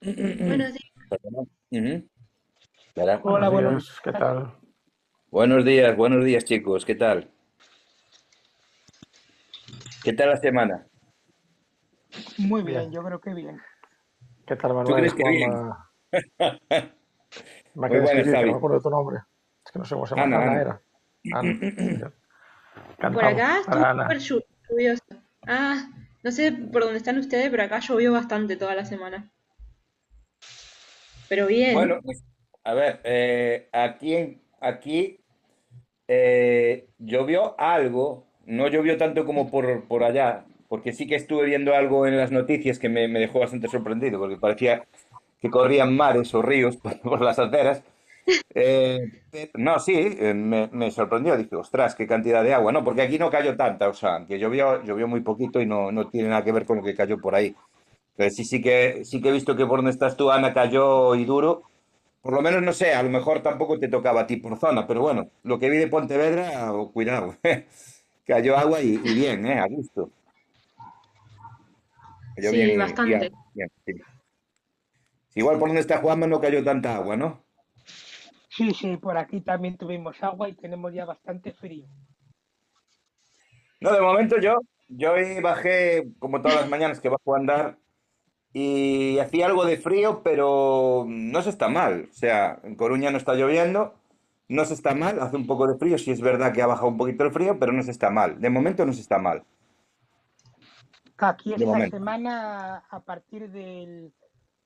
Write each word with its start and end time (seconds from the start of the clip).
Buenos 0.00 0.72
días. 0.72 0.90
Hola, 3.22 3.48
Buenos 3.48 4.00
¿qué 4.02 4.12
tal? 4.12 4.54
Buenos 5.30 5.64
días, 5.64 5.96
buenos 5.96 6.24
días, 6.24 6.44
chicos. 6.44 6.84
¿Qué 6.84 6.94
tal? 6.94 7.30
¿Qué 10.02 10.12
tal 10.12 10.30
la 10.30 10.36
semana? 10.36 10.86
Muy 12.38 12.62
bien, 12.62 12.80
Bien. 12.80 12.92
yo 12.92 13.02
creo 13.04 13.20
que 13.20 13.34
bien. 13.34 13.60
¿Qué 14.46 14.56
tal, 14.56 14.74
Manuel? 14.74 14.86
¿Tú 14.86 14.94
crees 14.94 15.14
que 15.14 15.28
bien? 15.28 15.52
Me 17.74 17.88
Muy 17.88 18.00
buenas, 18.00 18.26
Javi. 18.26 18.46
no 18.46 18.52
me 18.52 18.56
acuerdo 18.58 18.76
de 18.78 18.82
tu 18.82 18.90
nombre. 18.90 19.18
Es 19.64 19.72
que 19.72 19.78
no 19.78 19.84
sé 19.84 19.94
cómo 19.94 20.06
se 20.06 20.16
llama. 20.16 20.24
Ana, 20.24 20.36
Ana, 20.36 20.50
Ana. 20.52 20.60
era. 20.60 20.82
Ana. 21.32 22.12
Por 23.14 23.24
acá 23.24 23.60
estuvo 23.60 23.84
súper 24.02 24.18
llu- 24.18 24.44
lluvioso. 24.68 25.02
Ah, 25.46 25.90
no 26.22 26.30
sé 26.30 26.52
por 26.52 26.82
dónde 26.82 26.98
están 26.98 27.18
ustedes, 27.18 27.50
pero 27.50 27.62
acá 27.62 27.78
llovió 27.80 28.12
bastante 28.12 28.56
toda 28.56 28.74
la 28.74 28.84
semana. 28.84 29.30
Pero 31.30 31.46
bien. 31.46 31.74
Bueno, 31.74 32.00
pues, 32.02 32.24
a 32.64 32.74
ver, 32.74 33.00
eh, 33.04 33.68
aquí, 33.70 34.40
aquí 34.60 35.20
eh, 36.08 36.88
llovió 36.98 37.54
algo, 37.56 38.26
no 38.46 38.66
llovió 38.66 38.96
tanto 38.96 39.24
como 39.24 39.48
por, 39.48 39.86
por 39.86 40.02
allá, 40.02 40.44
porque 40.68 40.92
sí 40.92 41.06
que 41.06 41.14
estuve 41.14 41.46
viendo 41.46 41.72
algo 41.72 42.08
en 42.08 42.16
las 42.16 42.32
noticias 42.32 42.80
que 42.80 42.88
me, 42.88 43.06
me 43.06 43.20
dejó 43.20 43.38
bastante 43.38 43.68
sorprendido, 43.68 44.18
porque 44.18 44.38
parecía 44.38 44.84
que 45.40 45.50
corrían 45.50 45.94
mares 45.94 46.34
o 46.34 46.42
ríos 46.42 46.76
por, 47.04 47.22
las 47.22 47.38
aceras. 47.38 47.84
Eh, 48.52 48.98
no, 49.54 49.78
sí, 49.78 50.16
me, 50.34 50.68
me 50.72 50.90
sorprendió, 50.90 51.36
dije, 51.36 51.54
ostras, 51.54 51.94
qué 51.94 52.08
cantidad 52.08 52.42
de 52.42 52.54
agua, 52.54 52.72
no, 52.72 52.82
porque 52.82 53.02
aquí 53.02 53.20
no 53.20 53.30
cayó 53.30 53.56
tanta, 53.56 53.88
o 53.88 53.94
sea, 53.94 54.24
que 54.26 54.40
llovió, 54.40 54.82
llovió 54.82 55.06
muy 55.06 55.20
poquito 55.20 55.60
y 55.60 55.66
no, 55.66 55.92
no 55.92 56.08
tiene 56.08 56.28
nada 56.30 56.42
que 56.42 56.50
ver 56.50 56.66
con 56.66 56.78
lo 56.78 56.82
que 56.82 56.96
cayó 56.96 57.20
por 57.20 57.36
ahí. 57.36 57.54
Pero 58.20 58.30
sí, 58.32 58.44
sí 58.44 58.60
que, 58.60 59.02
sí 59.06 59.22
que 59.22 59.30
he 59.30 59.32
visto 59.32 59.56
que 59.56 59.64
por 59.64 59.78
donde 59.78 59.92
estás 59.92 60.14
tú, 60.14 60.30
Ana, 60.30 60.52
cayó 60.52 61.14
y 61.14 61.24
duro. 61.24 61.62
Por 62.20 62.34
lo 62.34 62.42
menos 62.42 62.60
no 62.62 62.74
sé, 62.74 62.92
a 62.92 63.02
lo 63.02 63.08
mejor 63.08 63.42
tampoco 63.42 63.78
te 63.78 63.88
tocaba 63.88 64.20
a 64.20 64.26
ti 64.26 64.36
por 64.36 64.58
zona, 64.58 64.86
pero 64.86 65.00
bueno, 65.00 65.30
lo 65.42 65.58
que 65.58 65.70
vi 65.70 65.78
de 65.78 65.86
Pontevedra, 65.86 66.70
oh, 66.74 66.92
cuidado, 66.92 67.34
cayó 68.26 68.58
agua 68.58 68.82
y, 68.82 68.88
y 69.02 69.14
bien, 69.14 69.46
¿eh? 69.46 69.58
A 69.58 69.66
gusto. 69.68 70.10
Cayó 72.36 72.50
Sí, 72.50 72.56
bien 72.58 72.78
bastante. 72.78 73.14
a- 73.26 73.30
bien, 73.54 73.70
sí. 73.86 73.92
Igual 75.34 75.58
por 75.58 75.68
donde 75.70 75.80
está 75.80 75.96
Juanma 75.96 76.26
no 76.26 76.42
cayó 76.42 76.62
tanta 76.62 76.96
agua, 76.96 77.16
¿no? 77.16 77.42
Sí, 78.50 78.74
sí, 78.74 78.98
por 78.98 79.16
aquí 79.16 79.40
también 79.40 79.78
tuvimos 79.78 80.22
agua 80.22 80.46
y 80.50 80.52
tenemos 80.52 80.92
ya 80.92 81.06
bastante 81.06 81.54
frío. 81.54 81.86
No, 83.80 83.94
de 83.94 84.02
momento 84.02 84.38
yo, 84.38 84.58
yo 84.88 85.12
hoy 85.14 85.40
bajé 85.40 86.04
como 86.18 86.42
todas 86.42 86.60
las 86.60 86.68
mañanas 86.68 87.00
que 87.00 87.08
bajo 87.08 87.34
a 87.34 87.38
andar 87.38 87.78
y 88.52 89.18
hacía 89.18 89.46
algo 89.46 89.64
de 89.64 89.76
frío, 89.78 90.22
pero 90.24 91.04
no 91.08 91.42
se 91.42 91.50
está 91.50 91.68
mal. 91.68 92.08
O 92.10 92.14
sea, 92.14 92.58
en 92.64 92.74
Coruña 92.74 93.10
no 93.10 93.18
está 93.18 93.34
lloviendo, 93.34 93.94
no 94.48 94.64
se 94.64 94.74
está 94.74 94.94
mal, 94.94 95.20
hace 95.20 95.36
un 95.36 95.46
poco 95.46 95.66
de 95.68 95.78
frío, 95.78 95.96
sí 95.98 96.10
es 96.10 96.20
verdad 96.20 96.52
que 96.52 96.62
ha 96.62 96.66
bajado 96.66 96.88
un 96.88 96.96
poquito 96.98 97.24
el 97.24 97.32
frío, 97.32 97.58
pero 97.58 97.72
no 97.72 97.82
se 97.82 97.90
está 97.92 98.10
mal. 98.10 98.40
De 98.40 98.50
momento 98.50 98.84
no 98.84 98.92
se 98.92 99.00
está 99.02 99.18
mal, 99.18 99.44
Aquí 101.22 101.50
de 101.50 101.56
esta 101.56 101.66
momento. 101.66 101.96
semana, 101.98 102.78
a 102.88 103.00
partir 103.00 103.50
del 103.50 104.10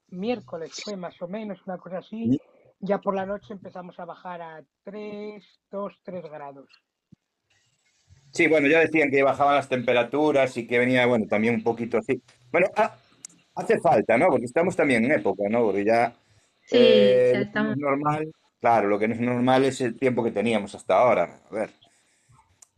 miércoles, 0.08 0.72
fue 0.84 0.96
más 0.96 1.20
o 1.20 1.26
menos 1.26 1.58
una 1.66 1.78
cosa 1.78 1.98
así, 1.98 2.40
ya 2.78 2.98
por 2.98 3.16
la 3.16 3.26
noche 3.26 3.52
empezamos 3.52 3.98
a 3.98 4.04
bajar 4.04 4.40
a 4.40 4.62
3, 4.84 5.42
2, 5.72 5.92
3 6.04 6.22
grados. 6.30 6.68
Sí, 8.30 8.46
bueno, 8.48 8.68
ya 8.68 8.80
decían 8.80 9.10
que 9.10 9.22
bajaban 9.22 9.56
las 9.56 9.68
temperaturas 9.68 10.56
y 10.56 10.66
que 10.66 10.78
venía, 10.78 11.06
bueno, 11.06 11.26
también 11.28 11.54
un 11.56 11.62
poquito 11.64 11.98
así. 11.98 12.22
Bueno, 12.52 12.68
ha- 12.76 12.96
hace 13.54 13.80
falta, 13.80 14.16
¿no? 14.18 14.28
Porque 14.30 14.46
estamos 14.46 14.76
también 14.76 15.04
en 15.04 15.12
época, 15.12 15.44
¿no? 15.50 15.62
Porque 15.64 15.84
ya 15.84 16.14
Sí, 16.66 16.76
eh, 16.76 17.32
ya 17.32 17.40
estamos. 17.40 17.76
normal, 17.76 18.32
claro, 18.60 18.88
lo 18.88 18.98
que 18.98 19.08
no 19.08 19.14
es 19.14 19.20
normal 19.20 19.64
es 19.64 19.80
el 19.80 19.98
tiempo 19.98 20.24
que 20.24 20.32
teníamos 20.32 20.74
hasta 20.74 20.98
ahora. 20.98 21.40
A 21.50 21.54
ver. 21.54 21.70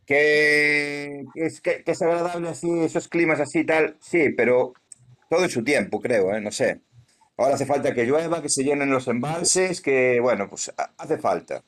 Que 0.07 1.25
es, 1.35 1.61
que, 1.61 1.83
que 1.85 1.91
es 1.93 2.03
agradable 2.03 2.49
así, 2.49 2.69
esos 2.85 3.09
climas 3.09 3.41
así 3.41 3.61
y 3.61 3.67
tal, 3.67 3.97
sí, 4.01 4.31
pero 4.37 4.73
todo 5.29 5.43
en 5.45 5.51
su 5.51 5.65
tiempo, 5.65 6.01
creo, 6.01 6.35
¿eh? 6.35 6.41
No 6.41 6.53
sé. 6.53 6.81
Ahora 7.39 7.55
hace 7.57 7.67
falta 7.67 7.95
que 7.95 8.05
llueva, 8.07 8.43
que 8.43 8.49
se 8.49 8.65
llenen 8.65 8.91
los 8.91 9.09
embalses, 9.09 9.81
que, 9.81 10.21
bueno, 10.21 10.49
pues 10.51 10.73
ha- 10.79 10.93
hace 10.99 11.19
falta. 11.19 11.65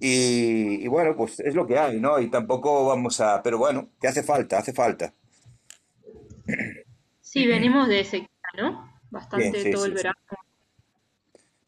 Y, 0.00 0.84
y 0.84 0.88
bueno, 0.88 1.16
pues 1.16 1.40
es 1.40 1.54
lo 1.54 1.66
que 1.66 1.78
hay, 1.78 2.00
¿no? 2.00 2.20
Y 2.20 2.28
tampoco 2.30 2.86
vamos 2.86 3.20
a... 3.20 3.42
Pero 3.42 3.58
bueno, 3.58 3.88
que 4.00 4.08
hace 4.08 4.22
falta, 4.24 4.58
hace 4.58 4.72
falta. 4.74 5.14
Sí, 7.32 7.46
venimos 7.46 7.88
de 7.88 8.04
sequía, 8.04 8.28
¿no? 8.56 8.88
Bastante 9.10 9.64
sí, 9.64 9.66
todo 9.66 9.86
el 9.86 9.94
sí, 9.94 9.94
verano. 9.94 10.16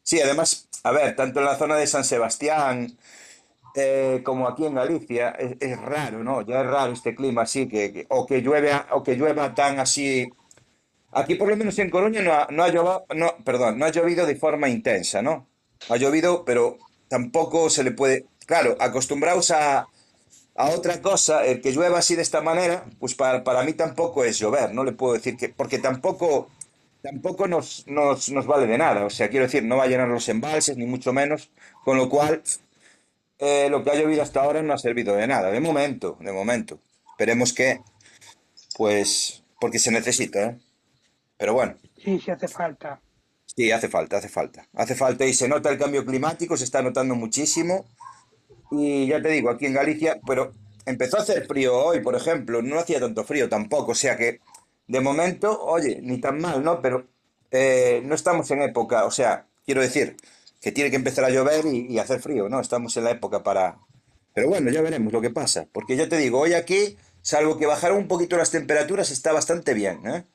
Sí, 0.03 0.21
además, 0.21 0.67
a 0.83 0.91
ver, 0.91 1.15
tanto 1.15 1.39
en 1.39 1.45
la 1.45 1.57
zona 1.57 1.75
de 1.77 1.87
San 1.87 2.03
Sebastián 2.03 2.97
eh, 3.75 4.21
como 4.25 4.47
aquí 4.47 4.65
en 4.65 4.75
Galicia, 4.75 5.31
es, 5.31 5.57
es 5.61 5.79
raro, 5.81 6.23
¿no? 6.23 6.41
Ya 6.43 6.61
es 6.61 6.67
raro 6.67 6.93
este 6.93 7.15
clima 7.15 7.43
así, 7.43 7.67
que, 7.69 7.93
que- 7.93 8.07
o 8.09 8.25
que 8.27 8.41
llueve, 8.41 8.71
o 8.91 9.03
que 9.03 9.15
llueva 9.15 9.55
tan 9.55 9.79
así. 9.79 10.37
Aquí 11.11 11.35
por 11.35 11.49
lo 11.49 11.57
menos 11.57 11.79
en 11.79 11.89
Coruña 11.91 12.21
no 12.21 12.33
ha, 12.33 12.47
no 12.51 12.63
ha 12.63 12.69
llovido, 12.69 13.05
no, 13.15 13.37
perdón, 13.45 13.79
no 13.79 13.85
ha 13.85 13.91
llovido 13.91 14.25
de 14.27 14.35
forma 14.37 14.69
intensa, 14.69 15.21
¿no? 15.23 15.47
Ha 15.89 15.97
llovido, 15.97 16.45
pero 16.45 16.77
tampoco 17.09 17.69
se 17.71 17.83
le 17.83 17.91
puede, 17.91 18.27
claro, 18.47 18.77
acostumbrados 18.79 19.51
a, 19.51 19.89
a 20.55 20.69
otra 20.71 21.01
cosa, 21.01 21.45
el 21.45 21.61
que 21.61 21.71
llueva 21.71 21.99
así 21.99 22.15
de 22.15 22.21
esta 22.21 22.41
manera, 22.41 22.85
pues 22.99 23.15
para, 23.15 23.43
para 23.43 23.63
mí 23.63 23.73
tampoco 23.73 24.23
es 24.23 24.39
llover, 24.39 24.73
no 24.73 24.83
le 24.83 24.93
puedo 24.93 25.13
decir 25.13 25.37
que, 25.37 25.49
porque 25.49 25.79
tampoco, 25.79 26.49
tampoco 27.01 27.47
nos, 27.47 27.85
nos, 27.87 28.29
nos 28.31 28.47
vale 28.47 28.67
de 28.67 28.77
nada, 28.77 29.05
o 29.05 29.09
sea, 29.09 29.29
quiero 29.29 29.45
decir, 29.45 29.63
no 29.63 29.77
va 29.77 29.83
a 29.83 29.87
llenar 29.87 30.07
los 30.09 30.29
embalses, 30.29 30.77
ni 30.77 30.85
mucho 30.85 31.13
menos, 31.13 31.51
con 31.83 31.97
lo 31.97 32.09
cual 32.09 32.43
eh, 33.39 33.67
lo 33.69 33.83
que 33.83 33.91
ha 33.91 33.95
llovido 33.95 34.21
hasta 34.23 34.41
ahora 34.43 34.61
no 34.61 34.73
ha 34.73 34.77
servido 34.77 35.15
de 35.15 35.27
nada, 35.27 35.51
de 35.51 35.59
momento, 35.59 36.17
de 36.21 36.31
momento. 36.31 36.79
Esperemos 37.11 37.53
que, 37.53 37.81
pues, 38.77 39.43
porque 39.59 39.79
se 39.79 39.91
necesita, 39.91 40.43
¿eh? 40.45 40.59
Pero 41.37 41.53
bueno, 41.53 41.77
Sí, 41.97 42.19
sí 42.19 42.31
hace 42.31 42.47
falta. 42.47 43.01
sí, 43.45 43.71
hace 43.71 43.89
falta, 43.89 44.17
hace 44.17 44.29
falta. 44.29 44.67
Hace 44.73 44.95
falta 44.95 45.25
y 45.25 45.33
se 45.33 45.47
nota 45.47 45.69
el 45.69 45.77
cambio 45.77 46.05
climático, 46.05 46.57
se 46.57 46.63
está 46.63 46.81
notando 46.81 47.15
muchísimo. 47.15 47.85
Y 48.71 49.07
ya 49.07 49.21
te 49.21 49.29
digo, 49.29 49.49
aquí 49.49 49.65
en 49.65 49.73
Galicia, 49.73 50.19
pero 50.25 50.51
empezó 50.85 51.17
a 51.17 51.21
hacer 51.21 51.45
frío 51.45 51.75
hoy, 51.77 52.01
por 52.01 52.15
ejemplo, 52.15 52.61
no 52.61 52.79
hacía 52.79 52.99
tanto 52.99 53.23
frío 53.23 53.49
tampoco, 53.49 53.91
o 53.91 53.95
sea 53.95 54.17
que 54.17 54.39
de 54.87 54.99
momento, 55.01 55.61
oye, 55.63 55.99
ni 56.01 56.19
tan 56.19 56.39
mal, 56.39 56.63
¿no? 56.63 56.81
Pero 56.81 57.07
eh, 57.51 58.01
no 58.05 58.15
estamos 58.15 58.49
en 58.51 58.61
época, 58.61 59.05
o 59.05 59.11
sea, 59.11 59.47
quiero 59.65 59.81
decir 59.81 60.17
que 60.61 60.71
tiene 60.71 60.89
que 60.89 60.95
empezar 60.95 61.25
a 61.25 61.29
llover 61.29 61.65
y, 61.65 61.87
y 61.93 61.99
hacer 61.99 62.19
frío, 62.21 62.49
¿no? 62.49 62.59
Estamos 62.59 62.95
en 62.97 63.03
la 63.03 63.11
época 63.11 63.43
para... 63.43 63.77
Pero 64.33 64.49
bueno, 64.49 64.69
ya 64.71 64.81
veremos 64.81 65.13
lo 65.13 65.21
que 65.21 65.29
pasa, 65.29 65.67
porque 65.71 65.95
ya 65.95 66.09
te 66.09 66.17
digo, 66.17 66.39
hoy 66.39 66.53
aquí, 66.53 66.97
salvo 67.21 67.57
que 67.57 67.65
bajaron 67.65 67.97
un 67.99 68.07
poquito 68.07 68.37
las 68.37 68.51
temperaturas, 68.51 69.11
está 69.11 69.31
bastante 69.31 69.73
bien, 69.73 70.05
¿eh? 70.07 70.25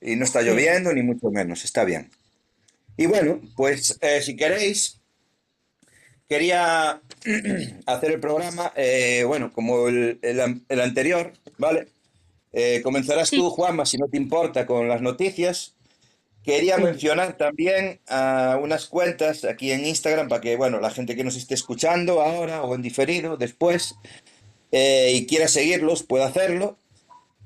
Y 0.00 0.16
no 0.16 0.24
está 0.24 0.42
lloviendo, 0.42 0.92
ni 0.92 1.02
mucho 1.02 1.30
menos, 1.30 1.64
está 1.64 1.84
bien. 1.84 2.10
Y 2.96 3.06
bueno, 3.06 3.40
pues 3.56 3.98
eh, 4.02 4.20
si 4.22 4.36
queréis, 4.36 4.99
quería 6.30 7.02
hacer 7.86 8.12
el 8.12 8.20
programa, 8.20 8.72
eh, 8.76 9.24
bueno, 9.26 9.52
como 9.52 9.88
el, 9.88 10.18
el 10.22 10.40
an- 10.40 10.64
el 10.68 10.80
anterior, 10.80 11.32
¿vale? 11.58 11.88
Eh, 12.52 12.80
comenzarás 12.82 13.28
Sí, 13.28 13.36
tú, 13.36 13.50
Juanma, 13.50 13.84
si 13.84 13.98
no 13.98 14.06
te 14.08 14.16
importa, 14.16 14.64
con 14.64 14.88
las 14.88 15.02
noticias 15.02 15.74
quería 16.44 16.76
Sí. 16.76 16.82
mencionar 16.84 17.36
también 17.36 18.00
a 18.08 18.58
unas 18.62 18.86
cuentas 18.86 19.44
aquí 19.44 19.72
en 19.72 19.84
Instagram 19.84 20.28
para 20.28 20.40
que, 20.40 20.56
bueno, 20.56 20.80
la 20.80 20.90
gente 20.90 21.14
que 21.14 21.24
nos 21.24 21.36
esté 21.36 21.54
escuchando 21.54 22.22
ahora 22.22 22.62
o 22.62 22.74
en 22.74 22.80
diferido 22.82 23.36
después 23.36 23.94
eh, 24.72 25.12
y 25.14 25.26
quiera 25.26 25.48
seguirlos 25.48 26.02
pueda 26.04 26.26
hacerlo. 26.26 26.78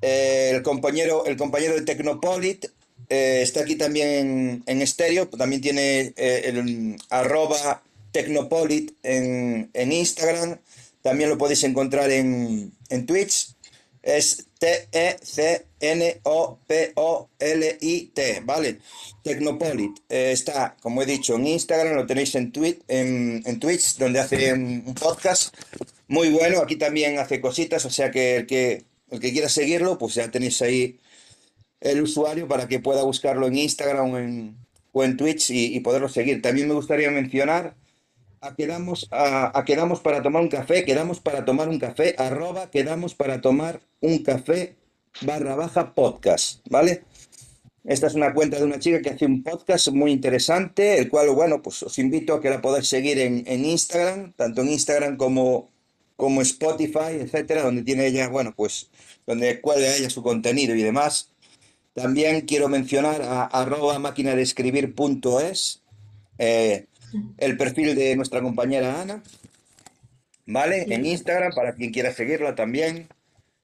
El 0.03 0.63
compañero, 0.63 1.25
el 1.25 1.37
compañero 1.39 1.75
de 1.75 1.81
Tecnopolit 1.83 2.67
está 3.09 3.61
aquí 3.61 3.77
también 3.77 4.09
en, 4.09 4.63
en 4.67 4.83
estéreo, 4.83 5.27
también 5.29 5.63
tiene 5.63 6.13
el 6.17 6.97
arroba 7.09 7.83
Tecnopolit 8.15 8.93
en, 9.03 9.71
en 9.75 9.91
Instagram, 9.91 10.61
también 11.03 11.31
lo 11.31 11.37
podéis 11.37 11.65
encontrar 11.65 12.13
en, 12.13 12.73
en 12.89 13.07
Twitch, 13.07 13.57
es 14.05 14.47
E 14.61 14.87
T-E-C-N-O-P-O-L-I-T, 14.91 16.21
¿vale? 18.45 18.79
Tecnopolit, 19.25 19.99
eh, 20.09 20.31
está, 20.33 20.77
como 20.81 21.03
he 21.03 21.07
dicho, 21.07 21.35
en 21.35 21.49
Instagram, 21.49 21.97
lo 21.97 22.07
tenéis 22.07 22.37
en, 22.37 22.53
Twitch, 22.53 22.79
en, 22.87 23.43
en 23.45 23.59
Twitch, 23.59 23.97
donde 23.97 24.21
hace 24.21 24.53
un, 24.53 24.95
podcast 24.95 25.53
muy 26.07 26.31
bueno, 26.31 26.61
aquí 26.61 26.77
también 26.77 27.19
hace 27.19 27.41
cositas, 27.41 27.85
o 27.85 27.91
sea 27.91 28.13
que 28.13 28.37
el 28.37 28.47
que, 28.47 28.85
el 29.11 29.19
que 29.19 29.33
quiera 29.33 29.49
seguirlo, 29.49 29.99
pues 29.99 30.15
ya 30.15 30.31
tenéis 30.31 30.63
ahí 30.63 31.01
el 31.81 32.01
usuario 32.01 32.47
para 32.47 32.69
que 32.69 32.79
pueda 32.79 33.03
buscarlo 33.03 33.49
en 33.49 33.59
Instagram 33.59 34.13
o 34.13 34.19
en, 34.19 34.57
o 34.93 35.03
en 35.03 35.17
Twitch 35.17 35.51
y 35.51 35.81
poderlo 35.81 36.09
seguir. 36.09 36.41
También 36.41 36.69
me 36.69 36.75
gustaría 36.75 37.11
mencionar 37.11 37.75
quedamos, 38.57 39.09
a 39.11 39.63
quedamos 39.65 40.01
para 40.01 40.23
tomar 40.23 40.43
un 40.43 40.49
café, 40.49 40.85
quedamos 40.85 41.21
para 41.21 41.45
tomar 41.45 41.69
un 41.69 41.79
café, 41.79 42.15
arroba 42.19 42.71
quedamos 42.71 43.15
para 43.15 43.41
tomar 43.41 43.81
un 44.01 44.19
café 44.19 44.77
barra 45.23 45.55
baja 45.55 45.95
podcast, 45.95 46.61
¿vale? 46.69 47.05
Esta 47.85 48.07
es 48.07 48.15
una 48.15 48.33
cuenta 48.33 48.59
de 48.59 48.65
una 48.65 48.79
chica 48.79 49.03
que 49.03 49.11
hace 49.11 49.27
un 49.27 49.43
podcast 49.43 49.89
muy 49.89 50.11
interesante, 50.11 50.99
el 50.99 51.11
cual, 51.11 51.29
bueno, 51.31 51.61
pues 51.61 51.83
os 51.83 51.99
invito 51.99 52.35
a 52.35 52.41
que 52.41 52.49
la 52.49 52.63
podáis 52.63 52.89
seguir 52.89 53.19
en, 53.19 53.45
en 53.47 53.65
Instagram, 53.65 54.33
tanto 54.33 54.63
en 54.63 54.71
Instagram 54.71 55.17
como, 55.19 55.69
como 56.17 56.41
Spotify, 56.41 57.21
etcétera, 57.21 57.63
donde 57.63 57.83
tiene 57.83 58.07
ella, 58.07 58.29
bueno, 58.29 58.55
pues, 58.57 58.89
donde 59.27 59.61
cuelga 59.61 59.95
ella 59.95 60.09
su 60.09 60.23
contenido 60.23 60.75
y 60.75 60.83
demás. 60.83 61.29
También 61.93 62.41
quiero 62.43 62.69
mencionar 62.69 63.21
a 63.23 63.45
arroba 63.45 63.99
máquina 63.99 64.35
de 64.35 64.43
escribir 64.43 64.95
punto 64.95 65.41
es, 65.41 65.83
eh, 66.39 66.87
el 67.39 67.57
perfil 67.57 67.95
de 67.95 68.17
nuestra 68.17 68.41
compañera 68.43 69.01
Ana, 69.01 69.23
¿vale? 70.47 70.87
En 70.89 71.05
Instagram, 71.07 71.53
para 71.55 71.75
quien 71.75 71.93
quiera 71.93 72.13
seguirla 72.13 72.55
también. 72.55 73.09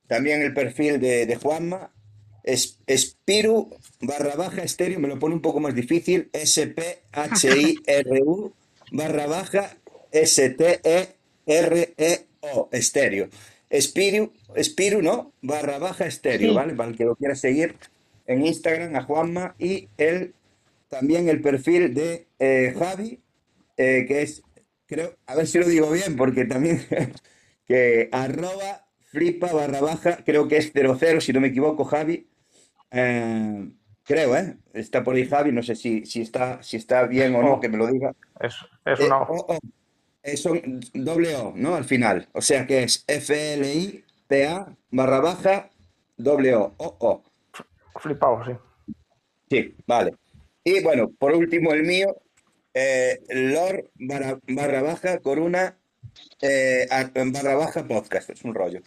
También 0.06 0.42
el 0.42 0.52
perfil 0.54 0.98
de, 1.00 1.26
de 1.26 1.36
Juanma, 1.36 1.92
es, 2.42 2.78
Espiru 2.86 3.70
barra 4.00 4.34
baja 4.34 4.62
estéreo, 4.62 4.98
me 4.98 5.06
lo 5.08 5.18
pone 5.18 5.34
un 5.34 5.42
poco 5.42 5.60
más 5.60 5.74
difícil, 5.74 6.30
S-P-H-I-R-U 7.32 8.52
barra 8.92 9.26
baja 9.26 9.76
S-T-E-R-E-O, 11.46 12.68
estéreo. 12.72 13.28
Espiru, 13.68 14.32
Espiru, 14.56 15.02
¿no? 15.02 15.32
Barra 15.42 15.78
baja 15.78 16.06
estéreo, 16.06 16.50
Sí. 16.50 16.54
¿vale? 16.56 16.74
Para 16.74 16.90
el 16.90 16.96
que 16.96 17.04
lo 17.04 17.14
quiera 17.14 17.34
seguir 17.36 17.76
en 18.26 18.44
Instagram 18.46 18.96
a 18.96 19.02
Juanma 19.02 19.54
y 19.58 19.88
el, 19.96 20.34
también 20.88 21.28
el 21.28 21.40
perfil 21.40 21.94
de 21.94 22.26
eh, 22.40 22.74
Javi, 22.76 23.20
eh, 23.76 24.04
que 24.06 24.22
es, 24.22 24.42
creo, 24.86 25.16
a 25.26 25.34
ver 25.34 25.46
si 25.46 25.58
lo 25.58 25.66
digo 25.66 25.90
bien, 25.90 26.16
porque 26.16 26.44
también, 26.44 26.80
que 27.66 28.08
arroba 28.12 28.86
flipa 29.06 29.52
barra 29.52 29.80
baja, 29.80 30.24
creo 30.24 30.48
que 30.48 30.56
es 30.58 30.72
00, 30.72 31.20
si 31.20 31.32
no 31.32 31.40
me 31.40 31.48
equivoco, 31.48 31.84
Javi. 31.84 32.28
Eh, 32.90 33.70
creo, 34.04 34.36
¿eh? 34.36 34.56
Está 34.72 35.02
por 35.04 35.14
ahí 35.16 35.26
Javi, 35.26 35.52
no 35.52 35.62
sé 35.62 35.74
si, 35.76 36.04
si, 36.06 36.22
está, 36.22 36.62
si 36.62 36.76
está 36.76 37.06
bien 37.06 37.34
o 37.34 37.42
no, 37.42 37.54
O. 37.54 37.60
que 37.60 37.68
me 37.68 37.76
lo 37.78 37.86
diga. 37.86 38.14
Es, 38.40 38.54
es 38.84 39.00
Eh, 39.00 39.06
una 39.06 39.22
o, 39.22 39.36
O. 39.36 39.54
o. 39.54 39.58
Eh, 40.22 40.36
son 40.36 40.80
doble 40.94 41.34
O, 41.36 41.52
¿no? 41.56 41.74
Al 41.76 41.84
final. 41.84 42.28
O 42.32 42.42
sea 42.42 42.66
que 42.66 42.82
es 42.84 43.04
F-L-I-P-A 43.06 44.76
barra 44.90 45.20
baja 45.20 45.70
doble 46.16 46.54
O, 46.54 46.74
O, 46.78 46.96
O. 47.00 47.22
Flipado, 47.98 48.44
sí. 48.44 48.52
Sí, 49.50 49.74
vale. 49.86 50.14
Y 50.64 50.82
bueno, 50.82 51.10
por 51.18 51.32
último 51.34 51.72
el 51.72 51.82
mío, 51.84 52.16
eh, 52.74 53.20
Lord 53.28 53.90
barra, 53.96 54.82
baja 54.82 55.18
Coruna 55.20 55.78
eh, 56.40 56.86
a- 56.90 57.10
barra 57.26 57.54
baja 57.54 57.86
podcast, 57.86 58.30
es 58.30 58.42
un 58.44 58.54
rollo. 58.54 58.80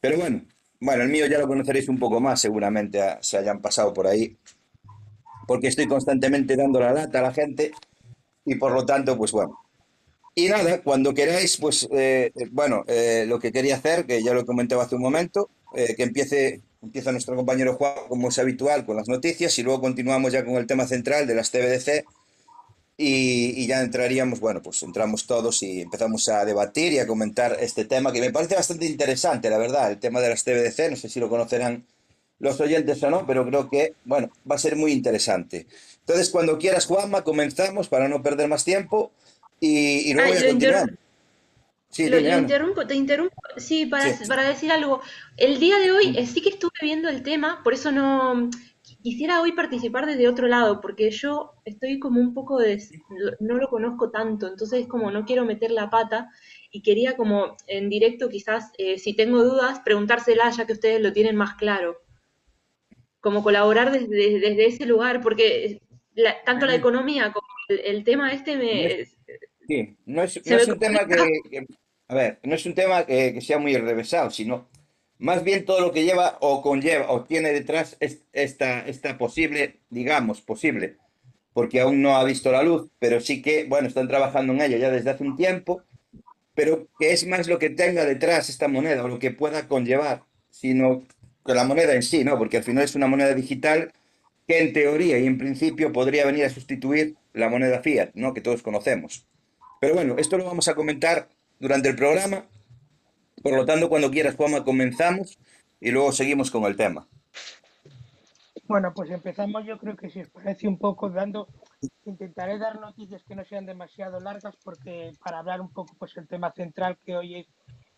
Pero 0.00 0.18
bueno, 0.18 0.42
bueno, 0.80 1.02
el 1.02 1.10
mío 1.10 1.26
ya 1.26 1.38
lo 1.38 1.46
conoceréis 1.46 1.88
un 1.88 1.98
poco 1.98 2.20
más, 2.20 2.40
seguramente 2.40 3.00
ah, 3.02 3.18
se 3.20 3.38
hayan 3.38 3.60
pasado 3.60 3.92
por 3.92 4.06
ahí, 4.06 4.36
porque 5.46 5.68
estoy 5.68 5.86
constantemente 5.86 6.56
dando 6.56 6.80
la 6.80 6.92
lata 6.92 7.18
a 7.18 7.22
la 7.22 7.32
gente 7.32 7.72
y 8.44 8.54
por 8.54 8.72
lo 8.72 8.86
tanto, 8.86 9.16
pues 9.16 9.32
bueno. 9.32 9.58
Y 10.34 10.48
nada, 10.48 10.80
cuando 10.82 11.12
queráis, 11.12 11.56
pues 11.58 11.88
eh, 11.92 12.32
bueno, 12.52 12.84
lo 13.26 13.38
que 13.40 13.52
quería 13.52 13.76
hacer, 13.76 14.06
que 14.06 14.22
ya 14.22 14.32
lo 14.32 14.46
comentaba 14.46 14.84
hace 14.84 14.94
un 14.94 15.02
momento, 15.02 15.50
que 15.74 16.02
empiece, 16.02 16.62
empieza 16.80 17.12
nuestro 17.12 17.36
compañero 17.36 17.74
Juan, 17.74 17.94
como 18.08 18.28
es 18.28 18.38
habitual, 18.38 18.86
con 18.86 18.96
las 18.96 19.08
noticias 19.08 19.58
y 19.58 19.62
luego 19.62 19.80
continuamos 19.80 20.32
ya 20.32 20.44
con 20.44 20.54
el 20.54 20.66
tema 20.66 20.86
central 20.86 21.26
de 21.26 21.34
las 21.34 21.50
TBDC 21.50 22.04
y, 23.02 23.62
y 23.62 23.66
ya 23.66 23.80
entraríamos, 23.80 24.40
bueno, 24.40 24.60
pues 24.62 24.82
entramos 24.82 25.26
todos 25.26 25.62
y 25.62 25.80
empezamos 25.80 26.28
a 26.28 26.44
debatir 26.44 26.92
y 26.92 26.98
a 26.98 27.06
comentar 27.06 27.56
este 27.60 27.84
tema 27.86 28.12
que 28.12 28.20
me 28.20 28.30
parece 28.30 28.54
bastante 28.56 28.84
interesante, 28.86 29.48
la 29.48 29.56
verdad, 29.58 29.90
el 29.90 29.98
tema 29.98 30.20
de 30.20 30.28
las 30.28 30.44
TBDC, 30.44 30.90
no 30.90 30.96
sé 30.96 31.08
si 31.08 31.18
lo 31.18 31.28
conocerán 31.30 31.86
los 32.40 32.60
oyentes 32.60 33.02
o 33.02 33.10
no, 33.10 33.26
pero 33.26 33.46
creo 33.46 33.70
que, 33.70 33.94
bueno, 34.04 34.30
va 34.50 34.56
a 34.56 34.58
ser 34.58 34.76
muy 34.76 34.92
interesante. 34.92 35.66
Entonces, 36.00 36.30
cuando 36.30 36.58
quieras, 36.58 36.86
Juanma, 36.86 37.22
comenzamos 37.24 37.88
para 37.88 38.08
no 38.08 38.22
perder 38.22 38.48
más 38.48 38.64
tiempo 38.64 39.12
y, 39.60 40.10
y 40.10 40.14
luego 40.14 40.32
Ay, 40.32 40.38
ya 40.38 40.44
lo 40.44 40.50
continuamos. 40.50 40.82
interrumpo. 40.90 41.00
Sí, 41.92 42.08
Lo, 42.08 42.18
Ana. 42.18 42.38
interrumpo, 42.38 42.86
te 42.86 42.94
interrumpo, 42.94 43.34
sí, 43.56 43.86
para, 43.86 44.16
Sí. 44.16 44.24
para 44.28 44.48
decir 44.48 44.70
algo. 44.70 45.00
El 45.36 45.58
día 45.58 45.78
de 45.78 45.90
hoy 45.90 46.14
eh, 46.16 46.26
sí 46.26 46.40
que 46.40 46.50
estuve 46.50 46.70
viendo 46.82 47.08
el 47.08 47.22
tema, 47.22 47.62
por 47.64 47.74
eso 47.74 47.90
no 47.92 48.48
quisiera 49.02 49.40
hoy 49.40 49.52
participar 49.52 50.06
desde 50.06 50.28
otro 50.28 50.46
lado, 50.48 50.80
porque 50.80 51.10
yo 51.10 51.52
estoy 51.64 51.98
como 51.98 52.20
un 52.20 52.34
poco 52.34 52.58
de, 52.58 52.82
no 53.40 53.56
lo 53.56 53.68
conozco 53.68 54.10
tanto, 54.10 54.48
entonces 54.48 54.86
como 54.86 55.10
no 55.10 55.24
quiero 55.24 55.44
meter 55.44 55.70
la 55.70 55.90
pata 55.90 56.28
y 56.70 56.82
quería 56.82 57.16
como 57.16 57.56
en 57.66 57.88
directo 57.88 58.28
quizás, 58.28 58.72
eh, 58.78 58.98
si 58.98 59.14
tengo 59.14 59.42
dudas, 59.42 59.80
preguntársela 59.80 60.50
ya 60.50 60.66
que 60.66 60.72
ustedes 60.74 61.00
lo 61.00 61.12
tienen 61.12 61.36
más 61.36 61.54
claro. 61.54 61.98
Como 63.20 63.42
colaborar 63.42 63.92
desde, 63.92 64.40
desde 64.40 64.66
ese 64.66 64.86
lugar, 64.86 65.20
porque 65.20 65.82
la- 66.14 66.42
tanto 66.44 66.66
la 66.66 66.74
economía 66.74 67.32
como 67.32 67.46
el, 67.68 67.80
el 67.80 68.04
tema 68.04 68.32
este 68.32 68.56
me... 68.56 68.86
es, 68.86 69.18
sí, 69.66 69.96
no 70.06 70.22
es, 70.22 70.46
no 70.46 70.56
es 70.56 70.68
un 70.68 70.78
tema 70.78 71.06
que- 71.06 71.66
a 72.08 72.14
ver, 72.14 72.40
no 72.42 72.54
es 72.54 72.66
un 72.66 72.74
tema 72.74 73.04
que, 73.04 73.34
que 73.34 73.40
sea 73.40 73.58
muy 73.58 73.74
enrevesado, 73.74 74.30
sino 74.30 74.69
más 75.20 75.44
bien 75.44 75.64
todo 75.64 75.80
lo 75.80 75.92
que 75.92 76.04
lleva 76.04 76.38
o 76.40 76.62
conlleva 76.62 77.10
o 77.10 77.24
tiene 77.24 77.52
detrás 77.52 77.96
es- 78.00 78.22
esta, 78.32 78.80
esta 78.86 79.18
posible, 79.18 79.76
digamos, 79.90 80.40
posible, 80.40 80.96
porque 81.52 81.80
aún 81.80 82.02
no 82.02 82.16
ha 82.16 82.24
visto 82.24 82.50
la 82.52 82.62
luz, 82.62 82.90
pero 82.98 83.20
sí 83.20 83.42
que, 83.42 83.64
bueno, 83.64 83.88
están 83.88 84.08
trabajando 84.08 84.52
en 84.52 84.62
ella 84.62 84.78
ya 84.78 84.90
desde 84.90 85.10
hace 85.10 85.24
un 85.24 85.36
tiempo, 85.36 85.82
pero 86.54 86.88
que 86.98 87.12
es 87.12 87.26
más 87.26 87.48
lo 87.48 87.58
que 87.58 87.70
tenga 87.70 88.04
detrás 88.04 88.48
esta 88.50 88.68
moneda 88.68 89.04
o 89.04 89.08
lo 89.08 89.18
que 89.18 89.30
pueda 89.30 89.68
conllevar, 89.68 90.22
sino 90.50 91.04
que 91.46 91.54
la 91.54 91.64
moneda 91.64 91.94
en 91.94 92.02
sí, 92.02 92.24
¿no? 92.24 92.38
Porque 92.38 92.58
al 92.58 92.64
final 92.64 92.84
es 92.84 92.94
una 92.94 93.06
moneda 93.06 93.34
digital 93.34 93.92
que 94.46 94.60
en 94.60 94.72
teoría 94.72 95.18
y 95.18 95.26
en 95.26 95.38
principio 95.38 95.92
podría 95.92 96.26
venir 96.26 96.44
a 96.44 96.50
sustituir 96.50 97.16
la 97.34 97.48
moneda 97.48 97.80
fiat, 97.82 98.10
¿no? 98.14 98.34
Que 98.34 98.40
todos 98.40 98.62
conocemos. 98.62 99.26
Pero 99.80 99.94
bueno, 99.94 100.16
esto 100.18 100.36
lo 100.38 100.44
vamos 100.44 100.68
a 100.68 100.74
comentar 100.74 101.28
durante 101.58 101.88
el 101.88 101.96
programa. 101.96 102.46
Por 103.42 103.56
lo 103.56 103.64
tanto, 103.64 103.88
cuando 103.88 104.10
quieras, 104.10 104.36
Juanma, 104.36 104.64
comenzamos 104.64 105.38
y 105.80 105.90
luego 105.90 106.12
seguimos 106.12 106.50
con 106.50 106.64
el 106.64 106.76
tema. 106.76 107.06
Bueno, 108.70 108.92
pues 108.94 109.10
empezamos 109.10 109.64
yo 109.64 109.78
creo 109.78 109.96
que 109.96 110.10
si 110.10 110.20
os 110.20 110.28
parece 110.28 110.68
un 110.68 110.78
poco 110.78 111.10
dando, 111.10 111.48
intentaré 112.04 112.56
dar 112.58 112.78
noticias 112.80 113.24
que 113.24 113.34
no 113.34 113.44
sean 113.44 113.66
demasiado 113.66 114.20
largas 114.20 114.56
porque 114.62 115.12
para 115.24 115.40
hablar 115.40 115.60
un 115.60 115.72
poco 115.72 115.92
pues 115.98 116.16
el 116.16 116.28
tema 116.28 116.52
central 116.52 116.96
que 117.04 117.16
hoy 117.16 117.40
es, 117.40 117.46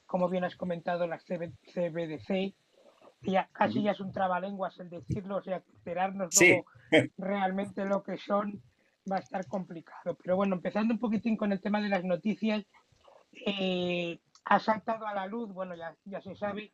como 0.06 0.30
bien 0.30 0.44
has 0.44 0.56
comentado, 0.56 1.06
las 1.06 1.24
CB 1.24 1.52
CBDC, 1.74 2.54
ya 3.22 3.50
casi 3.52 3.82
ya 3.82 3.90
es 3.90 4.00
un 4.00 4.12
trabalenguas 4.12 4.78
el 4.80 4.88
decirlo, 4.88 5.36
o 5.36 5.42
sea, 5.42 5.62
enterarnos 5.74 6.34
Sí, 6.34 6.48
luego 6.48 6.64
realmente 7.18 7.84
lo 7.84 8.02
que 8.02 8.16
son 8.16 8.62
va 9.10 9.16
a 9.16 9.20
estar 9.20 9.46
complicado. 9.46 10.16
Pero 10.22 10.36
bueno, 10.36 10.54
empezando 10.54 10.94
un 10.94 11.00
poquitín 11.00 11.36
con 11.36 11.52
el 11.52 11.60
tema 11.60 11.82
de 11.82 11.88
las 11.88 12.04
noticias, 12.04 12.64
eh, 13.46 14.18
ha 14.44 14.58
saltado 14.58 15.06
a 15.06 15.14
la 15.14 15.26
luz, 15.26 15.52
bueno, 15.52 15.74
ya, 15.74 15.94
ya 16.04 16.20
se 16.20 16.34
sabe, 16.34 16.72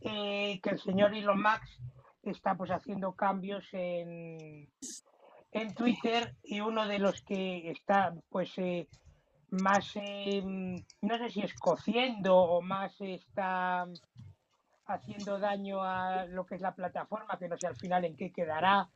eh, 0.00 0.60
que 0.62 0.70
el 0.70 0.80
señor 0.80 1.14
Elon 1.14 1.40
Musk 1.40 1.80
está 2.22 2.54
pues 2.56 2.70
haciendo 2.70 3.12
cambios 3.12 3.64
en, 3.72 4.68
en 5.52 5.74
Twitter 5.74 6.36
y 6.42 6.60
uno 6.60 6.86
de 6.86 6.98
los 6.98 7.22
que 7.22 7.70
está 7.70 8.14
pues 8.28 8.52
eh, 8.58 8.88
más, 9.50 9.96
eh, 9.96 10.42
no 10.44 11.18
sé 11.18 11.30
si 11.30 11.42
es 11.42 11.54
cociendo 11.54 12.36
o 12.36 12.62
más 12.62 13.00
está 13.00 13.86
haciendo 14.86 15.38
daño 15.38 15.82
a 15.82 16.26
lo 16.26 16.46
que 16.46 16.56
es 16.56 16.60
la 16.60 16.74
plataforma, 16.74 17.38
que 17.38 17.48
no 17.48 17.56
sé 17.58 17.66
al 17.66 17.76
final 17.76 18.04
en 18.04 18.16
qué 18.16 18.32
quedará 18.32 18.88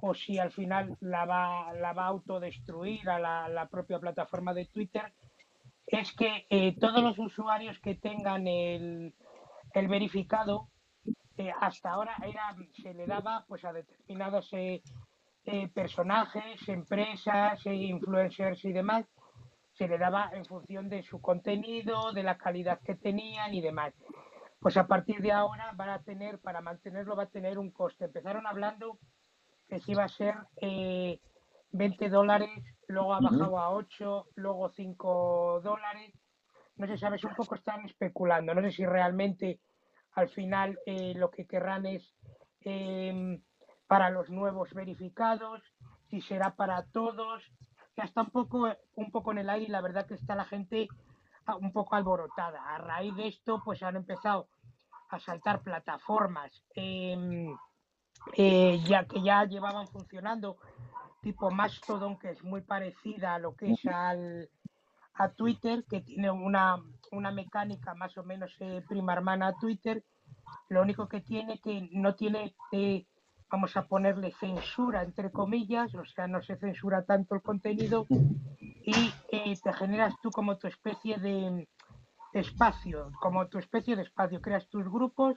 o 0.00 0.14
si 0.14 0.38
al 0.38 0.52
final 0.52 0.96
la 1.00 1.24
va, 1.24 1.72
la 1.72 1.92
va 1.92 2.04
a 2.04 2.08
autodestruir 2.08 3.08
a 3.10 3.48
la 3.48 3.68
propia 3.68 3.98
plataforma 3.98 4.54
de 4.54 4.66
Twitter, 4.66 5.12
es 5.90 6.12
que 6.12 6.46
eh, 6.50 6.76
todos 6.78 7.02
los 7.02 7.18
usuarios 7.18 7.78
que 7.80 7.94
tengan 7.94 8.46
el, 8.46 9.14
el 9.72 9.88
verificado, 9.88 10.68
eh, 11.36 11.52
hasta 11.60 11.90
ahora 11.90 12.16
era, 12.22 12.54
se 12.82 12.92
le 12.94 13.06
daba 13.06 13.44
pues 13.48 13.64
a 13.64 13.72
determinados 13.72 14.50
eh, 14.52 14.82
personajes, 15.72 16.68
empresas, 16.68 17.64
influencers 17.64 18.64
y 18.64 18.72
demás, 18.72 19.06
se 19.72 19.88
le 19.88 19.96
daba 19.96 20.30
en 20.32 20.44
función 20.44 20.88
de 20.88 21.02
su 21.02 21.20
contenido, 21.22 22.12
de 22.12 22.22
la 22.22 22.36
calidad 22.36 22.80
que 22.84 22.96
tenían 22.96 23.54
y 23.54 23.62
demás. 23.62 23.94
Pues 24.60 24.76
a 24.76 24.86
partir 24.86 25.20
de 25.20 25.32
ahora 25.32 25.72
van 25.74 25.90
a 25.90 26.02
tener, 26.02 26.40
para 26.40 26.60
mantenerlo 26.60 27.16
va 27.16 27.22
a 27.24 27.30
tener 27.30 27.58
un 27.58 27.70
coste. 27.70 28.06
Empezaron 28.06 28.46
hablando 28.46 28.98
que 29.68 29.78
si 29.78 29.92
iba 29.92 30.04
a 30.04 30.08
ser 30.08 30.34
20 31.72 32.08
dólares, 32.08 32.50
luego 32.86 33.14
ha 33.14 33.20
bajado 33.20 33.58
a 33.58 33.70
8, 33.70 34.26
luego 34.36 34.70
5 34.70 35.60
dólares. 35.62 36.14
No 36.76 36.86
sé, 36.86 36.96
sabes, 36.96 37.24
un 37.24 37.34
poco 37.34 37.54
están 37.54 37.84
especulando. 37.84 38.54
No 38.54 38.62
sé 38.62 38.70
si 38.70 38.86
realmente 38.86 39.60
al 40.12 40.28
final 40.28 40.78
eh, 40.86 41.14
lo 41.14 41.30
que 41.30 41.46
querrán 41.46 41.86
es 41.86 42.14
em, 42.60 43.42
para 43.86 44.10
los 44.10 44.30
nuevos 44.30 44.72
verificados, 44.74 45.62
si 46.10 46.20
será 46.20 46.54
para 46.54 46.84
todos. 46.92 47.42
Ya 47.96 48.04
está 48.04 48.22
un 48.22 48.30
poco, 48.30 48.72
un 48.94 49.10
poco 49.10 49.32
en 49.32 49.38
el 49.38 49.50
aire 49.50 49.66
y 49.66 49.70
la 49.70 49.80
verdad 49.80 50.06
que 50.06 50.14
está 50.14 50.34
la 50.36 50.44
gente 50.44 50.88
ah, 51.46 51.56
un 51.56 51.72
poco 51.72 51.96
alborotada. 51.96 52.74
A 52.74 52.78
raíz 52.78 53.14
de 53.16 53.28
esto, 53.28 53.60
pues 53.64 53.82
han 53.82 53.96
empezado 53.96 54.48
a 55.10 55.18
saltar 55.18 55.62
plataformas 55.62 56.62
em, 56.74 57.56
eh, 58.34 58.80
ya 58.84 59.04
que 59.06 59.22
ya 59.22 59.44
llevaban 59.44 59.86
funcionando, 59.88 60.58
tipo 61.22 61.50
Mastodon, 61.50 62.18
que 62.18 62.30
es 62.30 62.42
muy 62.42 62.62
parecida 62.62 63.34
a 63.34 63.38
lo 63.38 63.54
que 63.54 63.72
es 63.72 63.86
al, 63.86 64.48
a 65.14 65.28
Twitter, 65.30 65.84
que 65.88 66.00
tiene 66.00 66.30
una, 66.30 66.82
una 67.10 67.30
mecánica 67.30 67.94
más 67.94 68.16
o 68.18 68.24
menos 68.24 68.54
eh, 68.60 68.82
prima 68.88 69.12
hermana 69.12 69.48
a 69.48 69.58
Twitter. 69.58 70.04
Lo 70.68 70.82
único 70.82 71.08
que 71.08 71.20
tiene 71.20 71.60
que 71.60 71.88
no 71.92 72.14
tiene, 72.14 72.54
eh, 72.72 73.06
vamos 73.50 73.76
a 73.76 73.86
ponerle 73.86 74.32
censura, 74.32 75.02
entre 75.02 75.30
comillas, 75.30 75.94
o 75.94 76.04
sea, 76.04 76.26
no 76.26 76.42
se 76.42 76.56
censura 76.56 77.04
tanto 77.04 77.34
el 77.34 77.42
contenido 77.42 78.06
y 78.60 79.12
eh, 79.30 79.58
te 79.62 79.72
generas 79.72 80.14
tú 80.22 80.30
como 80.30 80.56
tu 80.56 80.66
especie 80.66 81.18
de 81.18 81.66
de 82.32 82.40
espacio, 82.40 83.10
como 83.20 83.46
tu 83.48 83.58
especie 83.58 83.96
de 83.96 84.02
espacio, 84.02 84.40
creas 84.40 84.68
tus 84.68 84.84
grupos 84.84 85.36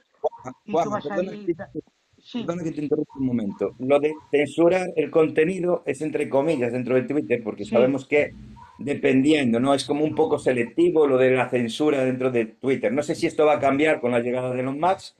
y 0.64 0.72
tú 0.72 0.90
vas 0.90 1.04
perdona 1.04 1.32
ahí. 1.32 1.46
Sí, 2.22 2.46
que 2.46 2.70
te 2.70 2.82
interrumpa 2.82 3.12
un 3.18 3.26
momento. 3.26 3.74
Lo 3.80 3.98
de 3.98 4.14
censurar 4.30 4.88
el 4.94 5.10
contenido 5.10 5.82
es 5.84 6.00
entre 6.02 6.28
comillas 6.28 6.72
dentro 6.72 6.94
de 6.94 7.02
Twitter, 7.02 7.42
porque 7.42 7.64
sí, 7.64 7.70
sabemos 7.70 8.06
que 8.06 8.32
dependiendo, 8.78 9.58
¿no? 9.58 9.74
Es 9.74 9.84
como 9.84 10.04
un 10.04 10.14
poco 10.14 10.38
selectivo 10.38 11.06
lo 11.06 11.18
de 11.18 11.32
la 11.32 11.48
censura 11.48 12.04
dentro 12.04 12.30
de 12.30 12.46
Twitter. 12.46 12.92
No 12.92 13.02
sé 13.02 13.16
si 13.16 13.26
esto 13.26 13.44
va 13.44 13.54
a 13.54 13.60
cambiar 13.60 14.00
con 14.00 14.12
la 14.12 14.20
llegada 14.20 14.52
de 14.54 14.60
Elon 14.60 14.78
Musk. 14.78 15.16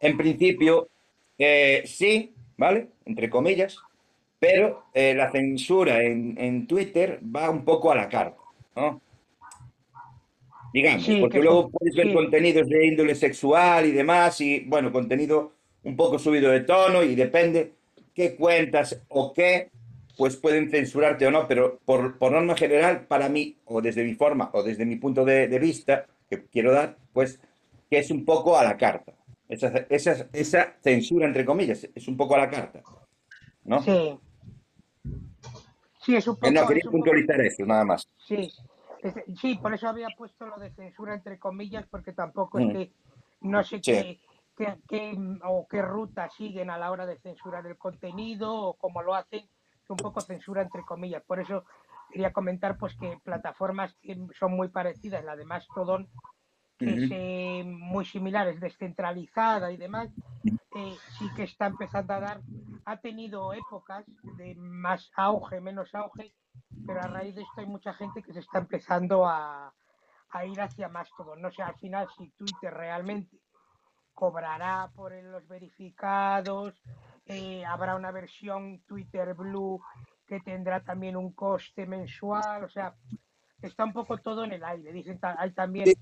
En 0.00 0.16
principio, 0.16 0.88
eh, 1.36 1.82
sí, 1.84 2.32
¿vale? 2.56 2.88
Entre 3.04 3.28
comillas, 3.28 3.78
pero 4.38 4.84
eh, 4.94 5.14
la 5.14 5.30
censura 5.32 6.02
en, 6.02 6.36
en 6.38 6.66
Twitter 6.68 7.20
va 7.24 7.50
un 7.50 7.64
poco 7.64 7.90
a 7.90 7.96
la 7.96 8.08
carta, 8.08 8.40
¿no? 8.76 9.00
Digamos, 10.72 11.04
sí, 11.04 11.18
porque 11.20 11.38
que 11.38 11.44
luego 11.44 11.70
puedes 11.70 11.96
ver 11.96 12.08
sí, 12.08 12.14
contenidos 12.14 12.68
de 12.68 12.86
índole 12.86 13.14
sexual 13.14 13.86
y 13.86 13.92
demás, 13.92 14.40
y 14.40 14.60
bueno, 14.60 14.92
contenido 14.92 15.55
un 15.86 15.96
poco 15.96 16.18
subido 16.18 16.50
de 16.50 16.60
tono, 16.60 17.02
y 17.04 17.14
depende 17.14 17.72
qué 18.12 18.34
cuentas 18.34 19.00
o 19.08 19.32
qué, 19.32 19.70
pues 20.18 20.36
pueden 20.36 20.68
censurarte 20.68 21.26
o 21.26 21.30
no, 21.30 21.46
pero 21.46 21.78
por, 21.84 22.18
por 22.18 22.32
norma 22.32 22.56
general, 22.56 23.06
para 23.06 23.28
mí, 23.28 23.56
o 23.66 23.80
desde 23.80 24.02
mi 24.02 24.14
forma, 24.14 24.50
o 24.52 24.62
desde 24.64 24.84
mi 24.84 24.96
punto 24.96 25.24
de, 25.24 25.46
de 25.46 25.58
vista 25.60 26.06
que 26.28 26.44
quiero 26.46 26.72
dar, 26.72 26.96
pues 27.12 27.38
que 27.88 27.98
es 27.98 28.10
un 28.10 28.24
poco 28.24 28.58
a 28.58 28.64
la 28.64 28.76
carta. 28.76 29.12
Esa, 29.48 29.68
esa, 29.88 30.26
esa 30.32 30.74
censura, 30.82 31.24
entre 31.26 31.44
comillas, 31.44 31.88
es 31.94 32.08
un 32.08 32.16
poco 32.16 32.34
a 32.34 32.38
la 32.38 32.50
carta, 32.50 32.82
¿no? 33.64 33.80
sí, 33.80 34.18
sí, 36.00 36.16
es 36.16 36.26
un 36.26 36.36
Eh, 36.42 36.50
no, 36.50 36.60
poco, 36.62 36.68
quería 36.68 36.80
es 36.80 36.86
un 36.86 36.92
poco, 36.92 37.04
puntualizar 37.04 37.40
eso, 37.42 37.64
nada 37.64 37.84
más. 37.84 38.08
sí, 38.26 38.52
sí, 39.40 39.54
por 39.54 39.72
eso 39.72 39.86
había 39.86 40.08
puesto 40.18 40.46
lo 40.46 40.58
de 40.58 40.70
censura 40.72 41.14
entre 41.14 41.38
comillas, 41.38 41.86
porque 41.88 42.12
tampoco 42.12 42.58
es 42.58 42.66
Mm, 42.66 42.72
que 42.72 42.90
no 43.42 43.62
sé 43.62 43.80
Sí. 43.82 43.92
qué, 43.92 44.18
qué, 44.56 44.78
qué, 44.88 45.16
o 45.44 45.66
qué 45.68 45.82
ruta 45.82 46.28
siguen 46.30 46.70
a 46.70 46.78
la 46.78 46.90
hora 46.90 47.06
de 47.06 47.18
censurar 47.18 47.66
el 47.66 47.78
contenido 47.78 48.54
o 48.54 48.76
cómo 48.76 49.02
lo 49.02 49.14
hacen, 49.14 49.40
es 49.82 49.90
un 49.90 50.00
poco 50.00 50.24
censura 50.24 50.62
entre 50.62 50.84
comillas. 50.84 51.22
Por 51.24 51.40
eso 51.40 51.64
quería 52.10 52.32
comentar 52.32 52.78
pues 52.78 52.96
que 52.96 53.18
plataformas 53.24 53.96
que 54.02 54.16
son 54.38 54.52
muy 54.56 54.68
parecidas, 54.68 55.24
la 55.24 55.36
de 55.36 55.44
Mastodon, 55.44 56.10
que 56.82 56.94
es 56.94 57.06
Ujú. 57.06 57.10
eh, 57.10 57.64
muy 57.64 58.04
similar, 58.04 58.48
es 58.48 58.60
descentralizada 58.60 59.72
y 59.72 59.76
demás, 59.76 60.10
eh, 60.72 61.02
sí 61.08 61.32
que 61.32 61.44
está 61.44 61.66
empezando 61.66 62.14
a 62.14 62.20
dar, 62.20 62.44
ha 62.84 63.00
tenido 63.00 63.52
épocas 63.54 64.06
de 64.22 64.54
más 64.56 65.10
auge, 65.16 65.60
menos 65.60 65.94
auge, 65.94 66.34
pero 66.86 67.02
a 67.02 67.08
raíz 67.08 67.34
de 67.34 67.42
esto 67.42 67.60
hay 67.60 67.66
mucha 67.66 67.94
gente 67.94 68.22
que 68.22 68.32
se 68.32 68.40
está 68.40 68.58
empezando 68.58 69.26
a, 69.26 69.74
a 70.30 70.46
ir 70.46 70.60
hacia 70.60 70.88
Mastodon. 70.88 71.42
No 71.42 71.50
sé 71.52 71.62
al 71.62 71.76
final 71.76 72.08
si 72.10 72.30
Twitter 72.32 72.72
realmente 72.72 73.40
cobrará 74.16 74.90
por 74.96 75.12
los 75.12 75.46
verificados, 75.46 76.74
eh, 77.26 77.64
habrá 77.66 77.94
una 77.94 78.10
versión 78.10 78.80
Twitter 78.86 79.34
Blue 79.34 79.78
que 80.26 80.40
tendrá 80.40 80.80
también 80.82 81.16
un 81.16 81.32
coste 81.32 81.86
mensual, 81.86 82.64
o 82.64 82.68
sea, 82.70 82.94
está 83.60 83.84
un 83.84 83.92
poco 83.92 84.16
todo 84.16 84.44
en 84.44 84.54
el 84.54 84.64
aire. 84.64 84.90
Dicen, 84.90 85.20
hay 85.22 85.52
también 85.52 85.88
eh, 85.88 85.94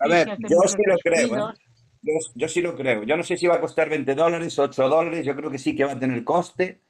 a 0.00 0.08
ver, 0.08 0.26
noticias 0.26 0.38
de 0.38 0.48
yo 0.48 0.60
sí 0.66 0.82
lo 0.84 0.98
creo, 0.98 1.50
¿eh? 1.50 1.54
Yo, 2.02 2.12
yo 2.34 2.48
sí 2.48 2.60
lo 2.62 2.74
creo. 2.74 3.04
Yo 3.04 3.16
no 3.16 3.22
sé 3.22 3.36
si 3.36 3.46
va 3.46 3.56
a 3.56 3.60
costar 3.60 3.88
20 3.88 4.14
dólares, 4.14 4.58
8 4.58 4.88
dólares. 4.88 5.24
Yo 5.24 5.36
creo 5.36 5.50
que 5.50 5.58
sí 5.58 5.76
que 5.76 5.84
va 5.84 5.92
a 5.92 5.98
tener 5.98 6.24
coste. 6.24 6.80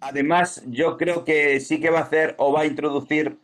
Además, 0.00 0.62
yo 0.66 0.96
creo 0.96 1.24
que 1.24 1.60
sí 1.60 1.80
que 1.80 1.90
va 1.90 2.00
a 2.00 2.04
hacer 2.04 2.34
o 2.38 2.52
va 2.52 2.62
a 2.62 2.66
introducir 2.66 3.38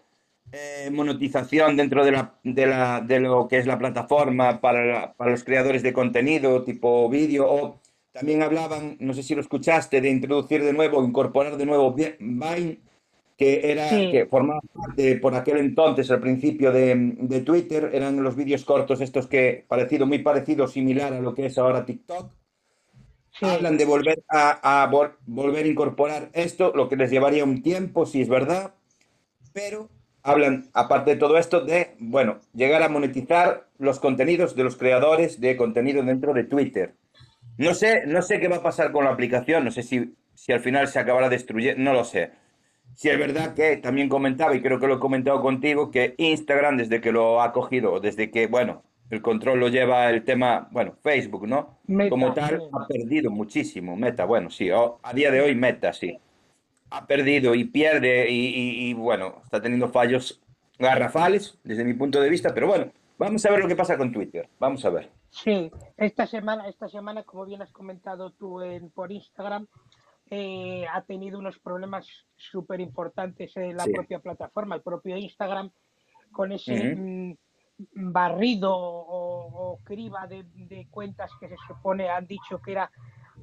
eh, 0.52 0.90
monetización 0.92 1.76
dentro 1.76 2.04
de, 2.04 2.12
la, 2.12 2.34
de, 2.44 2.66
la, 2.66 3.00
de 3.00 3.20
lo 3.20 3.48
que 3.48 3.58
es 3.58 3.66
la 3.66 3.78
plataforma 3.78 4.60
para, 4.60 4.84
la- 4.84 5.12
para 5.14 5.30
los 5.30 5.44
creadores 5.44 5.82
de 5.82 5.92
contenido, 5.92 6.62
tipo 6.62 7.08
vídeo. 7.08 7.50
O 7.50 7.80
también 8.12 8.42
hablaban, 8.42 8.96
no 9.00 9.14
sé 9.14 9.22
si 9.22 9.34
lo 9.34 9.40
escuchaste, 9.40 10.00
de 10.00 10.10
introducir 10.10 10.62
de 10.62 10.72
nuevo, 10.74 11.02
incorporar 11.04 11.56
de 11.56 11.64
nuevo 11.66 11.92
Vi- 11.94 12.16
Vine, 12.20 12.80
que 13.38 13.70
era 13.72 13.88
Sí, 13.88 14.10
que 14.12 14.26
formaba 14.26 14.60
parte 14.74 15.16
por 15.16 15.34
aquel 15.34 15.56
entonces, 15.56 16.10
al 16.10 16.20
principio 16.20 16.70
de, 16.70 16.94
de 17.18 17.40
Twitter, 17.40 17.90
eran 17.94 18.22
los 18.22 18.36
vídeos 18.36 18.64
cortos 18.66 19.00
estos 19.00 19.26
que 19.26 19.64
parecido, 19.66 20.06
muy 20.06 20.18
parecido, 20.18 20.68
similar 20.68 21.14
a 21.14 21.20
lo 21.20 21.34
que 21.34 21.46
es 21.46 21.56
ahora 21.56 21.86
TikTok. 21.86 22.30
sí, 23.32 23.46
Hablan 23.46 23.78
de 23.78 23.86
volver 23.86 24.22
a, 24.28 24.82
a 24.84 24.90
vol- 24.90 25.16
volver 25.26 25.64
a 25.64 25.68
incorporar 25.68 26.28
esto, 26.34 26.72
lo 26.76 26.90
que 26.90 26.96
les 26.96 27.10
llevaría 27.10 27.42
un 27.44 27.62
tiempo, 27.62 28.04
si 28.04 28.20
es 28.20 28.28
verdad, 28.28 28.74
pero 29.54 29.88
hablan, 30.22 30.70
aparte 30.72 31.12
de 31.12 31.16
todo 31.16 31.38
esto, 31.38 31.60
de, 31.60 31.94
bueno, 31.98 32.38
llegar 32.54 32.82
a 32.82 32.88
monetizar 32.88 33.68
los 33.78 34.00
contenidos 34.00 34.54
de 34.56 34.64
los 34.64 34.76
creadores 34.76 35.40
de 35.40 35.56
contenido 35.56 36.02
dentro 36.02 36.32
de 36.32 36.44
Twitter. 36.44 36.94
No 37.58 37.74
sé, 37.74 38.06
no 38.06 38.22
sé 38.22 38.40
qué 38.40 38.48
va 38.48 38.56
a 38.56 38.62
pasar 38.62 38.92
con 38.92 39.04
la 39.04 39.10
aplicación, 39.10 39.64
no 39.64 39.70
sé 39.70 39.82
si, 39.82 40.14
si 40.34 40.52
al 40.52 40.60
final 40.60 40.88
se 40.88 40.98
acabará 40.98 41.28
destruyendo, 41.28 41.82
no 41.82 41.92
lo 41.92 42.04
sé. 42.04 42.30
Si 42.94 43.08
es 43.08 43.18
verdad 43.18 43.54
que 43.54 43.78
también 43.78 44.08
comentaba, 44.08 44.54
y 44.54 44.62
creo 44.62 44.78
que 44.78 44.86
lo 44.86 44.96
he 44.96 45.00
comentado 45.00 45.40
contigo, 45.40 45.90
que 45.90 46.14
Instagram, 46.18 46.76
desde 46.76 47.00
que 47.00 47.12
lo 47.12 47.40
ha 47.40 47.52
cogido, 47.52 48.00
desde 48.00 48.30
que, 48.30 48.46
bueno, 48.46 48.82
el 49.10 49.22
control 49.22 49.60
lo 49.60 49.68
lleva 49.68 50.08
el 50.10 50.24
tema, 50.24 50.68
bueno, 50.70 50.96
Facebook, 51.02 51.46
¿no? 51.46 51.78
Como 52.08 52.28
Meta, 52.28 52.48
tal, 52.48 52.60
sí, 52.60 52.66
ha 52.72 52.86
perdido 52.86 53.30
muchísimo. 53.30 53.96
Meta, 53.96 54.24
bueno, 54.24 54.50
sí, 54.50 54.70
a 54.70 55.12
día 55.14 55.30
de 55.30 55.40
hoy 55.40 55.54
Meta, 55.54 55.92
sí. 55.92 56.18
Ha 56.94 57.06
perdido 57.06 57.54
y 57.54 57.64
pierde 57.64 58.30
y, 58.30 58.46
y- 58.48 58.90
y, 58.90 58.94
bueno, 58.94 59.40
está 59.44 59.60
teniendo 59.62 59.88
fallos 59.88 60.40
garrafales 60.78 61.58
desde 61.64 61.84
mi 61.84 61.94
punto 61.94 62.20
de 62.20 62.28
vista, 62.28 62.52
pero 62.52 62.66
bueno, 62.66 62.92
vamos 63.18 63.44
a 63.46 63.50
ver 63.50 63.60
lo 63.60 63.68
que 63.68 63.76
pasa 63.76 63.96
con 63.96 64.12
Twitter. 64.12 64.48
Vamos 64.58 64.84
a 64.84 64.90
ver. 64.90 65.10
sí. 65.30 65.70
Esta 65.96 66.26
semana, 66.26 66.68
esta 66.68 66.88
semana, 66.88 67.22
como 67.22 67.46
bien 67.46 67.62
has 67.62 67.72
comentado 67.72 68.30
tú 68.32 68.60
en, 68.60 68.90
por 68.90 69.10
Instagram, 69.12 69.66
eh, 70.30 70.84
ha 70.92 71.02
tenido 71.02 71.38
unos 71.38 71.58
problemas 71.58 72.06
súper 72.36 72.80
importantes 72.80 73.56
en 73.56 73.76
la 73.76 73.84
Sí. 73.84 73.92
propia 73.92 74.18
plataforma, 74.18 74.74
el 74.74 74.82
propio 74.82 75.16
Instagram, 75.16 75.70
con 76.32 76.52
ese 76.52 76.94
mm, 76.96 77.34
barrido 77.94 78.74
o, 78.74 79.72
o 79.72 79.78
criba 79.84 80.26
de, 80.26 80.44
de 80.54 80.86
cuentas 80.90 81.30
que 81.40 81.48
se 81.48 81.56
supone 81.66 82.08
han 82.08 82.26
dicho 82.26 82.60
que 82.60 82.72
era 82.72 82.90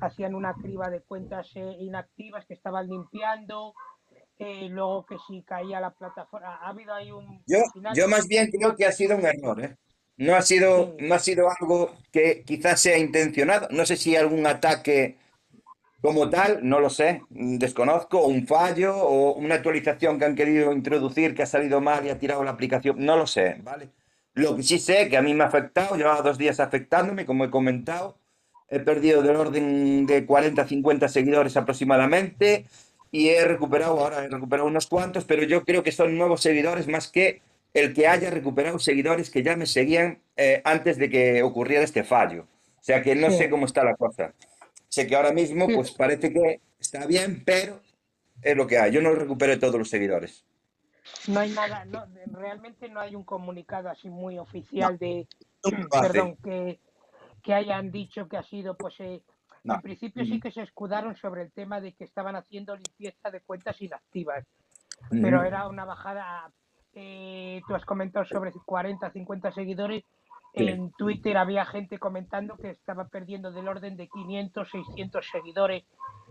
hacían 0.01 0.35
una 0.35 0.53
criba 0.53 0.89
de 0.89 1.01
cuentas 1.01 1.51
eh, 1.55 1.75
inactivas 1.79 2.45
que 2.45 2.53
estaban 2.53 2.87
limpiando, 2.87 3.73
eh, 4.37 4.67
luego 4.69 5.05
que 5.05 5.17
si 5.27 5.43
caía 5.43 5.79
la 5.79 5.91
plataforma, 5.91 6.55
ha 6.55 6.69
habido 6.69 6.93
ahí 6.93 7.11
un, 7.11 7.43
Yo, 7.45 7.59
yo 7.93 8.07
más 8.07 8.27
bien 8.27 8.49
creo 8.49 8.75
que 8.75 8.85
ha 8.85 8.91
sido 8.91 9.17
un 9.17 9.25
error, 9.25 9.63
¿eh? 9.63 9.75
No 10.17 10.35
ha 10.35 10.41
sido, 10.41 10.95
sí, 10.97 11.05
no 11.07 11.15
ha 11.15 11.19
sido 11.19 11.47
algo 11.59 11.95
que 12.11 12.43
quizás 12.45 12.81
sea 12.81 12.97
intencionado. 12.97 13.67
No 13.71 13.85
sé 13.85 13.95
si 13.95 14.17
algún 14.17 14.45
ataque 14.45 15.17
Como 16.01 16.29
tal, 16.29 16.59
no 16.63 16.79
lo 16.79 16.89
sé, 16.89 17.23
desconozco, 17.29 18.25
un 18.25 18.47
fallo 18.47 18.95
o 18.95 19.33
una 19.33 19.55
actualización 19.55 20.17
que 20.17 20.25
han 20.25 20.35
querido 20.35 20.71
introducir 20.71 21.35
que 21.35 21.43
ha 21.43 21.45
salido 21.45 21.81
mal 21.81 22.05
y 22.05 22.09
ha 22.09 22.17
tirado 22.17 22.43
la 22.43 22.51
aplicación, 22.51 23.03
no 23.05 23.17
lo 23.17 23.27
sé, 23.27 23.57
¿vale? 23.63 23.89
Lo 24.33 24.55
que 24.55 24.63
sí 24.63 24.79
sé 24.79 25.09
que 25.09 25.17
a 25.17 25.21
mí 25.21 25.33
me 25.33 25.43
ha 25.43 25.47
afectado, 25.47 25.97
llevaba 25.97 26.21
dos 26.21 26.37
días 26.37 26.61
afectándome, 26.61 27.25
como 27.25 27.43
he 27.43 27.49
comentado, 27.49 28.17
he 28.69 28.79
perdido 28.79 29.21
del 29.21 29.35
orden 29.35 30.05
de 30.05 30.25
40 30.25 30.67
50 30.67 31.07
seguidores 31.09 31.57
aproximadamente 31.57 32.65
y 33.11 33.29
he 33.29 33.43
recuperado, 33.45 33.99
ahora 33.99 34.23
he 34.23 34.27
recuperado 34.27 34.67
unos 34.67 34.87
cuantos, 34.87 35.25
pero 35.25 35.43
yo 35.43 35.63
creo 35.65 35.83
que 35.83 35.91
son 35.91 36.17
nuevos 36.17 36.41
seguidores 36.41 36.87
más 36.87 37.07
que 37.07 37.41
el 37.73 37.93
que 37.93 38.07
haya 38.07 38.29
recuperado 38.29 38.79
seguidores 38.79 39.29
que 39.29 39.43
ya 39.43 39.55
me 39.55 39.65
seguían 39.65 40.19
eh, 40.37 40.61
antes 40.63 40.97
de 40.97 41.09
que 41.09 41.43
ocurriera 41.43 41.83
este 41.83 42.03
fallo. 42.03 42.47
O 42.79 42.83
sea 42.83 43.01
que 43.01 43.15
no 43.15 43.29
Sí, 43.29 43.37
sé 43.37 43.49
cómo 43.49 43.65
está 43.65 43.83
la 43.83 43.95
cosa. 43.95 44.33
Sé 44.87 45.05
que 45.07 45.15
ahora 45.15 45.31
mismo 45.31 45.67
pues 45.67 45.91
parece 45.91 46.31
que 46.33 46.61
está 46.79 47.05
bien, 47.05 47.43
pero 47.45 47.79
es 48.41 48.55
lo 48.55 48.65
que 48.67 48.77
hay. 48.77 48.91
Yo 48.91 49.01
no 49.01 49.13
recuperé 49.13 49.57
todos 49.57 49.75
los 49.75 49.89
seguidores. 49.89 50.45
no 51.27 51.39
hay 51.39 51.51
nada, 51.51 51.85
no, 51.85 52.05
realmente 52.31 52.89
no 52.89 52.99
hay 52.99 53.15
un 53.15 53.23
comunicado 53.23 53.89
así 53.89 54.09
muy 54.09 54.37
oficial 54.39 54.97
de, 54.97 55.27
no 55.71 55.87
hace. 55.91 56.13
perdón, 56.13 56.37
que, 56.43 56.79
que 57.43 57.53
hayan 57.53 57.91
dicho 57.91 58.27
que 58.27 58.37
ha 58.37 58.43
sido, 58.43 58.75
pues 58.75 58.99
eh, 58.99 59.21
No. 59.63 59.75
en 59.75 59.81
principio 59.81 60.23
sí 60.25 60.39
que 60.39 60.51
se 60.51 60.61
escudaron 60.61 61.15
sobre 61.17 61.41
el 61.41 61.51
tema 61.51 61.81
de 61.81 61.93
que 61.93 62.05
estaban 62.05 62.35
haciendo 62.35 62.75
limpieza 62.75 63.29
de 63.29 63.41
cuentas 63.41 63.81
inactivas, 63.81 64.45
pero 65.09 65.39
Ujú. 65.39 65.47
era 65.47 65.67
una 65.67 65.85
bajada, 65.85 66.51
eh, 66.93 67.61
tú 67.67 67.75
has 67.75 67.83
comentado 67.85 68.25
sobre 68.25 68.51
40, 68.65 69.11
50 69.11 69.51
seguidores, 69.51 70.03
Sí. 70.55 70.67
en 70.67 70.91
Twitter 70.93 71.37
había 71.37 71.63
gente 71.65 71.99
comentando 71.99 72.57
que 72.57 72.71
estaba 72.71 73.07
perdiendo 73.07 73.51
del 73.51 73.67
orden 73.67 73.95
de 73.97 74.07
500, 74.07 74.69
600 74.71 75.27
seguidores, 75.31 75.83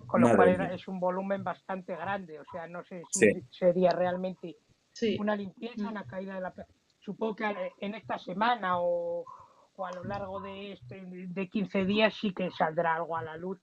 con 0.09 0.21
lo 0.23 0.35
cual 0.35 0.49
era, 0.49 0.73
es 0.75 0.89
un 0.89 0.99
volumen 0.99 1.45
bastante 1.45 1.95
grande, 1.95 2.41
o 2.41 2.45
sea, 2.51 2.67
no 2.67 2.83
sé 2.85 3.03
si 3.13 3.21
Sí. 3.21 3.43
sería 3.51 3.91
realmente 3.91 4.57
Sí. 4.93 5.17
una 5.21 5.37
limpieza, 5.37 5.89
una 5.89 6.05
caída 6.05 6.35
de 6.35 6.41
la... 6.41 6.53
Supongo 6.99 7.37
que 7.37 7.45
al- 7.45 7.73
en 7.79 7.95
esta 7.95 8.19
semana 8.19 8.81
o, 8.81 9.25
o 9.79 9.87
a 9.87 9.93
lo 9.93 10.05
largo 10.05 10.41
de, 10.41 10.73
este, 10.73 11.03
de 11.07 11.49
15 11.49 11.85
días 11.85 12.15
sí 12.21 12.35
que 12.35 12.51
saldrá 12.51 12.97
algo 12.97 13.17
a 13.17 13.23
la 13.23 13.37
luz 13.37 13.59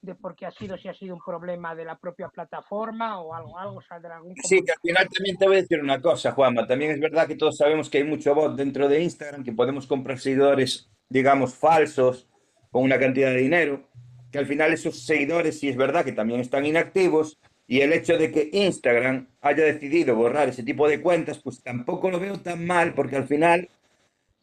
de 0.00 0.14
por 0.14 0.34
qué 0.34 0.46
ha 0.46 0.50
sido, 0.50 0.78
si 0.78 0.88
ha 0.88 0.94
sido 0.94 1.14
un 1.14 1.20
problema 1.24 1.74
de 1.74 1.84
la 1.84 1.98
propia 1.98 2.28
plataforma 2.28 3.20
o 3.20 3.34
algo, 3.34 3.58
algo 3.58 3.82
saldrá 3.82 4.16
algún 4.16 4.34
Sí, 4.36 4.62
que 4.64 4.72
al 4.72 4.80
final 4.80 5.08
también 5.08 5.36
te 5.36 5.46
voy 5.46 5.56
a 5.56 5.60
decir 5.60 5.80
una 5.80 6.00
cosa, 6.00 6.32
Juanma. 6.32 6.66
También 6.66 6.92
es 6.92 7.00
verdad 7.00 7.26
que 7.26 7.34
todos 7.34 7.56
sabemos 7.56 7.90
que 7.90 7.98
hay 7.98 8.04
mucho 8.04 8.34
bot 8.34 8.56
dentro 8.56 8.88
de 8.88 9.02
Instagram, 9.02 9.44
que 9.44 9.52
podemos 9.52 9.86
comprar 9.86 10.18
seguidores, 10.18 10.90
digamos, 11.08 11.54
falsos, 11.54 12.28
con 12.70 12.84
una 12.84 12.98
cantidad 12.98 13.30
de 13.30 13.38
dinero, 13.38 13.88
que 14.30 14.38
al 14.38 14.46
final 14.46 14.72
esos 14.72 15.04
seguidores 15.04 15.58
sí 15.58 15.68
es 15.68 15.76
verdad 15.76 16.04
que 16.04 16.12
también 16.12 16.40
están 16.40 16.64
inactivos, 16.64 17.38
y 17.66 17.80
el 17.80 17.92
hecho 17.92 18.16
de 18.16 18.30
que 18.30 18.48
Instagram 18.52 19.28
haya 19.42 19.64
decidido 19.64 20.14
borrar 20.14 20.48
ese 20.48 20.62
tipo 20.62 20.88
de 20.88 21.02
cuentas, 21.02 21.38
pues 21.38 21.62
tampoco 21.62 22.10
lo 22.10 22.20
veo 22.20 22.38
tan 22.38 22.66
mal, 22.66 22.94
porque 22.94 23.16
al 23.16 23.26
final, 23.26 23.68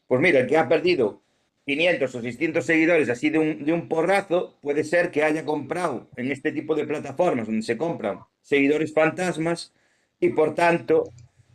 pues 0.07 0.21
mira, 0.21 0.39
el 0.41 0.47
que 0.47 0.57
ha 0.57 0.67
perdido 0.69 1.21
500 1.65 2.13
o 2.15 2.21
600 2.21 2.65
seguidores 2.65 3.09
así 3.09 3.29
de 3.29 3.39
un, 3.39 3.65
de 3.65 3.73
un 3.73 3.87
porrazo, 3.89 4.57
puede 4.61 4.83
ser 4.83 5.11
que 5.11 5.23
haya 5.23 5.45
comprado 5.45 6.09
en 6.15 6.31
este 6.31 6.51
tipo 6.51 6.75
de 6.75 6.85
plataformas 6.85 7.47
donde 7.47 7.63
se 7.63 7.77
compran 7.77 8.19
seguidores 8.41 8.93
fantasmas 8.93 9.73
y 10.19 10.29
por 10.29 10.53
tanto, 10.55 11.03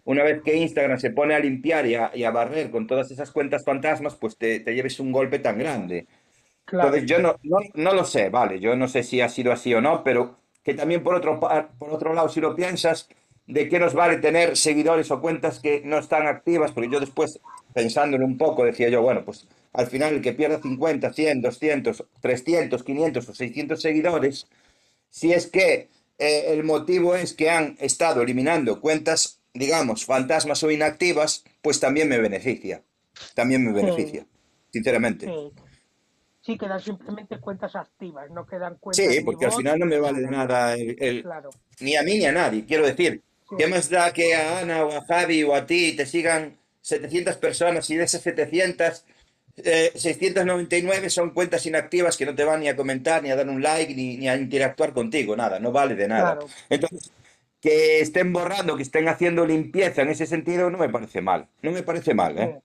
una 0.04 0.22
vez 0.24 0.42
que 0.42 0.56
Instagram 0.56 0.98
se 0.98 1.10
pone 1.10 1.34
a 1.34 1.38
limpiar 1.40 1.86
y 1.86 1.94
a, 1.94 2.10
y 2.14 2.24
a 2.24 2.30
barrer 2.30 2.70
con 2.70 2.86
todas 2.86 3.10
esas 3.10 3.30
cuentas 3.30 3.64
fantasmas, 3.64 4.16
pues 4.16 4.36
te, 4.36 4.60
te 4.60 4.74
lleves 4.74 4.98
un 5.00 5.12
golpe 5.12 5.38
tan 5.38 5.58
grande. 5.58 6.06
Claro, 6.64 6.88
Entonces 6.88 7.06
yo 7.06 7.18
no, 7.20 7.36
no, 7.42 7.58
no 7.74 7.94
lo 7.94 8.04
sé, 8.04 8.30
vale, 8.30 8.58
yo 8.60 8.74
no 8.76 8.88
sé 8.88 9.02
si 9.02 9.20
ha 9.20 9.28
sido 9.28 9.52
así 9.52 9.74
o 9.74 9.80
no, 9.80 10.02
pero 10.04 10.38
que 10.62 10.74
también 10.74 11.02
por 11.02 11.14
otro, 11.14 11.38
por 11.40 11.90
otro 11.90 12.14
lado, 12.14 12.28
si 12.28 12.40
lo 12.40 12.54
piensas, 12.56 13.08
¿de 13.46 13.68
qué 13.68 13.78
nos 13.78 13.92
vale 13.94 14.18
tener 14.18 14.56
seguidores 14.56 15.10
o 15.10 15.20
cuentas 15.20 15.60
que 15.60 15.82
no 15.84 15.98
están 15.98 16.26
activas? 16.26 16.72
Porque 16.72 16.90
yo 16.90 17.00
después, 17.00 17.40
pensándolo 17.74 18.26
un 18.26 18.38
poco, 18.38 18.64
decía 18.64 18.88
yo, 18.88 19.02
bueno, 19.02 19.24
pues 19.24 19.46
al 19.72 19.86
final 19.86 20.14
el 20.14 20.22
que 20.22 20.32
pierda 20.32 20.60
50, 20.60 21.12
100, 21.12 21.40
200, 21.42 22.04
300, 22.20 22.82
500 22.82 23.28
o 23.28 23.34
600 23.34 23.82
seguidores, 23.82 24.46
si 25.10 25.32
es 25.32 25.46
que 25.48 25.88
eh, 26.18 26.44
el 26.48 26.64
motivo 26.64 27.14
es 27.16 27.34
que 27.34 27.50
han 27.50 27.76
estado 27.80 28.22
eliminando 28.22 28.80
cuentas, 28.80 29.40
digamos, 29.54 30.04
fantasmas 30.04 30.62
o 30.64 30.70
inactivas, 30.70 31.44
pues 31.62 31.80
también 31.80 32.08
me 32.08 32.18
beneficia, 32.18 32.82
también 33.34 33.64
me 33.64 33.72
sí, 33.72 33.74
beneficia, 33.74 34.26
sinceramente. 34.72 35.34
sí. 35.34 35.52
Sí, 36.42 36.58
quedan 36.58 36.80
simplemente 36.80 37.40
cuentas 37.40 37.76
activas, 37.76 38.30
no 38.30 38.46
quedan 38.46 38.76
cuentas 38.78 39.16
Sí, 39.16 39.20
porque 39.24 39.46
al 39.46 39.52
final 39.52 39.78
no 39.78 39.86
me 39.86 39.98
vale 39.98 40.26
nada. 40.26 40.36
nada 40.36 40.74
el, 40.74 40.96
el- 41.00 41.28
Claro, 41.28 41.50
ni 41.80 41.96
a 41.96 42.02
mí 42.02 42.18
ni 42.18 42.26
a 42.26 42.32
nadie. 42.32 42.66
Quiero 42.66 42.86
decir, 42.86 43.22
sí, 43.48 43.56
¿qué 43.56 43.66
más 43.66 43.88
da 43.90 44.12
que 44.12 44.34
a 44.34 44.60
Ana 44.60 44.84
o 44.84 44.92
a 44.92 45.02
Javi 45.06 45.42
o 45.44 45.54
a 45.54 45.66
ti 45.66 45.94
te 45.96 46.06
sigan 46.06 46.58
700 46.80 47.36
personas 47.36 47.88
y 47.90 47.96
de 47.96 48.04
esas 48.04 48.22
700, 48.22 49.04
eh, 49.58 49.92
699 49.94 51.10
son 51.10 51.30
cuentas 51.30 51.66
inactivas 51.66 52.16
que 52.16 52.26
no 52.26 52.34
te 52.34 52.44
van 52.44 52.60
ni 52.60 52.68
a 52.68 52.76
comentar, 52.76 53.22
ni 53.22 53.30
a 53.30 53.36
dar 53.36 53.48
un 53.48 53.62
like, 53.62 53.94
ni, 53.94 54.16
ni 54.16 54.28
a 54.28 54.36
interactuar 54.36 54.92
contigo, 54.92 55.36
nada, 55.36 55.58
no 55.58 55.72
vale 55.72 55.94
de 55.94 56.08
nada. 56.08 56.34
claro. 56.34 56.48
Entonces, 56.68 57.10
que 57.60 58.00
estén 58.00 58.32
borrando, 58.32 58.76
que 58.76 58.82
estén 58.82 59.08
haciendo 59.08 59.44
limpieza 59.44 60.02
en 60.02 60.08
ese 60.08 60.26
sentido, 60.26 60.70
no 60.70 60.78
me 60.78 60.88
parece 60.88 61.20
mal. 61.20 61.48
No 61.62 61.72
me 61.72 61.82
parece 61.82 62.14
mal. 62.14 62.38
¿eh? 62.38 62.60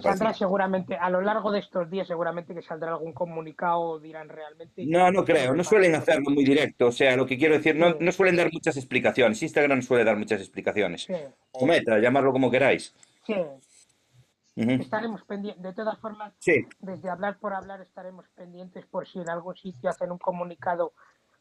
Saldrá 0.00 0.34
seguramente, 0.34 0.96
a 0.96 1.08
lo 1.08 1.20
largo 1.20 1.50
de 1.50 1.60
estos 1.60 1.88
días 1.88 2.06
seguramente 2.06 2.54
que 2.54 2.62
saldrá 2.62 2.90
algún 2.90 3.12
comunicado, 3.12 3.98
dirán 3.98 4.28
realmente 4.28 4.84
No, 4.86 5.10
no 5.10 5.24
creo, 5.24 5.54
no 5.54 5.64
suelen 5.64 5.94
hacerlo 5.94 6.30
muy 6.30 6.44
directo, 6.44 6.88
o 6.88 6.92
sea, 6.92 7.16
lo 7.16 7.24
que 7.24 7.38
quiero 7.38 7.54
decir, 7.54 7.74
no, 7.74 7.94
no 7.98 8.12
suelen 8.12 8.36
dar 8.36 8.50
muchas 8.52 8.76
explicaciones, 8.76 9.42
Instagram 9.42 9.80
suele 9.82 10.04
dar 10.04 10.16
muchas 10.16 10.40
explicaciones, 10.40 11.04
sí, 11.04 11.14
o 11.52 11.66
Meta, 11.66 11.98
llamarlo 11.98 12.32
como 12.32 12.50
queráis. 12.50 12.94
sí. 13.24 13.34
Estaremos 14.56 15.22
pendientes. 15.24 15.62
De 15.62 15.72
todas 15.72 15.96
formas, 16.00 16.34
Sí, 16.40 16.66
desde 16.80 17.08
hablar 17.08 17.38
por 17.38 17.54
hablar 17.54 17.80
estaremos 17.80 18.26
pendientes 18.34 18.84
por 18.86 19.06
si 19.06 19.20
en 19.20 19.30
algún 19.30 19.54
sitio 19.54 19.88
hacen 19.88 20.10
un 20.10 20.18
comunicado 20.18 20.94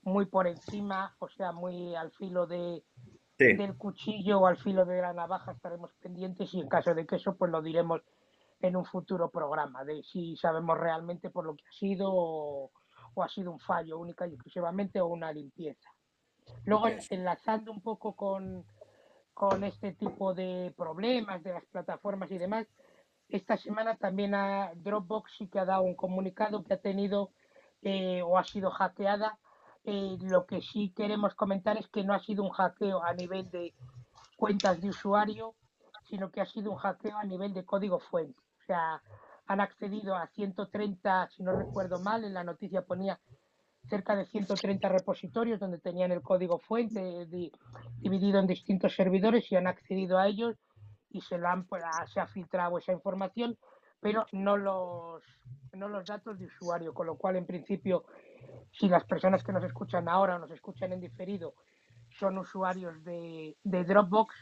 muy 0.03 0.27
por 0.27 0.45
encima, 0.45 1.15
o 1.17 1.27
sea, 1.27 1.51
muy 1.51 1.95
al 1.95 2.11
filo 2.11 2.45
de, 2.45 2.83
sí, 3.39 3.53
del 3.53 3.75
cuchillo 3.75 4.39
o 4.39 4.45
al 4.45 4.57
filo 4.57 4.85
de 4.85 5.01
la 5.01 5.13
navaja, 5.13 5.53
estaremos 5.53 5.91
pendientes 5.99 6.53
y 6.53 6.59
en 6.61 6.69
caso 6.69 6.93
de 6.93 7.07
que 7.07 7.15
eso, 7.15 7.35
pues 7.35 7.51
lo 7.51 7.63
diremos 7.63 8.01
en 8.59 8.75
un 8.75 8.85
futuro 8.85 9.29
programa, 9.29 9.83
de 9.83 10.03
si 10.03 10.35
sabemos 10.37 10.77
realmente 10.77 11.29
por 11.29 11.45
lo 11.45 11.55
que 11.55 11.63
ha 11.67 11.71
sido 11.73 12.11
o, 12.11 12.71
o 13.13 13.23
ha 13.23 13.29
sido 13.29 13.51
un 13.51 13.59
fallo 13.59 13.99
única 13.99 14.27
y 14.27 14.33
exclusivamente 14.33 14.99
o 14.99 15.07
una 15.07 15.31
limpieza. 15.31 15.89
Luego, 16.65 16.87
en- 16.87 16.99
enlazando 17.09 17.71
un 17.71 17.81
poco 17.81 18.15
con, 18.15 18.65
con 19.33 19.63
este 19.63 19.93
tipo 19.93 20.33
de 20.33 20.73
problemas 20.75 21.43
de 21.43 21.53
las 21.53 21.65
plataformas 21.65 22.31
y 22.31 22.37
demás, 22.37 22.67
esta 23.29 23.57
semana 23.57 23.97
también 23.97 24.33
a 24.33 24.71
Dropbox 24.75 25.33
sí 25.37 25.47
que 25.49 25.59
ha 25.59 25.65
dado 25.65 25.83
un 25.83 25.95
comunicado 25.95 26.63
que 26.63 26.73
ha 26.73 26.81
tenido 26.81 27.31
eh, 27.81 28.21
o 28.23 28.37
ha 28.37 28.43
sido 28.43 28.71
hackeada. 28.71 29.37
Eh, 29.83 30.17
lo 30.21 30.45
que 30.45 30.61
sí 30.61 30.93
queremos 30.95 31.35
comentar 31.35 31.77
es 31.77 31.87
que 31.89 32.03
no 32.03 32.13
ha 32.13 32.19
sido 32.19 32.43
un 32.43 32.49
hackeo 32.49 33.03
a 33.03 33.13
nivel 33.13 33.49
de 33.51 33.73
cuentas 34.37 34.81
de 34.81 34.89
usuario, 34.89 35.55
sino 36.09 36.31
que 36.31 36.41
ha 36.41 36.45
sido 36.45 36.71
un 36.71 36.77
hackeo 36.77 37.17
a 37.17 37.23
nivel 37.25 37.53
de 37.53 37.65
código 37.65 37.99
fuente. 37.99 38.41
Sea, 38.67 39.01
han 39.47 39.61
accedido 39.61 40.15
a 40.15 40.27
130, 40.27 41.29
si 41.29 41.41
no 41.41 41.53
recuerdo 41.53 41.99
mal, 41.99 42.25
en 42.25 42.33
la 42.33 42.43
noticia 42.43 42.81
ponía 42.81 43.17
cerca 43.89 44.13
de 44.13 44.25
130 44.25 44.89
repositorios 44.89 45.57
donde 45.61 45.79
tenían 45.79 46.11
el 46.11 46.21
código 46.21 46.59
fuente 46.59 47.25
di- 47.27 47.49
dividido 47.99 48.39
en 48.39 48.47
distintos 48.47 48.93
servidores 48.93 49.49
y 49.49 49.55
han 49.55 49.67
accedido 49.67 50.17
a 50.17 50.27
ellos 50.27 50.57
y 51.09 51.21
se, 51.21 51.37
lo 51.37 51.47
han, 51.47 51.65
pues, 51.65 51.81
se 52.13 52.19
ha 52.19 52.27
filtrado 52.27 52.77
esa 52.77 52.91
información, 52.91 53.57
pero 54.01 54.25
no 54.33 54.57
los, 54.57 55.23
datos 56.05 56.37
de 56.37 56.47
usuario, 56.47 56.93
con 56.93 57.07
lo 57.07 57.15
cual 57.15 57.37
en 57.37 57.45
principio 57.45 58.03
si 58.73 58.89
las 58.89 59.05
personas 59.05 59.45
que 59.45 59.53
nos 59.53 59.63
escuchan 59.63 60.09
ahora 60.09 60.35
o 60.35 60.39
nos 60.39 60.51
escuchan 60.51 60.91
en 60.91 60.99
diferido 60.99 61.53
son 62.19 62.37
usuarios 62.37 63.01
de 63.01 63.55
Dropbox, 63.63 64.35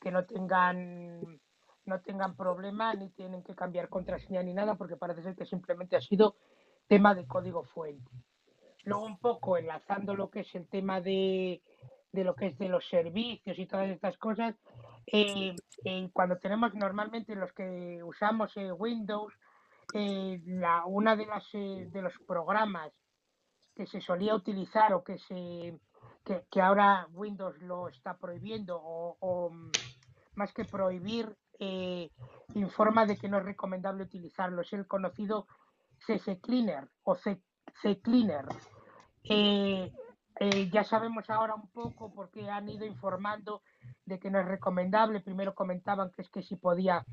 que 0.00 0.10
no 0.10 0.24
tengan 0.24 1.40
no 1.90 2.00
tengan 2.00 2.36
problema 2.36 2.94
ni 2.94 3.10
tienen 3.10 3.42
que 3.42 3.54
cambiar 3.54 3.88
contraseña 3.88 4.42
ni 4.42 4.54
nada, 4.54 4.76
porque 4.76 4.96
parece 4.96 5.22
ser 5.22 5.34
que 5.36 5.44
simplemente 5.44 5.96
ha 5.96 6.00
sido 6.00 6.36
tema 6.86 7.14
de 7.14 7.26
código 7.26 7.64
fuente. 7.64 8.10
Luego 8.84 9.04
un 9.04 9.18
poco 9.18 9.58
enlazando 9.58 10.14
lo 10.14 10.30
que 10.30 10.40
es 10.40 10.54
el 10.54 10.66
tema 10.68 11.00
de, 11.00 11.62
de 12.12 12.24
lo 12.24 12.34
que 12.34 12.46
es 12.46 12.58
de 12.58 12.68
los 12.68 12.88
servicios 12.88 13.58
y 13.58 13.66
todas 13.66 13.90
estas 13.90 14.16
cosas, 14.16 14.54
eh, 15.06 15.54
eh, 15.84 16.10
cuando 16.12 16.38
tenemos 16.38 16.74
normalmente 16.74 17.34
los 17.34 17.52
que 17.52 18.02
usamos 18.02 18.56
eh, 18.56 18.72
Windows, 18.72 19.34
la, 19.92 20.84
una 20.86 21.16
de 21.16 21.26
las 21.26 21.50
de 21.52 22.00
los 22.00 22.12
programas 22.24 22.92
que 23.74 23.86
se 23.86 24.00
solía 24.00 24.36
utilizar 24.36 24.92
o 24.92 25.02
que 25.02 25.18
se 25.18 25.80
que, 26.24 26.60
ahora 26.60 27.08
Windows 27.12 27.58
lo 27.62 27.88
está 27.88 28.16
prohibiendo 28.16 28.80
o, 28.80 29.16
o, 29.18 29.50
mm, 29.50 29.72
más 30.34 30.52
que 30.52 30.64
prohibir 30.64 31.36
eh, 31.60 32.10
informa 32.54 33.06
de 33.06 33.16
que 33.16 33.28
no 33.28 33.38
es 33.38 33.44
recomendable 33.44 34.02
utilizarlo 34.02 34.62
es 34.62 34.72
el 34.72 34.86
conocido 34.86 35.46
CC 36.06 36.40
Cleaner 36.40 36.88
o 37.04 37.14
C- 37.14 37.42
CCleaner. 37.82 38.46
Eh, 39.24 39.92
eh, 40.40 40.70
ya 40.72 40.82
sabemos 40.84 41.28
ahora 41.28 41.54
un 41.54 41.70
poco 41.70 42.12
porque 42.12 42.50
han 42.50 42.68
ido 42.68 42.86
informando 42.86 43.62
de 44.06 44.18
que 44.18 44.30
no 44.30 44.40
es 44.40 44.46
recomendable. 44.46 45.20
Primero 45.20 45.54
comentaban 45.54 46.10
que 46.10 46.22
es 46.22 46.30
que 46.30 46.42
si 46.42 46.56
podía 46.56 47.04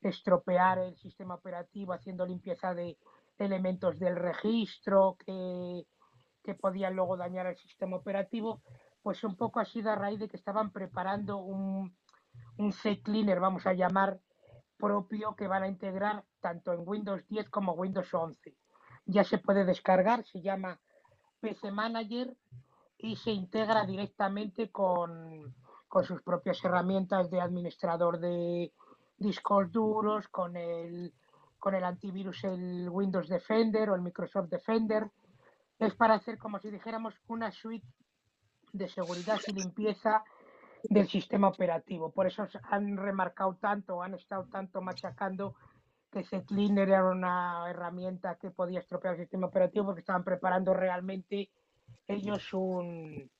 estropear 0.00 0.78
el 0.78 0.96
sistema 0.96 1.34
operativo 1.34 1.92
haciendo 1.92 2.24
limpieza 2.24 2.74
de 2.74 2.96
elementos 3.38 3.98
del 3.98 4.16
registro 4.16 5.16
que, 5.26 5.84
que 6.44 6.54
podían 6.54 6.94
luego 6.94 7.16
dañar 7.16 7.46
el 7.46 7.56
sistema 7.56 7.96
operativo, 7.96 8.62
pues 9.02 9.24
un 9.24 9.36
poco 9.36 9.60
ha 9.60 9.64
sido 9.64 9.90
a 9.90 9.96
raíz 9.96 10.20
de 10.20 10.28
que 10.28 10.36
estaban 10.36 10.70
preparando 10.70 11.38
un, 11.38 11.96
un 12.58 12.72
CCleaner, 12.72 13.40
vamos 13.40 13.66
a 13.66 13.72
llamar, 13.72 14.20
propio 14.76 15.34
que 15.36 15.48
van 15.48 15.62
a 15.62 15.68
integrar 15.68 16.24
tanto 16.40 16.72
en 16.72 16.80
Windows 16.84 17.26
10 17.28 17.48
como 17.48 17.72
Windows 17.72 18.12
11. 18.12 18.54
Ya 19.06 19.24
se 19.24 19.38
puede 19.38 19.64
descargar, 19.64 20.24
se 20.24 20.42
llama 20.42 20.80
PC 21.40 21.70
Manager 21.70 22.36
y 22.98 23.16
se 23.16 23.30
integra 23.30 23.86
directamente 23.86 24.70
con, 24.70 25.54
con 25.88 26.04
sus 26.04 26.22
propias 26.22 26.62
herramientas 26.64 27.30
de 27.30 27.40
administrador 27.40 28.18
de 28.18 28.72
discos 29.18 29.70
duros, 29.72 30.28
con 30.28 30.56
el, 30.56 31.12
con 31.58 31.74
el 31.74 31.84
antivirus, 31.84 32.44
el 32.44 32.88
Windows 32.90 33.28
Defender 33.28 33.90
o 33.90 33.94
el 33.94 34.02
Microsoft 34.02 34.50
Defender. 34.50 35.10
Es 35.78 35.94
para 35.94 36.14
hacer 36.14 36.38
como 36.38 36.58
si 36.58 36.70
dijéramos 36.70 37.14
una 37.28 37.50
suite 37.52 37.86
de 38.72 38.88
seguridad 38.88 39.38
y 39.46 39.52
limpieza 39.52 40.24
del 40.88 41.08
sistema 41.08 41.48
operativo. 41.48 42.10
Por 42.10 42.26
eso 42.26 42.46
han 42.70 42.96
remarcado 42.96 43.54
tanto, 43.56 44.02
han 44.02 44.14
estado 44.14 44.44
tanto 44.46 44.80
machacando 44.80 45.54
que 46.10 46.24
CCleaner 46.24 46.88
era 46.88 47.04
una 47.04 47.68
herramienta 47.68 48.36
que 48.36 48.50
podía 48.50 48.80
estropear 48.80 49.14
el 49.14 49.20
sistema 49.20 49.48
operativo 49.48 49.86
porque 49.86 50.00
estaban 50.00 50.24
preparando 50.24 50.72
realmente 50.72 51.50
ellos 52.06 52.52
un, 52.52 53.30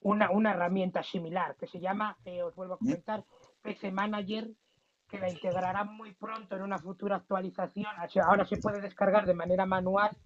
una, 0.00 0.30
una 0.30 0.52
herramienta 0.52 1.02
similar 1.02 1.56
que 1.56 1.66
se 1.66 1.80
llama, 1.80 2.16
eh, 2.24 2.42
os 2.42 2.54
vuelvo 2.54 2.74
a 2.74 2.78
comentar, 2.78 3.24
PC 3.62 3.90
Manager, 3.90 4.50
que 5.08 5.18
la 5.18 5.30
integrarán 5.30 5.94
muy 5.96 6.14
pronto 6.14 6.56
en 6.56 6.62
una 6.62 6.78
futura 6.78 7.16
actualización. 7.16 7.92
Ahora 8.24 8.44
se 8.44 8.56
puede 8.56 8.80
descargar 8.80 9.26
de 9.26 9.34
manera 9.34 9.66
manual, 9.66 10.16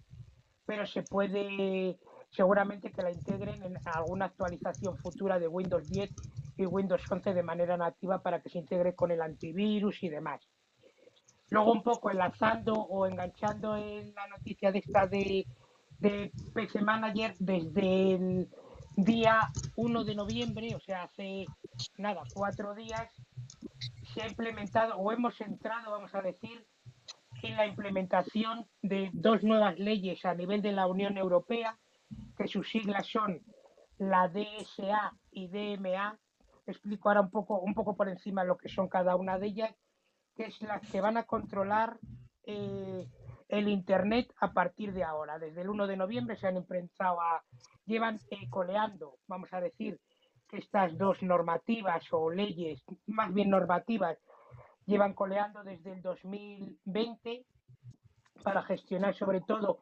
pero 0.65 0.85
se 0.85 1.03
puede 1.03 1.99
seguramente 2.29 2.91
que 2.91 3.01
la 3.01 3.11
integren 3.11 3.61
en 3.63 3.77
alguna 3.85 4.25
actualización 4.25 4.97
futura 4.97 5.37
de 5.37 5.47
Windows 5.47 5.89
10 5.89 6.09
y 6.57 6.65
Windows 6.65 7.01
11 7.09 7.33
de 7.33 7.43
manera 7.43 7.77
nativa 7.77 8.21
para 8.21 8.41
que 8.41 8.49
se 8.49 8.59
integre 8.59 8.95
con 8.95 9.11
el 9.11 9.21
antivirus 9.21 10.03
y 10.03 10.09
demás. 10.09 10.41
Luego 11.49 11.71
un 11.71 11.83
poco 11.83 12.11
enlazando 12.11 12.73
o 12.73 13.05
enganchando 13.05 13.75
en 13.75 14.13
la 14.15 14.27
noticia 14.27 14.71
de 14.71 14.79
esta 14.79 15.07
de, 15.07 15.45
de 15.99 16.31
PC 16.53 16.81
Manager 16.81 17.35
desde 17.39 18.13
el 18.15 18.49
día 18.95 19.49
1 19.75 20.03
de 20.03 20.15
noviembre, 20.15 20.75
o 20.75 20.79
sea, 20.79 21.03
hace 21.03 21.45
nada, 21.97 22.23
cuatro 22.33 22.73
días, 22.75 23.11
se 24.13 24.21
ha 24.21 24.27
implementado 24.27 24.95
o 24.97 25.11
hemos 25.11 25.39
entrado, 25.41 25.91
vamos 25.91 26.13
a 26.13 26.21
decir, 26.21 26.65
en 27.43 27.57
la 27.57 27.65
implementación 27.65 28.67
de 28.81 29.09
dos 29.13 29.43
nuevas 29.43 29.79
leyes 29.79 30.23
a 30.25 30.35
nivel 30.35 30.61
de 30.61 30.73
la 30.73 30.87
Unión 30.87 31.17
Europea, 31.17 31.77
que 32.37 32.47
sus 32.47 32.69
siglas 32.69 33.07
son 33.07 33.41
la 33.97 34.27
DSA 34.27 35.13
y 35.31 35.47
DMA. 35.47 36.19
Explico 36.71 37.09
ahora 37.09 37.21
un 37.21 37.29
poco, 37.29 37.59
un 37.59 37.73
poco 37.73 37.95
por 37.95 38.09
encima 38.09 38.43
lo 38.43 38.57
que 38.57 38.69
son 38.69 38.87
cada 38.87 39.15
una 39.15 39.37
de 39.37 39.47
ellas, 39.47 39.75
que 40.35 40.45
es 40.45 40.61
las 40.61 40.81
que 40.89 41.01
van 41.01 41.17
a 41.17 41.23
controlar 41.23 41.99
eh, 42.43 43.05
el 43.49 43.67
Internet 43.67 44.33
a 44.39 44.53
partir 44.53 44.93
de 44.93 45.03
ahora. 45.03 45.37
Desde 45.37 45.61
el 45.61 45.69
1 45.69 45.87
de 45.87 45.97
noviembre 45.97 46.35
se 46.37 46.47
han 46.47 46.57
implementado 46.57 47.21
a, 47.21 47.43
llevan 47.85 48.19
eh, 48.29 48.49
coleando, 48.49 49.17
vamos 49.27 49.53
a 49.53 49.61
decir, 49.61 49.99
que 50.47 50.57
estas 50.57 50.97
dos 50.97 51.21
normativas 51.21 52.03
o 52.11 52.29
leyes, 52.31 52.83
más 53.07 53.33
bien 53.33 53.49
normativas, 53.49 54.17
llevan 54.85 55.13
coleando 55.13 55.63
desde 55.63 55.93
el 55.93 56.01
2020 56.01 57.45
para 58.43 58.63
gestionar 58.63 59.13
sobre 59.13 59.41
todo 59.41 59.79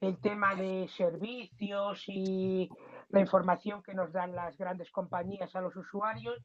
el 0.00 0.20
tema 0.20 0.54
de 0.54 0.88
servicios 0.88 2.04
y 2.08 2.68
la 3.12 3.20
información 3.20 3.82
que 3.82 3.94
nos 3.94 4.10
dan 4.12 4.34
las 4.34 4.56
grandes 4.56 4.90
compañías 4.90 5.54
a 5.54 5.60
los 5.60 5.76
usuarios. 5.76 6.36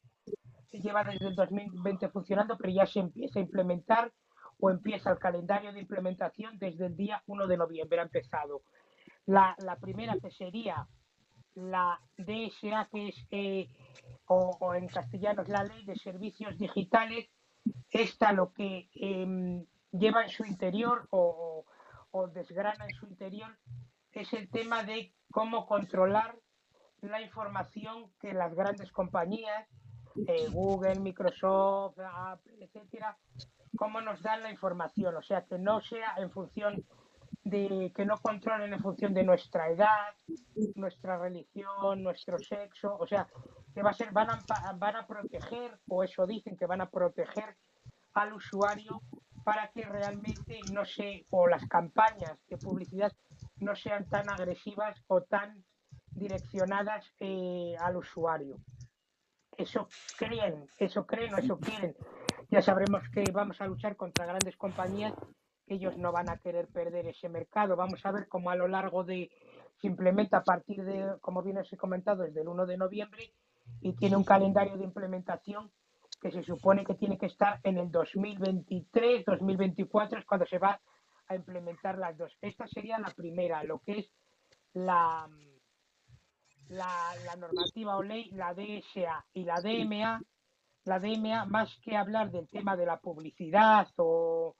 Se 0.67 0.79
lleva 0.79 1.03
desde 1.03 1.27
el 1.27 1.35
2020 1.35 2.09
funcionando, 2.09 2.57
pero 2.57 2.71
ya 2.71 2.85
se 2.85 2.99
empieza 2.99 3.39
a 3.39 3.41
implementar 3.41 4.13
o 4.59 4.69
empieza 4.69 5.11
el 5.11 5.17
calendario 5.17 5.71
de 5.71 5.79
implementación 5.79 6.59
desde 6.59 6.87
el 6.87 6.95
día 6.95 7.23
1 7.25 7.47
de 7.47 7.57
noviembre. 7.57 7.99
Ha 7.99 8.03
empezado. 8.03 8.61
La, 9.25 9.55
la 9.59 9.77
primera 9.77 10.17
que 10.21 10.29
sería 10.29 10.87
la 11.55 11.99
DSA, 12.17 12.89
que 12.91 13.07
es, 13.09 13.27
eh, 13.31 13.67
o, 14.25 14.57
o, 14.59 14.73
en 14.75 14.87
castellano 14.87 15.43
es 15.43 15.49
la 15.49 15.63
Ley 15.63 15.85
de 15.85 15.95
Servicios 15.95 16.57
Digitales, 16.57 17.29
esta 17.89 18.33
lo 18.33 18.51
que 18.53 18.89
eh, 18.93 19.65
lleva 19.91 20.23
en 20.23 20.29
su 20.29 20.45
interior 20.45 21.07
o, 21.11 21.65
o, 22.11 22.27
desgrana 22.27 22.85
en 22.85 22.95
su 22.95 23.07
interior 23.07 23.57
es 24.11 24.33
el 24.33 24.49
tema 24.49 24.83
de 24.83 25.13
cómo 25.31 25.65
controlar 25.67 26.35
la 27.01 27.21
información 27.21 28.11
que 28.19 28.33
las 28.33 28.53
grandes 28.53 28.91
compañías, 28.91 29.67
eh, 30.27 30.47
Google, 30.49 30.99
Microsoft, 30.99 31.99
Apple, 31.99 32.65
etcétera, 32.65 33.17
cómo 33.77 34.01
nos 34.01 34.21
dan 34.21 34.43
la 34.43 34.51
información, 34.51 35.15
o 35.15 35.21
sea, 35.21 35.45
que 35.45 35.57
no 35.59 35.81
sea 35.81 36.15
en 36.17 36.31
función 36.31 36.83
de 37.43 37.93
que 37.95 38.05
no 38.05 38.17
controlen 38.17 38.73
en 38.73 38.79
función 38.79 39.13
de 39.13 39.23
nuestra 39.23 39.69
edad, 39.69 40.13
nuestra 40.75 41.17
religión, 41.17 42.03
nuestro 42.03 42.37
sexo, 42.39 42.97
o 42.99 43.07
sea, 43.07 43.27
que 43.73 43.81
va 43.81 43.91
a 43.91 43.93
ser, 43.93 44.11
van 44.11 44.29
a, 44.31 44.43
van 44.75 44.95
a 44.97 45.07
proteger, 45.07 45.79
o 45.87 46.03
eso 46.03 46.25
dicen 46.25 46.57
que 46.57 46.65
van 46.65 46.81
a 46.81 46.89
proteger 46.89 47.55
al 48.13 48.33
usuario 48.33 49.01
para 49.43 49.69
que 49.69 49.83
realmente 49.83 50.59
no 50.73 50.83
se, 50.83 51.25
o 51.29 51.47
las 51.47 51.65
campañas 51.67 52.37
de 52.49 52.57
publicidad 52.57 53.13
no 53.59 53.75
sean 53.75 54.05
tan 54.09 54.29
agresivas 54.29 55.01
o 55.07 55.21
tan 55.21 55.63
direccionadas 56.17 57.13
eh, 57.19 57.75
al 57.79 57.97
usuario. 57.97 58.57
Eso 59.57 59.87
creen, 60.17 60.67
eso 60.77 61.05
creen 61.05 61.33
o 61.33 61.37
eso 61.37 61.57
quieren. 61.59 61.95
Ya 62.49 62.61
sabremos 62.61 63.03
que 63.09 63.23
vamos 63.31 63.59
a 63.61 63.67
luchar 63.67 63.95
contra 63.95 64.25
grandes 64.25 64.55
compañías 64.55 65.13
ellos 65.67 65.97
no 65.97 66.11
van 66.11 66.29
a 66.29 66.37
querer 66.37 66.67
perder 66.67 67.07
ese 67.07 67.29
mercado. 67.29 67.75
Vamos 67.75 68.05
a 68.05 68.11
ver 68.11 68.27
cómo 68.27 68.49
a 68.49 68.55
lo 68.55 68.67
largo 68.67 69.03
de, 69.03 69.29
se 69.81 69.87
implementa 69.87 70.37
a 70.37 70.43
partir 70.43 70.83
de, 70.83 71.17
como 71.19 71.43
bien 71.43 71.57
os 71.57 71.71
he 71.71 71.77
comentado, 71.77 72.23
desde 72.23 72.41
el 72.41 72.47
1 72.47 72.65
de 72.65 72.77
noviembre 72.77 73.33
y 73.81 73.93
tiene 73.93 74.15
un 74.15 74.23
calendario 74.23 74.77
de 74.77 74.85
implementación 74.85 75.71
que 76.21 76.31
se 76.31 76.41
supone 76.41 76.85
que 76.85 76.95
tiene 76.95 77.17
que 77.17 77.27
estar 77.27 77.59
en 77.63 77.77
el 77.77 77.91
2023, 77.91 79.25
2024 79.25 80.19
es 80.19 80.25
cuando 80.25 80.45
se 80.47 80.57
va 80.57 80.79
a 81.27 81.35
implementar 81.35 81.97
las 81.97 82.17
dos. 82.17 82.35
Esta 82.41 82.65
sería 82.67 82.97
la 82.97 83.09
primera, 83.09 83.63
lo 83.63 83.79
que 83.79 83.99
es 83.99 84.11
la, 84.73 85.29
la, 86.69 87.35
normativa 87.37 87.97
o 87.97 88.03
ley, 88.03 88.29
la 88.31 88.53
DSA 88.53 89.25
y 89.33 89.45
la 89.45 89.61
DMA. 89.61 90.21
La 90.85 90.99
DMA, 90.99 91.45
más 91.45 91.77
que 91.83 91.97
hablar 91.97 92.31
del 92.31 92.47
tema 92.47 92.77
de 92.77 92.85
la 92.85 92.99
publicidad 92.99 93.89
o, 93.97 94.55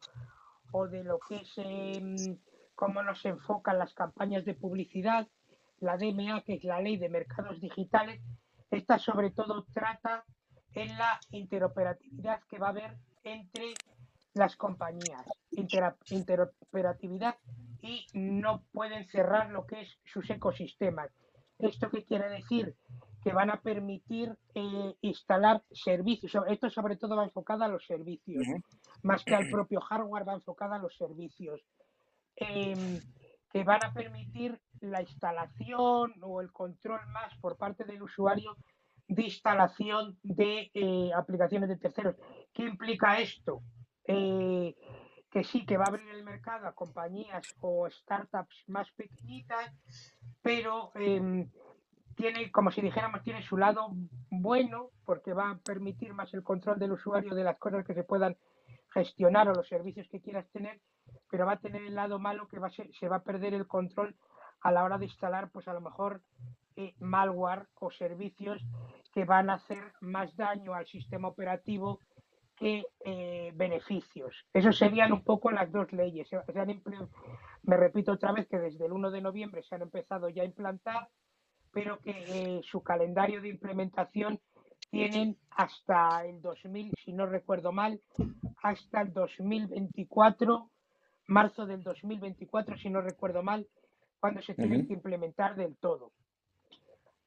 o 0.72 0.88
de 0.88 1.04
lo 1.04 1.20
que 1.20 1.38
es 1.38 1.54
eh, 1.58 2.38
cómo 2.76 3.02
nos 3.02 3.24
enfocan 3.26 3.80
las 3.80 3.94
campañas 3.94 4.44
de 4.44 4.54
publicidad, 4.54 5.28
la 5.80 5.98
DMA, 5.98 6.42
que 6.42 6.56
es 6.56 6.64
la 6.64 6.82
ley 6.82 6.98
de 6.98 7.10
mercados 7.10 7.62
digitales, 7.62 8.22
esta 8.70 9.00
sobre 9.00 9.32
todo 9.32 9.66
trata 9.74 10.26
en 10.74 10.98
la 10.98 11.20
interoperatividad 11.32 12.42
que 12.50 12.60
va 12.60 12.68
a 12.68 12.72
haber 12.72 12.98
entre 13.24 13.74
las 14.34 14.56
compañías, 14.56 15.26
Inter 15.52 15.96
interoperatividad 16.10 17.36
y 17.82 18.06
no 18.14 18.64
pueden 18.72 19.08
cerrar 19.08 19.50
lo 19.50 19.66
que 19.66 19.82
es 19.82 19.98
sus 20.06 20.30
ecosistemas. 20.30 21.10
¿Esto 21.60 21.90
qué 21.90 22.04
quiere 22.06 22.30
decir? 22.30 22.76
Que 23.24 23.34
van 23.34 23.50
a 23.50 23.62
permitir 23.62 24.38
eh, 24.54 24.96
instalar 25.02 25.64
servicios. 25.72 26.34
Esto 26.48 26.70
sobre 26.70 26.98
todo 26.98 27.16
va 27.16 27.24
enfocado 27.24 27.64
a 27.64 27.68
los 27.68 27.86
servicios 27.86 28.46
más 29.04 29.24
que 29.24 29.36
al 29.36 29.50
propio 29.50 29.82
hardware, 29.82 30.28
va 30.28 30.34
enfocada 30.34 30.76
a 30.76 30.80
los 30.80 30.96
servicios, 30.96 31.62
eh, 32.36 33.02
que 33.52 33.64
van 33.64 33.84
a 33.84 33.94
permitir 33.94 34.60
la 34.82 35.02
instalación 35.02 36.14
o 36.22 36.42
el 36.42 36.52
control 36.52 37.02
más 37.08 37.36
por 37.40 37.58
parte 37.58 37.84
del 37.86 38.02
usuario 38.02 38.56
de 39.08 39.24
instalación 39.24 40.20
de 40.22 40.70
eh, 40.74 41.12
aplicaciones 41.16 41.70
de 41.70 41.78
terceros. 41.78 42.16
¿Qué 42.54 42.64
implica 42.64 43.20
esto? 43.20 43.62
Que 45.30 45.44
sí, 45.44 45.66
que 45.66 45.78
va 45.78 45.86
a 45.86 45.90
abrir 45.90 46.08
el 46.10 46.24
mercado 46.24 46.68
a 46.68 46.74
compañías 46.74 47.54
o 47.62 47.90
startups 47.90 48.64
más 48.68 48.90
pequeñitas, 48.92 49.74
pero 50.42 50.92
eh, 50.96 51.48
tiene, 52.16 52.52
como 52.52 52.72
si 52.72 52.82
dijéramos, 52.82 53.22
tiene 53.24 53.44
su 53.44 53.58
lado 53.58 53.92
bueno, 54.30 54.90
porque 55.06 55.34
va 55.34 55.52
a 55.52 55.58
permitir 55.58 56.14
más 56.14 56.34
el 56.34 56.44
control 56.44 56.80
del 56.80 56.94
usuario 56.94 57.36
de 57.36 57.44
las 57.44 57.60
cosas 57.60 57.86
que 57.86 57.94
se 57.94 58.04
puedan 58.04 58.36
gestionar 58.92 59.48
o 59.48 59.54
los 59.54 59.68
servicios 59.68 60.08
que 60.10 60.22
quieras 60.22 60.50
tener, 60.52 60.82
pero 61.30 61.46
va 61.46 61.54
a 61.54 61.60
tener 61.60 61.84
el 61.84 61.96
lado 61.96 62.18
malo 62.20 62.48
que 62.48 62.60
va 62.60 62.68
a 62.68 62.72
ser, 62.72 62.90
se 63.00 63.08
va 63.08 63.18
a 63.18 63.24
perder 63.24 63.54
el 63.54 63.68
control 63.68 64.16
a 64.62 64.72
la 64.72 64.84
hora 64.84 64.98
de 64.98 65.06
instalar, 65.06 65.52
pues 65.52 65.68
a 65.68 65.74
lo 65.74 65.82
mejor 65.82 66.24
eh, 66.76 66.96
malware 67.00 67.68
o 67.76 67.92
servicios 67.92 68.64
que 69.14 69.26
van 69.26 69.50
a 69.50 69.56
hacer 69.56 69.94
más 70.02 70.36
daño 70.36 70.74
al 70.74 70.88
sistema 70.88 71.28
operativo 71.28 72.00
que 72.58 72.84
eh, 73.06 73.52
beneficios. 73.56 74.46
Eso 74.52 74.72
serían 74.72 75.14
un 75.14 75.24
poco 75.24 75.52
las 75.52 75.72
dos 75.72 75.92
leyes. 75.94 76.28
Se 76.28 76.38
han 76.60 76.82
me 77.64 77.78
repito 77.78 78.14
otra 78.14 78.32
vez 78.32 78.48
que 78.48 78.58
desde 78.58 78.86
el 78.86 78.92
1 78.92 79.12
de 79.12 79.22
noviembre 79.22 79.64
se 79.64 79.76
han 79.76 79.84
empezado 79.84 80.28
ya 80.30 80.42
a 80.42 80.46
implantar, 80.46 81.08
pero 81.72 82.00
que 82.00 82.12
eh, 82.12 82.62
su 82.64 82.82
calendario 82.82 83.42
de 83.42 83.50
implementación 83.50 84.40
tienen 84.90 85.38
hasta 85.52 86.26
el 86.26 86.42
2000, 86.42 86.94
si 87.04 87.14
no 87.14 87.28
recuerdo 87.28 87.72
mal, 87.72 88.02
hasta 88.64 89.02
el 89.02 89.14
2024, 89.14 90.72
marzo 91.28 91.66
del 91.66 91.84
2024, 91.84 92.78
si 92.78 92.90
no 92.90 93.02
recuerdo 93.02 93.44
mal, 93.44 93.68
cuando 94.20 94.42
se 94.42 94.56
tienen 94.56 94.88
que 94.88 94.94
implementar 94.94 95.56
del 95.56 95.78
todo. 95.78 96.12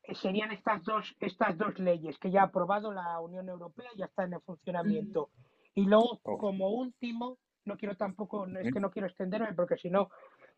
Eh, 0.03 0.15
Serían 0.15 0.51
estas 0.53 0.83
dos, 0.83 1.15
estas 1.21 1.57
dos 1.57 1.79
leyes 1.79 2.19
que 2.19 2.31
ya 2.31 2.43
ha 2.43 2.45
aprobado 2.45 2.93
la 2.93 3.21
Unión 3.21 3.49
Europea 3.49 3.91
y 3.95 3.99
ya 3.99 4.07
están 4.07 4.33
en 4.33 4.41
funcionamiento. 4.41 5.31
Y 5.75 5.85
luego, 5.85 6.21
Oh. 6.25 6.39
como 6.39 6.71
último, 6.71 7.39
no 7.65 7.77
quiero 7.77 7.97
tampoco, 7.97 8.47
es 8.47 8.73
que 8.73 8.81
no 8.81 8.91
quiero 8.91 9.07
extenderme 9.07 9.53
porque 9.55 9.77
si 9.77 9.91
no 9.91 10.11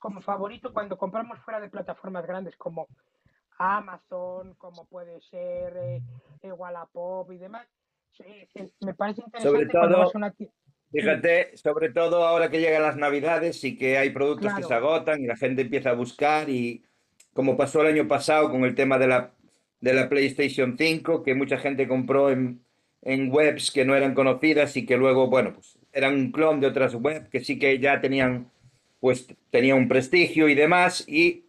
como 0.06 0.20
favorito 0.20 0.72
cuando 0.72 0.96
compramos 0.96 1.36
fuera 1.40 1.58
de 1.58 1.68
plataformas 1.68 2.24
grandes 2.24 2.54
como 2.54 2.86
Amazon, 3.58 4.54
como 4.54 4.84
puede 4.84 5.20
ser 5.20 5.76
eh, 5.76 6.02
eh, 6.42 6.52
Wallapop 6.52 7.32
y 7.32 7.38
demás. 7.38 7.66
Sí, 8.12 8.24
me 8.82 8.94
parece 8.94 9.22
interesante 9.22 9.66
cuando 9.72 9.96
todo, 9.96 10.12
una. 10.14 10.32
Fíjate, 10.92 11.56
sobre 11.56 11.90
todo 11.90 12.24
ahora 12.24 12.48
que 12.48 12.60
llegan 12.60 12.82
las 12.82 12.96
Navidades 12.96 13.64
y 13.64 13.76
que 13.76 13.98
hay 13.98 14.10
productos 14.10 14.54
que 14.54 14.62
se 14.62 14.68
Claro, 14.68 14.86
agotan 14.86 15.20
y 15.20 15.26
la 15.26 15.36
gente 15.36 15.62
empieza 15.62 15.90
a 15.90 15.94
buscar 15.94 16.48
y 16.48 16.84
como 17.32 17.56
pasó 17.56 17.80
el 17.80 17.88
año 17.88 18.06
pasado 18.06 18.48
con 18.48 18.62
el 18.62 18.76
tema 18.76 18.98
de 18.98 19.08
la, 19.08 19.32
de 19.80 19.92
la 19.92 20.08
PlayStation 20.08 20.76
5, 20.78 21.24
que 21.24 21.34
mucha 21.34 21.58
gente 21.58 21.88
compró 21.88 22.30
en, 22.30 22.64
en 23.02 23.32
webs 23.32 23.72
que 23.72 23.84
no 23.84 23.96
eran 23.96 24.14
conocidas 24.14 24.76
y 24.76 24.86
que 24.86 24.96
luego, 24.96 25.26
bueno, 25.26 25.52
pues 25.52 25.80
eran 25.92 26.14
un 26.14 26.30
clon 26.30 26.60
de 26.60 26.68
otras 26.68 26.94
webs 26.94 27.28
que 27.28 27.40
sí 27.40 27.58
que 27.58 27.80
ya 27.80 28.00
tenían, 28.00 28.52
pues 29.00 29.26
tenían 29.50 29.78
un 29.78 29.88
prestigio 29.88 30.48
y 30.48 30.54
demás 30.54 31.04
y 31.06 31.44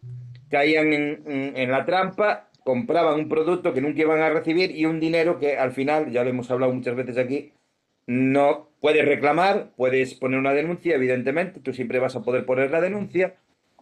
caían 0.50 0.94
en 0.94 1.72
la 1.72 1.86
trampa, 1.86 2.48
compraban 2.68 3.18
un 3.18 3.30
producto 3.30 3.74
que 3.74 3.80
nunca 3.80 4.02
iban 4.02 4.20
a 4.20 4.30
recibir 4.30 4.72
y 4.72 4.86
un 4.86 5.00
dinero 5.00 5.40
que 5.40 5.58
al 5.58 5.72
final, 5.72 6.12
ya 6.12 6.26
lo 6.26 6.30
hemos 6.30 6.52
hablado 6.52 6.74
muchas 6.74 6.98
veces 6.98 7.18
aquí, 7.18 7.54
no 8.08 8.68
puedes 8.82 9.06
reclamar, 9.06 9.72
puedes 9.78 10.16
poner 10.16 10.38
una 10.38 10.54
denuncia, 10.54 10.96
evidentemente, 10.96 11.62
tú 11.62 11.72
siempre 11.72 12.00
vas 12.00 12.18
a 12.18 12.24
poder 12.24 12.46
poner 12.46 12.70
la 12.70 12.82
denuncia, 12.82 13.36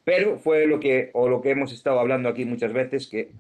pero 0.04 0.38
fue 0.38 0.67
lo 0.67 0.80
que, 0.80 1.10
o 1.13 1.28
lo 1.28 1.41
que 1.41 1.49
hemos 1.49 1.73
estado 1.73 1.99
hablando 1.99 2.30
aquí 2.30 2.45
muchas 2.45 2.73
veces, 2.73 3.08
que 3.08 3.32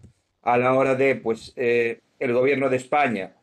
a 0.41 0.57
la 0.57 0.73
hora 0.73 0.95
de, 0.95 1.15
pues, 1.15 1.53
eh, 1.57 1.99
el 2.17 2.33
gobierno 2.33 2.69
de 2.69 2.77
España, 2.77 3.35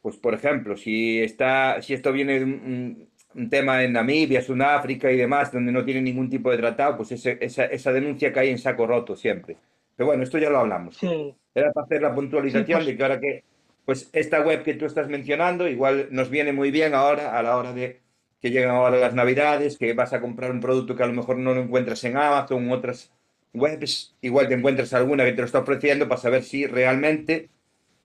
pues, 0.00 0.16
por 0.16 0.32
ejemplo, 0.32 0.78
si 0.78 1.20
está, 1.20 1.82
si 1.82 1.92
esto 1.92 2.10
viene 2.10 2.38
de 2.38 2.44
un, 2.46 3.09
un- 3.34 3.50
tema 3.50 3.82
en 3.82 3.92
Namibia, 3.92 4.42
Sudáfrica 4.42 5.10
y 5.10 5.16
demás, 5.16 5.52
donde 5.52 5.72
no 5.72 5.84
tiene 5.84 6.02
ningún 6.02 6.28
tipo 6.30 6.50
de 6.50 6.58
tratado, 6.58 6.96
pues 6.98 7.12
ese- 7.12 7.38
esa, 7.40 7.64
esa 7.66 7.92
denuncia 7.92 8.32
cae 8.32 8.50
en 8.50 8.58
saco 8.58 8.86
roto 8.86 9.16
siempre. 9.16 9.56
Pero 9.96 10.06
bueno, 10.08 10.22
esto 10.22 10.38
ya 10.38 10.50
lo 10.50 10.58
hablamos. 10.58 10.96
sí, 10.98 11.36
Era 11.54 11.72
para 11.72 11.84
hacer 11.84 12.02
la 12.02 12.10
sí, 12.10 12.14
puntualización 12.14 12.66
pues 12.70 12.86
de 12.86 12.96
que 12.96 13.02
ahora 13.02 13.20
que, 13.20 13.44
pues 13.84 14.08
esta 14.12 14.40
web 14.42 14.62
que 14.62 14.74
tú 14.74 14.86
estás 14.86 15.08
mencionando, 15.08 15.68
igual 15.68 16.08
nos 16.10 16.30
viene 16.30 16.52
muy 16.52 16.70
bien 16.70 16.94
ahora 16.94 17.36
a 17.38 17.42
la 17.42 17.56
hora 17.56 17.72
de 17.72 18.00
que 18.40 18.50
llegan 18.50 18.70
ahora 18.74 18.96
las 18.98 19.14
Navidades, 19.14 19.76
que 19.76 19.92
vas 19.94 20.12
a 20.12 20.20
comprar 20.20 20.50
un 20.50 20.60
producto 20.60 20.96
que 20.96 21.02
a 21.02 21.06
lo 21.06 21.12
mejor 21.12 21.36
no 21.38 21.54
lo 21.54 21.60
encuentras 21.62 22.02
en 22.04 22.16
Amazon 22.16 22.68
u 22.68 22.72
otras 22.74 23.12
webs, 23.52 24.14
igual 24.22 24.48
te 24.48 24.54
encuentras 24.54 24.92
alguna 24.94 25.24
que 25.24 25.32
te 25.32 25.40
lo 25.40 25.46
está 25.46 25.58
ofreciendo 25.60 26.08
para 26.08 26.20
saber 26.20 26.42
si 26.44 26.66
realmente 26.66 27.50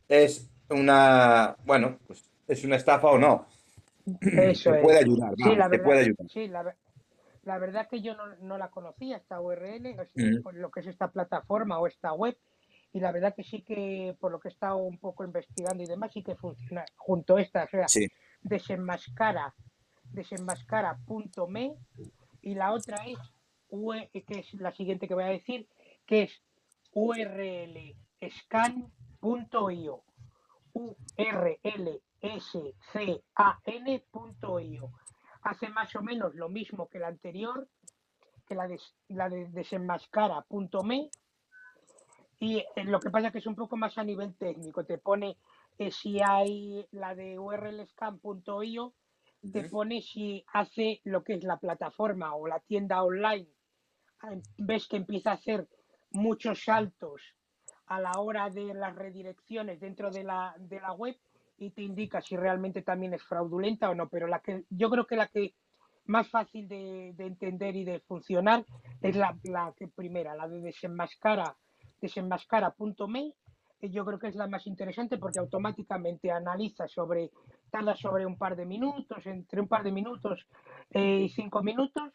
es 0.07 0.49
una, 0.69 1.55
bueno, 1.65 1.99
pues 2.07 2.23
es 2.47 2.63
una 2.63 2.75
estafa 2.77 3.07
o 3.09 3.17
no. 3.17 3.47
eso 4.21 4.73
Te 4.73 4.81
puede 4.81 4.97
es. 4.99 5.05
ayudar, 5.05 5.33
Sí, 5.37 5.43
la 5.43 5.49
vamos, 5.49 5.57
te 5.57 5.69
verdad, 5.69 5.85
puede 5.85 5.99
ayudar. 6.01 6.27
sí, 6.29 6.47
la, 6.47 6.63
ver- 6.63 6.77
la 7.43 7.57
verdad 7.59 7.87
que 7.89 8.01
yo 8.01 8.15
no, 8.15 8.35
no 8.37 8.57
la 8.57 8.69
conocía, 8.69 9.17
esta 9.17 9.39
URL, 9.41 9.99
o 9.99 10.05
sea, 10.05 10.23
Mm, 10.23 10.57
lo 10.57 10.71
que 10.71 10.79
es 10.81 10.87
esta 10.87 11.11
plataforma 11.11 11.79
o 11.79 11.87
esta 11.87 12.13
web, 12.13 12.37
y 12.93 12.99
la 12.99 13.11
verdad 13.11 13.35
que 13.35 13.43
sí 13.43 13.61
que, 13.63 14.15
por 14.19 14.31
lo 14.31 14.39
que 14.39 14.47
he 14.47 14.51
estado 14.51 14.77
un 14.77 14.97
poco 14.97 15.23
investigando 15.25 15.83
y 15.83 15.87
demás, 15.87 16.11
sí 16.13 16.23
que 16.23 16.35
funciona 16.35 16.85
junto 16.95 17.35
a 17.35 17.41
esta, 17.41 17.65
o 17.65 17.67
sea, 17.67 17.87
Sí. 17.87 18.07
desenmascara, 18.41 19.53
desenmascara.me, 20.13 21.75
y 22.41 22.55
la 22.55 22.71
otra 22.71 22.97
es, 23.05 23.17
UE 23.69 24.09
que 24.11 24.39
es 24.39 24.53
la 24.55 24.71
siguiente 24.71 25.07
que 25.07 25.13
voy 25.15 25.23
a 25.25 25.27
decir, 25.27 25.67
que 26.05 26.23
es 26.23 26.41
urlscan.io. 26.93 27.95
urlscan.io. 33.65 34.91
Hace 35.41 35.69
más 35.69 35.95
o 35.95 36.01
menos 36.01 36.33
lo 36.35 36.49
mismo 36.49 36.89
que 36.89 36.99
la 36.99 37.07
anterior, 37.07 37.69
que 38.47 38.55
la 38.55 38.67
de, 38.67 38.79
desenmascara.me, 39.49 41.09
y 42.39 42.57
eh, 42.57 42.83
lo 42.83 42.99
que 42.99 43.09
pasa 43.09 43.27
es 43.27 43.33
que 43.33 43.39
es 43.39 43.47
un 43.47 43.55
poco 43.55 43.77
más 43.77 43.97
a 43.97 44.03
nivel 44.03 44.35
técnico. 44.35 44.85
Te 44.85 44.97
pone 44.97 45.37
eh, 45.77 45.91
si 45.91 46.19
hay 46.21 46.85
la 46.91 47.15
de 47.15 47.39
urlscan.io, 47.39 48.93
te 49.51 49.69
pone 49.69 50.01
si 50.01 50.43
hace 50.53 51.01
lo 51.03 51.23
que 51.23 51.33
es 51.33 51.43
la 51.43 51.57
plataforma 51.57 52.35
o 52.35 52.47
la 52.47 52.59
tienda 52.59 53.03
online. 53.03 53.47
Ah, 54.21 54.35
Ves 54.57 54.87
que 54.87 54.97
empieza 54.97 55.31
a 55.31 55.35
hacer 55.35 55.67
muchos 56.11 56.63
saltos 56.63 57.35
a 57.87 57.99
la 57.99 58.13
hora 58.17 58.49
de 58.49 58.73
las 58.73 58.95
redirecciones 58.95 59.79
dentro 59.79 60.09
de 60.09 60.23
la, 60.23 60.55
de 60.57 60.79
la 60.79 60.93
web 60.93 61.15
y 61.57 61.71
te 61.71 61.81
indica 61.81 62.21
si 62.21 62.35
realmente 62.35 62.81
también 62.81 63.13
es 63.13 63.23
fraudulenta 63.23 63.89
o 63.89 63.95
no. 63.95 64.09
Pero 64.09 64.27
la 64.27 64.39
que 64.39 64.65
yo 64.69 64.89
creo 64.89 65.05
que 65.07 65.15
la 65.15 65.27
que 65.27 65.53
más 66.05 66.29
fácil 66.29 66.67
de, 66.67 67.13
de 67.15 67.25
entender 67.25 67.75
y 67.75 67.83
de 67.83 67.99
funcionar 68.01 68.65
es 69.01 69.15
la, 69.15 69.37
la 69.43 69.73
que 69.75 69.87
primera, 69.87 70.35
la 70.35 70.47
de 70.47 70.61
desenmascara, 70.61 71.55
desenmascara.me. 71.99 73.33
yo 73.81 74.05
creo 74.05 74.19
que 74.19 74.27
es 74.27 74.35
la 74.35 74.47
más 74.47 74.67
interesante 74.67 75.17
porque 75.17 75.39
automáticamente 75.39 76.31
analiza 76.31 76.87
sobre, 76.87 77.31
tarda 77.71 77.95
sobre 77.95 78.25
un 78.25 78.37
par 78.37 78.55
de 78.55 78.65
minutos, 78.65 79.25
entre 79.25 79.61
un 79.61 79.67
par 79.67 79.83
de 79.83 79.91
minutos 79.91 80.45
eh, 80.91 81.21
y 81.21 81.29
cinco 81.29 81.63
minutos, 81.63 82.11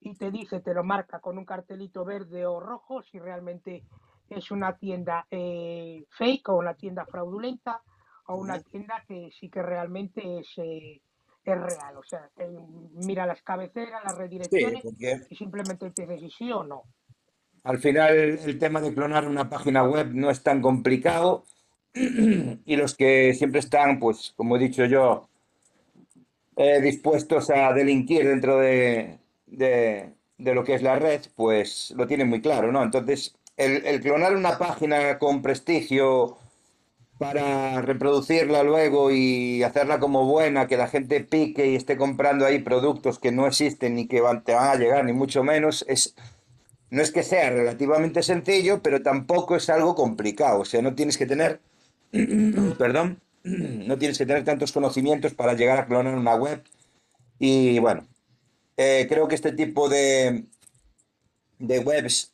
y 0.00 0.14
te 0.14 0.30
dice, 0.30 0.60
te 0.60 0.74
lo 0.74 0.82
marca 0.82 1.20
con 1.20 1.36
un 1.38 1.44
cartelito 1.44 2.04
verde 2.04 2.46
o 2.46 2.58
rojo 2.58 3.02
si 3.02 3.18
realmente 3.18 3.84
es 4.28 4.50
una 4.50 4.76
tienda 4.76 5.26
eh, 5.30 6.06
fake 6.10 6.48
o 6.48 6.56
una 6.56 6.74
tienda 6.74 7.04
fraudulenta 7.04 7.82
o 8.30 8.36
una 8.44 8.58
tienda 8.70 8.96
que 9.08 9.30
sí 9.38 9.50
que 9.50 9.62
realmente 9.62 10.20
es, 10.40 10.48
eh, 10.58 11.00
es 11.44 11.58
real. 11.68 11.96
O 11.96 12.02
sea, 12.10 12.22
eh, 12.38 12.48
mira 13.08 13.26
las 13.26 13.42
cabeceras, 13.42 14.04
las 14.04 14.16
redirecciones 14.16 14.84
y 15.28 15.36
simplemente 15.36 15.90
te 15.90 16.02
dice 16.06 16.18
si 16.20 16.30
sí 16.38 16.52
o 16.52 16.62
no. 16.64 16.80
al 17.64 17.78
final 17.78 18.14
el 18.18 18.58
tema 18.58 18.80
de 18.82 18.92
clonar 18.94 19.26
una 19.26 19.48
página 19.48 19.82
web 19.84 20.08
no 20.12 20.30
es 20.30 20.42
tan 20.42 20.60
complicado 20.60 21.44
y 21.94 22.76
los 22.76 22.94
que 22.96 23.32
siempre 23.34 23.60
están, 23.60 23.98
pues, 23.98 24.32
como 24.36 24.56
he 24.56 24.60
dicho 24.60 24.84
yo, 24.84 25.28
eh, 26.56 26.80
dispuestos 26.80 27.50
a 27.50 27.72
delinquir 27.72 28.26
dentro 28.26 28.58
de, 28.58 29.18
de- 29.46 30.14
de 30.38 30.54
lo 30.54 30.64
que 30.64 30.74
es 30.74 30.82
la 30.82 30.98
red, 30.98 31.20
pues 31.36 31.92
lo 31.96 32.06
tienen 32.06 32.28
muy 32.28 32.40
claro, 32.40 32.72
¿no? 32.72 32.82
Entonces, 32.82 33.36
el, 33.58 33.84
el 33.86 34.00
clonar 34.00 34.34
una 34.34 34.56
página 34.58 35.18
con 35.18 35.42
prestigio 35.42 36.38
para 37.20 37.82
reproducirla 37.82 38.62
luego 38.62 39.10
y 39.10 39.62
hacerla 39.62 40.00
como 40.00 40.24
buena, 40.24 40.66
que 40.66 40.78
la 40.78 40.88
gente 40.88 41.20
pique 41.20 41.66
y 41.66 41.76
esté 41.76 41.98
comprando 41.98 42.46
ahí 42.46 42.60
productos 42.60 43.18
que 43.18 43.30
no 43.30 43.46
existen 43.46 43.94
ni 43.94 44.08
que 44.08 44.22
van, 44.22 44.42
te 44.42 44.54
van 44.54 44.70
a 44.70 44.76
llegar, 44.76 45.04
ni 45.04 45.12
mucho 45.12 45.44
menos, 45.44 45.84
es, 45.86 46.14
no 46.88 47.02
es 47.02 47.12
que 47.12 47.22
sea 47.22 47.50
relativamente 47.50 48.22
sencillo, 48.22 48.82
pero 48.82 49.02
tampoco 49.02 49.54
es 49.54 49.68
algo 49.68 49.94
complicado. 49.94 50.60
O 50.60 50.64
sea, 50.64 50.80
no 50.80 50.94
tienes 50.94 51.18
que 51.18 51.26
tener, 51.26 51.60
perdón, 52.78 53.20
no 53.44 53.98
tienes 53.98 54.16
que 54.16 54.24
tener 54.24 54.42
tantos 54.44 54.72
conocimientos 54.72 55.34
para 55.34 55.52
llegar 55.52 55.78
a 55.78 55.84
clonar 55.84 56.14
una 56.14 56.36
web. 56.36 56.64
Y 57.38 57.80
bueno, 57.80 58.06
eh, 58.78 59.04
creo 59.10 59.28
que 59.28 59.34
este 59.34 59.52
tipo 59.52 59.90
de, 59.90 60.46
de 61.58 61.78
webs 61.80 62.32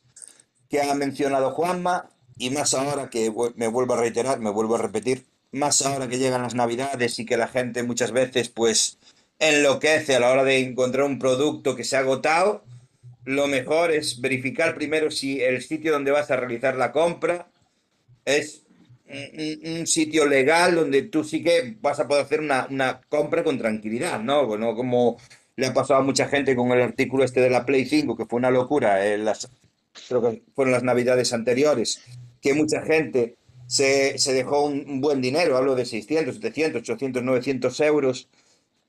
que 0.69 0.81
ha 0.81 0.93
mencionado 0.93 1.51
Juanma, 1.51 2.09
y 2.37 2.49
más 2.49 2.73
ahora 2.73 3.09
que 3.09 3.31
me 3.55 3.67
vuelvo 3.67 3.93
a 3.93 4.01
reiterar, 4.01 4.39
me 4.39 4.49
vuelvo 4.49 4.75
a 4.75 4.81
repetir, 4.81 5.25
más 5.51 5.81
ahora 5.81 6.07
que 6.07 6.19
llegan 6.19 6.41
las 6.41 6.55
navidades 6.55 7.19
y 7.19 7.25
que 7.25 7.37
la 7.37 7.47
gente 7.47 7.83
muchas 7.83 8.11
veces 8.11 8.49
pues 8.49 8.97
enloquece 9.39 10.15
a 10.15 10.19
la 10.19 10.31
hora 10.31 10.43
de 10.43 10.59
encontrar 10.59 11.05
un 11.05 11.19
producto 11.19 11.75
que 11.75 11.83
se 11.83 11.95
ha 11.95 11.99
agotado, 11.99 12.63
lo 13.23 13.47
mejor 13.47 13.91
es 13.91 14.21
verificar 14.21 14.75
primero 14.75 15.11
si 15.11 15.41
el 15.41 15.61
sitio 15.61 15.91
donde 15.91 16.11
vas 16.11 16.31
a 16.31 16.37
realizar 16.37 16.75
la 16.75 16.91
compra 16.91 17.47
es 18.25 18.63
un, 19.09 19.87
sitio 19.87 20.25
legal 20.25 20.75
donde 20.75 21.03
tú 21.03 21.23
sí 21.23 21.43
que 21.43 21.77
vas 21.81 21.99
a 21.99 22.07
poder 22.07 22.25
hacer 22.25 22.41
una, 22.41 22.67
una 22.69 23.01
compra 23.09 23.43
con 23.43 23.57
tranquilidad, 23.57 24.19
¿no? 24.21 24.45
Bueno, 24.45 24.75
como 24.75 25.17
le 25.55 25.67
ha 25.67 25.73
pasado 25.73 26.01
a 26.01 26.03
mucha 26.03 26.27
gente 26.27 26.55
con 26.55 26.71
el 26.71 26.81
artículo 26.81 27.23
este 27.23 27.41
de 27.41 27.49
la 27.49 27.65
Play 27.65 27.85
5, 27.85 28.15
que 28.15 28.25
fue 28.25 28.37
una 28.37 28.51
locura, 28.51 29.05
en 29.05 29.25
las, 29.25 29.49
creo 30.07 30.21
que 30.21 30.43
fueron 30.53 30.71
las 30.71 30.83
navidades 30.83 31.33
anteriores, 31.33 32.01
que 32.41 32.53
mucha 32.53 32.81
gente 32.81 33.37
se, 33.67 34.17
se 34.17 34.33
dejó 34.33 34.63
un, 34.65 35.01
buen 35.01 35.21
dinero, 35.21 35.57
hablo 35.57 35.75
de 35.75 35.85
600, 35.85 36.35
700, 36.35 36.81
800, 36.81 37.23
900 37.23 37.79
euros, 37.81 38.29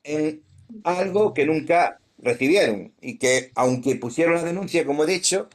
en 0.03 0.41
algo 0.83 1.33
que 1.33 1.45
nunca 1.45 1.99
recibieron 2.17 2.93
y 3.01 3.17
que, 3.17 3.51
aunque 3.55 3.95
pusieron 3.95 4.35
la 4.35 4.43
denuncia, 4.43 4.85
como 4.85 5.03
he 5.03 5.07
dicho, 5.07 5.49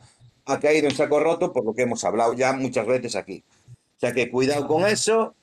ha 0.47 0.61
caído 0.61 0.89
en 0.89 0.95
saco 0.97 1.21
roto 1.21 1.53
por 1.53 1.65
lo 1.65 1.75
que 1.75 1.83
hemos 1.83 2.05
hablado 2.05 2.35
ya 2.35 2.53
muchas 2.53 2.87
veces 2.87 3.17
aquí. 3.17 3.45
O 3.97 4.01
sea 4.01 4.13
que 4.13 4.31
cuidado 4.31 4.67
con 4.67 4.87
eso, 4.87 5.35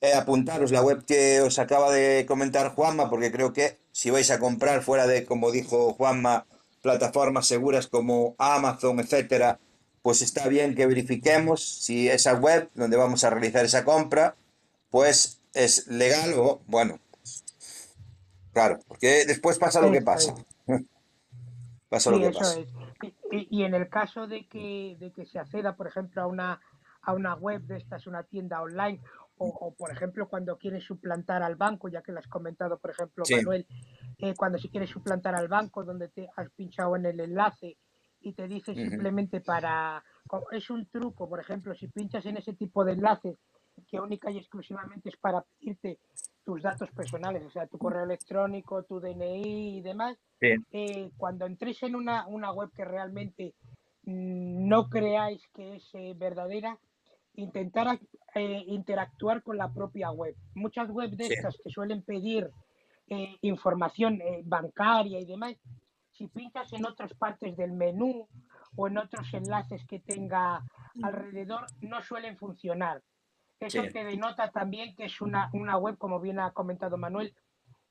eh, 0.00 0.12
apuntaros 0.14 0.70
la 0.72 0.82
web 0.82 1.04
que 1.04 1.40
os 1.40 1.58
acaba 1.58 1.92
de 1.92 2.24
comentar 2.26 2.74
Juanma, 2.74 3.10
porque 3.10 3.30
creo 3.30 3.52
que 3.52 3.76
si 3.92 4.10
vais 4.10 4.30
a 4.30 4.38
comprar 4.38 4.82
fuera 4.82 5.06
de, 5.06 5.24
como 5.24 5.50
dijo 5.52 5.92
Juanma, 5.94 6.46
plataformas 6.82 7.46
seguras 7.46 7.86
como 7.88 8.34
Amazon, 8.38 9.00
etcétera, 9.00 9.58
pues 10.02 10.22
está 10.22 10.48
bien 10.48 10.74
que 10.74 10.86
verifiquemos 10.86 11.62
si 11.62 12.08
esa 12.08 12.34
web 12.34 12.70
donde 12.74 12.96
vamos 12.96 13.24
a 13.24 13.30
realizar 13.30 13.64
esa 13.64 13.84
compra, 13.84 14.36
pues 14.90 15.40
es 15.54 15.86
legal 15.88 16.34
o, 16.36 16.60
bueno, 16.66 16.98
claro, 18.52 18.78
porque 18.86 19.24
después 19.26 19.58
pasa 19.58 19.80
lo 19.80 19.90
que 19.90 20.02
pasa. 20.02 20.34
es. 20.66 20.82
Pasa 21.88 22.10
lo 22.10 22.18
que 22.18 22.28
eso 22.28 22.38
pasa. 22.38 22.60
es. 22.60 22.68
Y, 23.30 23.62
en 23.62 23.74
el 23.74 23.88
caso 23.90 24.26
de 24.26 24.48
que, 24.48 24.96
de 24.98 25.12
que 25.12 25.26
se 25.26 25.38
acceda, 25.38 25.76
por 25.76 25.86
ejemplo, 25.86 26.22
a 26.22 26.26
una, 26.26 26.60
a 27.02 27.12
una 27.12 27.34
web 27.34 27.60
de 27.62 27.76
estas, 27.76 28.06
una 28.06 28.22
tienda 28.22 28.62
online, 28.62 29.00
o, 29.36 29.48
o, 29.48 29.74
por 29.74 29.90
ejemplo, 29.90 30.28
cuando 30.28 30.56
quieres 30.56 30.82
suplantar 30.84 31.42
al 31.42 31.54
banco, 31.54 31.88
ya 31.88 32.02
que 32.02 32.10
lo 32.10 32.18
has 32.18 32.26
comentado, 32.26 32.78
por 32.78 32.90
ejemplo, 32.90 33.24
Sí, 33.26 33.36
Manuel, 33.36 33.66
eh, 34.18 34.34
cuando 34.34 34.58
si 34.58 34.68
quieres 34.68 34.90
suplantar 34.90 35.34
al 35.34 35.46
banco, 35.46 35.84
donde 35.84 36.08
te 36.08 36.28
has 36.36 36.50
pinchado 36.50 36.96
en 36.96 37.06
el 37.06 37.20
enlace 37.20 37.76
y 38.20 38.32
te 38.32 38.48
dice 38.48 38.74
simplemente 38.74 39.40
para... 39.40 40.02
Es 40.52 40.70
un 40.70 40.86
truco, 40.86 41.28
por 41.28 41.40
ejemplo, 41.40 41.74
si 41.74 41.88
pinchas 41.88 42.26
en 42.26 42.36
ese 42.36 42.52
tipo 42.52 42.84
de 42.84 42.92
enlaces 42.92 43.36
que 43.88 44.00
única 44.00 44.30
y 44.30 44.38
exclusivamente 44.38 45.08
es 45.08 45.16
para 45.16 45.42
pedirte 45.42 45.98
tus 46.44 46.62
datos 46.62 46.90
personales, 46.90 47.44
o 47.44 47.50
sea, 47.50 47.66
tu 47.66 47.78
correo 47.78 48.04
electrónico, 48.04 48.82
tu 48.82 49.00
DNI 49.00 49.78
y 49.78 49.80
demás, 49.82 50.18
eh, 50.40 51.10
cuando 51.16 51.46
entréis 51.46 51.82
en 51.82 51.94
una, 51.94 52.26
una 52.26 52.52
web 52.52 52.70
que 52.74 52.84
realmente 52.84 53.54
no 54.08 54.88
creáis 54.88 55.46
que 55.54 55.76
es 55.76 55.94
eh, 55.94 56.14
verdadera, 56.16 56.78
intentar 57.34 58.00
eh, 58.34 58.64
interactuar 58.66 59.42
con 59.42 59.58
la 59.58 59.72
propia 59.72 60.10
web. 60.10 60.34
Muchas 60.54 60.90
webs 60.90 61.16
de 61.16 61.24
sí, 61.24 61.34
estas 61.34 61.56
que 61.62 61.70
suelen 61.70 62.02
pedir 62.02 62.50
eh, 63.08 63.36
información 63.42 64.18
bancaria 64.44 65.20
y 65.20 65.26
demás, 65.26 65.56
si 66.18 66.26
pinchas 66.26 66.72
en 66.72 66.84
otras 66.84 67.14
partes 67.14 67.56
del 67.56 67.72
menú 67.72 68.28
o 68.76 68.88
en 68.88 68.98
otros 68.98 69.32
enlaces 69.32 69.84
que 69.86 70.00
tenga 70.00 70.64
alrededor, 71.02 71.66
no 71.80 72.02
suelen 72.02 72.36
funcionar. 72.36 73.02
Eso 73.60 73.82
sí, 73.82 73.90
te 73.90 74.04
denota 74.04 74.50
también 74.50 74.94
que 74.96 75.04
es 75.04 75.20
una, 75.20 75.48
una 75.52 75.76
web, 75.76 75.96
como 75.96 76.20
bien 76.20 76.40
ha 76.40 76.52
comentado 76.52 76.96
Manuel, 76.96 77.34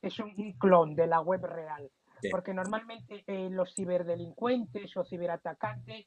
es 0.02 0.20
un, 0.20 0.34
un 0.38 0.54
clon 0.54 0.94
de 0.96 1.08
la 1.08 1.22
web 1.22 1.46
real. 1.46 1.90
sí, 2.22 2.30
Porque 2.30 2.54
normalmente 2.54 3.24
eh, 3.28 3.50
los 3.50 3.74
ciberdelincuentes 3.74 4.96
o 4.98 5.06
ciberatacantes 5.06 6.06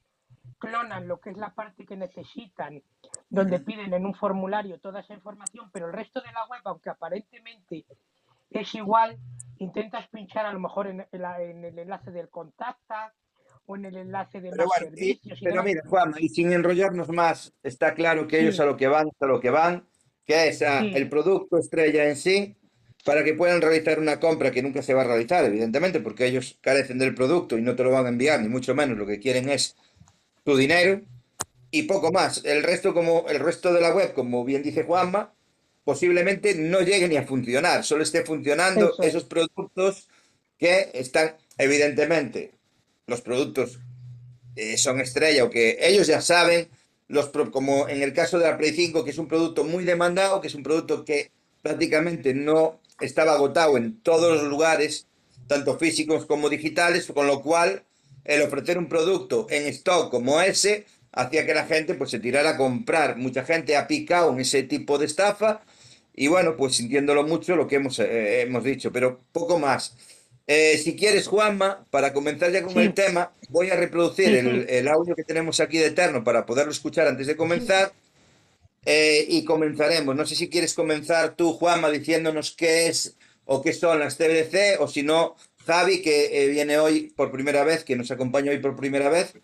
clonan 0.58 1.08
lo 1.08 1.20
que 1.20 1.30
es 1.30 1.36
la 1.36 1.54
parte 1.54 1.86
que 1.86 1.96
necesitan, 1.96 2.82
donde 3.30 3.60
piden 3.60 3.92
en 3.94 4.04
un 4.04 4.14
formulario 4.14 4.78
toda 4.78 5.00
esa 5.00 5.14
información, 5.14 5.70
pero 5.72 5.86
el 5.86 5.92
resto 5.92 6.20
de 6.20 6.32
la 6.32 6.46
web, 6.46 6.60
aunque 6.64 6.90
aparentemente 6.90 7.86
es 8.50 8.74
igual, 8.74 9.18
intentas 9.60 10.08
pinchar 10.08 10.46
a 10.46 10.52
lo 10.52 10.60
mejor 10.60 10.88
en, 10.88 11.06
en 11.12 11.22
la- 11.22 11.42
en 11.42 11.64
el 11.64 11.78
enlace 11.78 12.10
del 12.10 12.28
contacta 12.30 13.14
o 13.66 13.76
en 13.76 13.84
el 13.86 13.96
enlace 13.96 14.40
de 14.40 14.50
Pero 14.50 14.64
más 14.64 14.70
bueno, 14.78 14.86
y- 14.96 15.20
servicios 15.20 15.40
y 15.42 15.46
pero 15.46 15.62
demás. 15.62 15.64
mira, 15.64 15.82
Juan, 15.88 16.14
y 16.18 16.28
sin 16.28 16.52
enrollarnos 16.52 17.08
más, 17.08 17.54
está 17.62 17.94
claro 17.94 18.26
que 18.28 18.40
ellos 18.40 18.60
a 18.60 18.64
Sí, 18.64 18.66
lo 18.66 18.76
que 18.76 18.88
van, 18.88 19.08
a 19.20 19.26
lo 19.26 19.40
que 19.40 19.50
van, 19.50 19.88
que 20.26 20.48
es 20.48 20.62
a 20.62 20.88
el 20.92 21.08
sí, 21.08 21.08
producto 21.08 21.58
estrella 21.58 22.08
en 22.08 22.16
sí, 22.16 22.56
para 23.04 23.24
que 23.24 23.34
puedan 23.34 23.60
realizar 23.62 23.98
una 23.98 24.20
compra 24.20 24.50
que 24.50 24.62
nunca 24.62 24.82
se 24.82 24.92
va 24.94 25.02
a 25.02 25.04
realizar, 25.04 25.44
evidentemente, 25.44 26.00
porque 26.00 26.26
ellos 26.26 26.58
carecen 26.60 26.98
del 26.98 27.14
producto 27.14 27.56
y 27.58 27.62
no 27.62 27.74
te 27.76 27.84
lo 27.84 27.90
van 27.90 28.06
a 28.06 28.08
enviar, 28.10 28.40
ni 28.40 28.48
mucho 28.48 28.74
menos, 28.74 28.98
lo 28.98 29.06
que 29.06 29.18
quieren 29.20 29.48
es 29.48 29.76
tu 30.44 30.56
dinero 30.56 31.02
y 31.70 31.84
poco 31.84 32.12
más. 32.12 32.44
El 32.44 32.62
resto, 32.62 32.94
como 32.94 33.26
el 33.28 33.40
resto 33.40 33.72
de 33.72 33.80
la 33.80 33.94
web, 33.94 34.14
como 34.14 34.44
bien 34.44 34.62
dice 34.62 34.84
Juanma, 34.84 35.34
posiblemente 35.90 36.54
no 36.54 36.80
llegue 36.88 37.08
ni 37.08 37.16
a 37.16 37.26
funcionar, 37.32 37.78
solo 37.84 38.02
esté 38.04 38.24
funcionando 38.24 38.84
eso 38.86 39.02
es. 39.02 39.14
esos 39.14 39.24
productos 39.24 40.08
que 40.58 40.90
están, 40.94 41.28
evidentemente, 41.58 42.40
los 43.06 43.20
productos 43.22 43.68
eh, 44.56 44.76
son 44.78 45.00
estrella 45.00 45.44
o 45.44 45.50
que 45.50 45.78
ellos 45.80 46.06
ya 46.06 46.20
saben, 46.20 46.68
los 47.08 47.28
pro- 47.28 47.50
como 47.50 47.88
en 47.88 48.02
el 48.02 48.12
caso 48.12 48.38
de 48.38 48.46
la 48.46 48.58
Play 48.58 48.72
5, 48.72 49.04
que 49.04 49.10
es 49.10 49.18
un 49.18 49.28
producto 49.28 49.64
muy 49.64 49.84
demandado, 49.84 50.40
que 50.40 50.48
es 50.48 50.54
un 50.54 50.62
producto 50.62 51.04
que 51.04 51.30
prácticamente 51.62 52.34
no 52.34 52.80
estaba 53.00 53.32
agotado 53.34 53.76
en 53.76 54.00
todos 54.02 54.32
los 54.42 54.48
lugares, 54.48 55.06
tanto 55.46 55.78
físicos 55.78 56.26
como 56.26 56.48
digitales, 56.48 57.06
con 57.12 57.26
lo 57.26 57.42
cual 57.42 57.84
el 58.24 58.42
ofrecer 58.42 58.78
un 58.78 58.88
producto 58.88 59.46
en 59.50 59.66
stock 59.68 60.10
como 60.10 60.40
ese 60.40 60.86
hacía 61.12 61.44
que 61.46 61.54
la 61.54 61.66
gente 61.66 61.94
pues 61.94 62.10
se 62.10 62.20
tirara 62.20 62.50
a 62.50 62.56
comprar. 62.56 63.16
Mucha 63.16 63.44
gente 63.44 63.76
ha 63.76 63.86
picado 63.88 64.32
en 64.32 64.40
ese 64.40 64.62
tipo 64.62 64.98
de 64.98 65.06
estafa 65.06 65.62
y 66.14 66.28
bueno, 66.28 66.56
pues 66.56 66.76
sintiéndolo 66.76 67.24
mucho 67.24 67.56
lo 67.56 67.66
que 67.66 67.76
hemos, 67.76 67.98
eh, 67.98 68.42
hemos 68.42 68.64
dicho, 68.64 68.92
pero 68.92 69.20
poco 69.32 69.58
más. 69.58 69.96
Eh, 70.46 70.78
si 70.78 70.96
quieres, 70.96 71.28
Juanma, 71.28 71.86
para 71.90 72.12
comenzar 72.12 72.50
ya 72.50 72.62
con 72.62 72.76
el 72.76 72.92
tema, 72.92 73.32
voy 73.50 73.70
a 73.70 73.76
reproducir 73.76 74.26
sí, 74.26 74.34
el, 74.34 74.60
sí, 74.62 74.66
el 74.68 74.88
audio 74.88 75.14
que 75.14 75.22
tenemos 75.22 75.60
aquí 75.60 75.78
de 75.78 75.86
Eterno 75.86 76.24
para 76.24 76.44
poderlo 76.44 76.72
escuchar 76.72 77.06
antes 77.06 77.28
de 77.28 77.36
comenzar 77.36 77.92
eh, 78.84 79.24
y 79.28 79.44
comenzaremos. 79.44 80.16
No 80.16 80.26
sé 80.26 80.34
si 80.34 80.48
quieres 80.48 80.74
comenzar 80.74 81.36
tú, 81.36 81.52
Juanma, 81.52 81.88
diciéndonos 81.90 82.50
qué 82.56 82.88
es 82.88 83.16
o 83.44 83.62
qué 83.62 83.72
son 83.72 84.00
las 84.00 84.16
CBDC 84.16 84.80
o 84.80 84.88
si 84.88 85.04
no, 85.04 85.36
Javi, 85.66 86.02
que 86.02 86.44
eh, 86.44 86.48
viene 86.48 86.78
hoy 86.78 87.12
por 87.14 87.30
primera 87.30 87.62
vez, 87.62 87.84
que 87.84 87.94
nos 87.94 88.10
acompaña 88.10 88.50
hoy 88.50 88.58
por 88.58 88.74
primera 88.74 89.08
vez. 89.08 89.34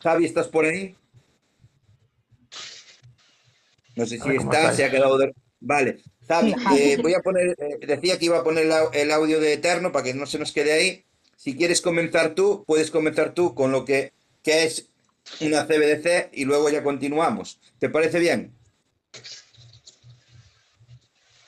Javi, 0.00 0.24
¿estás 0.24 0.48
por 0.48 0.64
ahí? 0.64 0.96
No 3.94 4.04
sé 4.04 4.16
si 4.16 4.22
Hola, 4.22 4.36
¿cómo 4.38 4.52
está, 4.52 4.74
se 4.74 4.84
ha 4.84 4.90
quedado... 4.90 5.16
de- 5.18 5.32
Vale. 5.60 6.02
Eh, 6.76 6.98
voy 7.02 7.14
a 7.14 7.20
poner, 7.20 7.54
eh, 7.58 7.78
decía 7.86 8.18
que 8.18 8.24
iba 8.26 8.38
a 8.38 8.44
poner 8.44 8.66
la- 8.66 8.88
el 8.92 9.10
audio 9.12 9.40
de 9.40 9.52
Eterno 9.54 9.92
para 9.92 10.04
que 10.04 10.14
no 10.14 10.26
se 10.26 10.38
nos 10.38 10.52
quede 10.52 10.72
ahí. 10.72 11.04
Si 11.36 11.56
quieres 11.56 11.80
comenzar 11.80 12.34
tú, 12.34 12.64
puedes 12.66 12.90
comenzar 12.90 13.32
tú 13.34 13.54
con 13.54 13.70
lo 13.72 13.84
que, 13.84 14.12
que 14.42 14.64
es 14.64 14.88
una 15.40 15.66
CBDC 15.66 16.30
y 16.32 16.44
luego 16.44 16.68
ya 16.70 16.82
continuamos. 16.82 17.60
¿Te 17.78 17.88
parece 17.90 18.18
bien? 18.18 18.52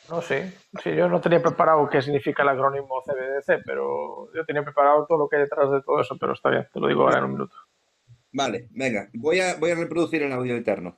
No, 0.09 0.23
sí. 0.23 0.37
Sí, 0.83 0.95
yo 0.95 1.09
no 1.09 1.21
tenía 1.21 1.43
preparado 1.43 1.89
qué 1.91 2.01
significa 2.01 2.43
el 2.43 2.49
acrónimo 2.51 3.03
CBDC, 3.05 3.63
pero 3.65 4.33
yo 4.35 4.45
tenía 4.47 4.63
preparado 4.63 5.05
todo 5.07 5.19
lo 5.19 5.29
que 5.29 5.37
hay 5.37 5.43
detrás 5.43 5.71
de 5.71 5.83
todo 5.83 6.01
eso, 6.01 6.17
pero 6.19 6.33
está 6.33 6.49
bien, 6.51 6.67
te 6.73 6.81
lo 6.81 6.89
digo 6.89 7.03
ahora 7.03 7.19
en 7.19 7.25
un 7.25 7.33
minuto. 7.33 7.55
Vale, 8.33 8.69
venga, 8.71 9.09
voy 9.15 9.41
a, 9.41 9.57
voy 9.57 9.71
a 9.71 9.75
reproducir 9.75 10.23
el 10.23 10.33
audio 10.33 10.55
de 10.55 10.61
Eterno. 10.61 10.97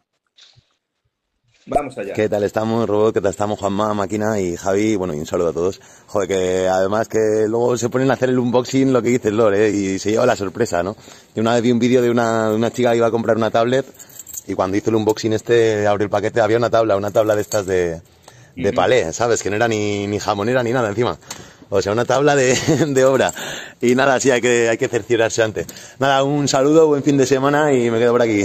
Vamos 1.73 1.97
allá. 1.99 2.15
¿Qué 2.15 2.29
tal 2.29 2.43
estamos, 2.43 2.89
Robot? 2.89 3.15
¿Qué 3.15 3.21
tal 3.21 3.31
estamos, 3.31 3.57
Juanma, 3.61 3.95
Máquina 3.95 4.41
y 4.41 4.57
Javi? 4.57 4.97
Bueno, 4.97 5.15
y 5.15 5.21
un 5.21 5.27
saludo 5.27 5.51
a 5.51 5.53
todos. 5.53 5.81
Joder, 6.09 6.27
que 6.27 6.69
además 6.69 7.07
que 7.07 7.47
luego 7.47 7.79
se 7.79 7.89
ponen 7.89 8.11
a 8.11 8.15
hacer 8.15 8.31
el 8.31 8.41
unboxing, 8.41 8.93
lo 8.93 9.01
que 9.01 9.11
dice 9.11 9.29
el 9.29 9.37
Lore, 9.37 9.69
¿eh? 9.69 9.71
y 9.71 9.99
se 10.01 10.11
lleva 10.11 10.27
la 10.27 10.35
sorpresa, 10.35 10.83
¿no? 10.83 10.97
Yo 11.33 11.43
una 11.43 11.55
vez 11.55 11.63
vi 11.63 11.71
un 11.71 11.79
vídeo 11.79 12.03
de 12.03 12.11
una, 12.11 12.51
una 12.51 12.73
chica 12.73 12.91
que 12.91 12.97
iba 12.97 13.07
a 13.07 13.11
comprar 13.13 13.37
una 13.37 13.53
tablet 13.53 13.87
y 14.49 14.55
cuando 14.55 14.77
hizo 14.77 14.91
el 14.91 14.97
unboxing 14.97 15.33
este, 15.33 15.87
abrió 15.87 16.07
el 16.07 16.11
paquete, 16.11 16.41
había 16.41 16.57
una 16.57 16.71
tabla, 16.71 16.97
una 16.97 17.13
tabla 17.13 17.37
de 17.37 17.43
estas 17.43 17.67
de, 17.67 18.03
de 18.57 18.73
palé, 18.73 19.13
¿sabes? 19.13 19.41
Que 19.41 19.49
no 19.51 19.55
era 19.55 19.69
ni, 19.69 20.09
ni 20.09 20.19
jamonera 20.19 20.65
ni 20.65 20.73
nada 20.73 20.89
encima. 20.89 21.19
O 21.69 21.81
sea, 21.81 21.93
una 21.93 22.05
tabla 22.05 22.35
de, 22.35 22.57
de 22.89 23.05
obra. 23.05 23.33
Y 23.81 23.95
nada, 23.95 24.19
sí, 24.19 24.33
hay 24.33 24.41
que, 24.41 24.69
hay 24.69 24.77
que 24.77 24.89
cerciorarse 24.89 25.41
antes. 25.41 25.69
Nada, 26.01 26.25
un 26.25 26.49
saludo, 26.49 26.89
buen 26.89 27.05
fin 27.05 27.17
de 27.17 27.27
semana 27.27 27.73
y 27.73 27.93
me 27.93 28.01
quedo 28.01 28.11
por 28.11 28.23
aquí. 28.23 28.45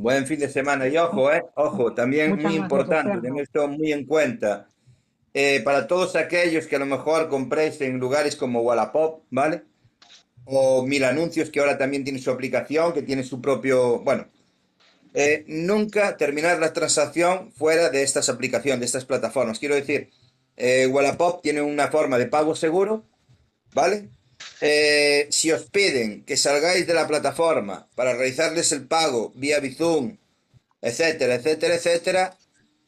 Buen 0.00 0.28
fin 0.28 0.38
de 0.38 0.48
semana 0.48 0.86
y 0.86 0.96
ojo, 0.96 1.32
eh, 1.32 1.42
ojo, 1.56 1.92
también 1.92 2.30
Muchas 2.30 2.44
muy 2.44 2.54
importante, 2.54 3.20
tener 3.20 3.42
esto 3.42 3.66
muy 3.66 3.90
en 3.92 4.06
cuenta. 4.06 4.68
Eh, 5.34 5.60
para 5.64 5.88
todos 5.88 6.14
aquellos 6.14 6.68
que 6.68 6.76
a 6.76 6.78
lo 6.78 6.86
mejor 6.86 7.28
compréis 7.28 7.80
en 7.80 7.98
lugares 7.98 8.36
como 8.36 8.60
Wallapop, 8.60 9.24
¿vale? 9.30 9.64
O 10.44 10.86
Mil 10.86 11.02
Anuncios, 11.02 11.50
que 11.50 11.58
ahora 11.58 11.76
también 11.76 12.04
tiene 12.04 12.20
su 12.20 12.30
aplicación, 12.30 12.92
que 12.92 13.02
tiene 13.02 13.24
su 13.24 13.40
propio, 13.40 13.98
bueno, 13.98 14.28
eh, 15.14 15.44
nunca 15.48 16.16
terminar 16.16 16.60
la 16.60 16.72
transacción 16.72 17.50
fuera 17.50 17.90
de 17.90 18.04
estas 18.04 18.28
aplicaciones, 18.28 18.78
de 18.78 18.86
estas 18.86 19.04
plataformas. 19.04 19.58
Quiero 19.58 19.74
decir, 19.74 20.10
eh, 20.56 20.86
Wallapop 20.86 21.42
tiene 21.42 21.60
una 21.60 21.88
forma 21.88 22.18
de 22.18 22.26
pago 22.26 22.54
seguro, 22.54 23.04
¿vale? 23.74 24.10
Eh, 24.60 25.28
si 25.30 25.52
os 25.52 25.64
piden 25.70 26.24
que 26.24 26.36
salgáis 26.36 26.86
de 26.86 26.94
la 26.94 27.06
plataforma 27.06 27.86
para 27.94 28.14
realizarles 28.14 28.72
el 28.72 28.86
pago 28.86 29.32
vía 29.36 29.60
Bizum, 29.60 30.16
etcétera, 30.82 31.36
etcétera, 31.36 31.74
etcétera, 31.76 32.36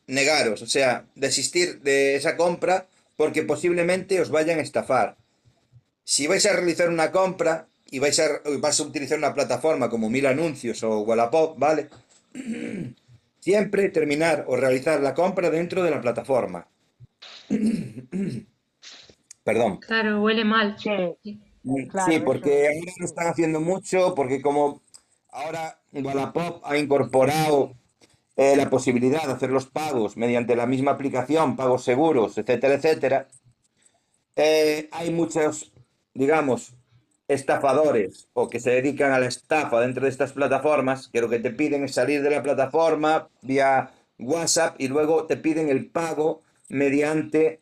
negaros, 0.07 0.63
o 0.63 0.67
sea, 0.67 1.07
desistir 1.15 1.81
de 1.83 2.17
esa 2.17 2.37
compra 2.37 2.89
porque 3.17 3.45
posiblemente 3.45 4.21
os 4.21 4.31
vayan 4.31 4.59
a 4.59 4.63
estafar. 4.63 5.17
Si 6.05 6.27
vais 6.27 6.45
a 6.47 6.53
realizar 6.55 6.89
una 6.89 7.13
compra 7.13 7.69
y 7.91 8.01
vais 8.01 8.19
a, 8.19 8.41
vais 8.59 8.81
a 8.81 8.83
utilizar 8.83 9.19
una 9.19 9.35
plataforma 9.35 9.89
como 9.89 10.11
Mil 10.11 10.27
Anuncios 10.27 10.83
o 10.83 11.01
Wallapop, 11.01 11.59
¿vale? 11.59 11.89
Siempre 13.41 13.91
terminar 13.91 14.45
o 14.49 14.57
realizar 14.57 15.01
la 15.01 15.15
compra 15.15 15.51
dentro 15.51 15.85
de 15.85 15.91
la 15.91 16.01
plataforma. 16.01 16.67
Perdón. 19.45 19.79
Claro, 19.79 20.23
huele 20.23 20.45
mal. 20.45 20.77
Sí, 20.79 21.41
Claro, 21.63 22.11
Sí, 22.11 22.21
porque 22.21 22.69
ahora 22.69 22.93
lo 22.99 23.05
están 23.05 23.27
haciendo 23.29 23.61
mucho, 23.61 24.15
porque 24.15 24.41
como 24.41 24.81
ahora 25.31 25.79
Wallapop 25.93 26.63
ha 26.65 26.79
incorporado 26.79 27.75
eh, 28.37 28.57
la 28.57 28.71
posibilidad 28.71 29.27
de 29.27 29.33
hacer 29.33 29.51
los 29.51 29.67
pagos 29.67 30.17
mediante 30.17 30.57
la 30.57 30.67
misma 30.67 30.93
aplicación, 30.93 31.57
pagos 31.57 31.85
seguros, 31.85 32.39
etcétera, 32.39 32.75
etcétera, 32.75 33.29
eh, 34.37 34.89
hay 34.93 35.11
muchos, 35.11 35.73
digamos, 36.15 36.73
estafadores 37.29 38.29
o 38.33 38.49
que 38.49 38.59
se 38.61 38.71
dedican 38.71 39.13
a 39.13 39.21
la 39.21 39.27
estafa 39.27 39.81
dentro 39.81 40.05
de 40.05 40.11
estas 40.11 40.33
plataformas, 40.33 41.09
que 41.09 41.21
lo 41.21 41.29
que 41.29 41.39
te 41.39 41.51
piden 41.51 41.85
es 41.85 41.95
salir 41.95 42.23
de 42.23 42.31
la 42.31 42.43
plataforma 42.43 43.29
vía 43.43 43.91
WhatsApp 44.19 44.77
y 44.79 44.89
luego 44.89 45.27
te 45.27 45.37
piden 45.37 45.69
el 45.69 45.87
pago 45.87 46.43
mediante 46.69 47.61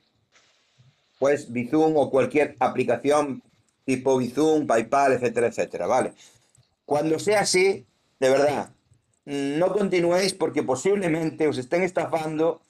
pues 1.19 1.53
Bizum 1.53 1.97
o 1.97 2.11
cualquier 2.11 2.57
aplicación 2.61 3.43
tipo 3.89 4.19
Bizum, 4.19 4.67
PayPal, 4.67 5.15
etcétera, 5.15 5.47
etcétera, 5.47 5.87
¿vale? 5.87 6.13
Cuando 6.85 7.19
sea 7.19 7.41
así, 7.41 7.87
de 8.21 8.29
verdad, 8.29 8.71
no 9.25 9.73
continuéis 9.73 10.35
porque 10.35 10.63
posiblemente 10.63 11.49
os 11.49 11.57
estén 11.57 11.83
estafando 11.83 12.61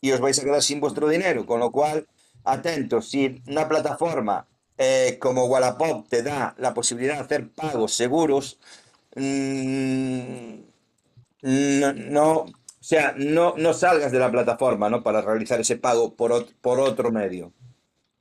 y 0.00 0.12
os 0.12 0.20
vais 0.20 0.38
a 0.38 0.44
quedar 0.44 0.62
sin 0.62 0.78
vuestro 0.78 1.08
dinero, 1.08 1.44
con 1.44 1.58
lo 1.58 1.72
cual, 1.72 2.06
atentos, 2.44 3.10
si 3.10 3.42
una 3.48 3.68
plataforma 3.68 4.46
eh, 4.78 5.18
como 5.20 5.46
Wallapop 5.46 6.08
te 6.08 6.22
da 6.22 6.54
la 6.56 6.72
posibilidad 6.72 7.16
de 7.16 7.20
hacer 7.22 7.50
pagos 7.50 7.92
seguros, 7.94 8.60
mm, 9.16 10.54
no, 11.42 11.92
no, 11.94 12.32
o 12.42 12.52
sea, 12.78 13.14
no, 13.16 13.54
no 13.56 13.74
salgas 13.74 14.12
de 14.12 14.20
la 14.20 14.30
plataforma, 14.30 14.88
¿no? 14.88 15.02
Para 15.02 15.20
realizar 15.20 15.60
ese 15.60 15.76
pago 15.78 16.14
por, 16.14 16.46
por 16.60 16.78
otro 16.78 17.10
medio. 17.10 17.52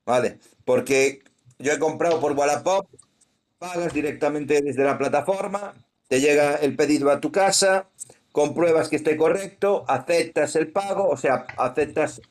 ¿Vale? 0.05 0.39
Porque 0.65 1.21
yo 1.59 1.73
he 1.73 1.79
comprado 1.79 2.19
por 2.19 2.31
Wallapop, 2.31 2.87
pagas 3.57 3.93
directamente 3.93 4.61
desde 4.61 4.83
la 4.83 4.97
plataforma, 4.97 5.73
te 6.07 6.21
llega 6.21 6.55
el 6.55 6.75
pedido 6.75 7.11
a 7.11 7.19
tu 7.19 7.31
casa, 7.31 7.89
compruebas 8.31 8.89
que 8.89 8.95
esté 8.95 9.17
correcto, 9.17 9.83
aceptas 9.87 10.55
el 10.55 10.71
pago, 10.71 11.09
o 11.09 11.17
sea, 11.17 11.45
aceptas 11.57 12.21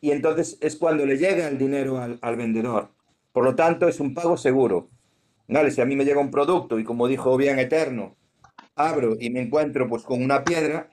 y 0.00 0.10
entonces 0.10 0.58
es 0.60 0.76
cuando 0.76 1.06
le 1.06 1.16
llega 1.16 1.48
el 1.48 1.56
dinero 1.56 1.98
al, 1.98 2.36
vendedor. 2.36 2.90
Por 3.32 3.42
lo 3.42 3.54
tanto, 3.54 3.88
es 3.88 4.00
un 4.00 4.12
pago 4.12 4.36
seguro. 4.36 4.90
¿Vale? 5.48 5.70
Si 5.70 5.80
a 5.80 5.86
mí 5.86 5.96
me 5.96 6.04
llega 6.04 6.20
un 6.20 6.30
producto 6.30 6.78
y 6.78 6.84
como 6.84 7.08
dijo 7.08 7.36
bien 7.38 7.58
Eterno, 7.58 8.14
abro 8.74 9.16
y 9.18 9.30
me 9.30 9.40
encuentro 9.40 9.88
pues 9.88 10.02
con 10.02 10.22
una 10.22 10.44
piedra, 10.44 10.88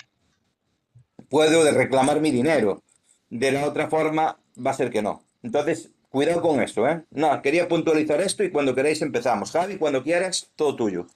puedo 1.30 1.70
reclamar 1.72 2.22
mi 2.22 2.32
dinero. 2.32 2.84
De 3.30 3.52
la 3.52 3.66
otra 3.66 3.90
forma, 3.90 4.40
va 4.66 4.72
a 4.72 4.76
ser 4.76 4.90
que 4.90 5.02
no. 5.02 5.24
Entonces, 5.44 5.92
cuidado 6.12 6.42
con 6.42 6.62
eso, 6.62 6.88
¿eh? 6.88 7.04
No, 7.12 7.42
quería 7.42 7.68
puntualizar 7.68 8.22
esto 8.22 8.44
y 8.44 8.52
cuando 8.52 8.76
queráis 8.76 9.02
empezamos. 9.02 9.52
Javi, 9.52 9.78
cuando 9.78 10.04
quieras, 10.04 10.52
todo 10.56 10.76
tuyo. 10.76 11.08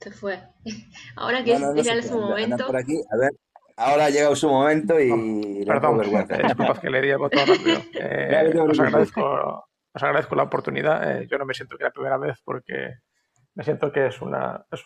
Se 0.00 0.10
fue. 0.12 0.40
Ahora 1.16 1.42
que 1.44 1.58
No, 1.58 1.72
no, 1.72 1.82
se 1.82 2.02
su 2.02 2.14
anda 2.14 2.26
momento. 2.28 2.66
por 2.66 2.76
aquí. 2.76 3.00
A 3.10 3.16
ver, 3.16 3.30
ahora 3.76 4.06
ha 4.06 4.10
llegado 4.10 4.36
su 4.36 4.48
momento 4.48 4.98
y 5.00 5.64
perdón, 5.64 5.98
vergüenza. 5.98 6.36
eh, 6.36 6.42
disculpad 6.44 6.78
que 6.78 6.90
le 6.90 7.02
di 7.02 7.08
el 7.10 7.18
botón 7.18 7.46
rápido. 7.46 7.80
Eh, 8.00 8.54
os, 8.60 8.78
agradezco, 8.80 9.64
os 9.92 10.02
agradezco 10.02 10.34
la 10.36 10.44
oportunidad. 10.44 11.10
Eh, 11.22 11.26
yo 11.30 11.38
no 11.38 11.44
me 11.46 11.54
siento 11.54 11.76
que 11.76 11.84
la 11.84 11.90
primera 11.90 12.16
vez 12.16 12.38
porque 12.44 12.94
me 13.54 13.64
siento 13.64 13.90
que 13.92 14.06
es 14.06 14.20
una 14.22 14.64
es 14.70 14.82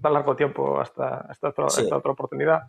tan 0.00 0.12
largo 0.12 0.36
tiempo 0.36 0.80
hasta 0.80 1.26
esta 1.30 1.48
otra, 1.48 1.68
Sí. 1.68 1.82
esta 1.82 1.96
otra 1.96 2.12
oportunidad. 2.12 2.62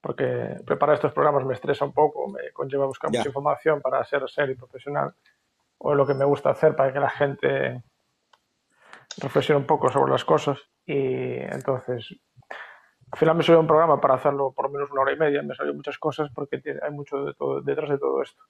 Porque 0.00 0.56
preparar 0.66 0.96
estos 0.96 1.12
programas 1.12 1.44
me 1.44 1.54
estresa 1.54 1.84
un 1.84 1.92
poco, 1.92 2.28
me 2.28 2.50
conlleva 2.52 2.86
buscar 2.86 3.10
mucha 3.10 3.28
información 3.28 3.80
para 3.80 4.02
ser 4.04 4.28
serio 4.28 4.54
y 4.54 4.58
profesional. 4.58 5.14
O 5.78 5.94
lo 5.94 6.06
que 6.06 6.14
me 6.14 6.24
gusta 6.24 6.50
hacer 6.50 6.74
para 6.74 6.92
que 6.92 6.98
la 7.00 7.10
gente 7.10 7.82
reflexione 9.18 9.60
un 9.60 9.66
poco 9.66 9.90
sobre 9.90 10.10
las 10.10 10.24
cosas. 10.24 10.58
Y 10.86 11.36
entonces 11.38 12.16
al 13.12 13.18
final 13.18 13.36
me 13.36 13.42
salió 13.42 13.60
un 13.60 13.66
programa 13.66 14.00
para 14.00 14.14
hacerlo 14.14 14.52
por 14.52 14.66
lo 14.66 14.72
menos 14.72 14.90
una 14.90 15.02
hora 15.02 15.12
y 15.12 15.18
media, 15.18 15.42
me 15.42 15.54
salió 15.54 15.74
muchas 15.74 15.98
cosas 15.98 16.30
porque 16.34 16.62
hay 16.82 16.90
mucho 16.90 17.24
de 17.24 17.34
todo, 17.34 17.60
detrás 17.60 17.90
de 17.90 17.98
todo 17.98 18.22
esto. 18.22 18.42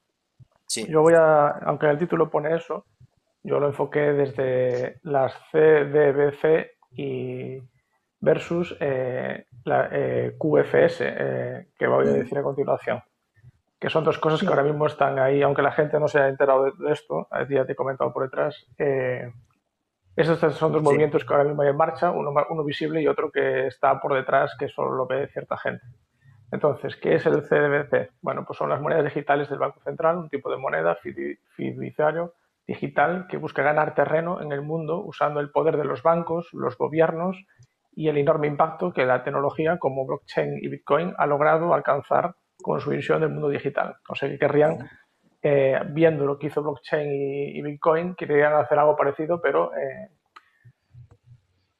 Sí, 0.66 0.86
Yo 0.88 1.02
voy 1.02 1.14
a, 1.14 1.48
aunque 1.48 1.86
el 1.90 1.98
título 1.98 2.30
pone 2.30 2.54
eso, 2.54 2.86
yo 3.42 3.58
lo 3.58 3.66
enfoqué 3.66 4.12
desde 4.12 5.00
las 5.02 5.34
CDBC 5.50 6.70
y 6.92 7.60
versus 8.22 8.74
eh, 8.80 9.46
la 9.64 9.88
eh, 9.92 10.36
QFS, 10.38 11.00
eh, 11.00 11.66
que 11.78 11.86
voy 11.86 12.06
a 12.06 12.12
decir 12.12 12.38
a 12.38 12.42
continuación, 12.42 13.02
que 13.78 13.90
son 13.90 14.04
dos 14.04 14.18
cosas 14.18 14.40
que 14.40 14.46
ahora 14.46 14.62
mismo 14.62 14.86
están 14.86 15.18
ahí, 15.18 15.42
aunque 15.42 15.60
la 15.60 15.72
gente 15.72 15.98
no 16.00 16.08
se 16.08 16.18
haya 16.18 16.28
enterado 16.28 16.64
de, 16.64 16.72
de 16.78 16.92
esto, 16.92 17.28
ya 17.50 17.66
te 17.66 17.72
he 17.72 17.76
comentado 17.76 18.12
por 18.12 18.22
detrás, 18.22 18.64
eh, 18.78 19.30
esos 20.14 20.38
son 20.38 20.72
dos 20.72 20.80
Sí. 20.82 20.84
movimientos 20.84 21.24
que 21.24 21.34
ahora 21.34 21.44
mismo 21.44 21.62
hay 21.62 21.70
en 21.70 21.76
marcha, 21.76 22.10
uno, 22.10 22.32
uno 22.50 22.64
visible 22.64 23.02
y 23.02 23.08
otro 23.08 23.30
que 23.30 23.66
está 23.66 24.00
por 24.00 24.14
detrás, 24.14 24.54
que 24.58 24.68
solo 24.68 24.92
lo 24.92 25.06
ve 25.06 25.26
cierta 25.28 25.56
gente. 25.56 25.84
Entonces, 26.52 26.96
¿qué 26.96 27.14
es 27.14 27.24
el 27.26 27.42
CDBC? 27.42 28.10
Bueno, 28.20 28.44
pues 28.44 28.58
son 28.58 28.68
las 28.68 28.80
monedas 28.80 29.04
digitales 29.04 29.48
del 29.48 29.58
Banco 29.58 29.80
Central, 29.80 30.18
un 30.18 30.28
tipo 30.28 30.50
de 30.50 30.58
moneda 30.58 30.96
fiduciario 31.56 32.34
digital 32.66 33.26
que 33.28 33.38
busca 33.38 33.62
ganar 33.62 33.94
terreno 33.94 34.40
en 34.42 34.52
el 34.52 34.60
mundo 34.60 34.98
usando 35.00 35.40
el 35.40 35.50
poder 35.50 35.76
de 35.78 35.84
los 35.86 36.02
bancos, 36.02 36.50
los 36.52 36.76
gobiernos 36.76 37.42
y 37.94 38.08
el 38.08 38.16
enorme 38.16 38.46
impacto 38.46 38.92
que 38.92 39.04
la 39.04 39.22
tecnología 39.22 39.78
como 39.78 40.06
blockchain 40.06 40.58
y 40.62 40.68
Bitcoin 40.68 41.14
ha 41.16 41.26
logrado 41.26 41.74
alcanzar 41.74 42.34
con 42.62 42.80
su 42.80 42.90
visión 42.90 43.20
del 43.20 43.30
mundo 43.30 43.48
digital. 43.48 43.96
O 44.08 44.14
sea 44.14 44.28
que 44.28 44.38
querrían 44.38 44.88
eh, 45.42 45.78
viendo 45.90 46.24
lo 46.24 46.38
que 46.38 46.46
hizo 46.46 46.62
blockchain 46.62 47.10
y, 47.56 47.60
Bitcoin, 47.62 48.14
querían 48.14 48.54
hacer 48.54 48.78
algo 48.78 48.96
parecido, 48.96 49.40
pero 49.40 49.74
eh, 49.74 50.10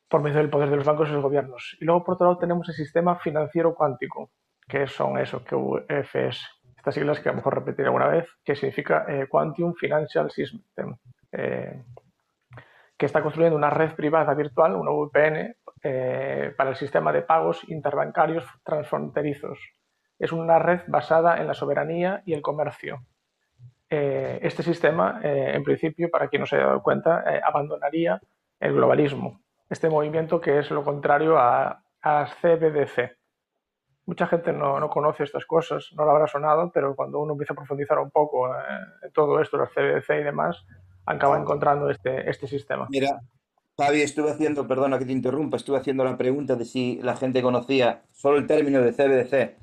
por 0.09 0.23
medio 0.23 0.39
del 0.39 0.51
poder 0.51 0.69
de 0.69 0.77
los 0.77 0.85
bancos 0.85 1.09
y 1.09 1.13
los 1.13 1.23
gobiernos. 1.23 1.77
Y 1.81 1.85
luego, 1.85 2.05
por 2.05 2.15
otro 2.15 2.27
lado, 2.27 2.39
tenemos 2.39 2.69
el 2.69 2.75
sistema 2.75 3.17
financiero 3.17 3.75
cuántico, 3.75 4.31
que 4.69 4.87
son 4.87 5.19
eso, 5.19 5.43
QFS. 5.45 6.41
Estas 6.77 6.95
siglas 6.95 7.21
que 7.21 7.29
a 7.29 7.33
lo 7.33 7.37
mejor 7.37 7.55
repetiré 7.55 7.87
alguna 7.87 8.09
vez, 8.09 8.29
que 8.45 8.57
significa 8.57 9.07
eh, 9.09 9.27
Quantum 9.29 9.73
Financial 9.75 10.31
System, 10.31 10.97
que 13.03 13.07
está 13.07 13.21
construyendo 13.21 13.57
una 13.57 13.69
red 13.69 13.97
privada 13.97 14.33
virtual, 14.33 14.77
una 14.77 14.93
VPN, 14.93 15.57
para 16.57 16.71
el 16.71 16.77
sistema 16.77 17.13
de 17.13 17.23
pagos 17.23 17.69
interbancarios 17.69 18.45
transfronterizos. 18.63 19.59
Es 20.21 20.31
una 20.31 20.61
red 20.61 20.83
basada 20.87 21.39
en 21.41 21.49
la 21.49 21.55
soberanía 21.55 22.23
y 22.25 22.33
el 22.33 22.43
comercio 22.43 23.01
eh, 23.95 24.39
este 24.41 24.63
sistema, 24.63 25.21
eh, 25.23 25.53
en 25.55 25.63
principio, 25.63 26.09
para 26.11 26.29
quien 26.29 26.41
no 26.41 26.47
se 26.47 26.57
haya 26.57 26.65
dado 26.65 26.83
cuenta, 26.83 27.25
eh, 27.27 27.43
abandonaría 27.45 28.19
el 28.59 28.73
globalismo, 28.73 29.43
este 29.69 29.91
movimiento 29.91 30.41
que 30.41 30.61
es 30.61 30.71
lo 30.71 30.83
contrario 30.83 31.37
a, 31.37 31.83
CBDC. 32.01 33.19
Mucha 34.07 34.27
gente 34.27 34.51
no, 34.55 34.89
conoce 34.89 35.25
estas 35.25 35.45
cosas, 35.45 35.91
no 35.95 36.07
lo 36.07 36.13
habrá 36.13 36.27
sonado, 36.27 36.71
pero 36.73 36.97
cuando 36.97 37.19
uno 37.19 37.33
empieza 37.33 37.53
a 37.53 37.57
profundizar 37.57 37.99
un 37.99 38.11
poco 38.11 38.49
en 38.49 39.13
todo 39.13 39.41
esto, 39.41 39.59
los 39.59 39.69
CBDC 39.69 40.21
y 40.21 40.25
demás, 40.25 40.65
acaba 41.07 41.39
encontrando 41.39 41.91
este, 41.91 42.29
este 42.29 42.47
sistema. 42.47 42.87
Mira, 42.91 43.21
Javi, 43.79 44.03
estuve 44.03 44.31
haciendo, 44.31 44.67
perdona 44.67 44.99
que 44.99 45.07
te 45.07 45.13
interrumpa, 45.13 45.57
estuve 45.57 45.79
haciendo 45.79 46.05
la 46.05 46.17
pregunta 46.17 46.57
de 46.57 46.65
si 46.65 47.01
la 47.03 47.17
gente 47.17 47.43
conocía 47.43 48.03
solo 48.13 48.39
el 48.39 48.47
término 48.47 48.81
de 48.81 48.93
CBDC. 48.93 49.57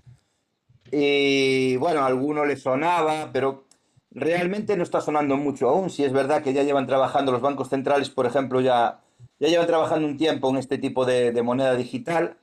Y 0.91 1.77
bueno, 1.77 2.01
a 2.01 2.07
alguno 2.07 2.45
le 2.45 2.55
sonaba, 2.55 3.29
pero 3.31 3.65
realmente 4.11 4.75
no 4.75 4.83
está 4.83 5.01
sonando 5.01 5.37
mucho 5.37 5.69
aún. 5.69 5.89
Si 5.89 6.03
es 6.03 6.11
verdad 6.11 6.41
que 6.41 6.53
ya 6.53 6.63
llevan 6.63 6.87
trabajando 6.87 7.31
los 7.31 7.41
bancos 7.41 7.69
centrales, 7.69 8.09
por 8.09 8.25
ejemplo, 8.25 8.61
ya, 8.61 8.99
ya 9.39 9.47
llevan 9.47 9.67
trabajando 9.67 10.07
un 10.07 10.17
tiempo 10.17 10.49
en 10.49 10.57
este 10.57 10.77
tipo 10.77 11.05
de, 11.05 11.39
moneda 11.43 11.75
digital, 11.75 12.37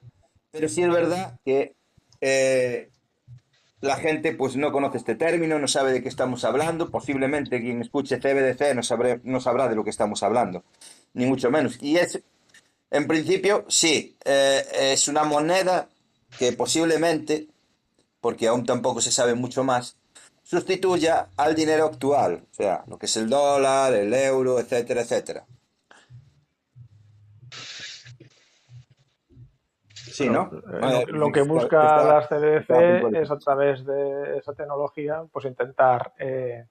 pero 0.53 0.68
sí 0.68 0.82
es 0.82 0.90
verdad 0.90 1.38
que 1.44 1.74
eh, 2.20 2.90
la 3.87 3.97
gente 3.97 4.32
pues 4.32 4.57
no 4.57 4.72
conoce 4.72 4.99
este 4.99 5.14
término, 5.14 5.59
no 5.59 5.68
sabe 5.68 5.93
de 5.93 6.03
qué 6.03 6.09
estamos 6.09 6.45
hablando. 6.45 6.91
Posiblemente 6.91 7.61
quien 7.61 7.80
escuche 7.80 8.18
CBDC 8.18 8.74
no, 8.74 8.82
sabré, 8.82 9.20
no 9.24 9.41
sabrá 9.41 9.68
de 9.68 9.76
lo 9.76 9.84
que 9.84 9.91
estamos 9.91 10.22
hablando, 10.22 10.64
ni 11.14 11.26
mucho 11.26 11.51
menos. 11.51 11.78
Y 11.80 11.97
es, 11.97 12.22
en 12.91 13.07
principio, 13.07 13.64
sí, 13.68 14.16
eh, 14.24 14.64
es 14.93 15.09
una 15.09 15.24
moneda 15.24 15.89
que 16.39 16.53
posiblemente, 16.53 17.49
porque 18.20 18.49
aún 18.49 18.66
tampoco 18.66 19.01
se 19.01 19.12
sabe 19.12 19.34
mucho 19.34 19.64
más, 19.64 19.97
sustituya 20.43 21.28
al 21.37 21.55
dinero 21.55 21.87
actual, 21.87 22.45
o 22.51 22.55
sea, 22.55 22.84
lo 22.87 22.99
que 22.99 23.07
es 23.07 23.16
el 23.16 23.28
dólar, 23.28 23.95
el 23.95 24.12
euro, 24.14 24.61
etcétera, 24.61 25.03
etcétera. 25.03 25.47
Sí, 30.17 30.29
¿no? 30.29 30.51
Eh, 30.83 31.07
lo, 31.09 31.31
que 31.31 31.43
busca 31.43 32.03
las 32.05 32.29
CDC 32.29 33.14
es 33.14 33.31
a 33.31 33.39
través 33.39 33.85
de 33.85 34.39
esa 34.39 34.55
tecnología, 34.55 35.25
pues 35.31 35.45
intentar 35.45 36.12
eh, 36.19 36.67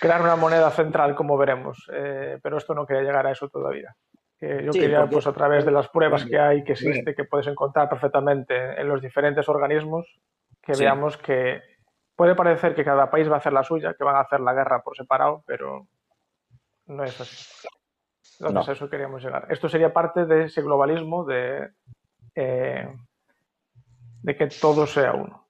crear 0.00 0.22
una 0.22 0.36
moneda 0.36 0.70
central, 0.70 1.14
como 1.14 1.36
veremos. 1.36 1.88
Eh, 1.92 2.38
pero 2.42 2.58
esto 2.58 2.74
no 2.74 2.86
quería 2.86 3.02
llegar 3.02 3.26
a 3.26 3.32
eso 3.32 3.48
todavía. 3.48 3.94
yo 4.40 4.72
quería, 4.72 5.06
pues 5.06 5.26
a 5.26 5.32
través 5.32 5.64
de 5.64 5.70
las 5.72 5.88
pruebas 5.88 6.24
que 6.24 6.38
hay, 6.38 6.64
que 6.64 6.72
existe, 6.72 7.14
que 7.14 7.24
puedes 7.24 7.46
encontrar 7.46 7.88
perfectamente 7.88 8.80
en 8.80 8.88
los 8.88 9.02
diferentes 9.02 9.48
organismos, 9.48 10.06
que 10.62 10.72
veamos 10.76 11.16
que 11.18 11.62
Puede 12.16 12.36
parecer 12.36 12.74
que 12.74 12.84
cada 12.84 13.10
país 13.10 13.28
va 13.28 13.34
a 13.34 13.38
hacer 13.38 13.52
la 13.52 13.64
suya, 13.64 13.94
que 13.94 14.04
van 14.04 14.16
a 14.16 14.20
hacer 14.20 14.40
la 14.40 14.54
guerra 14.54 14.82
por 14.82 14.96
separado, 14.96 15.42
pero 15.46 15.88
no 16.86 17.04
es 17.04 17.20
así. 17.20 17.66
A 18.40 18.72
eso 18.72 18.90
queríamos 18.90 19.22
llegar. 19.22 19.46
Esto 19.50 19.68
sería 19.68 19.92
parte 19.92 20.26
de 20.26 20.44
ese 20.44 20.62
globalismo 20.62 21.24
de, 21.24 21.70
eh, 22.34 22.94
de 24.22 24.36
que 24.36 24.48
todo 24.48 24.86
sea 24.86 25.12
uno. 25.12 25.46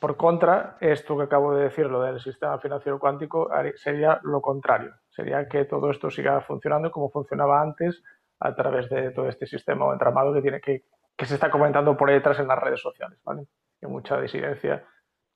Por 0.00 0.16
contra, 0.16 0.76
esto 0.80 1.16
que 1.16 1.24
acabo 1.24 1.54
de 1.54 1.64
decir, 1.64 1.86
lo 1.86 2.02
del 2.02 2.20
sistema 2.20 2.58
financiero 2.58 3.00
cuántico, 3.00 3.50
sería 3.74 4.20
lo 4.22 4.40
contrario. 4.40 4.94
Sería 5.10 5.48
que 5.48 5.64
todo 5.64 5.90
esto 5.90 6.10
siga 6.10 6.40
funcionando 6.40 6.92
como 6.92 7.10
funcionaba 7.10 7.60
antes 7.60 8.02
a 8.38 8.54
través 8.54 8.88
de 8.88 9.10
todo 9.10 9.28
este 9.28 9.46
sistema 9.46 9.86
o 9.86 9.92
entramado 9.92 10.32
que, 10.32 10.42
tiene 10.42 10.60
que, 10.60 10.84
que 11.16 11.26
se 11.26 11.34
está 11.34 11.50
comentando 11.50 11.96
por 11.96 12.10
detrás 12.10 12.38
en 12.38 12.46
las 12.46 12.58
redes 12.60 12.80
sociales. 12.80 13.18
¿vale? 13.24 13.46
Hay 13.82 13.88
mucha 13.88 14.20
disidencia 14.20 14.84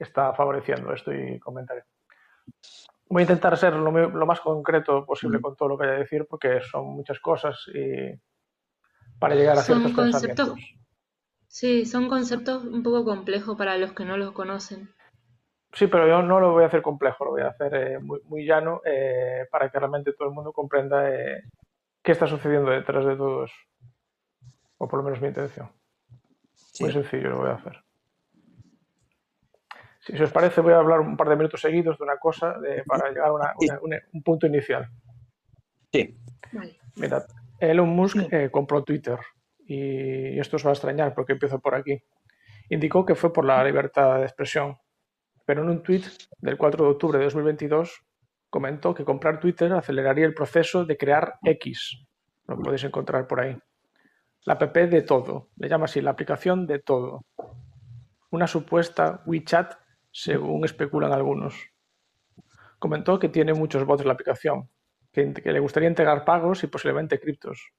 está 0.02 0.32
favoreciendo 0.34 0.92
esto 0.92 1.12
y 1.12 1.38
comentario. 1.38 1.84
Voy 3.12 3.20
a 3.20 3.24
intentar 3.24 3.58
ser 3.58 3.74
lo, 3.74 3.92
más 4.26 4.40
concreto 4.40 5.04
posible 5.04 5.38
con 5.38 5.54
todo 5.54 5.68
lo 5.68 5.76
que 5.76 5.84
haya 5.84 5.96
a 5.96 5.98
decir 5.98 6.26
porque 6.26 6.62
son 6.62 6.86
muchas 6.86 7.20
cosas 7.20 7.62
y 7.74 8.18
para 9.18 9.34
llegar 9.34 9.58
a 9.58 9.60
ciertos 9.60 9.92
conceptos. 9.92 10.54
Sí, 11.46 11.84
son 11.84 12.08
conceptos 12.08 12.64
un 12.64 12.82
poco 12.82 13.04
complejos 13.04 13.54
para 13.58 13.76
los 13.76 13.92
que 13.92 14.06
no 14.06 14.16
los 14.16 14.32
conocen. 14.32 14.88
Sí, 15.74 15.88
pero 15.88 16.08
yo 16.08 16.22
no 16.22 16.40
lo 16.40 16.52
voy 16.52 16.64
a 16.64 16.68
hacer 16.68 16.80
complejo, 16.80 17.26
lo 17.26 17.32
voy 17.32 17.42
a 17.42 17.48
hacer 17.48 17.74
eh, 17.74 17.98
muy, 17.98 18.46
llano 18.46 18.80
eh, 18.86 19.46
para 19.50 19.70
que 19.70 19.78
realmente 19.78 20.14
todo 20.14 20.28
el 20.28 20.34
mundo 20.34 20.54
comprenda 20.54 21.10
eh, 21.10 21.42
qué 22.02 22.12
está 22.12 22.26
sucediendo 22.26 22.70
detrás 22.70 23.04
de 23.04 23.14
todo 23.14 23.44
eso. 23.44 23.54
O 24.78 24.88
por 24.88 25.00
lo 25.00 25.04
menos 25.04 25.20
mi 25.20 25.28
intención. 25.28 25.70
Muy 26.80 26.90
sencillo 26.90 27.28
lo 27.28 27.38
voy 27.40 27.50
a 27.50 27.56
hacer. 27.56 27.78
Si 30.04 30.20
os 30.20 30.32
parece, 30.32 30.60
voy 30.60 30.72
a 30.72 30.78
hablar 30.78 31.00
un 31.00 31.16
par 31.16 31.28
de 31.28 31.36
minutos 31.36 31.60
seguidos 31.60 31.96
de 31.96 32.04
una 32.04 32.16
cosa 32.16 32.56
para 32.86 33.08
llegar 33.08 33.28
a 33.28 33.54
un 34.12 34.22
punto 34.22 34.46
inicial. 34.48 34.88
Sí. 35.92 36.18
Mirad, 36.96 37.24
Elon 37.60 37.88
Musk 37.88 38.16
eh, 38.32 38.50
compró 38.50 38.82
Twitter 38.82 39.18
y 39.64 40.38
esto 40.40 40.56
os 40.56 40.66
va 40.66 40.70
a 40.70 40.72
extrañar 40.72 41.14
porque 41.14 41.32
empiezo 41.32 41.60
por 41.60 41.76
aquí. 41.76 42.02
Indicó 42.68 43.06
que 43.06 43.14
fue 43.14 43.32
por 43.32 43.44
la 43.44 43.62
libertad 43.62 44.18
de 44.18 44.24
expresión, 44.24 44.76
pero 45.46 45.62
en 45.62 45.68
un 45.68 45.82
tweet 45.82 46.02
del 46.38 46.58
4 46.58 46.84
de 46.84 46.90
octubre 46.90 47.18
de 47.18 47.24
2022 47.24 48.04
comentó 48.50 48.94
que 48.94 49.04
comprar 49.04 49.38
Twitter 49.38 49.72
aceleraría 49.72 50.26
el 50.26 50.34
proceso 50.34 50.84
de 50.84 50.96
crear 50.96 51.34
X. 51.44 52.04
Lo 52.48 52.58
podéis 52.58 52.84
encontrar 52.84 53.26
por 53.28 53.40
ahí. 53.40 53.56
La 54.44 54.54
app 54.54 54.76
de 54.76 55.02
todo, 55.02 55.50
le 55.56 55.68
llama 55.68 55.84
así, 55.84 56.00
la 56.00 56.10
aplicación 56.10 56.66
de 56.66 56.80
todo. 56.80 57.24
Una 58.30 58.48
supuesta 58.48 59.22
WeChat 59.24 59.81
según 60.12 60.64
especulan 60.64 61.12
algunos. 61.12 61.70
Comentó 62.78 63.18
que 63.18 63.28
tiene 63.28 63.54
muchos 63.54 63.84
bots 63.84 64.04
la 64.04 64.12
aplicación, 64.12 64.68
que, 65.12 65.32
le 65.44 65.60
gustaría 65.60 65.88
integrar 65.88 66.24
pagos 66.24 66.62
y 66.64 66.66
posiblemente 66.66 67.18
criptos. 67.18 67.72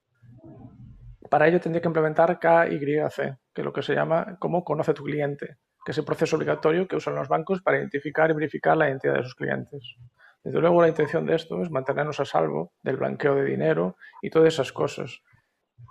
Para 1.30 1.48
ello 1.48 1.60
tendría 1.60 1.82
que 1.82 1.88
implementar 1.88 2.40
KYC, 2.40 3.38
que 3.54 3.62
es 3.62 3.66
lo 3.66 3.74
que 3.74 3.82
se 3.82 3.94
llama 3.94 4.38
como 4.40 4.64
conoce 4.64 4.94
tu 4.94 5.04
cliente, 5.04 5.58
que 5.86 5.92
es 5.92 5.98
el 5.98 6.06
proceso 6.06 6.36
obligatorio 6.36 6.88
que 6.88 6.96
usan 6.96 7.16
los 7.16 7.28
bancos 7.28 7.62
para 7.62 7.78
identificar 7.78 8.30
y 8.30 8.34
verificar 8.34 8.78
la 8.78 8.90
identidad 8.90 9.16
de 9.16 9.24
sus 9.24 9.36
clientes. 9.36 9.96
Desde 10.44 10.60
luego 10.60 10.82
la 10.82 10.90
intención 10.90 11.26
de 11.26 11.36
esto 11.36 11.62
es 11.62 11.72
mantenernos 11.72 12.20
a 12.20 12.26
salvo 12.26 12.74
del 12.82 12.98
blanqueo 12.98 13.36
de 13.36 13.46
dinero 13.46 13.96
y 14.22 14.30
todas 14.30 14.54
esas 14.54 14.74
cosas, 14.74 15.22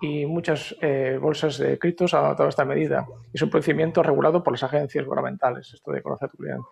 y 0.01 0.26
muchas 0.26 0.74
eh, 0.80 1.18
bolsas 1.20 1.59
de 1.59 1.78
criptos 1.78 2.14
han 2.14 2.24
adoptado 2.24 2.49
esta 2.49 2.64
medida. 2.64 3.07
Es 3.32 3.43
un 3.43 3.51
procedimiento 3.51 4.03
regulado 4.03 4.43
por 4.43 4.53
las 4.53 4.62
agencias 4.62 5.05
gubernamentales, 5.05 5.72
esto 5.72 5.93
de 5.93 6.03
conocer 6.03 6.28
a 6.28 6.30
tu 6.30 6.38
cliente. 6.38 6.66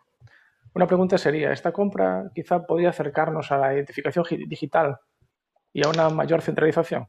Una 0.75 0.87
pregunta 0.87 1.19
sería, 1.19 1.53
¿esta 1.53 1.73
compra 1.73 2.31
quizá 2.35 2.65
podría 2.65 2.91
acercarnos 2.91 3.51
a 3.51 3.59
la 3.59 3.75
identificación 3.75 4.25
digital 4.47 4.99
y 5.73 5.85
a 5.85 5.89
una 5.89 6.09
mayor 6.11 6.43
centralización? 6.43 7.09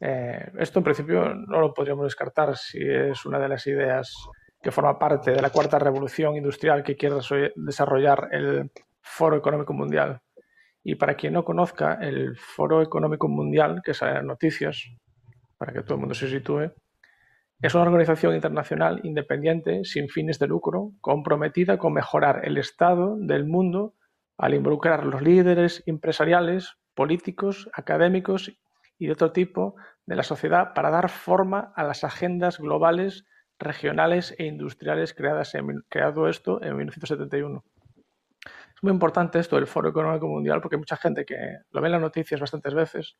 Eh, 0.00 0.50
esto 0.58 0.78
en 0.78 0.84
principio 0.84 1.34
no 1.34 1.60
lo 1.60 1.74
podríamos 1.74 2.04
descartar 2.04 2.56
si 2.56 2.78
es 2.82 3.26
una 3.26 3.38
de 3.38 3.48
las 3.48 3.66
ideas 3.66 4.14
que 4.62 4.70
forma 4.70 4.98
parte 4.98 5.32
de 5.32 5.42
la 5.42 5.50
cuarta 5.50 5.78
revolución 5.78 6.36
industrial 6.36 6.82
que 6.82 6.96
quiere 6.96 7.16
desarrollar 7.56 8.28
el 8.32 8.70
Foro 9.02 9.36
Económico 9.36 9.72
Mundial. 9.72 10.20
Y 10.82 10.94
para 10.94 11.14
quien 11.14 11.34
no 11.34 11.44
conozca, 11.44 11.94
el 12.00 12.36
Foro 12.36 12.82
Económico 12.82 13.28
Mundial, 13.28 13.82
que 13.84 13.90
es 13.90 14.02
noticias, 14.22 14.90
para 15.58 15.72
que 15.72 15.82
todo 15.82 15.94
el 15.94 16.00
mundo 16.00 16.14
se 16.14 16.28
sitúe, 16.28 16.72
es 17.60 17.74
una 17.74 17.84
organización 17.84 18.34
internacional 18.34 19.00
independiente, 19.04 19.84
sin 19.84 20.08
fines 20.08 20.38
de 20.38 20.46
lucro, 20.46 20.92
comprometida 21.02 21.76
con 21.76 21.92
mejorar 21.92 22.40
el 22.44 22.56
estado 22.56 23.16
del 23.18 23.44
mundo 23.44 23.94
al 24.38 24.54
involucrar 24.54 25.04
los 25.04 25.20
líderes 25.20 25.82
empresariales, 25.84 26.78
políticos, 26.94 27.68
académicos 27.74 28.52
y 28.98 29.06
de 29.06 29.12
otro 29.12 29.32
tipo 29.32 29.76
de 30.06 30.16
la 30.16 30.22
sociedad 30.22 30.72
para 30.72 30.88
dar 30.88 31.10
forma 31.10 31.74
a 31.76 31.84
las 31.84 32.02
agendas 32.02 32.58
globales, 32.58 33.26
regionales 33.58 34.34
e 34.38 34.46
industriales 34.46 35.12
creadas 35.12 35.54
en, 35.54 35.82
creado 35.90 36.28
esto 36.28 36.62
en 36.62 36.78
1971 36.78 37.62
muy 38.82 38.92
importante 38.92 39.38
esto 39.38 39.56
del 39.56 39.66
Foro 39.66 39.88
Económico 39.88 40.26
Mundial 40.26 40.60
porque 40.60 40.76
mucha 40.76 40.96
gente 40.96 41.24
que 41.24 41.36
lo 41.70 41.80
ve 41.80 41.88
en 41.88 41.92
las 41.92 42.00
noticias 42.00 42.40
bastantes 42.40 42.74
veces, 42.74 43.16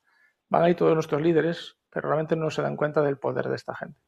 van 0.49 0.63
ahí 0.63 0.75
todos 0.75 0.95
nuestros 0.95 1.23
líderes, 1.23 1.77
pero 1.91 2.09
realmente 2.09 2.37
no 2.37 2.51
se 2.51 2.63
dan 2.63 2.77
cuenta 2.77 3.03
del 3.03 3.19
poder 3.19 3.49
de 3.49 3.57
esta 3.57 3.75
gente. 3.75 4.01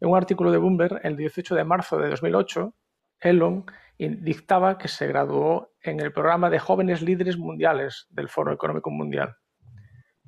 En 0.00 0.08
un 0.08 0.16
artículo 0.16 0.50
de 0.50 0.58
Bloomberg, 0.58 1.00
el 1.04 1.16
18 1.16 1.54
de 1.54 1.64
marzo 1.64 1.98
de 1.98 2.10
2008, 2.10 2.74
Elon 3.20 3.64
dictaba 3.98 4.78
que 4.78 4.88
se 4.88 5.06
graduó 5.06 5.72
en 5.80 6.00
el 6.00 6.12
programa 6.12 6.50
de 6.50 6.58
jóvenes 6.58 7.02
líderes 7.02 7.38
mundiales 7.38 8.06
del 8.10 8.28
Foro 8.28 8.52
Económico 8.52 8.90
Mundial. 8.90 9.36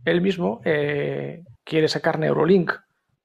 Él 0.05 0.21
mismo 0.21 0.61
eh, 0.65 1.43
quiere 1.65 1.89
sacar 1.89 2.19
Neurolink, 2.19 2.73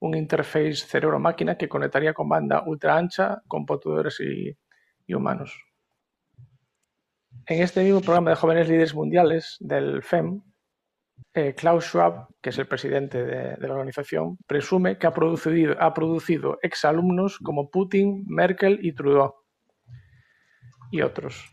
un 0.00 0.16
interface 0.16 0.74
cerebro-máquina 0.74 1.56
que 1.56 1.68
conectaría 1.68 2.14
con 2.14 2.28
banda 2.28 2.64
ultra 2.66 2.96
ancha, 2.96 3.42
computadores 3.46 4.18
y, 4.20 4.56
humanos. 5.14 5.69
En 7.50 7.60
este 7.62 7.82
mismo 7.82 8.00
programa 8.00 8.30
de 8.30 8.36
jóvenes 8.36 8.68
líderes 8.68 8.94
mundiales 8.94 9.56
del 9.58 10.04
FEM, 10.04 10.40
eh, 11.34 11.52
Klaus 11.52 11.86
Schwab, 11.86 12.28
que 12.40 12.50
es 12.50 12.58
el 12.58 12.68
presidente 12.68 13.24
de, 13.24 13.56
la 13.58 13.74
organización, 13.74 14.38
presume 14.46 14.98
que 14.98 15.08
ha 15.08 15.12
producido, 15.12 16.60
exalumnos 16.62 17.38
como 17.38 17.68
Putin, 17.68 18.22
Merkel 18.28 18.78
y 18.80 18.92
Trudeau 18.92 19.34
y 20.92 21.02
otros. 21.02 21.44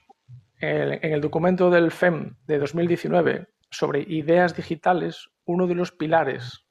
en 0.60 1.14
el 1.14 1.20
documento 1.20 1.72
del 1.72 1.89
FEM 1.89 2.36
de 2.45 2.60
2019 2.60 3.48
sobre 3.72 4.02
ideas 4.02 4.56
digitales, 4.56 5.30
uno 5.45 5.66
de 5.66 5.74
los 5.74 5.91
pilares 5.91 6.64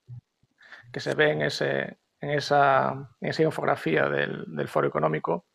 que 0.92 1.00
se 1.00 1.16
ve 1.16 1.32
en, 1.32 1.42
esa, 1.42 3.10
infografía 3.20 4.08
del, 4.08 4.68
foro 4.68 4.86
económico 4.86 5.46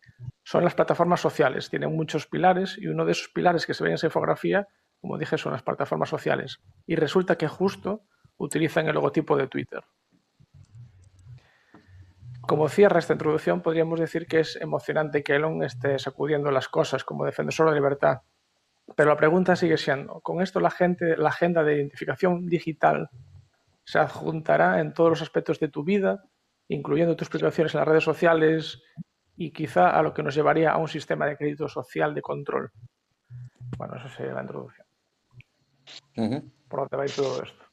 son 0.43 0.63
las 0.63 0.75
plataformas 0.75 1.21
sociales. 1.21 1.69
Tienen 1.69 1.95
muchos 1.95 2.27
pilares 2.27 2.77
y 2.77 2.87
uno 2.87 3.05
de 3.05 3.11
esos 3.11 3.29
pilares 3.29 3.65
que 3.65 3.73
se 3.73 3.83
ve 3.83 3.89
en 3.89 3.95
esa 3.95 4.07
infografía, 4.07 4.67
como 4.99 5.17
dije, 5.17 5.37
son 5.37 5.53
las 5.53 5.63
plataformas 5.63 6.09
sociales. 6.09 6.61
Y 6.85 6.95
resulta 6.95 7.37
que 7.37 7.47
justo 7.47 8.03
utilizan 8.37 8.87
el 8.87 8.95
logotipo 8.95 9.37
de 9.37 9.47
Twitter. 9.47 9.83
Como 12.41 12.67
cierra 12.69 12.99
esta 12.99 13.13
introducción, 13.13 13.61
podríamos 13.61 13.99
decir 13.99 14.25
que 14.27 14.39
es 14.39 14.55
emocionante 14.57 15.23
que 15.23 15.35
Elon 15.35 15.63
esté 15.63 15.99
sacudiendo 15.99 16.51
las 16.51 16.67
cosas 16.67 17.03
como 17.03 17.23
defensor 17.23 17.67
de 17.67 17.71
la 17.71 17.77
libertad. 17.77 18.21
Pero 18.95 19.09
la 19.09 19.15
pregunta 19.15 19.55
sigue 19.55 19.77
siendo, 19.77 20.19
¿con 20.21 20.41
esto 20.41 20.59
la, 20.59 20.71
gente, 20.71 21.15
la 21.17 21.29
agenda 21.29 21.63
de 21.63 21.75
identificación 21.75 22.47
digital 22.47 23.09
se 23.85 23.99
adjuntará 23.99 24.79
en 24.79 24.93
todos 24.93 25.11
los 25.11 25.21
aspectos 25.21 25.59
de 25.59 25.69
tu 25.69 25.83
vida, 25.83 26.23
incluyendo 26.67 27.15
tus 27.15 27.29
privaciones 27.29 27.73
en 27.73 27.79
las 27.79 27.87
redes 27.87 28.03
sociales 28.03 28.81
y 29.35 29.51
quizá 29.51 29.89
a 29.97 30.01
lo 30.01 30.13
que 30.13 30.23
nos 30.23 30.35
llevaría 30.35 30.71
a 30.71 30.77
un 30.77 30.87
sistema 30.87 31.25
de 31.25 31.37
crédito 31.37 31.67
social 31.67 32.13
de 32.13 32.21
control. 32.21 32.71
Bueno, 33.77 33.95
esa 33.95 34.09
sería 34.09 34.33
la 34.33 34.41
introducción. 34.41 34.87
Por 36.67 36.79
dónde 36.81 36.97
va 36.97 37.03
a 37.03 37.05
ir 37.05 37.15
todo 37.15 37.43
esto. 37.43 37.65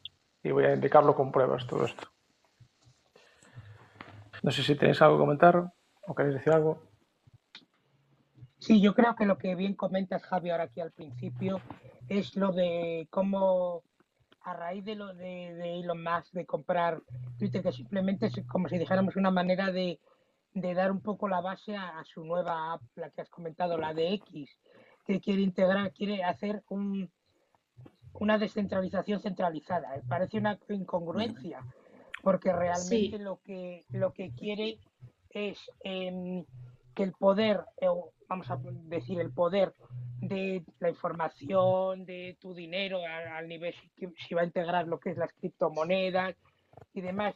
Y 0.42 0.50
voy 0.50 0.64
a 0.64 0.74
indicarlo 0.74 1.14
con 1.14 1.32
pruebas 1.32 1.66
todo 1.66 1.84
esto. 1.84 2.08
No 4.42 4.50
sé 4.50 4.62
si 4.62 4.76
tenéis 4.76 5.02
algo 5.02 5.16
que 5.16 5.22
comentar 5.22 5.72
o 6.06 6.14
queréis 6.14 6.36
decir 6.36 6.52
algo. 6.52 6.82
Sí, 8.58 8.80
yo 8.80 8.94
creo 8.94 9.14
que 9.14 9.26
lo 9.26 9.38
que 9.38 9.54
bien 9.54 9.74
comentas, 9.74 10.22
Javi, 10.22 10.50
ahora 10.50 10.64
aquí 10.64 10.80
al 10.80 10.92
principio, 10.92 11.60
es 12.08 12.36
lo 12.36 12.52
de 12.52 13.06
cómo 13.10 13.82
a 14.42 14.54
raíz 14.54 14.84
de 14.84 14.94
lo 14.94 15.14
de, 15.14 15.80
Elon 15.80 16.02
Musk 16.02 16.32
de 16.32 16.46
comprar 16.46 17.02
Twitter, 17.38 17.62
que 17.62 17.72
simplemente 17.72 18.26
es 18.26 18.40
como 18.46 18.68
si 18.68 18.78
dijéramos 18.78 19.16
una 19.16 19.30
manera 19.30 19.70
de, 19.70 20.00
dar 20.54 20.90
un 20.90 21.00
poco 21.00 21.28
la 21.28 21.40
base 21.40 21.76
a, 21.76 22.02
su 22.04 22.24
nueva 22.24 22.72
app, 22.74 22.82
la 22.96 23.10
que 23.10 23.20
has 23.20 23.30
comentado, 23.30 23.78
la 23.78 23.94
de 23.94 24.14
X, 24.14 24.50
que 25.06 25.20
quiere 25.20 25.42
integrar, 25.42 25.92
quiere 25.92 26.24
hacer 26.24 26.62
un, 26.68 27.10
una 28.14 28.38
descentralización 28.38 29.20
centralizada. 29.20 30.00
Parece 30.08 30.38
una 30.38 30.58
incongruencia, 30.68 31.64
porque 32.22 32.52
realmente 32.52 33.18
lo, 33.18 33.40
que, 33.44 33.84
lo 33.90 34.12
que 34.12 34.32
quiere 34.32 34.78
es 35.30 35.58
em, 35.80 36.44
que 36.94 37.04
el 37.04 37.12
poder, 37.12 37.64
vamos 38.28 38.50
a 38.50 38.58
decir, 38.86 39.20
el 39.20 39.32
poder 39.32 39.74
de 40.20 40.64
la 40.80 40.88
información, 40.88 42.04
de 42.04 42.36
tu 42.40 42.54
dinero, 42.54 43.00
al, 43.06 43.46
nivel 43.46 43.74
si, 44.26 44.34
va 44.34 44.42
a 44.42 44.46
integrar 44.46 44.88
lo 44.88 44.98
que 44.98 45.10
es 45.10 45.16
las 45.16 45.32
criptomonedas 45.34 46.34
y 46.92 47.00
demás, 47.00 47.34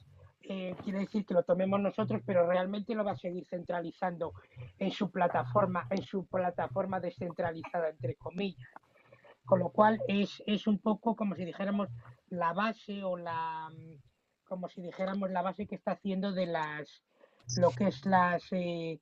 eh, 0.49 0.75
quiere 0.83 1.01
decir 1.01 1.25
que 1.25 1.35
lo 1.35 1.43
tomemos 1.43 1.81
nosotros, 1.81 2.23
pero 2.25 2.47
realmente 2.47 2.95
lo 2.95 3.05
va 3.05 3.13
a 3.13 3.17
seguir 3.17 3.47
centralizando 3.47 4.33
en 4.79 4.91
su 4.91 5.11
plataforma, 5.11 5.87
en 5.91 6.03
su 6.03 6.27
plataforma 6.27 7.01
descentralizada, 7.01 7.91
entre 7.91 8.17
comillas. 8.17 8.69
Con 9.45 9.59
lo 9.59 9.71
cual 9.71 10.01
es, 10.07 10.43
es 10.47 10.67
un 10.67 10.79
poco 10.79 11.17
como 11.17 11.35
si 11.35 11.45
dijéramos 11.45 11.89
la 12.29 12.53
base 12.53 13.03
o 13.03 13.17
la 13.17 13.69
como 14.45 14.69
si 14.69 14.83
dijéramos 14.83 15.31
la 15.31 15.43
base 15.43 15.67
que 15.67 15.77
está 15.77 15.93
haciendo 15.93 16.33
de 16.33 16.47
las 16.47 17.03
lo 17.57 17.71
que 17.71 17.89
es 17.89 18.05
las 18.05 18.45
eh, 18.53 19.01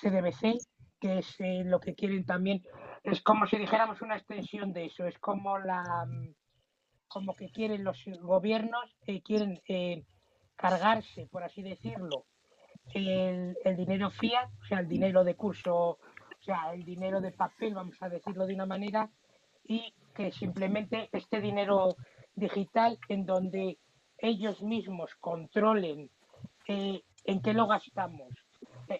CDBC, 0.00 0.58
que 1.00 1.18
es 1.18 1.34
eh, 1.38 1.62
lo 1.64 1.80
que 1.80 1.94
quieren 1.94 2.26
también 2.26 2.62
es 3.04 3.20
como 3.22 3.46
si 3.46 3.58
dijéramos 3.58 4.00
una 4.02 4.16
extensión 4.16 4.72
de 4.72 4.86
eso, 4.86 5.06
es 5.06 5.18
como 5.18 5.58
la 5.58 6.06
como 7.06 7.34
que 7.34 7.50
quieren 7.50 7.84
los 7.84 8.02
gobiernos, 8.20 8.96
eh, 9.06 9.22
quieren 9.22 9.60
cargarse, 10.56 11.26
por 11.30 11.42
así 11.42 11.62
decirlo, 11.62 12.24
el, 12.92 13.56
dinero 13.76 14.10
fiat, 14.10 14.50
o 14.60 14.64
sea, 14.66 14.80
el 14.80 14.88
dinero 14.88 15.24
de 15.24 15.34
curso, 15.34 15.74
o 15.74 15.98
sea, 16.44 16.74
el 16.74 16.84
dinero 16.84 17.20
de 17.20 17.32
papel, 17.32 17.74
vamos 17.74 17.96
a 18.00 18.08
decirlo 18.08 18.46
de 18.46 18.54
una 18.54 18.66
manera, 18.66 19.10
y 19.66 19.94
que 20.14 20.30
simplemente 20.30 21.08
este 21.12 21.40
dinero 21.40 21.96
digital 22.34 22.98
en 23.08 23.24
donde 23.24 23.78
ellos 24.18 24.62
mismos 24.62 25.14
controlen 25.16 26.10
eh, 26.68 27.02
en 27.24 27.42
qué 27.42 27.54
lo 27.54 27.66
gastamos. 27.66 28.28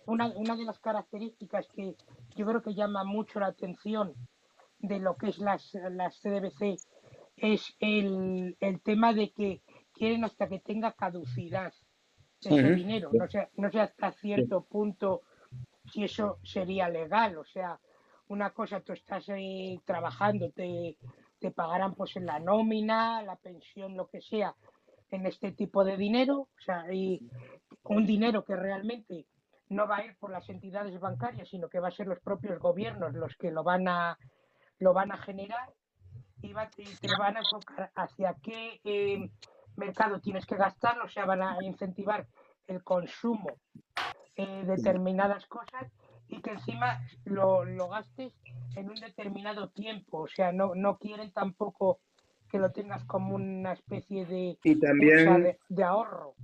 una, 0.07 0.29
una 0.29 0.57
de 0.57 0.65
las 0.65 0.79
características 0.79 1.69
que 1.69 1.95
yo 2.35 2.47
creo 2.47 2.63
que 2.63 2.75
llama 2.75 3.05
mucho 3.05 3.41
la 3.41 3.47
atención 3.47 4.15
de 4.79 4.99
lo 4.99 5.17
que 5.17 5.29
es 5.29 5.39
las, 5.39 5.75
las 5.91 6.21
CDBC 6.21 6.79
es 7.37 7.75
el, 7.81 8.57
tema 8.85 9.13
de 9.13 9.31
que 9.31 9.61
quieren 9.95 10.25
hasta 10.25 10.49
que 10.49 10.59
tenga 10.59 10.93
caducidad 10.93 11.73
ese 12.41 12.75
dinero. 12.75 13.11
No 13.13 13.27
sé, 13.29 13.49
no 13.57 13.71
sé 13.71 13.81
hasta 13.81 14.13
cierto 14.13 14.65
punto 14.65 15.23
si 15.91 16.05
eso 16.05 16.39
sería 16.43 16.89
legal. 16.89 17.39
O 17.39 17.45
sea, 17.45 17.79
una 18.29 18.51
cosa, 18.51 18.81
tú 18.81 18.93
estás 18.93 19.29
ahí 19.29 19.81
trabajando, 19.85 20.51
te, 20.51 20.99
te 21.39 21.51
pagarán 21.51 21.95
pues 21.95 22.17
en 22.17 22.27
la 22.27 22.39
nómina, 22.39 23.23
la 23.23 23.37
pensión, 23.37 23.97
lo 23.97 24.09
que 24.09 24.21
sea, 24.21 24.55
en 25.11 25.27
este 25.27 25.53
tipo 25.53 25.85
de 25.85 25.97
dinero. 25.97 26.41
O 26.41 26.61
sea, 26.61 26.93
y 26.93 27.21
un 27.85 28.05
dinero 28.05 28.45
que 28.45 28.57
realmente 28.57 29.27
no 29.69 29.89
va 29.89 29.99
a 29.99 30.05
ir 30.05 30.17
por 30.19 30.31
las 30.31 30.49
entidades 30.49 30.99
bancarias, 31.01 31.49
sino 31.49 31.69
que 31.69 31.81
va 31.81 31.89
a 31.89 31.93
ser 31.93 32.07
los 32.07 32.21
propios 32.21 32.59
gobiernos 32.59 33.15
los 33.15 33.35
que 33.37 33.51
lo 33.51 33.63
van 33.65 33.89
a, 33.89 34.19
lo 34.79 34.93
van 34.93 35.13
a 35.13 35.17
generar 35.17 35.73
y, 36.43 36.53
va, 36.53 36.69
te 36.69 36.85
van 37.19 37.37
a 37.37 37.41
enfocar 37.41 37.91
hacia 37.95 38.37
qué 38.43 38.81
eh, 38.85 39.31
mercado 39.77 40.21
tienes 40.21 40.47
que 40.47 40.57
gastar, 40.57 40.99
o 41.01 41.09
sea, 41.09 41.25
van 41.25 41.43
a 41.43 41.57
incentivar 41.63 42.27
el 42.67 42.83
consumo 42.83 43.51
de 44.37 44.65
determinadas 44.65 45.47
cosas 45.47 45.91
y 46.29 46.41
que 46.41 46.51
encima 46.51 47.01
lo, 47.25 47.65
lo, 47.65 47.89
gastes 47.89 48.33
en 48.77 48.89
un 48.89 48.97
determinado 48.97 49.69
tiempo, 49.71 50.23
o 50.23 50.29
sea, 50.29 50.53
no, 50.53 50.75
no 50.75 50.99
quieren 50.99 51.33
tampoco 51.33 52.01
que 52.51 52.59
lo 52.59 52.73
tengas 52.73 53.05
como 53.05 53.35
una 53.35 53.73
especie 53.73 54.27
de, 54.27 54.59
y 54.63 54.77
también, 54.77 55.57
de 55.69 55.85
ahorro. 55.85 56.35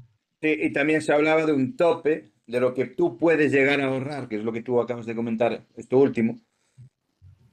Sí, 0.40 0.56
y 0.60 0.72
también 0.72 1.02
se 1.02 1.12
hablaba 1.12 1.44
de 1.46 1.52
un 1.52 1.76
tope 1.76 2.32
de 2.46 2.60
lo 2.60 2.74
que 2.74 2.86
tú 2.86 3.16
puedes 3.16 3.52
llegar 3.52 3.80
a 3.80 3.86
ahorrar, 3.86 4.28
que 4.28 4.36
es 4.36 4.44
lo 4.44 4.52
que 4.52 4.62
tú 4.62 4.80
acabas 4.80 5.06
de 5.06 5.14
comentar, 5.14 5.64
esto 5.76 5.98
último, 5.98 6.36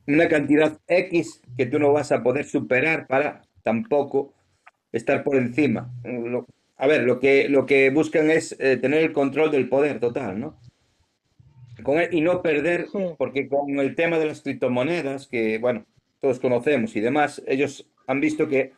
una 0.07 0.27
cantidad 0.27 0.79
X 0.87 1.41
que 1.57 1.65
tú 1.65 1.79
no 1.79 1.91
vas 1.91 2.11
a 2.11 2.23
poder 2.23 2.45
superar 2.45 3.07
para 3.07 3.41
tampoco 3.61 4.33
estar 4.97 5.23
por 5.23 5.35
encima. 5.35 5.91
a 6.77 6.87
ver, 6.87 7.03
lo 7.03 7.19
que, 7.19 7.49
lo 7.49 7.65
que 7.65 7.89
buscan 7.89 8.29
es 8.29 8.55
eh, 8.59 8.77
tener 8.77 9.03
el 9.03 9.13
control 9.13 9.51
del 9.51 9.69
poder 9.69 9.99
total, 9.99 10.39
¿no? 10.39 10.59
Con 11.83 11.99
y 12.11 12.21
no 12.21 12.41
perder, 12.41 12.87
porque 13.17 13.47
con 13.47 13.79
el 13.79 13.95
tema 13.95 14.17
de 14.19 14.25
las 14.25 14.41
criptomonedas, 14.41 15.27
que, 15.27 15.59
bueno, 15.59 15.85
todos 16.19 16.39
conocemos 16.39 16.95
y 16.95 17.01
demás, 17.01 17.41
ellos 17.47 17.87
han 18.07 18.19
visto 18.19 18.47
que 18.47 18.73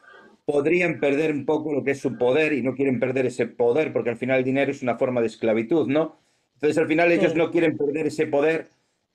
podrían 0.45 0.99
perder 0.99 1.31
un 1.31 1.45
poco 1.45 1.71
lo 1.73 1.83
que 1.83 1.91
es 1.91 1.99
su 1.99 2.17
poder 2.17 2.53
y 2.53 2.63
no 2.63 2.73
quieren 2.73 2.99
perder 2.99 3.27
ese 3.27 3.45
poder 3.45 3.93
porque 3.93 4.09
al 4.09 4.17
final 4.17 4.39
el 4.39 4.43
dinero 4.43 4.71
es 4.71 4.81
una 4.81 4.97
forma 4.97 5.21
de 5.21 5.27
esclavitud, 5.27 5.87
¿no? 5.87 6.19
Entonces 6.55 6.77
al 6.77 6.87
final 6.87 7.11
ellos 7.11 7.35
no 7.35 7.51
quieren 7.51 7.77
perder 7.77 8.07
ese 8.07 8.25
poder 8.25 8.69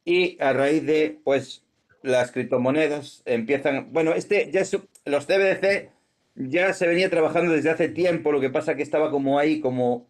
y 0.04 0.40
a 0.40 0.52
raíz 0.52 0.86
de 0.86 1.18
pues 1.24 1.64
las 2.02 2.30
criptomonedas 2.30 3.22
empiezan, 3.26 3.92
bueno, 3.92 4.12
este 4.14 4.50
ya 4.52 4.60
es, 4.60 4.78
los 5.04 5.26
CBDC 5.26 5.90
ya 6.34 6.72
se 6.72 6.86
venía 6.86 7.10
trabajando 7.10 7.52
desde 7.52 7.70
hace 7.70 7.88
tiempo, 7.88 8.32
lo 8.32 8.40
que 8.40 8.50
pasa 8.50 8.74
que 8.74 8.82
estaba 8.82 9.10
como 9.10 9.38
ahí 9.38 9.60
como 9.60 10.08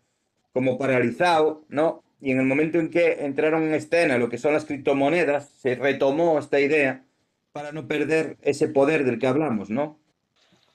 como 0.55 0.79
paralizado, 0.79 1.65
¿no? 1.69 2.05
Y 2.21 2.31
en 2.31 2.39
el 2.39 2.47
momento 2.47 2.79
en 2.79 2.89
que 2.89 3.25
entraron 3.25 3.65
en 3.65 3.75
escena 3.75 4.19
lo 4.19 4.31
que 4.31 4.39
son 4.39 4.55
las 4.55 4.65
criptomonedas, 4.65 5.49
se 5.49 5.75
retomó 5.75 6.39
esta 6.39 6.61
idea 6.61 7.05
para 7.53 7.73
no 7.73 7.87
perder 7.89 8.39
ese 8.41 8.69
poder 8.69 9.05
del 9.05 9.19
que 9.19 9.27
hablamos, 9.27 9.69
¿no? 9.69 9.99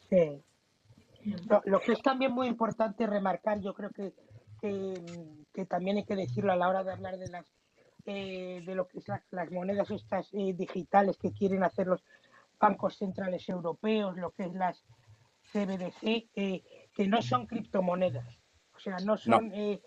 Sí. 0.09 0.43
Lo, 1.65 1.79
que 1.79 1.93
es 1.93 2.01
también 2.01 2.33
muy 2.33 2.47
importante 2.47 3.07
remarcar, 3.07 3.61
yo 3.61 3.73
creo 3.73 3.89
que, 3.91 4.13
que, 4.61 5.65
también 5.65 5.97
hay 5.97 6.03
que 6.03 6.15
decirlo 6.15 6.51
a 6.51 6.55
la 6.55 6.67
hora 6.67 6.83
de 6.83 6.91
hablar 6.91 7.17
de 7.17 7.27
las 7.29 7.45
eh, 8.05 8.61
de 8.65 8.75
lo 8.75 8.87
que 8.87 9.01
son 9.01 9.19
las 9.31 9.51
monedas 9.51 9.91
estas 9.91 10.29
eh, 10.33 10.53
digitales 10.53 11.17
que 11.17 11.31
quieren 11.31 11.63
hacer 11.63 11.87
los 11.87 12.03
bancos 12.59 12.97
centrales 12.97 13.47
europeos, 13.47 14.17
lo 14.17 14.31
que 14.31 14.43
es 14.43 14.53
las 14.53 14.83
CBDC, 15.51 16.29
eh, 16.35 16.63
que 16.93 17.07
no 17.07 17.21
son 17.21 17.45
criptomonedas. 17.45 18.27
O 18.75 18.79
sea, 18.79 18.97
no 19.05 19.17
son... 19.17 19.51
Es, 19.53 19.81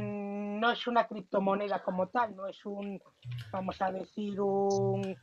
no 0.00 0.70
es 0.70 0.86
una 0.86 1.06
criptomoneda 1.06 1.82
como 1.82 2.08
tal, 2.08 2.34
no 2.34 2.46
es 2.46 2.64
un, 2.64 2.98
vamos 3.52 3.82
a 3.82 3.92
decir, 3.92 4.40
un, 4.40 5.14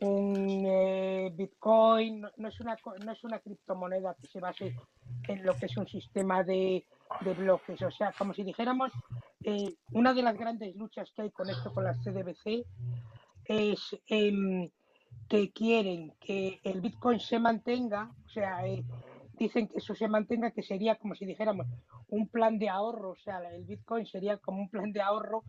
un 0.00 1.36
Bitcoin, 1.36 2.24
no, 2.36 2.48
es 2.48 2.60
una, 2.60 2.76
no 3.04 3.10
es 3.12 3.24
una 3.24 3.40
criptomoneda 3.40 4.14
que 4.14 4.28
se 4.28 4.38
base 4.38 4.76
en 5.26 5.44
lo 5.44 5.56
que 5.56 5.66
es 5.66 5.76
un 5.76 5.88
sistema 5.88 6.44
de, 6.44 6.86
de 7.20 7.34
bloques. 7.34 7.82
O 7.82 7.90
sea, 7.90 8.12
como 8.16 8.34
si 8.34 8.42
dijéramos, 8.42 8.92
eh, 9.42 9.74
una 9.92 10.14
de 10.14 10.22
las 10.22 10.36
grandes 10.36 10.74
luchas 10.76 11.12
que 11.14 11.22
hay 11.22 11.30
con 11.30 11.48
esto, 11.48 11.72
con 11.72 11.84
las 11.84 11.98
CDBC, 12.02 12.64
es 13.46 13.96
em, 14.08 14.70
que 15.28 15.52
quieren 15.52 16.12
que 16.20 16.60
el 16.64 16.80
Bitcoin 16.80 17.20
se 17.20 17.38
mantenga, 17.38 18.10
o 18.24 18.28
sea, 18.28 18.66
eh, 18.66 18.84
dicen 19.38 19.68
que 19.68 19.78
eso 19.78 19.94
se 19.94 20.08
mantenga, 20.08 20.50
que 20.50 20.62
sería 20.62 20.96
como 20.96 21.14
si 21.14 21.24
dijéramos 21.24 21.66
un 22.08 22.28
plan 22.28 22.58
de 22.58 22.68
ahorro, 22.68 23.10
o 23.10 23.16
sea, 23.16 23.38
el 23.50 23.64
Bitcoin 23.64 24.06
sería 24.06 24.36
como 24.38 24.60
un 24.62 24.68
plan 24.68 24.92
de 24.92 25.00
ahorro 25.00 25.44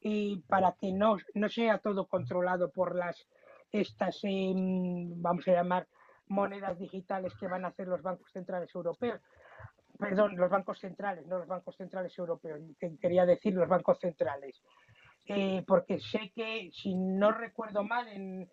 y 0.00 0.38
para 0.48 0.72
que 0.72 0.92
no, 0.92 1.18
no 1.34 1.48
sea 1.48 1.78
todo 1.78 2.06
controlado 2.06 2.70
por 2.70 2.94
las 2.96 3.26
estas, 3.72 4.18
em, 4.24 5.22
vamos 5.22 5.46
a 5.46 5.52
llamar, 5.52 5.86
monedas 6.28 6.78
digitales 6.78 7.34
que 7.34 7.46
van 7.46 7.64
a 7.64 7.68
hacer 7.68 7.88
los 7.88 8.02
bancos 8.02 8.30
centrales 8.32 8.74
europeos, 8.74 9.20
perdón, 9.98 10.36
los 10.36 10.50
bancos 10.50 10.78
centrales, 10.78 11.26
no 11.26 11.38
los 11.38 11.48
bancos 11.48 11.76
centrales 11.76 12.16
europeos, 12.18 12.60
quería 13.00 13.26
decir 13.26 13.54
los 13.54 13.68
bancos 13.68 13.98
centrales. 13.98 14.62
Eh, 15.26 15.62
porque 15.66 16.00
sé 16.00 16.32
que, 16.34 16.70
si 16.72 16.94
no 16.94 17.30
recuerdo 17.30 17.84
mal, 17.84 18.08
en, 18.08 18.48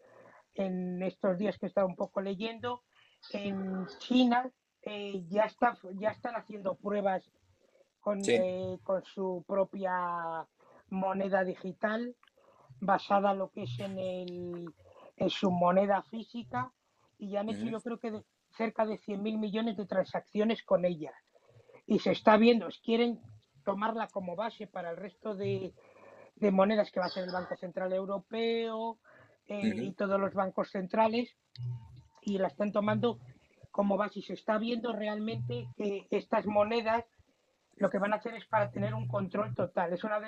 estos 0.58 1.38
días 1.38 1.58
que 1.58 1.66
he 1.66 1.70
estado 1.70 1.88
un 1.88 1.95
poco 1.95 2.22
leyendo, 2.22 2.84
en 3.32 3.88
China 3.99 4.51
eh, 4.84 5.24
ya, 5.28 5.43
está, 5.43 5.78
ya 5.95 6.10
están 6.10 6.36
haciendo 6.36 6.76
pruebas 6.76 7.30
con, 7.99 8.22
eh, 8.28 8.78
con 8.84 9.03
su 9.03 9.43
propia 9.47 10.47
moneda 10.89 11.43
digital 11.43 12.16
basada 12.80 13.34
lo 13.34 13.49
que 13.49 13.64
es 13.64 13.80
en, 13.80 13.97
el, 13.97 14.74
en 15.18 15.30
su 15.30 15.51
moneda 15.51 16.03
física 16.03 16.72
y 17.18 17.32
ya 17.32 17.41
han 17.41 17.49
hecho 17.49 17.66
yo 17.66 17.82
creo 17.82 17.99
que 17.99 18.22
cerca 18.55 18.86
de 18.86 18.99
100.000 18.99 19.38
millones 19.38 19.78
de 19.78 19.86
transacciones 19.86 20.64
con 20.64 20.86
ella. 20.86 21.14
Y 21.86 21.99
se 21.99 22.12
está 22.12 22.38
viendo, 22.38 22.68
quieren 22.84 23.22
tomarla 23.64 24.08
como 24.08 24.36
base 24.36 24.68
para 24.68 24.91
el 24.91 24.97
resto 24.97 25.36
de, 25.36 25.74
monedas 26.51 26.91
que 26.91 26.99
va 26.99 27.08
a 27.08 27.10
ser 27.10 27.26
el 27.26 27.32
Banco 27.32 27.55
Central 27.55 27.93
Europeo 27.93 28.99
eh, 29.48 29.74
y 29.76 29.91
todos 29.93 30.20
los 30.20 30.34
bancos 30.34 30.70
centrales 30.72 31.36
y 32.22 32.38
la 32.38 32.48
están 32.48 32.72
tomando 32.72 33.20
como 33.72 33.98
base 33.98 34.20
y 34.20 34.24
se 34.24 34.34
está 34.34 34.58
viendo 34.58 34.93
realmente 34.93 35.68
que 35.78 36.08
estas 36.10 36.45
monedas 36.45 37.06
lo 37.78 37.89
que 37.89 38.00
van 38.00 38.14
a 38.14 38.16
hacer 38.16 38.34
es 38.34 38.45
para 38.48 38.72
tener 38.72 38.93
un 38.93 39.08
control 39.08 39.54
total. 39.54 39.93
Es 39.93 40.04
una, 40.04 40.20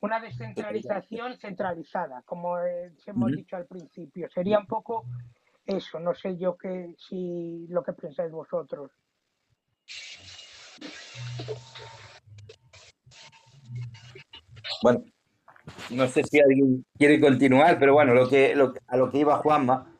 una 0.00 0.20
descentralización 0.20 1.36
centralizada, 1.38 2.22
como 2.22 2.58
hemos 2.58 3.32
dicho 3.32 3.56
al 3.56 3.66
principio. 3.66 4.28
Sería 4.30 4.58
un 4.58 4.66
poco 4.66 5.04
eso, 5.66 6.00
no 6.00 6.14
sé 6.14 6.38
yo 6.38 6.56
qué, 6.56 6.94
si 6.98 7.66
lo 7.68 7.82
que 7.82 7.92
pensáis 7.92 8.32
vosotros. 8.32 8.90
Bueno, 14.82 15.04
no 15.90 16.08
sé 16.08 16.22
si 16.24 16.40
alguien 16.40 16.84
quiere 16.96 17.20
continuar, 17.20 17.78
pero 17.78 17.94
bueno, 17.94 18.14
lo 18.14 18.28
que, 18.28 18.54
a 18.86 18.96
lo 18.96 19.10
que 19.10 19.18
iba 19.18 19.38
Juanma 19.38 19.94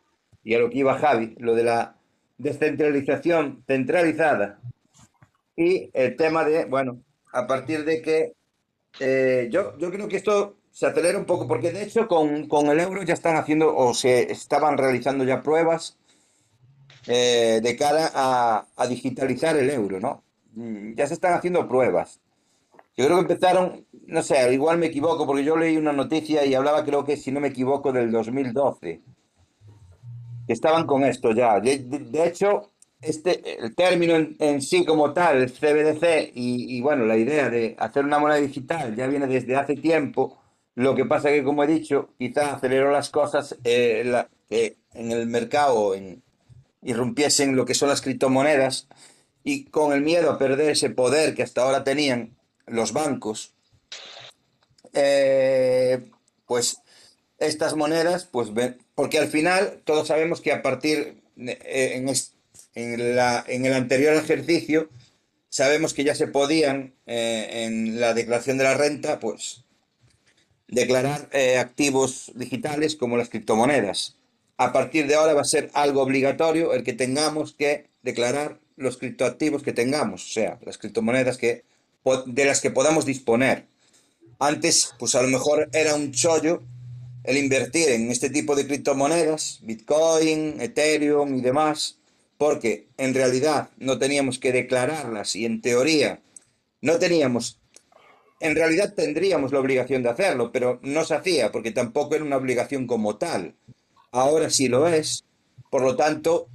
y 0.45 0.55
a 0.55 0.59
lo 0.59 0.71
que 0.71 0.79
iba 0.79 0.99
Javi, 0.99 1.35
lo 1.39 1.55
de 1.55 1.65
la 1.65 1.97
descentralización 2.39 3.65
centralizada 3.67 4.61
y 5.57 5.91
el 5.93 6.17
tema 6.17 6.45
de, 6.45 6.67
bueno, 6.67 7.01
a 7.33 7.47
partir 7.47 7.85
de 7.85 8.01
que 8.01 8.33
eh, 9.01 9.49
yo, 9.51 9.77
yo 9.79 9.91
creo 9.91 10.09
que 10.09 10.17
esto 10.17 10.57
se 10.71 10.87
acelera 10.87 11.19
un 11.19 11.25
poco, 11.25 11.49
porque 11.49 11.73
de 11.73 11.83
hecho 11.83 12.07
con, 12.07 12.47
el 12.71 12.81
euro 12.81 13.03
ya 13.03 13.15
están 13.15 13.37
haciendo 13.37 13.75
o 13.77 13.93
se 13.95 14.31
estaban 14.31 14.79
realizando 14.79 15.25
ya 15.25 15.43
pruebas 15.43 15.97
eh, 17.07 17.61
de 17.63 17.77
cara 17.77 18.11
a, 18.15 18.67
a 18.77 18.87
digitalizar 18.87 19.57
el 19.57 19.71
euro, 19.71 19.99
¿no? 19.99 20.23
Mm, 20.55 20.95
ya 20.95 21.07
se 21.07 21.15
están 21.15 21.35
haciendo 21.35 21.67
pruebas. 21.69 22.21
Yo 22.99 23.05
creo 23.05 23.17
que 23.19 23.33
empezaron, 23.33 23.87
no 24.09 24.23
sé, 24.25 24.53
igual 24.53 24.77
me 24.77 24.87
equivoco, 24.87 25.25
porque 25.25 25.45
yo 25.45 25.57
leí 25.57 25.77
una 25.77 25.93
noticia 25.93 26.45
y 26.45 26.55
hablaba, 26.57 26.85
creo 26.85 27.05
que 27.05 27.17
si 27.17 27.31
no 27.31 27.39
me 27.39 27.47
equivoco, 27.47 27.93
del 27.93 28.11
2012. 28.11 29.01
Que 30.49 30.53
estaban 30.53 30.85
con 30.85 31.05
esto 31.05 31.31
ya. 31.31 31.61
De, 31.61 32.27
hecho, 32.27 32.73
este, 33.01 33.63
el 33.65 33.77
término 33.77 34.17
en, 34.17 34.61
sí 34.61 34.85
como 34.85 35.13
tal, 35.13 35.37
el 35.37 35.53
CBDC, 35.53 36.33
y, 36.35 36.81
bueno, 36.81 37.07
la 37.07 37.17
idea 37.17 37.49
de 37.49 37.77
hacer 37.79 38.05
una 38.05 38.19
moneda 38.19 38.41
digital 38.41 38.97
ya 38.97 39.07
viene 39.07 39.29
desde 39.29 39.55
hace 39.55 39.77
tiempo. 39.77 40.37
Lo 40.75 40.97
que 40.97 41.05
pasa 41.05 41.29
que, 41.29 41.45
como 41.45 41.63
he 41.63 41.69
dicho, 41.69 42.09
quizás 42.19 42.55
aceleró 42.55 42.91
las 42.91 43.11
cosas 43.11 43.57
eh, 43.63 44.13
en 44.51 45.13
el 45.13 45.27
mercado 45.29 45.95
en, 45.95 46.25
irrumpiesen 46.83 47.55
lo 47.55 47.65
que 47.65 47.75
son 47.75 47.91
las 47.91 48.03
criptomonedas 48.03 48.89
y 49.45 49.67
con 49.67 49.93
el 49.93 50.03
miedo 50.03 50.33
a 50.33 50.39
perder 50.39 50.71
ese 50.71 50.91
poder 50.91 51.37
que 51.37 51.45
hasta 51.45 51.63
ahora 51.63 51.85
tenían 51.85 52.38
los 52.71 52.93
bancos, 52.93 53.53
eh, 54.93 56.11
pues 56.47 56.79
estas 57.39 57.77
monedas, 57.77 58.25
pues 58.25 58.51
porque 58.95 59.19
al 59.19 59.29
final 59.29 59.81
todos 59.85 60.09
sabemos 60.09 60.41
que 60.41 60.53
a 60.53 60.63
partir 60.63 61.23
eh, 61.37 62.05
en, 62.75 63.65
el 63.67 63.73
anterior 63.73 64.15
ejercicio 64.15 64.89
sabemos 65.49 65.95
que 65.95 66.05
ya 66.05 66.15
se 66.15 66.27
podían 66.27 66.95
eh, 67.07 67.65
en 67.65 68.01
la 68.01 68.15
declaración 68.15 68.59
de 68.59 68.65
la 68.65 68.75
renta, 68.75 69.21
pues 69.21 69.65
declarar 70.67 71.31
activos 71.59 72.33
digitales 72.35 72.97
como 72.97 73.17
las 73.17 73.31
criptomonedas. 73.31 74.17
A 74.59 74.73
partir 74.73 75.07
de 75.07 75.15
ahora 75.15 75.35
va 75.35 75.43
a 75.43 75.45
ser 75.45 75.71
algo 75.73 76.03
obligatorio 76.03 76.75
el 76.75 76.83
que 76.83 76.93
tengamos 76.93 77.55
que 77.55 77.87
declarar 78.03 78.59
los 78.77 78.97
criptoactivos 78.97 79.63
que 79.63 79.73
tengamos, 79.73 80.25
o 80.25 80.33
sea, 80.33 80.59
las 80.65 80.79
criptomonedas 80.79 81.39
que, 81.39 81.65
de 82.27 82.45
las 82.45 82.61
que 82.61 82.71
podamos 82.71 83.05
disponer. 83.05 83.67
Antes, 84.39 84.95
pues 84.99 85.15
a 85.15 85.23
lo 85.23 85.29
mejor 85.29 85.69
era 85.73 85.95
un 85.95 86.13
chollo 86.13 86.63
el 87.25 87.37
invertir 87.37 87.91
en 87.91 88.11
este 88.11 88.31
tipo 88.31 88.57
de 88.57 88.67
criptomonedas, 88.67 89.59
Bitcoin, 89.63 90.61
Ethereum 90.61 91.37
y 91.37 91.41
demás, 91.41 91.99
porque 92.39 92.87
en 92.97 93.15
realidad 93.15 93.71
no 93.79 93.99
teníamos 93.99 94.39
que 94.39 94.53
declararlas 94.53 95.37
y 95.37 95.45
en 95.45 95.61
teoría 95.61 96.21
no 96.81 96.99
teníamos, 96.99 97.59
en 98.41 98.55
realidad 98.55 98.95
tendríamos 98.95 99.53
la 99.53 99.59
obligación 99.59 100.03
de 100.03 100.11
hacerlo, 100.11 100.53
pero 100.53 100.79
no 100.83 101.05
se 101.05 101.15
hacía 101.15 101.51
porque 101.51 101.73
tampoco 101.73 102.15
era 102.15 102.25
una 102.25 102.37
obligación 102.37 102.87
como 102.87 103.17
tal. 103.17 103.55
Ahora 104.13 104.49
sí 104.51 104.69
lo 104.69 104.89
es. 104.89 105.25
Por 105.71 105.83
lo 105.83 105.97
tanto, 105.97 106.49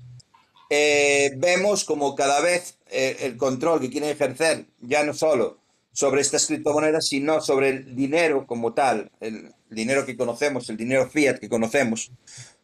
eh, 0.70 1.34
vemos 1.38 1.84
como 1.84 2.16
cada 2.16 2.42
vez 2.42 2.78
eh, 2.90 3.18
el 3.22 3.38
control 3.38 3.80
que 3.80 3.90
quieren 3.90 4.10
ejercer 4.10 4.66
ya 4.82 5.04
no 5.04 5.14
solo 5.14 5.60
sobre 5.92 6.22
estas 6.22 6.48
criptomonedas, 6.48 7.08
sino 7.08 7.42
sobre 7.42 7.70
el 7.70 7.96
dinero 7.96 8.48
como 8.48 8.74
tal, 8.74 9.12
el 9.20 9.54
dinero 9.70 10.06
que 10.06 10.18
conocemos, 10.18 10.70
el 10.70 10.78
dinero 10.78 11.10
fiat 11.10 11.38
que 11.38 11.50
conocemos. 11.50 12.12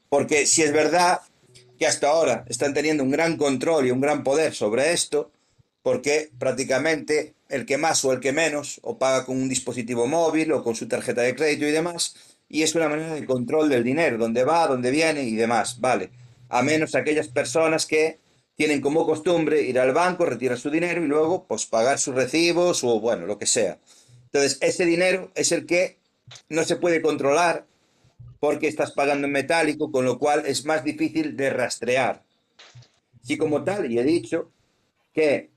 Porque 0.10 0.47
si 0.47 0.64
es 0.64 0.74
verdad 0.74 1.22
que 1.78 1.86
hasta 1.86 2.10
ahora 2.10 2.43
están 2.50 2.74
teniendo 2.74 3.04
un 3.04 3.12
gran 3.12 3.38
control 3.38 3.86
y 3.86 3.91
un 3.91 4.02
gran 4.02 4.24
poder 4.24 4.56
sobre 4.56 4.93
esto, 4.93 5.32
porque 5.84 6.32
prácticamente 6.39 7.36
el 7.50 7.66
que 7.66 7.78
más 7.78 8.04
o 8.04 8.12
el 8.12 8.20
que 8.20 8.34
menos 8.34 8.80
o 8.84 8.97
paga 8.97 9.26
con 9.26 9.38
un 9.38 9.47
dispositivo 9.50 10.08
móvil 10.08 10.52
o 10.52 10.64
con 10.64 10.76
su 10.76 10.88
tarjeta 10.88 11.22
de 11.22 11.36
crédito 11.36 11.68
y 11.68 11.72
demás, 11.72 12.16
y 12.50 12.64
es 12.64 12.74
una 12.74 12.89
manera 12.89 13.14
de 13.14 13.26
control 13.26 13.70
del 13.70 13.84
dinero, 13.84 14.18
dónde 14.18 14.43
va, 14.43 14.66
dónde 14.68 14.89
viene 14.89 15.24
y 15.24 15.36
demás, 15.36 15.80
vale 15.80 16.10
a 16.50 16.64
menos 16.64 16.95
aquellas 16.95 17.28
personas 17.28 17.86
que 17.86 18.20
tienen 18.56 18.82
como 18.82 19.06
costumbre 19.06 19.62
ir 19.62 19.80
al 19.80 19.93
banco, 19.93 20.26
retirar 20.26 20.60
su 20.60 20.70
dinero 20.70 21.04
y 21.04 21.08
luego 21.08 21.45
pues 21.47 21.66
pagar 21.66 21.97
sus 21.97 22.16
recibos 22.16 22.84
o 22.84 23.00
bueno, 23.00 23.26
lo 23.26 23.38
que 23.38 23.45
sea. 23.45 23.80
Entonces, 24.26 24.58
ese 24.62 24.86
dinero 24.86 25.32
es 25.36 25.52
el 25.52 25.66
que 25.66 25.97
no 26.50 26.64
se 26.64 26.76
puede 26.76 27.02
controlar 27.02 27.66
porque 28.39 28.68
estás 28.68 28.91
pagando 28.91 29.28
en 29.28 29.34
metálico, 29.34 29.91
con 29.91 30.06
lo 30.06 30.20
cual 30.20 30.45
es 30.45 30.66
más 30.66 30.84
difícil 30.84 31.36
de 31.36 31.50
rastrear. 31.50 32.24
Sí, 33.22 33.38
como 33.38 33.64
tal, 33.64 33.91
y 33.91 34.00
he 34.00 34.04
dicho 34.04 34.52
que 35.14 35.52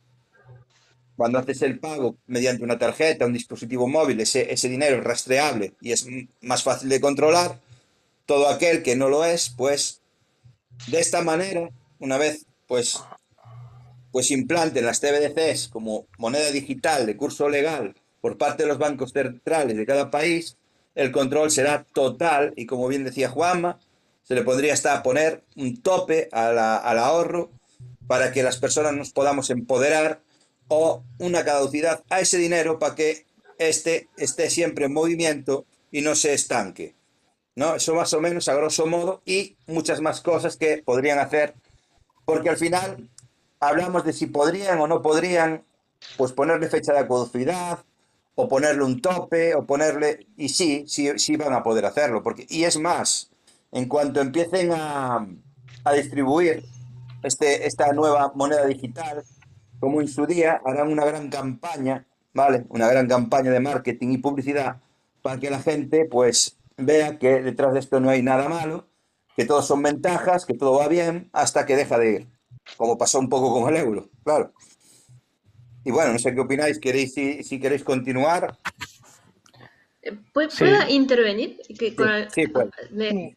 cuando 1.16 1.38
haces 1.38 1.62
el 1.62 1.78
pago 1.78 2.18
mediante 2.26 2.64
una 2.64 2.78
tarjeta, 2.78 3.26
un 3.26 3.32
dispositivo 3.32 3.88
móvil, 3.88 4.20
ese, 4.20 4.52
ese 4.52 4.68
dinero 4.68 4.98
es 4.98 5.04
rastreable 5.04 5.74
y 5.80 5.92
es 5.92 6.06
más 6.40 6.62
fácil 6.62 6.88
de 6.88 7.00
controlar. 7.00 7.60
Todo 8.26 8.48
aquel 8.48 8.82
que 8.82 8.96
no 8.96 9.08
lo 9.08 9.24
es, 9.24 9.50
pues 9.50 10.01
de 10.88 11.00
esta 11.00 11.22
manera, 11.22 11.70
una 11.98 12.18
vez 12.18 12.46
pues, 12.66 13.02
pues 14.10 14.30
implanten 14.30 14.86
las 14.86 15.00
TBDCs 15.00 15.68
como 15.68 16.06
moneda 16.18 16.50
digital 16.50 17.06
de 17.06 17.16
curso 17.16 17.48
legal 17.48 17.94
por 18.20 18.38
parte 18.38 18.62
de 18.62 18.68
los 18.68 18.78
bancos 18.78 19.12
centrales 19.12 19.76
de 19.76 19.86
cada 19.86 20.10
país, 20.10 20.56
el 20.94 21.10
control 21.10 21.50
será 21.50 21.84
total 21.84 22.52
y 22.56 22.66
como 22.66 22.88
bien 22.88 23.04
decía 23.04 23.28
Juanma, 23.28 23.78
se 24.22 24.34
le 24.34 24.42
podría 24.42 24.74
hasta 24.74 25.02
poner 25.02 25.42
un 25.56 25.82
tope 25.82 26.28
al 26.32 26.58
ahorro 26.58 27.50
para 28.06 28.32
que 28.32 28.42
las 28.42 28.58
personas 28.58 28.94
nos 28.94 29.10
podamos 29.10 29.50
empoderar 29.50 30.20
o 30.68 31.02
una 31.18 31.44
caducidad 31.44 32.02
a 32.08 32.20
ese 32.20 32.38
dinero 32.38 32.78
para 32.78 32.94
que 32.94 33.26
este 33.58 34.08
esté 34.16 34.50
siempre 34.50 34.86
en 34.86 34.92
movimiento 34.92 35.66
y 35.90 36.00
no 36.02 36.14
se 36.14 36.32
estanque. 36.32 36.94
¿No? 37.54 37.74
Eso 37.74 37.94
más 37.94 38.12
o 38.14 38.20
menos 38.20 38.48
a 38.48 38.54
grosso 38.54 38.86
modo 38.86 39.22
y 39.24 39.56
muchas 39.66 40.00
más 40.00 40.20
cosas 40.20 40.56
que 40.56 40.82
podrían 40.84 41.18
hacer, 41.18 41.54
porque 42.24 42.50
al 42.50 42.56
final 42.56 43.08
hablamos 43.60 44.04
de 44.04 44.12
si 44.12 44.26
podrían 44.26 44.80
o 44.80 44.86
no 44.86 45.02
podrían, 45.02 45.64
pues 46.16 46.32
ponerle 46.32 46.68
fecha 46.68 46.92
de 46.92 47.06
caducidad 47.06 47.78
o 48.34 48.48
ponerle 48.48 48.82
un 48.82 49.00
tope 49.00 49.54
o 49.54 49.64
ponerle... 49.66 50.26
Y 50.36 50.48
sí, 50.48 50.84
sí, 50.88 51.10
sí 51.18 51.36
van 51.36 51.52
a 51.52 51.62
poder 51.62 51.84
hacerlo, 51.84 52.22
porque... 52.22 52.46
Y 52.48 52.64
es 52.64 52.78
más, 52.78 53.30
en 53.70 53.88
cuanto 53.88 54.20
empiecen 54.20 54.72
a, 54.72 55.26
a 55.84 55.92
distribuir 55.92 56.64
este, 57.22 57.66
esta 57.66 57.92
nueva 57.92 58.32
moneda 58.34 58.66
digital, 58.66 59.22
como 59.78 60.00
en 60.00 60.08
su 60.08 60.26
día 60.26 60.60
harán 60.64 60.90
una 60.90 61.04
gran 61.04 61.28
campaña, 61.28 62.06
¿vale? 62.32 62.64
Una 62.68 62.88
gran 62.88 63.06
campaña 63.06 63.50
de 63.50 63.60
marketing 63.60 64.12
y 64.12 64.18
publicidad 64.18 64.76
para 65.22 65.38
que 65.38 65.50
la 65.50 65.60
gente, 65.60 66.06
pues, 66.10 66.56
vea 66.76 67.18
que 67.18 67.40
detrás 67.42 67.72
de 67.72 67.80
esto 67.80 68.00
no 68.00 68.10
hay 68.10 68.22
nada 68.22 68.48
malo, 68.48 68.88
que 69.36 69.44
todo 69.44 69.62
son 69.62 69.82
ventajas, 69.82 70.46
que 70.46 70.54
todo 70.54 70.78
va 70.78 70.88
bien, 70.88 71.30
hasta 71.32 71.66
que 71.66 71.76
deja 71.76 71.98
de 71.98 72.10
ir, 72.12 72.28
como 72.76 72.98
pasó 72.98 73.18
un 73.18 73.28
poco 73.28 73.52
con 73.52 73.74
el 73.74 73.80
euro, 73.80 74.10
claro. 74.24 74.52
Y 75.84 75.90
bueno, 75.90 76.12
no 76.12 76.18
sé 76.18 76.34
qué 76.34 76.40
opináis, 76.40 76.78
¿queréis 76.78 77.14
si, 77.14 77.60
queréis 77.60 77.82
continuar? 77.82 78.58
Eh, 80.02 80.16
¿Puedo 80.32 80.48
intervenir? 80.88 81.60
sí, 81.66 81.96
sí 82.30 83.36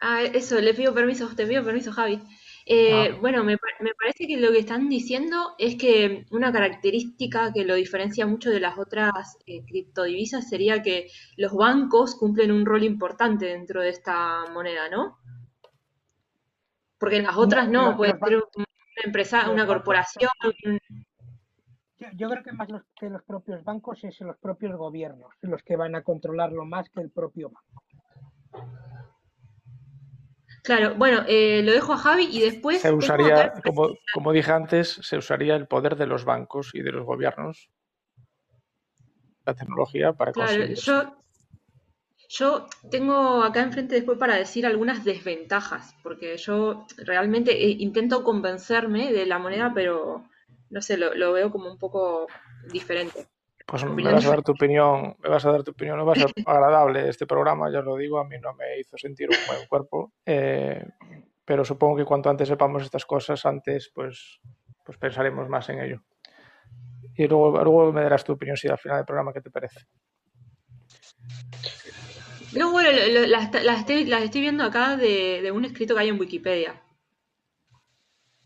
ah, 0.00 0.22
eso, 0.22 0.60
le 0.60 0.74
pido 0.74 0.94
permiso, 0.94 1.28
te 1.34 1.46
pido 1.46 1.64
permiso, 1.64 1.92
Javi. 1.92 2.20
Eh, 2.66 3.16
bueno, 3.20 3.42
me, 3.44 3.56
parece 3.58 4.26
que 4.26 4.36
lo 4.36 4.52
que 4.52 4.58
están 4.58 4.88
diciendo 4.88 5.54
es 5.58 5.76
que 5.76 6.26
una 6.30 6.52
característica 6.52 7.52
que 7.52 7.64
lo 7.64 7.74
diferencia 7.74 8.26
mucho 8.26 8.50
de 8.50 8.60
las 8.60 8.78
otras 8.78 9.38
eh, 9.46 9.64
criptodivisas 9.64 10.48
sería 10.48 10.82
que 10.82 11.08
los 11.36 11.52
bancos 11.54 12.14
cumplen 12.16 12.52
un 12.52 12.66
rol 12.66 12.84
importante 12.84 13.46
dentro 13.46 13.82
de 13.82 13.90
esta 13.90 14.44
moneda, 14.52 14.88
¿no? 14.88 15.18
Porque 16.98 17.16
en 17.16 17.24
las 17.24 17.36
otras 17.36 17.68
no, 17.68 17.96
puede 17.96 18.12
ser 18.18 18.36
una 18.36 18.66
empresa, 19.04 19.50
una 19.50 19.66
corporación. 19.66 20.30
Yo, 22.14 22.30
creo 22.30 22.42
que 22.42 22.52
más 22.52 22.68
que 22.98 23.10
los 23.10 23.22
propios 23.22 23.62
bancos 23.62 24.04
es 24.04 24.20
los 24.20 24.36
propios 24.38 24.74
gobiernos 24.76 25.34
los 25.42 25.62
que 25.62 25.76
van 25.76 25.94
a 25.94 26.02
controlarlo 26.02 26.64
más 26.64 26.88
que 26.88 27.00
el 27.00 27.10
propio 27.10 27.50
banco. 27.50 28.89
Claro, 30.62 30.94
bueno, 30.96 31.24
eh, 31.26 31.62
lo 31.64 31.72
dejo 31.72 31.94
a 31.94 31.98
Javi 31.98 32.28
y 32.30 32.40
después... 32.40 32.80
Se 32.80 32.92
usaría, 32.92 33.52
como, 33.64 33.94
como, 34.12 34.32
dije 34.32 34.52
antes, 34.52 34.98
se 35.02 35.16
usaría 35.16 35.56
el 35.56 35.66
poder 35.66 35.96
de 35.96 36.06
los 36.06 36.24
bancos 36.24 36.70
y 36.74 36.82
de 36.82 36.92
los 36.92 37.06
gobiernos, 37.06 37.70
la 39.46 39.54
tecnología 39.54 40.12
para 40.12 40.32
claro, 40.32 40.64
yo, 40.66 41.16
yo 42.28 42.66
tengo 42.90 43.42
acá 43.42 43.62
enfrente 43.62 43.94
después 43.94 44.18
para 44.18 44.36
decir 44.36 44.66
algunas 44.66 45.02
desventajas, 45.02 45.94
porque 46.02 46.36
yo 46.36 46.86
realmente 46.98 47.64
eh, 47.64 47.76
intento 47.78 48.22
convencerme 48.22 49.12
de 49.12 49.26
la 49.26 49.38
moneda, 49.38 49.72
pero 49.74 50.24
no 50.68 50.82
sé, 50.82 50.96
lo 50.98 51.32
veo 51.32 51.50
como 51.50 51.70
un 51.70 51.78
poco 51.78 52.26
diferente. 52.70 53.28
Pues 53.70 53.84
me 53.84 54.02
vas 54.02 54.26
a 54.26 54.30
dar 54.30 54.42
tu 54.42 54.50
opinión, 54.50 55.14
me 55.22 55.28
vas 55.28 55.46
a 55.46 55.52
dar 55.52 55.62
tu 55.62 55.70
opinión, 55.70 55.96
no 55.96 56.04
va 56.04 56.14
a 56.14 56.16
ser 56.16 56.32
agradable 56.46 57.08
este 57.08 57.24
programa, 57.24 57.70
ya 57.70 57.78
os 57.78 57.84
lo 57.84 57.94
digo, 57.96 58.18
a 58.18 58.24
mí 58.24 58.36
no 58.40 58.52
me 58.54 58.80
hizo 58.80 58.98
sentir 58.98 59.28
un 59.30 59.36
buen 59.46 59.68
cuerpo, 59.68 60.12
eh, 60.26 60.84
pero 61.44 61.64
supongo 61.64 61.96
que 61.96 62.04
cuanto 62.04 62.28
antes 62.28 62.48
sepamos 62.48 62.82
estas 62.82 63.06
cosas, 63.06 63.46
antes 63.46 63.92
pues, 63.94 64.40
pues 64.84 64.98
pensaremos 64.98 65.48
más 65.48 65.68
en 65.68 65.80
ello. 65.82 66.02
Y 67.14 67.28
luego, 67.28 67.62
luego 67.62 67.92
me 67.92 68.02
darás 68.02 68.24
tu 68.24 68.32
opinión 68.32 68.56
si 68.56 68.66
al 68.66 68.78
final 68.78 68.98
del 68.98 69.06
programa 69.06 69.32
qué 69.32 69.40
te 69.40 69.50
parece. 69.50 69.86
No, 72.56 72.72
bueno, 72.72 72.90
las, 73.28 73.54
estoy, 73.54 74.40
viendo 74.40 74.64
acá 74.64 74.96
de, 74.96 75.42
de, 75.42 75.52
un 75.52 75.64
escrito 75.64 75.94
que 75.94 76.00
hay 76.00 76.08
en 76.08 76.18
Wikipedia. 76.18 76.82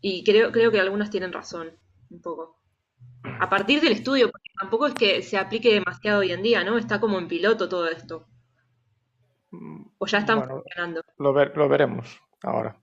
Y 0.01 0.23
creo, 0.23 0.51
creo 0.51 0.71
que 0.71 0.79
algunas 0.79 1.09
tienen 1.09 1.33
razón, 1.33 1.71
un 2.11 2.21
poco 2.21 2.55
a 3.39 3.49
partir 3.49 3.81
del 3.81 3.93
estudio, 3.93 4.31
tampoco 4.59 4.87
es 4.87 4.93
que 4.93 5.21
se 5.21 5.37
aplique 5.37 5.73
demasiado 5.73 6.19
hoy 6.19 6.31
en 6.31 6.43
día, 6.43 6.63
¿no? 6.63 6.77
Está 6.77 6.99
como 6.99 7.17
en 7.17 7.27
piloto 7.27 7.69
todo 7.69 7.87
esto. 7.87 8.27
O 9.97 10.05
ya 10.05 10.19
están 10.19 10.47
funcionando. 10.47 11.01
Lo, 11.17 11.33
lo, 11.33 11.69
veremos 11.69 12.19
ahora. 12.43 12.79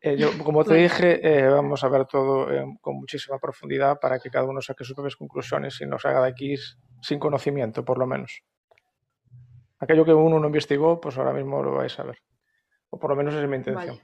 Eh, 0.00 0.16
yo, 0.16 0.30
como 0.44 0.64
te 0.64 0.74
dije, 0.82 1.20
eh, 1.22 1.48
vamos 1.48 1.82
a 1.84 1.88
ver 1.88 2.06
todo 2.06 2.48
con 2.80 2.96
muchísima 2.96 3.38
profundidad 3.38 3.98
para 4.00 4.18
que 4.18 4.30
cada 4.30 4.44
uno 4.44 4.60
saque 4.60 4.84
sus 4.84 4.94
propias 4.94 5.16
conclusiones 5.16 5.80
y 5.80 5.86
nos 5.86 6.04
haga 6.04 6.22
de 6.22 6.28
aquí 6.28 6.54
sin 7.00 7.18
conocimiento, 7.18 7.84
por 7.84 7.98
lo 7.98 8.06
menos. 8.06 8.42
Aquello 9.78 10.04
que 10.04 10.14
uno 10.14 10.38
no 10.38 10.46
investigó, 10.46 11.00
pues 11.00 11.18
ahora 11.18 11.32
mismo 11.32 11.62
lo 11.62 11.72
vais 11.72 11.98
a 11.98 12.04
ver. 12.04 12.18
O 12.90 12.98
por 13.00 13.10
lo 13.10 13.16
menos 13.16 13.34
es 13.34 13.48
mi 13.48 13.56
intención. 13.56 13.98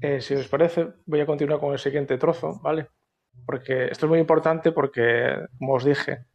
Eh, 0.00 0.20
si 0.20 0.34
os 0.34 0.46
parece, 0.48 0.88
voy 1.06 1.20
a 1.20 1.26
continuar 1.26 1.58
con 1.58 1.72
el 1.72 1.78
siguiente 1.78 2.18
trozo, 2.18 2.60
¿vale? 2.62 2.88
Porque 3.44 3.86
esto 3.86 4.06
es 4.06 4.10
muy 4.10 4.18
importante 4.18 4.72
porque, 4.72 5.46
como 5.58 5.74
os 5.74 5.84
dije, 5.84 6.26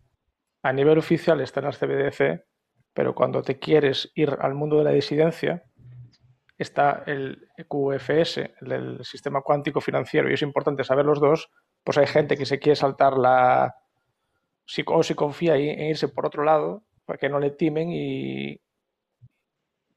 a 0.64 0.74
nivel 0.74 0.97
oficial 0.97 1.41
está 1.41 1.60
en 1.60 1.66
las 1.66 1.78
CBDC, 1.78 2.45
pero 2.93 3.16
cuando 3.16 3.41
te 3.41 3.58
quieres 3.58 4.12
ir 4.16 4.38
al 4.39 4.54
mundo 4.54 4.78
de 4.78 4.84
la 4.84 4.91
disidencia, 4.91 5.64
está 6.58 7.04
el 7.08 7.47
QFS, 7.68 8.38
el 8.62 9.04
sistema 9.04 9.41
cuántico 9.41 9.82
financiero, 9.82 10.30
y 10.30 10.34
es 10.34 10.41
importante 10.41 10.84
saber 10.84 11.06
los 11.06 11.20
dos, 11.20 11.49
pues 11.84 11.97
hay 11.97 12.08
gente 12.08 12.38
que 12.38 12.45
se 12.45 12.60
quiere 12.60 12.76
saltar 12.76 13.18
la... 13.18 13.76
o 14.86 15.04
si 15.04 15.16
confía 15.16 15.56
en 15.56 15.88
irse 15.88 16.08
por 16.10 16.26
otro 16.26 16.43
lado, 16.43 16.84
para 17.06 17.18
que 17.18 17.30
no 17.30 17.39
le 17.39 17.52
timen 17.52 17.89
y, 17.91 18.62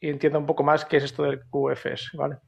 entienda 0.00 0.38
un 0.38 0.46
poco 0.46 0.62
más 0.62 0.84
qué 0.84 0.98
es 0.98 1.04
esto 1.04 1.22
del 1.22 1.42
QFS, 1.50 2.16
¿vale? 2.16 2.38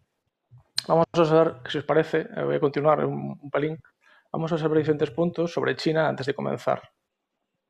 Vamos 0.88 1.06
a 1.14 1.44
ver, 1.44 1.56
si 1.68 1.78
os 1.78 1.84
parece, 1.84 2.26
voy 2.44 2.56
a 2.56 2.60
continuar 2.60 3.04
un 3.04 3.50
pelín 3.50 3.78
Vamos 4.32 4.52
a 4.52 4.56
observar 4.56 4.78
diferentes 4.78 5.10
puntos 5.10 5.52
sobre 5.52 5.76
China 5.76 6.08
antes 6.08 6.26
de 6.26 6.34
comenzar. 6.34 6.82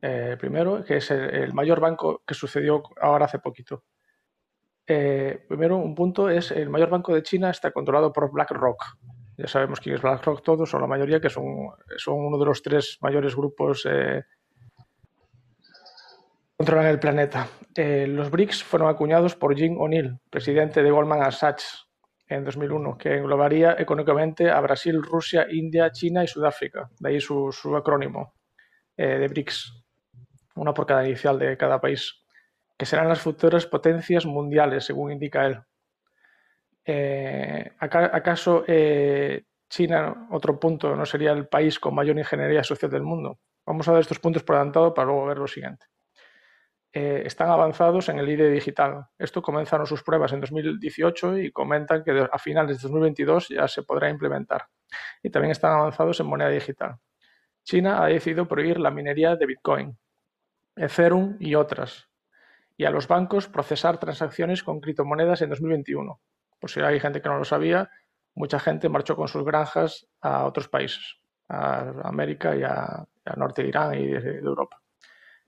Eh, 0.01 0.37
primero, 0.39 0.85
que 0.85 0.99
es 0.99 1.11
el, 1.11 1.53
mayor 1.53 1.81
banco 1.81 2.23
que 2.27 2.35
sucedió 2.35 2.83
ahora 3.01 3.25
hace 3.27 3.39
poquito. 3.39 3.85
Eh, 4.87 5.45
primero, 5.49 5.79
un 5.79 5.95
punto 5.95 6.29
es 6.29 6.51
el 6.51 6.71
mayor 6.71 6.91
banco 6.91 7.15
de 7.15 7.23
China 7.23 7.51
está 7.51 7.73
controlado 7.73 8.13
por 8.13 8.31
BlackRock. 8.31 8.85
Ya 9.39 9.49
sabemos 9.49 9.81
quién 9.81 9.97
es 9.97 10.03
BlackRock, 10.03 10.43
todos 10.43 10.73
o 10.75 10.79
la 10.79 10.87
mayoría, 10.87 11.21
que 11.21 11.31
son, 11.31 11.45
son 11.97 12.15
uno 12.15 12.39
de 12.39 12.45
los 12.47 12.63
tres 12.63 12.99
mayores 13.01 13.35
grupos 13.35 13.87
eh, 13.91 14.23
controlan 16.57 16.87
el 16.87 16.99
planeta. 16.99 17.49
los 17.77 18.31
BRICS 18.31 18.65
fueron 18.65 18.89
acuñados 18.89 19.35
por 19.35 19.55
Jim 19.55 19.79
O'Neill, 19.79 20.19
presidente 20.31 20.83
de 20.83 20.91
Goldman 20.91 21.31
Sachs, 21.33 21.86
en 22.29 22.45
2001, 22.45 22.99
que 22.99 23.17
englobaría 23.17 23.77
económicamente 23.79 24.51
a 24.51 24.61
Brasil, 24.61 25.03
Rusia, 25.03 25.47
India, 25.51 25.91
China 25.93 26.25
y 26.25 26.27
Sudáfrica. 26.27 26.91
De 26.99 27.11
ahí 27.11 27.21
su, 27.21 27.51
acrónimo 27.77 28.35
eh, 28.97 29.19
de 29.19 29.29
BRICS, 29.29 29.85
una 30.57 30.75
por 30.75 30.87
cada 30.87 31.07
inicial 31.07 31.39
de 31.39 31.57
cada 31.57 31.81
país, 31.81 32.25
que 32.77 32.87
serán 32.87 33.09
las 33.09 33.21
futuras 33.21 33.67
potencias 33.67 34.27
mundiales, 34.27 34.85
según 34.85 35.13
indica 35.13 35.47
él. 35.47 35.61
Eh, 36.85 37.73
¿Acaso 37.79 38.65
eh, 38.67 39.45
China, 39.69 40.29
otro 40.31 40.59
punto, 40.59 40.95
no 40.95 41.07
sería 41.07 41.33
el 41.33 41.49
país 41.49 41.79
con 41.79 41.95
mayor 41.95 42.19
ingeniería 42.19 42.63
social 42.63 42.91
del 42.91 43.03
mundo? 43.03 43.39
Vamos 43.65 43.89
a 43.89 43.93
ver 43.93 44.03
estos 44.03 44.21
puntos 44.21 44.43
por 44.43 44.57
adelantado 44.57 44.95
para 44.95 45.07
luego 45.07 45.27
ver 45.27 45.39
lo 45.39 45.49
siguiente. 45.49 45.87
Eh, 46.99 47.27
están 47.27 47.51
avanzados 47.51 48.09
en 48.09 48.19
el 48.19 48.27
IDE 48.27 48.49
digital. 48.49 49.05
Esto 49.19 49.43
comenzaron 49.43 49.87
sus 49.87 50.03
pruebas 50.03 50.33
en 50.33 50.41
2018 50.41 51.37
y 51.37 51.53
comentan 51.53 52.03
que 52.03 52.27
a 52.33 52.39
finales 52.39 52.79
de 52.79 52.89
2022 52.89 53.51
ya 53.51 53.69
se 53.69 53.83
podrá 53.83 54.09
implementar. 54.09 54.69
Y 55.23 55.29
también 55.29 55.51
están 55.53 55.73
avanzados 55.73 56.19
en 56.21 56.27
moneda 56.27 56.49
digital. 56.49 56.97
China 57.65 58.03
ha 58.03 58.07
decidido 58.07 58.49
prohibir 58.49 58.81
la 58.81 58.91
minería 58.91 59.37
de 59.37 59.45
Bitcoin, 59.45 59.99
Ethereum 60.75 61.37
y 61.39 61.55
otras, 61.55 62.09
y 62.79 62.87
a 62.87 62.91
los 62.91 63.07
bancos 63.07 63.47
procesar 63.47 63.99
transacciones 63.99 64.63
con 64.63 64.81
criptomonedas 64.81 65.43
en 65.43 65.51
2021. 65.51 66.19
Por 66.59 66.71
si 66.71 66.81
hay 66.81 66.99
gente 66.99 67.21
que 67.21 67.29
no 67.29 67.37
lo 67.37 67.45
sabía, 67.45 67.91
mucha 68.35 68.59
gente 68.59 68.89
marchó 68.89 69.17
con 69.17 69.29
sus 69.29 69.45
granjas 69.45 70.09
a 70.23 70.47
otros 70.47 70.71
países, 70.71 71.19
a 71.51 71.93
América 72.05 72.57
y 72.57 72.63
a, 72.63 73.07
norte 73.37 73.65
de 73.65 73.69
Irán 73.69 73.95
y 73.99 74.07
de 74.07 74.39
Europa. 74.39 74.81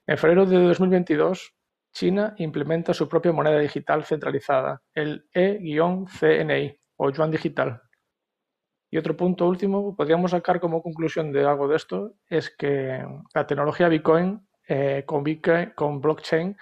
En 0.09 0.17
febrero 0.17 0.47
de 0.47 0.57
2022, 0.57 1.53
China 1.93 2.33
implementa 2.39 2.95
su 2.95 3.07
propia 3.07 3.31
moneda 3.31 3.59
digital 3.59 4.03
centralizada, 4.03 4.81
el 4.95 5.29
E-CNI 5.31 6.79
o 6.95 7.11
yuan 7.11 7.29
digital. 7.29 7.83
Y 8.89 8.97
otro 8.97 9.15
punto 9.15 9.47
último, 9.47 9.95
podríamos 9.95 10.31
sacar 10.31 10.59
como 10.59 10.81
conclusión 10.81 11.31
de 11.31 11.45
algo 11.45 11.67
de 11.67 11.75
esto, 11.75 12.15
es 12.25 12.49
que 12.49 13.05
la 13.35 13.45
tecnología 13.45 13.87
Bitcoin, 13.87 14.47
eh, 14.67 15.03
con, 15.05 15.23
Bitcoin 15.23 15.73
con 15.75 16.01
blockchain 16.01 16.57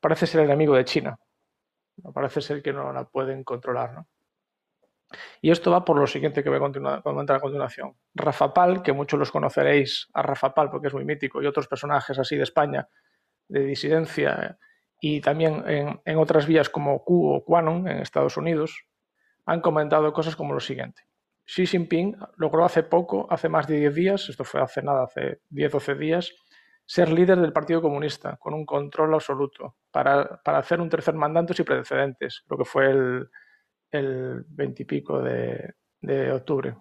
parece 0.00 0.28
ser 0.28 0.42
el 0.42 0.46
enemigo 0.46 0.76
de 0.76 0.84
China. 0.84 1.18
Parece 2.14 2.42
ser 2.42 2.62
que 2.62 2.72
no 2.72 2.92
la 2.92 3.06
pueden 3.08 3.42
controlar. 3.42 3.92
¿no? 3.92 4.06
Y 5.40 5.50
esto 5.50 5.70
va 5.70 5.84
por 5.84 5.98
lo 5.98 6.06
siguiente 6.06 6.42
que 6.42 6.50
voy 6.50 6.58
a 6.58 7.02
comentar 7.02 7.36
a 7.36 7.40
continuación. 7.40 7.96
Rafa 8.14 8.52
Pal, 8.52 8.82
que 8.82 8.92
muchos 8.92 9.18
los 9.18 9.30
conoceréis 9.30 10.08
a 10.14 10.22
Rafa 10.22 10.54
Pal 10.54 10.70
porque 10.70 10.88
es 10.88 10.94
muy 10.94 11.04
mítico, 11.04 11.42
y 11.42 11.46
otros 11.46 11.68
personajes 11.68 12.18
así 12.18 12.36
de 12.36 12.42
España, 12.42 12.88
de 13.48 13.60
disidencia, 13.60 14.58
y 15.00 15.20
también 15.20 15.62
en, 15.66 16.18
otras 16.18 16.46
vías 16.46 16.70
como 16.70 17.04
Q 17.04 17.34
o 17.34 17.44
Quanon 17.44 17.88
en 17.88 17.98
Estados 17.98 18.36
Unidos, 18.36 18.86
han 19.44 19.60
comentado 19.60 20.12
cosas 20.12 20.36
como 20.36 20.54
lo 20.54 20.60
siguiente. 20.60 21.02
Xi 21.44 21.66
Jinping 21.66 22.16
logró 22.36 22.64
hace 22.64 22.82
poco, 22.82 23.26
hace 23.30 23.50
más 23.50 23.66
de 23.66 23.78
10 23.78 23.94
días, 23.94 24.28
esto 24.30 24.44
fue 24.44 24.62
hace 24.62 24.82
nada, 24.82 25.04
hace 25.04 25.40
10 25.50 25.74
o 25.74 25.76
12 25.76 25.94
días, 25.96 26.32
ser 26.86 27.10
líder 27.10 27.38
del 27.38 27.52
Partido 27.52 27.82
Comunista, 27.82 28.36
con 28.38 28.54
un 28.54 28.64
control 28.64 29.14
absoluto, 29.14 29.76
para, 29.90 30.40
hacer 30.44 30.80
un 30.80 30.88
tercer 30.88 31.14
mandato 31.14 31.52
sin 31.52 31.64
precedentes, 31.64 32.44
lo 32.48 32.56
que 32.56 32.64
fue 32.64 32.90
el, 32.90 33.28
el 33.94 34.44
20 34.48 34.82
y 34.82 34.86
pico 34.86 35.22
de, 35.22 35.74
octubre. 36.32 36.76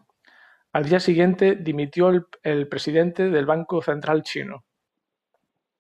Al 0.74 0.86
día 0.86 1.00
siguiente 1.00 1.56
dimitió 1.56 2.10
el, 2.42 2.68
presidente 2.68 3.30
del 3.30 3.46
Banco 3.46 3.82
Central 3.82 4.24
chino. 4.24 4.66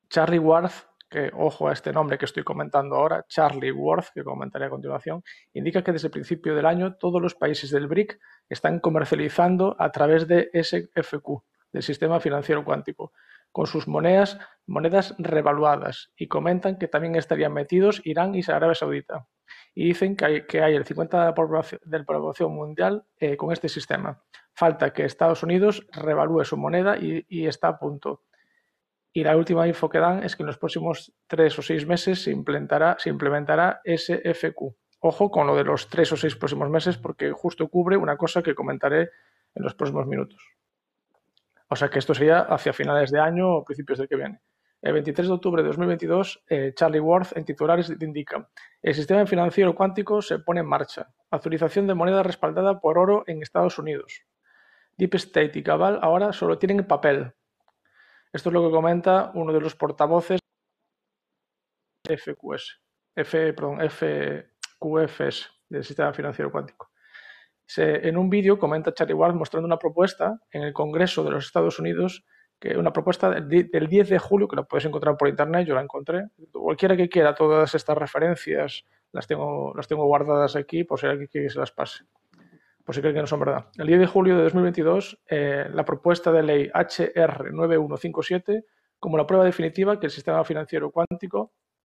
Charlie 0.10 0.40
Worth, 0.40 0.88
que 1.10 1.32
ojo 1.34 1.68
a 1.68 1.74
este 1.74 1.92
nombre 1.92 2.18
que 2.18 2.26
estoy 2.26 2.44
comentando 2.44 2.96
ahora, 2.96 3.26
Charlie 3.28 3.72
Worth, 3.72 4.10
que 4.14 4.24
comentaré 4.24 4.66
a 4.66 4.70
continuación, 4.70 5.24
indica 5.54 5.84
que 5.84 5.92
desde 5.92 6.08
el 6.08 6.12
principio 6.12 6.56
del 6.56 6.68
año 6.68 6.96
todos 6.96 7.22
los 7.22 7.36
países 7.36 7.72
del 7.72 7.88
BRIC 7.88 8.20
están 8.48 8.80
comercializando 8.80 9.76
a 9.80 9.92
través 9.92 10.28
de 10.28 10.52
SFQ, 10.54 11.44
del 11.72 11.84
sistema 11.84 12.20
financiero 12.20 12.64
cuántico, 12.64 13.12
con 13.52 13.66
sus 13.66 13.88
monedas, 13.88 14.40
monedas 14.68 15.16
revaluadas, 15.18 16.12
y 16.16 16.28
comentan 16.28 16.78
que 16.78 16.88
también 16.88 17.16
estarían 17.16 17.54
metidos 17.54 18.02
Irán 18.06 18.36
y 18.36 18.42
Arabia 18.48 18.76
Saudita 18.76 19.28
y 19.76 19.86
dicen 19.86 20.16
que 20.16 20.26
hay, 20.26 20.46
que 20.46 20.62
hay 20.62 20.76
el 20.76 20.86
50% 20.86 21.10
de 21.10 21.26
la 21.26 21.34
población, 21.34 21.82
población 22.06 22.54
mundial 22.54 23.06
eh, 23.18 23.36
con 23.36 23.52
este 23.52 23.70
sistema. 23.70 24.22
Falta 24.54 24.94
que 24.94 25.06
Estados 25.06 25.42
Unidos 25.44 25.88
revalúe 25.92 26.44
su 26.46 26.58
moneda 26.58 26.98
y, 26.98 27.48
está 27.48 27.70
a 27.70 27.80
punto. 27.80 28.22
Y 29.12 29.24
la 29.24 29.36
última 29.36 29.68
info 29.68 29.90
que 29.90 30.00
dan 30.00 30.24
es 30.24 30.36
que 30.36 30.44
en 30.44 30.48
los 30.48 30.58
próximos 30.58 31.14
tres 31.28 31.58
o 31.58 31.62
seis 31.62 31.88
meses 31.88 32.24
se 32.24 32.32
implementará, 32.32 32.98
se 33.00 33.10
implementará 33.10 33.82
SFQ. 33.84 34.76
Ojo 35.00 35.32
con 35.32 35.48
lo 35.48 35.56
de 35.56 35.64
los 35.64 35.90
tres 35.90 36.12
o 36.12 36.18
seis 36.18 36.36
próximos 36.36 36.70
meses 36.70 36.98
porque 36.98 37.32
justo 37.32 37.68
cubre 37.68 37.98
una 37.98 38.16
cosa 38.16 38.42
que 38.42 38.56
comentaré 38.56 39.10
en 39.56 39.64
los 39.64 39.74
próximos 39.76 40.08
minutos. 40.08 40.42
O 41.68 41.76
sea 41.76 41.90
que 41.90 42.00
esto 42.00 42.14
sería 42.14 42.42
hacia 42.42 42.74
finales 42.74 43.12
de 43.12 43.20
año 43.20 43.50
o 43.50 43.64
principios 43.64 44.00
del 44.00 44.08
que 44.08 44.16
viene. 44.16 44.42
El 44.84 44.92
23 44.92 45.28
de 45.28 45.34
octubre 45.34 45.64
de 45.64 45.70
2022, 45.70 46.44
eh, 46.50 46.74
Charlie 46.76 47.00
Worth 47.00 47.38
en 47.38 47.46
titulares 47.46 47.90
indica, 48.02 48.50
el 48.82 48.94
sistema 48.94 49.26
financiero 49.26 49.74
cuántico 49.74 50.22
se 50.22 50.40
pone 50.40 50.60
en 50.60 50.66
marcha. 50.66 51.08
Actualización 51.32 51.88
de 51.88 51.94
moneda 51.94 52.22
respaldada 52.22 52.82
por 52.82 52.98
oro 52.98 53.24
en 53.28 53.42
Estados 53.42 53.80
Unidos. 53.80 54.26
Deep 54.98 55.16
State 55.16 55.58
y 55.58 55.64
Cabal 55.64 56.00
ahora 56.02 56.34
solo 56.34 56.58
tienen 56.58 56.86
papel. 56.86 57.32
Esto 58.34 58.50
es 58.50 58.54
lo 58.54 58.62
que 58.62 58.72
comenta 58.72 59.32
uno 59.36 59.54
de 59.54 59.62
los 59.62 59.74
portavoces 59.74 60.42
FQFS 62.06 63.10
del 65.70 65.84
sistema 65.86 66.12
financiero 66.12 66.52
cuántico. 66.52 66.92
en 67.78 68.18
un 68.18 68.30
vídeo 68.30 68.60
comenta 68.60 68.94
Charlie 68.94 69.14
Worth 69.14 69.36
mostrando 69.36 69.66
una 69.66 69.80
propuesta 69.80 70.42
en 70.52 70.64
el 70.64 70.74
Congreso 70.74 71.24
de 71.24 71.32
los 71.32 71.46
Estados 71.46 71.80
Unidos 71.80 72.26
una 72.78 72.94
propuesta 72.94 73.30
del 73.30 73.88
10 73.88 74.10
de 74.10 74.20
julio, 74.20 74.48
que 74.48 74.56
la 74.56 74.64
puedes 74.64 74.86
encontrar 74.86 75.18
por 75.18 75.28
internet, 75.28 75.68
yo 75.68 75.76
la 75.76 75.82
encontré. 75.82 76.30
Cualquiera 76.52 76.96
que 76.96 77.10
quiera 77.10 77.36
todas 77.36 77.76
estas 77.76 77.98
referencias, 77.98 78.86
las 79.12 79.28
tengo, 79.28 79.74
las 79.76 79.88
tengo 79.88 80.06
guardadas 80.06 80.56
aquí 80.56 80.84
por 80.84 81.00
si 81.00 81.08
alguien 81.08 81.28
quiere 81.28 81.48
que 81.48 81.54
se 81.54 81.60
las 81.60 81.72
pase, 81.72 82.06
por 82.84 82.96
si 82.96 83.02
creen 83.02 83.16
que 83.16 83.22
no 83.22 83.28
son 83.28 83.40
verdad. 83.40 83.68
El 83.78 83.88
10 83.88 84.00
de 84.00 84.08
julio 84.08 84.38
de 84.38 84.44
2022, 84.44 85.20
eh, 85.30 85.68
la 85.72 85.86
propuesta 85.86 86.32
de 86.32 86.44
ley 86.44 86.72
HR 86.74 87.52
9157, 87.54 88.66
como 89.00 89.18
la 89.18 89.28
prueba 89.28 89.46
definitiva 89.46 90.00
que 90.00 90.08
el 90.08 90.12
sistema 90.12 90.44
financiero 90.44 90.92
cuántico 90.92 91.54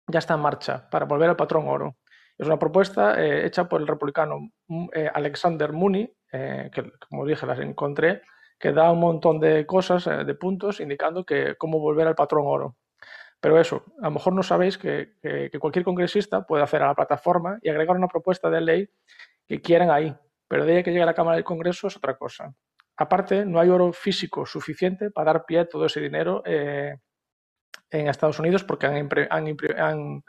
ya 0.08 0.20
está 0.20 0.36
en 0.36 0.42
marcha 0.42 0.90
para 0.90 1.06
volver 1.06 1.30
al 1.30 1.36
patrón 1.36 1.68
oro. 1.68 1.98
Es 2.38 2.46
una 2.46 2.60
propuesta 2.60 3.22
eh, 3.24 3.46
hecha 3.46 3.68
por 3.68 3.82
el 3.82 3.88
republicano 3.88 4.40
mm, 4.68 4.88
eh, 4.94 5.10
Alexander 5.14 5.72
Mooney, 5.72 6.14
que 6.30 6.92
como 7.10 7.26
dije 7.26 7.46
las 7.48 7.60
encontré, 7.60 8.22
que 8.60 8.72
da 8.72 8.92
un 8.92 9.00
montón 9.00 9.40
de 9.40 9.66
cosas, 9.66 10.08
eh, 10.08 10.24
de 10.26 10.36
puntos, 10.36 10.80
indicando 10.80 11.26
que 11.26 11.56
cómo 11.58 11.80
volver 11.80 12.08
al 12.08 12.16
patrón 12.16 12.44
oro. 12.46 12.76
Pero 13.40 13.60
eso, 13.60 13.86
a 14.02 14.06
lo 14.06 14.12
mejor 14.12 14.34
no 14.34 14.42
sabéis 14.42 14.78
que, 14.78 15.14
cualquier 15.60 15.86
congresista 15.86 16.46
puede 16.46 16.64
hacer 16.64 16.82
a 16.82 16.88
la 16.88 16.96
plataforma 16.96 17.60
y 17.62 17.70
agregar 17.70 17.96
una 17.96 18.08
propuesta 18.08 18.50
de 18.50 18.62
ley 18.62 18.90
que 19.48 19.62
quieran 19.62 19.92
ahí, 19.92 20.16
pero 20.48 20.66
de 20.66 20.84
que 20.84 20.92
llegue 20.92 21.04
a 21.04 21.06
la 21.06 21.14
Cámara 21.14 21.36
del 21.36 21.44
Congreso 21.44 21.88
es 21.88 21.96
otra 21.96 22.18
cosa. 22.18 22.54
Aparte, 22.98 23.46
no 23.46 23.60
hay 23.60 23.70
oro 23.70 23.94
físico 23.94 24.46
suficiente 24.46 25.12
para 25.12 25.34
dar 25.34 25.46
pie 25.46 25.60
a 25.60 25.70
todo 25.70 25.86
ese 25.86 26.02
dinero 26.02 26.42
eh, 26.46 26.98
en 27.92 28.08
Estados 28.08 28.40
Unidos 28.40 28.64
porque 28.64 28.88
han, 28.88 29.08
han, 29.30 30.24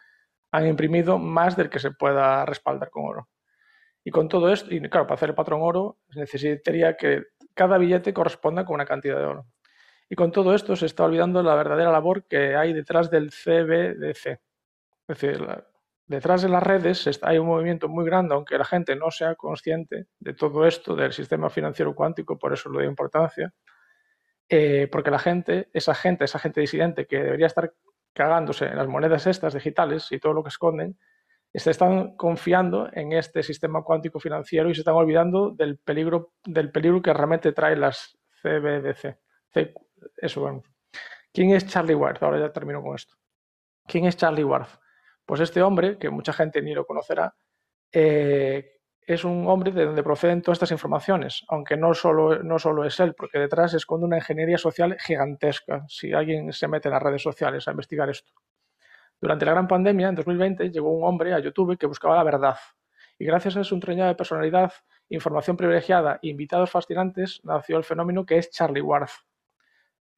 han, 0.53 0.67
imprimido 0.67 1.19
más 1.19 1.57
del 1.57 1.71
que 1.71 1.79
se 1.79 1.93
pueda 1.93 2.45
respaldar 2.45 2.91
con 2.91 3.07
oro. 3.07 3.29
Y 4.05 4.11
con 4.11 4.29
todo 4.29 4.53
esto, 4.53 4.73
y 4.73 4.81
claro, 4.83 5.07
para 5.07 5.15
hacer 5.15 5.31
el 5.31 5.35
patrón 5.35 5.61
oro 5.63 5.99
necesitaría 6.15 6.95
que 6.97 7.25
cada 7.59 7.77
billete 7.77 8.15
corresponda 8.15 8.65
con 8.65 8.75
una 8.75 8.87
cantidad 8.87 9.19
de 9.19 9.25
oro. 9.25 9.47
Y 10.09 10.15
con 10.15 10.31
todo 10.31 10.55
esto 10.55 10.77
se 10.77 10.87
está 10.87 11.05
olvidando 11.05 11.43
la 11.43 11.57
verdadera 11.57 11.91
labor 11.91 12.23
que 12.29 12.55
hay 12.55 12.73
detrás 12.73 13.11
del 13.11 13.31
CBDC. 13.31 14.27
Es 14.27 14.41
decir, 15.09 15.45
detrás 16.07 16.43
de 16.43 16.51
las 16.51 16.63
redes 16.63 17.19
hay 17.21 17.39
un 17.39 17.49
movimiento 17.49 17.89
muy 17.89 18.05
grande, 18.05 18.37
aunque 18.37 18.57
la 18.57 18.65
gente 18.65 18.95
no 18.95 19.11
sea 19.11 19.35
consciente 19.35 20.07
de 20.21 20.35
todo 20.35 20.69
esto 20.69 20.95
del 20.95 21.13
sistema 21.13 21.51
financiero 21.51 21.97
cuántico, 21.97 22.39
por 22.39 22.53
eso 22.53 22.71
le 22.71 22.79
doy 22.79 22.87
importancia, 22.87 23.53
eh, 24.49 24.87
porque 24.93 25.11
la 25.11 25.19
gente, 25.19 25.69
esa 25.73 25.97
gente, 25.97 26.27
esa 26.27 26.39
gente 26.39 26.61
disidente 26.61 27.07
que 27.09 27.19
debería 27.25 27.49
estar 27.49 27.75
cagándose 28.13 28.67
en 28.67 28.77
las 28.77 28.87
monedas 28.87 29.27
estas 29.27 29.53
digitales 29.53 30.13
y 30.13 30.21
todo 30.21 30.33
lo 30.33 30.45
que 30.45 30.51
esconden, 30.51 30.97
se 31.55 31.71
están 31.71 32.17
confiando 32.17 32.89
en 32.93 33.13
este 33.13 33.43
sistema 33.43 33.83
cuántico 33.83 34.21
financiero 34.21 34.71
y 34.71 34.75
se 34.75 34.83
están 34.83 34.95
olvidando 34.95 35.51
del 35.51 35.79
peligro, 35.79 36.33
del 36.45 36.71
peligro 36.71 37.01
que 37.03 37.13
realmente 37.13 37.53
trae 37.53 37.77
las 37.77 38.19
CBDC. 38.43 39.19
Eso 40.17 40.43
vamos. 40.43 40.65
¿Quién 41.33 41.51
es 41.51 41.67
Charlie 41.67 41.95
Worth? 41.95 42.23
Ahora 42.23 42.39
ya 42.39 42.53
termino 42.53 42.83
con 42.83 42.95
esto. 42.95 43.15
¿Quién 43.87 44.07
es 44.07 44.17
Charlie 44.17 44.45
Worth? 44.45 44.79
Pues 45.25 45.41
este 45.41 45.63
hombre, 45.63 45.99
que 45.99 46.11
mucha 46.11 46.33
gente 46.33 46.63
ni 46.63 46.75
lo 46.75 46.87
conocerá, 46.87 47.35
eh, 47.93 48.79
es 49.09 49.25
un 49.25 49.47
hombre 49.49 49.73
de 49.73 49.87
donde 49.87 50.03
proceden 50.03 50.43
todas 50.43 50.57
estas 50.57 50.71
informaciones, 50.71 51.45
aunque 51.49 51.77
no 51.79 51.95
solo, 51.95 52.43
no 52.43 52.59
solo 52.59 52.85
es 52.85 53.01
él, 53.01 53.15
porque 53.15 53.39
detrás 53.39 53.73
esconde 53.73 54.07
una 54.07 54.19
ingeniería 54.19 54.59
social 54.59 54.99
gigantesca, 55.01 55.85
si 55.89 56.13
alguien 56.13 56.53
se 56.53 56.69
mete 56.69 56.89
en 56.89 56.95
las 56.95 57.03
redes 57.03 57.23
sociales 57.23 57.67
a 57.67 57.71
investigar 57.71 58.11
esto. 58.11 58.33
Durante 59.21 59.45
la 59.45 59.53
gran 59.53 59.67
pandemia, 59.67 60.09
en 60.09 60.15
2020, 60.15 60.71
llegó 60.71 60.91
un 60.91 61.05
hombre 61.05 61.35
a 61.35 61.41
YouTube 61.41 61.77
que 61.77 61.87
buscaba 61.87 62.17
la 62.17 62.23
verdad. 62.23 62.57
Y 63.19 63.25
gracias 63.25 63.57
a 63.57 63.65
su 63.65 63.75
entrañada 63.75 64.17
personalidad, 64.17 64.73
información 65.09 65.57
privilegiada 65.57 66.21
e 66.23 66.29
invitados 66.29 66.71
fascinantes, 66.71 67.41
nació 67.43 67.79
el 67.79 67.85
fenómeno 67.85 68.25
que 68.25 68.39
es 68.39 68.51
Charlie 68.51 68.81
Worth. 68.81 69.11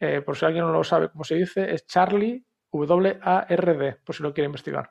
Eh, 0.01 0.21
por 0.21 0.37
si 0.37 0.45
alguien 0.45 0.65
no 0.65 0.73
lo 0.73 0.85
sabe 0.85 1.11
cómo 1.11 1.25
se 1.25 1.35
dice, 1.35 1.73
es 1.73 1.87
Charlie 1.87 2.45
W-A-R-D, 2.73 3.97
por 4.05 4.15
si 4.15 4.23
lo 4.23 4.35
quiere 4.35 4.47
investigar. 4.47 4.91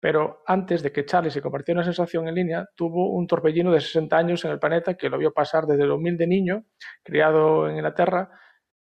Pero 0.00 0.42
antes 0.46 0.82
de 0.82 0.92
que 0.92 1.04
Charlie 1.04 1.30
se 1.30 1.40
convirtiera 1.40 1.78
en 1.80 1.84
una 1.84 1.92
sensación 1.92 2.28
en 2.28 2.34
línea, 2.34 2.68
tuvo 2.74 3.10
un 3.10 3.26
torbellino 3.26 3.72
de 3.72 3.80
60 3.80 4.16
años 4.16 4.44
en 4.44 4.52
el 4.52 4.58
planeta 4.58 4.94
que 4.94 5.08
lo 5.08 5.18
vio 5.18 5.32
pasar 5.32 5.66
desde 5.66 5.84
el 5.84 5.90
humilde 5.90 6.26
niño, 6.26 6.66
criado 7.02 7.68
en 7.68 7.76
Inglaterra, 7.76 8.30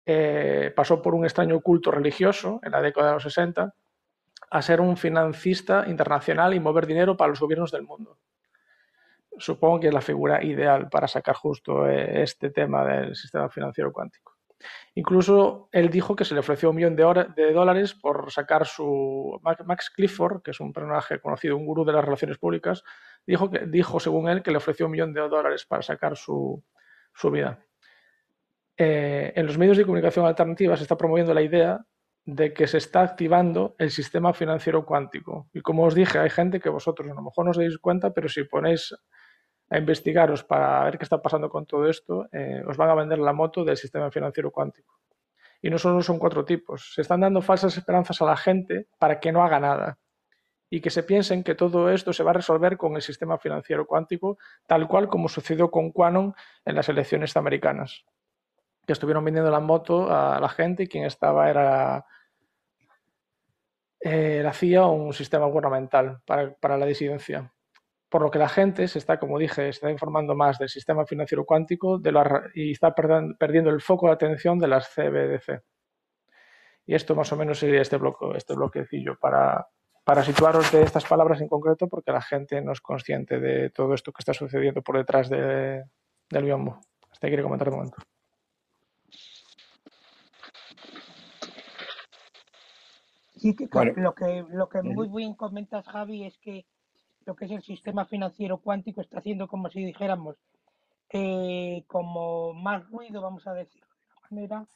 eh, 0.06 0.72
pasó 0.76 1.02
por 1.02 1.16
un 1.16 1.26
extraño 1.26 1.60
culto 1.62 1.92
religioso 1.92 2.60
en 2.64 2.72
la 2.72 2.82
década 2.82 3.08
de 3.08 3.14
los 3.16 3.24
60, 3.24 3.74
a 4.50 4.62
ser 4.62 4.82
un 4.82 4.98
financista 4.98 5.86
internacional 5.88 6.54
y 6.54 6.60
mover 6.60 6.88
dinero 6.88 7.18
para 7.18 7.30
los 7.30 7.40
gobiernos 7.40 7.72
del 7.72 7.84
mundo. 7.84 8.18
Supongo 9.38 9.80
que 9.80 9.88
es 9.88 9.94
la 9.94 10.02
figura 10.02 10.44
ideal 10.44 10.90
para 10.90 11.08
sacar 11.08 11.36
justo 11.36 11.88
eh, 11.88 12.24
este 12.24 12.50
tema 12.50 12.86
del 12.86 13.16
sistema 13.16 13.50
financiero 13.50 13.92
cuántico. 13.92 14.38
Incluso 14.96 15.70
él 15.72 15.90
dijo 15.90 16.16
que 16.16 16.26
se 16.26 16.34
le 16.34 16.40
ofreció 16.40 16.72
un 16.72 16.78
millón 16.78 16.96
de, 16.96 17.52
dólares 17.54 17.94
por 17.94 18.32
sacar 18.32 18.66
su... 18.66 19.40
Max 19.44 19.92
Clifford, 19.92 20.42
que 20.42 20.52
es 20.52 20.60
un 20.60 20.74
personaje 20.74 21.20
conocido, 21.20 21.56
un 21.56 21.66
gurú 21.66 21.86
de 21.86 21.94
las 21.94 22.04
relaciones 22.04 22.40
públicas, 22.40 22.84
dijo, 23.26 23.52
que, 23.52 23.68
dijo 23.68 24.00
según 24.00 24.30
él 24.30 24.42
que 24.42 24.52
le 24.52 24.58
ofreció 24.58 24.88
un 24.88 24.94
millón 24.94 25.14
de 25.14 25.22
dólares 25.22 25.66
para 25.66 25.84
sacar 25.84 26.18
su, 26.18 26.64
vida. 27.32 27.64
Eh, 28.76 29.34
en 29.36 29.46
los 29.46 29.58
medios 29.58 29.78
de 29.78 29.84
comunicación 29.84 30.26
alternativas 30.26 30.80
se 30.80 30.84
está 30.84 30.98
promoviendo 30.98 31.34
la 31.34 31.42
idea 31.42 31.86
de 32.28 32.54
que 32.54 32.68
se 32.68 32.78
está 32.78 33.04
activando 33.04 33.74
el 33.78 33.90
sistema 33.90 34.34
financiero 34.34 34.86
cuántico. 34.86 35.48
Y 35.54 35.62
como 35.62 35.86
os 35.86 35.96
dije, 35.96 36.20
hay 36.20 36.30
gente 36.30 36.60
que 36.60 36.68
vosotros 36.68 37.10
a 37.10 37.14
lo 37.14 37.22
mejor 37.22 37.46
no 37.46 37.52
os 37.52 37.58
dais 37.58 37.78
cuenta, 37.78 38.12
pero 38.12 38.28
si 38.28 38.44
ponéis 38.44 38.94
a 39.70 39.78
investigaros 39.78 40.44
para 40.44 40.84
ver 40.84 40.98
qué 40.98 41.06
está 41.06 41.22
pasando 41.22 41.50
con 41.50 41.66
todo 41.66 41.88
esto, 41.88 42.28
eh, 42.34 42.62
os 42.68 42.76
van 42.76 42.90
a 42.90 42.96
vender 42.96 43.20
la 43.20 43.32
moto 43.32 43.64
del 43.64 43.78
sistema 43.78 44.12
financiero 44.12 44.52
cuántico. 44.52 45.00
Y 45.62 45.70
no 45.70 45.78
solo 45.78 46.02
son 46.02 46.20
cuatro 46.20 46.44
tipos, 46.44 46.92
se 46.94 47.02
están 47.02 47.22
dando 47.22 47.42
falsas 47.42 47.78
esperanzas 47.78 48.22
a 48.22 48.26
la 48.26 48.36
gente 48.36 48.88
para 49.00 49.22
que 49.22 49.32
no 49.32 49.42
haga 49.42 49.60
nada. 49.62 49.98
y 50.70 50.82
que 50.82 50.90
se 50.90 51.04
piensen 51.04 51.46
que 51.46 51.56
todo 51.56 51.90
esto 51.90 52.12
se 52.12 52.24
va 52.24 52.32
a 52.32 52.34
resolver 52.34 52.76
con 52.76 52.94
el 52.98 53.02
sistema 53.02 53.38
financiero 53.38 53.88
cuántico, 53.88 54.38
tal 54.66 54.86
cual 54.90 55.08
como 55.08 55.30
sucedió 55.30 55.72
con 55.72 55.94
Quanon 55.94 56.34
en 56.66 56.76
las 56.76 56.90
elecciones 56.90 57.38
americanas, 57.38 58.04
que 58.86 58.92
estuvieron 58.92 59.24
vendiendo 59.24 59.50
la 59.50 59.62
moto 59.62 60.12
a 60.12 60.42
la 60.42 60.50
gente 60.50 60.84
y 60.84 60.88
quien 60.90 61.06
estaba 61.06 61.50
era 61.50 62.06
eh, 64.08 64.42
la 64.44 64.54
CIA 64.54 64.86
un 64.88 65.14
sistema 65.14 65.46
gubernamental 65.46 66.22
para, 66.26 66.54
para 66.56 66.78
la 66.78 66.86
disidencia 66.86 67.52
por 68.10 68.22
lo 68.22 68.32
que 68.32 68.40
la 68.40 68.50
gente 68.50 68.88
se 68.88 69.00
está, 69.00 69.20
como 69.20 69.38
dije, 69.38 69.70
está 69.70 69.92
informando 69.92 70.36
más 70.36 70.58
del 70.58 70.70
sistema 70.70 71.06
financiero 71.06 71.46
cuántico 71.46 71.98
de 72.00 72.12
la, 72.12 72.44
y 72.54 72.72
está 72.72 72.94
perdiendo 72.96 73.70
el 73.70 73.82
foco 73.82 74.08
de 74.08 74.14
atención 74.14 74.60
de 74.60 74.68
las 74.68 74.88
CBDC. 74.90 75.62
Y 76.86 76.96
esto 76.96 77.16
más 77.16 77.32
o 77.34 77.36
menos 77.36 77.60
sería 77.60 77.82
este, 77.82 77.98
bloque, 77.98 78.26
este 78.36 78.56
bloquecillo 78.56 79.18
para, 79.20 79.68
para 80.06 80.24
situaros 80.24 80.72
de 80.72 80.84
estas 80.84 81.06
palabras 81.06 81.42
en 81.42 81.50
concreto, 81.50 81.88
porque 81.90 82.14
la 82.14 82.22
gente 82.22 82.62
no 82.62 82.72
es 82.72 82.80
consciente 82.80 83.42
de 83.42 83.72
todo 83.72 83.94
esto 83.94 84.14
que 84.14 84.22
está 84.22 84.34
sucediendo 84.34 84.82
por 84.82 84.98
detrás 84.98 85.30
de, 85.30 85.84
del 86.30 86.44
biombo. 86.44 86.80
Hasta 87.12 87.28
quiere 87.28 87.44
comentar 87.44 87.68
un 87.68 87.76
momento. 87.76 87.98
Sí, 93.38 93.56
que, 93.56 93.68
lo 93.96 94.14
que 94.14 94.46
lo 94.50 94.70
que 94.70 94.82
muy 94.82 95.08
bien 95.08 95.36
comentas, 95.36 95.88
Javi, 95.88 96.26
es 96.26 96.38
que 96.40 96.66
lo 97.26 97.36
que 97.36 97.46
es 97.46 97.52
el 97.52 97.62
sistema 97.62 98.06
financiero 98.06 98.58
cuántico 98.58 99.02
está 99.02 99.20
haciendo 99.20 99.48
como 99.48 99.70
si 99.70 99.84
dijéramos 99.84 100.38
eh, 101.12 101.84
como 101.88 102.54
más 102.54 102.90
ruido, 102.90 103.22
vamos 103.22 103.46
a 103.48 103.54
decirlo 103.54 103.88
de 103.88 104.14
una 104.18 104.28
manera, 104.32 104.68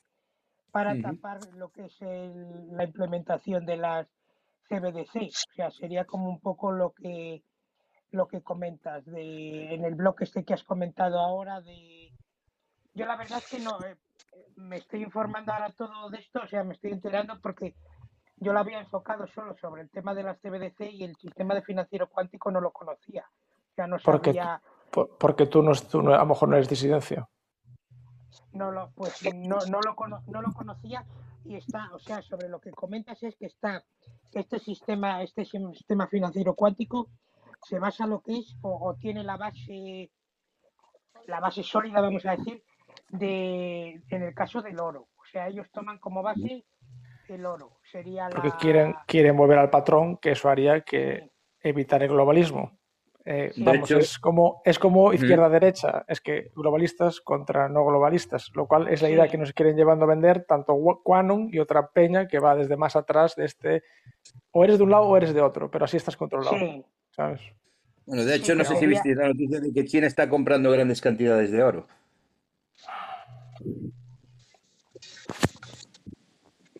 para 0.71 1.01
tapar 1.01 1.39
lo 1.55 1.69
que 1.71 1.85
es 1.85 2.01
la 2.01 2.83
implementación 2.83 3.65
de 3.65 3.77
las 3.77 4.07
CBDC. 4.69 5.15
O 5.27 5.53
sea, 5.55 5.71
sería 5.71 6.05
como 6.05 6.29
un 6.29 6.39
poco 6.39 6.71
lo 6.71 6.91
que 6.91 7.43
lo 8.11 8.27
que 8.27 8.41
comentas 8.41 9.05
de 9.05 9.73
en 9.73 9.85
el 9.85 9.95
bloque 9.95 10.25
este 10.25 10.43
que 10.43 10.53
has 10.53 10.63
comentado 10.63 11.19
ahora 11.19 11.61
de 11.61 12.11
yo 12.93 13.05
la 13.05 13.15
verdad 13.15 13.37
es 13.37 13.47
que 13.47 13.59
no 13.59 13.79
eh, 13.85 13.95
me 14.57 14.77
estoy 14.77 15.03
informando 15.03 15.53
ahora 15.53 15.69
todo 15.69 16.09
de 16.09 16.17
esto, 16.17 16.41
o 16.43 16.47
sea, 16.47 16.63
me 16.63 16.73
estoy 16.73 16.91
enterando 16.91 17.39
porque 17.41 17.73
yo 18.41 18.53
lo 18.53 18.59
había 18.59 18.79
enfocado 18.79 19.27
solo 19.27 19.55
sobre 19.57 19.83
el 19.83 19.89
tema 19.91 20.15
de 20.15 20.23
las 20.23 20.39
CBDC 20.39 20.81
y 20.91 21.03
el 21.03 21.15
sistema 21.15 21.53
de 21.53 21.61
financiero 21.61 22.09
cuántico 22.09 22.49
no 22.51 22.59
lo 22.59 22.71
conocía. 22.71 23.23
Ya 23.77 23.85
no 23.85 23.99
sabía... 23.99 24.59
Porque, 24.89 25.13
porque 25.19 25.45
tú, 25.45 25.61
no, 25.61 25.73
tú 25.73 25.99
a 25.99 26.17
lo 26.17 26.25
mejor 26.25 26.49
no 26.49 26.55
eres 26.55 26.67
disidencia. 26.67 27.29
No 28.53 28.71
lo, 28.71 28.89
pues 28.95 29.23
no, 29.35 29.59
no, 29.69 29.79
lo, 29.79 29.95
no 30.25 30.41
lo 30.41 30.53
conocía 30.53 31.05
y 31.45 31.55
está, 31.55 31.91
o 31.93 31.99
sea, 31.99 32.21
sobre 32.23 32.49
lo 32.49 32.59
que 32.59 32.71
comentas 32.71 33.21
es 33.21 33.35
que 33.35 33.45
está 33.45 33.83
este 34.33 34.59
sistema, 34.59 35.21
este 35.21 35.45
sistema 35.45 36.07
financiero 36.07 36.55
cuántico 36.55 37.09
se 37.63 37.77
basa 37.77 38.07
lo 38.07 38.21
que 38.21 38.39
es 38.39 38.55
o, 38.61 38.89
o 38.89 38.95
tiene 38.95 39.23
la 39.23 39.37
base, 39.37 40.09
la 41.27 41.39
base 41.39 41.61
sólida, 41.61 42.01
vamos 42.01 42.25
a 42.25 42.35
decir, 42.35 42.63
de 43.09 44.01
en 44.09 44.23
el 44.23 44.33
caso 44.33 44.63
del 44.63 44.79
oro. 44.79 45.09
O 45.15 45.25
sea, 45.31 45.47
ellos 45.47 45.67
toman 45.71 45.99
como 45.99 46.23
base 46.23 46.65
el 47.31 47.45
oro. 47.45 47.79
Sería 47.83 48.29
Porque 48.29 48.51
quieren, 48.59 48.95
quieren 49.07 49.35
volver 49.35 49.57
al 49.59 49.69
patrón, 49.69 50.17
que 50.17 50.31
eso 50.31 50.49
haría 50.49 50.81
que 50.81 51.31
evitar 51.61 52.01
el 52.03 52.09
globalismo. 52.09 52.77
Eh, 53.23 53.51
vamos, 53.57 53.91
es 53.91 54.17
como, 54.17 54.63
es 54.65 54.79
como 54.79 55.13
izquierda-derecha, 55.13 56.05
es 56.07 56.19
que 56.21 56.51
globalistas 56.55 57.21
contra 57.21 57.69
no 57.69 57.85
globalistas, 57.85 58.49
lo 58.55 58.65
cual 58.65 58.87
es 58.87 59.03
la 59.03 59.11
idea 59.11 59.27
que 59.27 59.37
nos 59.37 59.53
quieren 59.53 59.75
llevando 59.75 60.05
a 60.05 60.07
vender 60.07 60.43
tanto 60.45 60.75
Quanum 61.03 61.49
y 61.51 61.59
otra 61.59 61.87
peña 61.89 62.27
que 62.27 62.39
va 62.39 62.55
desde 62.55 62.77
más 62.77 62.95
atrás 62.95 63.35
de 63.35 63.45
este, 63.45 63.83
o 64.49 64.63
eres 64.63 64.79
de 64.79 64.85
un 64.85 64.89
lado 64.89 65.03
o 65.03 65.15
eres 65.15 65.35
de 65.35 65.41
otro, 65.41 65.69
pero 65.69 65.85
así 65.85 65.97
estás 65.97 66.17
controlado, 66.17 66.57
¿sabes? 67.11 67.41
Bueno, 68.07 68.25
de 68.25 68.35
hecho, 68.35 68.55
no 68.55 68.65
sé 68.65 68.75
si 68.77 68.87
viste 68.87 69.13
la 69.13 69.27
noticia 69.27 69.59
de 69.59 69.71
que 69.71 69.85
China 69.85 70.07
está 70.07 70.27
comprando 70.27 70.71
grandes 70.71 70.99
cantidades 70.99 71.51
de 71.51 71.61
oro. 71.61 71.87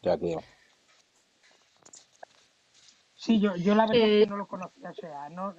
Ya, 0.02 0.18
Sí, 3.14 3.40
yo, 3.40 3.56
yo 3.56 3.76
la 3.76 3.86
verdad 3.86 4.06
que 4.06 4.24
eh, 4.24 4.28
no 4.28 4.36
lo 4.36 4.48
conocía, 4.48 4.90
o 4.90 4.94
sea, 4.96 5.30
no, 5.30 5.54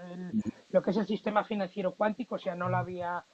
lo 0.70 0.82
que 0.82 0.90
es 0.90 0.96
el 0.96 1.06
sistema 1.06 1.44
financiero 1.44 1.94
cuántico, 1.94 2.34
o 2.34 2.38
sea, 2.38 2.56
no 2.56 2.68
lo 2.68 2.76
había, 2.76 3.24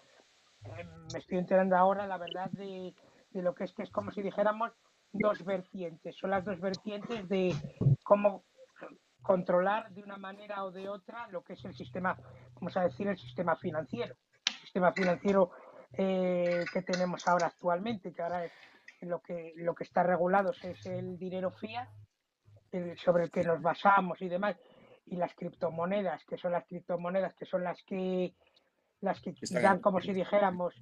eh, 0.64 0.84
me 1.10 1.18
estoy 1.18 1.38
enterando 1.38 1.78
ahora, 1.78 2.06
la 2.06 2.18
verdad, 2.18 2.50
de, 2.50 2.94
de, 3.30 3.42
lo 3.42 3.54
que 3.54 3.64
es 3.64 3.72
que 3.72 3.84
es 3.84 3.90
como 3.90 4.10
si 4.10 4.20
dijéramos 4.20 4.72
dos 5.12 5.42
vertientes, 5.46 6.14
son 6.18 6.28
las 6.28 6.44
dos 6.44 6.60
vertientes 6.60 7.26
de 7.30 7.54
cómo 8.04 8.44
controlar 9.22 9.90
de 9.92 10.02
una 10.02 10.18
manera 10.18 10.62
o 10.64 10.70
de 10.72 10.90
otra 10.90 11.26
lo 11.28 11.42
que 11.42 11.54
es 11.54 11.64
el 11.64 11.74
sistema, 11.74 12.14
vamos 12.56 12.76
a 12.76 12.82
decir, 12.82 13.08
el 13.08 13.16
sistema 13.16 13.56
financiero, 13.56 14.14
el 14.46 14.60
sistema 14.60 14.92
financiero 14.92 15.52
eh, 15.94 16.66
que 16.70 16.82
tenemos 16.82 17.26
ahora 17.26 17.46
actualmente, 17.46 18.12
que 18.12 18.20
ahora 18.20 18.44
es 18.44 18.52
lo 19.06 19.20
que, 19.20 19.52
lo 19.56 19.74
que 19.74 19.84
está 19.84 20.02
regulado 20.02 20.52
es 20.62 20.86
el 20.86 21.18
dinero 21.18 21.50
fiat, 21.50 21.88
sobre 22.96 23.24
el 23.24 23.30
que 23.30 23.42
nos 23.42 23.62
basamos 23.62 24.20
y 24.20 24.28
demás, 24.28 24.56
y 25.06 25.16
las 25.16 25.34
criptomonedas, 25.34 26.24
que 26.24 26.36
son 26.36 26.52
las 26.52 26.66
criptomonedas, 26.66 27.34
que 27.34 27.46
son 27.46 27.64
las 27.64 27.82
que 27.84 28.34
las 29.00 29.20
que 29.20 29.32
dan 29.62 29.80
como 29.80 30.00
si 30.00 30.12
dijéramos 30.12 30.74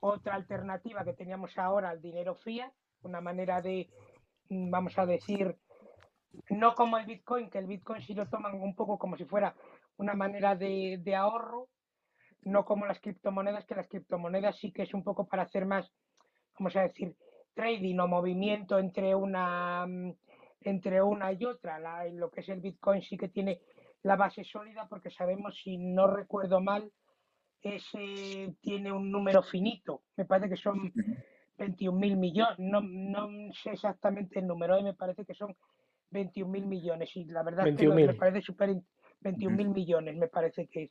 otra 0.00 0.34
alternativa 0.34 1.04
que 1.04 1.14
teníamos 1.14 1.58
ahora 1.58 1.90
al 1.90 2.00
dinero 2.00 2.36
fiat, 2.36 2.72
una 3.02 3.20
manera 3.20 3.60
de, 3.60 3.90
vamos 4.48 4.96
a 4.98 5.06
decir, 5.06 5.58
no 6.50 6.74
como 6.74 6.96
el 6.98 7.06
Bitcoin, 7.06 7.50
que 7.50 7.58
el 7.58 7.66
Bitcoin 7.66 8.02
sí 8.02 8.14
lo 8.14 8.28
toman 8.28 8.54
un 8.54 8.74
poco 8.74 8.98
como 8.98 9.16
si 9.16 9.24
fuera 9.24 9.54
una 9.96 10.14
manera 10.14 10.54
de, 10.54 11.00
de 11.02 11.16
ahorro, 11.16 11.68
no 12.42 12.64
como 12.64 12.86
las 12.86 13.00
criptomonedas, 13.00 13.64
que 13.64 13.74
las 13.74 13.88
criptomonedas 13.88 14.56
sí 14.58 14.72
que 14.72 14.82
es 14.82 14.94
un 14.94 15.02
poco 15.02 15.26
para 15.26 15.42
hacer 15.42 15.66
más, 15.66 15.92
vamos 16.58 16.76
a 16.76 16.82
decir, 16.82 17.16
trading 17.56 17.98
o 17.98 18.06
movimiento 18.06 18.78
entre 18.78 19.14
una 19.14 19.86
entre 20.60 21.02
una 21.02 21.32
y 21.32 21.44
otra. 21.44 21.78
La, 21.78 22.04
lo 22.06 22.30
que 22.30 22.40
es 22.42 22.48
el 22.50 22.60
Bitcoin 22.60 23.02
sí 23.02 23.16
que 23.16 23.28
tiene 23.28 23.60
la 24.02 24.16
base 24.16 24.44
sólida 24.44 24.86
porque 24.88 25.10
sabemos, 25.10 25.56
si 25.62 25.78
no 25.78 26.06
recuerdo 26.06 26.60
mal, 26.60 26.92
ese 27.62 28.54
tiene 28.60 28.92
un 28.92 29.10
número 29.10 29.42
finito. 29.42 30.02
Me 30.16 30.24
parece 30.24 30.50
que 30.50 30.56
son 30.56 30.92
21 31.58 31.98
mil 31.98 32.16
millones. 32.16 32.58
No, 32.58 32.80
no 32.80 33.28
sé 33.52 33.70
exactamente 33.70 34.38
el 34.38 34.46
número, 34.46 34.76
¿eh? 34.76 34.82
me 34.82 34.94
parece 34.94 35.24
que 35.24 35.34
son 35.34 35.56
21 36.10 36.50
mil 36.50 36.66
millones. 36.66 37.10
Y 37.16 37.24
la 37.24 37.42
verdad 37.42 37.66
es 37.66 37.76
que 37.76 37.88
me 37.88 38.14
parece 38.14 38.42
súper. 38.42 38.76
21 39.20 39.56
mil 39.56 39.70
millones, 39.70 40.14
me 40.16 40.28
parece 40.28 40.66
que 40.66 40.84
es. 40.84 40.90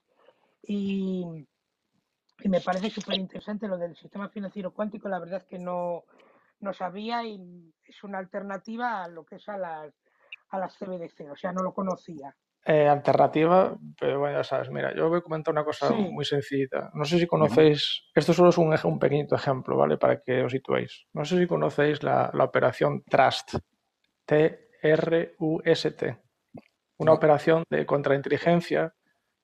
Y, 0.63 1.23
y 2.43 2.49
me 2.49 2.59
parece 2.59 2.89
súper 2.89 3.19
interesante 3.19 3.67
lo 3.67 3.77
del 3.77 3.95
sistema 3.95 4.29
financiero 4.29 4.73
cuántico. 4.73 5.07
La 5.07 5.19
verdad 5.19 5.41
es 5.43 5.47
que 5.47 5.59
no, 5.59 6.05
no 6.59 6.73
sabía 6.73 7.23
y 7.23 7.73
es 7.83 8.03
una 8.03 8.17
alternativa 8.19 9.03
a 9.03 9.07
lo 9.07 9.25
que 9.25 9.35
es 9.35 9.47
a 9.49 9.57
las, 9.57 9.93
a 10.49 10.59
las 10.59 10.77
CBDC, 10.77 11.31
o 11.31 11.35
sea, 11.35 11.51
no 11.51 11.63
lo 11.63 11.73
conocía. 11.73 12.35
Eh, 12.67 12.87
alternativa, 12.87 13.77
pero 13.99 14.19
bueno, 14.19 14.37
ya 14.37 14.43
sabes, 14.43 14.71
mira, 14.71 14.91
yo 14.95 15.07
voy 15.07 15.19
a 15.19 15.21
comentar 15.21 15.51
una 15.51 15.63
cosa 15.63 15.91
muy 15.91 16.25
sencillita. 16.25 16.89
No 16.95 17.05
sé 17.05 17.19
si 17.19 17.27
conocéis, 17.27 18.09
esto 18.15 18.33
solo 18.33 18.49
es 18.49 18.57
un, 18.57 18.75
un 18.85 18.97
pequeñito 18.97 19.35
ejemplo, 19.35 19.77
¿vale? 19.77 19.97
Para 19.97 20.19
que 20.19 20.41
os 20.41 20.51
situéis. 20.51 21.05
No 21.13 21.23
sé 21.25 21.37
si 21.37 21.45
conocéis 21.45 22.01
la, 22.01 22.31
la 22.33 22.43
operación 22.43 23.03
Trust, 23.03 23.57
T-R-U-S-T, 24.25 26.17
una 26.97 27.13
operación 27.13 27.63
de 27.69 27.85
contrainteligencia 27.85 28.95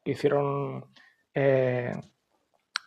que 0.03 0.11
hicieron, 0.11 0.85
eh, 1.35 1.93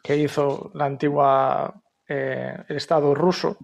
que 0.03 0.17
hizo 0.17 0.73
la 0.75 0.87
antigua, 0.87 1.81
eh, 2.09 2.57
el 2.67 2.77
Estado 2.77 3.15
ruso 3.15 3.57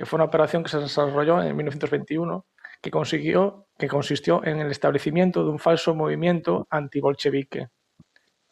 que 0.00 0.06
fue 0.06 0.16
una 0.16 0.24
operación 0.24 0.62
que 0.62 0.70
se 0.70 0.78
desarrolló 0.78 1.42
en 1.42 1.54
1921 1.54 2.46
que, 2.80 2.90
consiguió, 2.90 3.66
que 3.76 3.86
consistió 3.86 4.42
en 4.42 4.58
el 4.58 4.70
establecimiento 4.70 5.44
de 5.44 5.50
un 5.50 5.58
falso 5.58 5.94
movimiento 5.94 6.66
antibolchevique, 6.70 7.68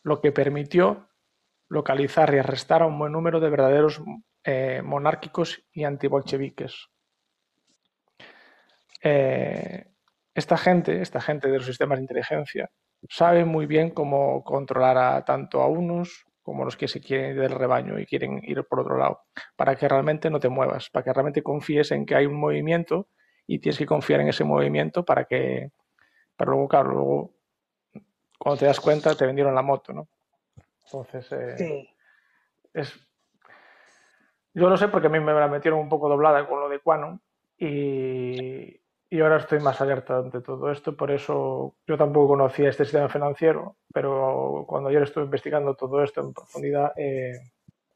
lo 0.03 0.21
que 0.21 0.31
permitió 0.31 1.09
localizar 1.71 2.35
y 2.35 2.39
arrestar 2.39 2.83
a 2.83 2.87
un 2.87 2.99
buen 2.99 3.13
número 3.13 3.41
de 3.41 3.49
verdaderos 3.49 4.03
eh, 4.45 4.83
monárquicos 4.85 5.65
y 5.73 5.85
antibolcheviques. 5.85 6.89
Eh, 9.03 9.87
esta 10.35 10.59
gente, 10.59 11.01
esta 11.01 11.23
gente 11.23 11.49
de 11.49 11.57
los 11.57 11.65
sistemas 11.65 11.97
de 11.97 12.03
inteligencia, 12.03 12.71
sabe 13.09 13.47
muy 13.47 13.65
bien 13.65 13.89
cómo 13.89 14.45
controlar 14.45 14.99
a, 14.99 15.25
tanto 15.25 15.63
a 15.63 15.69
unos 15.69 16.27
como 16.49 16.65
los 16.65 16.79
que 16.79 16.89
se 16.89 16.99
quieren 16.99 17.33
ir 17.33 17.41
del 17.43 17.51
rebaño 17.51 17.99
y 17.99 18.07
quieren 18.07 18.41
ir 18.43 18.65
por 18.65 18.81
otro 18.81 18.97
lado, 18.97 19.21
para 19.55 19.77
que 19.77 19.87
realmente 19.87 20.31
no 20.31 20.41
te 20.41 20.49
muevas, 20.49 20.89
para 20.89 21.05
que 21.05 21.13
realmente 21.13 21.43
confíes 21.43 21.93
en 21.93 22.07
que 22.07 22.15
hay 22.15 22.25
un 22.25 22.41
movimiento 22.41 23.09
y 23.47 23.59
tienes 23.59 23.77
que 23.77 23.85
confiar 23.85 24.23
en 24.23 24.29
ese 24.29 24.45
movimiento 24.45 25.05
para 25.05 25.25
que, 25.25 25.73
para 26.37 26.51
luego, 26.51 26.67
claro, 26.67 26.91
luego 26.93 27.35
cuando 28.39 28.61
te 28.61 28.65
das 28.65 28.81
cuenta 28.81 29.15
te 29.15 29.27
vendieron 29.27 29.55
la 29.55 29.61
moto, 29.61 29.93
¿no? 29.93 30.09
Entonces, 30.87 31.31
eh, 31.33 31.87
es... 32.73 32.99
Yo 34.55 34.71
lo 34.71 34.77
sé 34.79 34.89
porque 34.89 35.09
a 35.09 35.11
mí 35.11 35.21
me 35.21 35.35
la 35.35 35.49
metieron 35.49 35.81
un 35.81 35.91
poco 35.91 36.09
doblada 36.09 36.49
con 36.49 36.61
lo 36.61 36.71
de 36.71 36.81
Quanon 36.81 37.21
y, 37.59 38.81
y 39.11 39.21
ahora 39.21 39.39
estoy 39.39 39.61
más 39.61 39.81
alerta 39.81 40.19
ante 40.19 40.41
todo 40.43 40.71
esto, 40.71 40.95
por 40.95 41.11
eso 41.11 41.75
yo 41.87 41.97
tampoco 41.97 42.29
conocía 42.29 42.69
este 42.69 42.85
sistema 42.85 43.09
financiero, 43.09 43.77
pero 43.93 44.65
cuando 44.67 44.91
ayer 44.91 45.03
estuve 45.03 45.25
investigando 45.25 45.75
todo 45.75 46.03
esto 46.03 46.21
en 46.21 46.35
profundidad, 46.35 46.93
eh, 46.97 47.33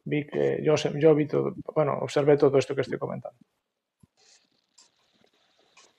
vi 0.04 0.26
que 0.26 0.60
yo, 0.62 0.74
yo 0.76 1.14
vi 1.14 1.26
todo, 1.26 1.54
bueno, 1.74 1.98
observé 2.00 2.38
todo 2.38 2.56
esto 2.56 2.74
que 2.74 2.80
estoy 2.80 2.98
comentando. 2.98 3.38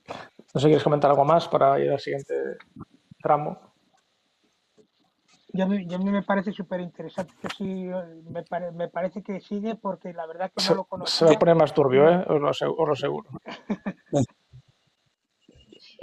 No 0.07 0.59
sé 0.59 0.61
si 0.61 0.65
quieres 0.65 0.83
comentar 0.83 1.11
algo 1.11 1.25
más 1.25 1.47
para 1.47 1.79
ir 1.79 1.91
al 1.91 1.99
siguiente 1.99 2.57
tramo. 3.21 3.73
Yo, 5.55 5.65
a 5.65 5.67
mí 5.67 6.11
me 6.11 6.23
parece 6.23 6.51
súper 6.51 6.79
interesante 6.79 7.33
que 7.39 7.47
sí, 7.55 7.85
me, 8.29 8.71
me, 8.71 8.87
parece 8.89 9.21
que 9.21 9.39
sigue 9.39 9.75
porque 9.75 10.11
la 10.11 10.25
verdad 10.25 10.51
que 10.55 10.67
no 10.67 10.75
lo 10.75 10.83
conozco. 10.85 11.15
Se 11.15 11.25
va 11.25 11.31
a 11.31 11.39
poner 11.39 11.55
más 11.55 11.73
turbio, 11.73 12.09
¿eh? 12.09 12.25
os, 12.27 12.41
lo, 12.41 12.49
os 12.49 12.87
lo 12.87 12.93
aseguro. 12.93 13.29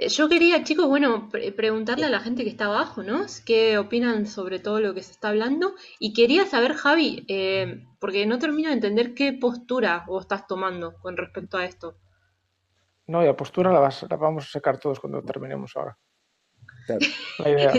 Eh, 0.01 0.09
yo 0.09 0.29
quería, 0.31 0.65
chicos, 0.65 0.89
bueno, 0.89 1.29
preguntarle 1.57 2.07
a 2.07 2.11
la 2.11 2.21
gente 2.21 2.43
que 2.43 2.49
está 2.49 2.67
abajo, 2.67 3.03
¿no? 3.03 3.27
¿Qué 3.45 3.77
opinan 3.77 4.27
sobre 4.27 4.59
todo 4.59 4.81
lo 4.81 4.95
que 4.95 5.03
se 5.03 5.13
está 5.13 5.29
hablando? 5.29 5.75
Y 5.99 6.15
quería 6.15 6.47
saber, 6.47 6.73
Javi, 6.73 7.27
eh, 7.29 7.85
porque 7.99 8.25
no 8.25 8.39
termino 8.39 8.71
de 8.71 8.77
entender 8.77 9.13
qué 9.15 9.35
postura 9.35 10.05
vos 10.07 10.23
estás 10.23 10.47
tomando 10.47 10.95
con 11.01 11.19
respecto 11.19 11.59
a 11.59 11.67
esto. 11.67 11.99
No, 13.09 13.23
la 13.23 13.37
postura 13.37 13.73
la, 13.73 14.17
vamos 14.17 14.45
a 14.45 14.51
sacar 14.51 14.79
todos 14.79 14.99
cuando 14.99 15.23
terminemos 15.23 15.77
ahora. 15.77 15.99
La 17.39 17.51
idea. 17.51 17.71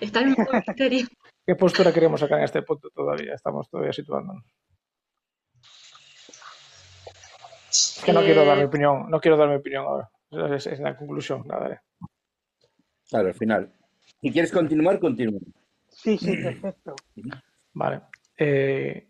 está, 0.00 0.20
en 0.20 0.36
misterio. 0.52 1.06
¿Qué 1.46 1.54
postura 1.54 1.92
queremos 1.92 2.18
sacar 2.18 2.38
en 2.38 2.44
este 2.44 2.62
punto 2.62 2.88
todavía? 2.90 3.34
Estamos 3.34 3.68
todavía 3.70 3.92
situándonos. 3.92 4.44
Es 7.70 8.02
que 8.04 8.12
no 8.12 8.20
quiero 8.22 8.44
dar 8.44 8.56
mi 8.56 8.64
eh, 8.64 8.66
opinión, 8.66 9.08
no 9.08 9.20
quiero 9.20 9.36
dar 9.36 9.48
mi 9.48 9.54
opinión 9.54 9.84
ahora. 9.86 10.10
Es, 10.30 10.66
es 10.66 10.80
la 10.80 10.96
conclusión, 10.96 11.44
nada. 11.46 11.82
Claro, 13.08 13.28
al 13.28 13.34
final. 13.34 13.72
Si 14.20 14.30
quieres 14.30 14.52
continuar, 14.52 15.00
continúa. 15.00 15.40
Sí, 15.88 16.16
sí, 16.16 16.36
perfecto. 16.36 16.94
Vale. 17.72 18.02
Eh, 18.36 19.08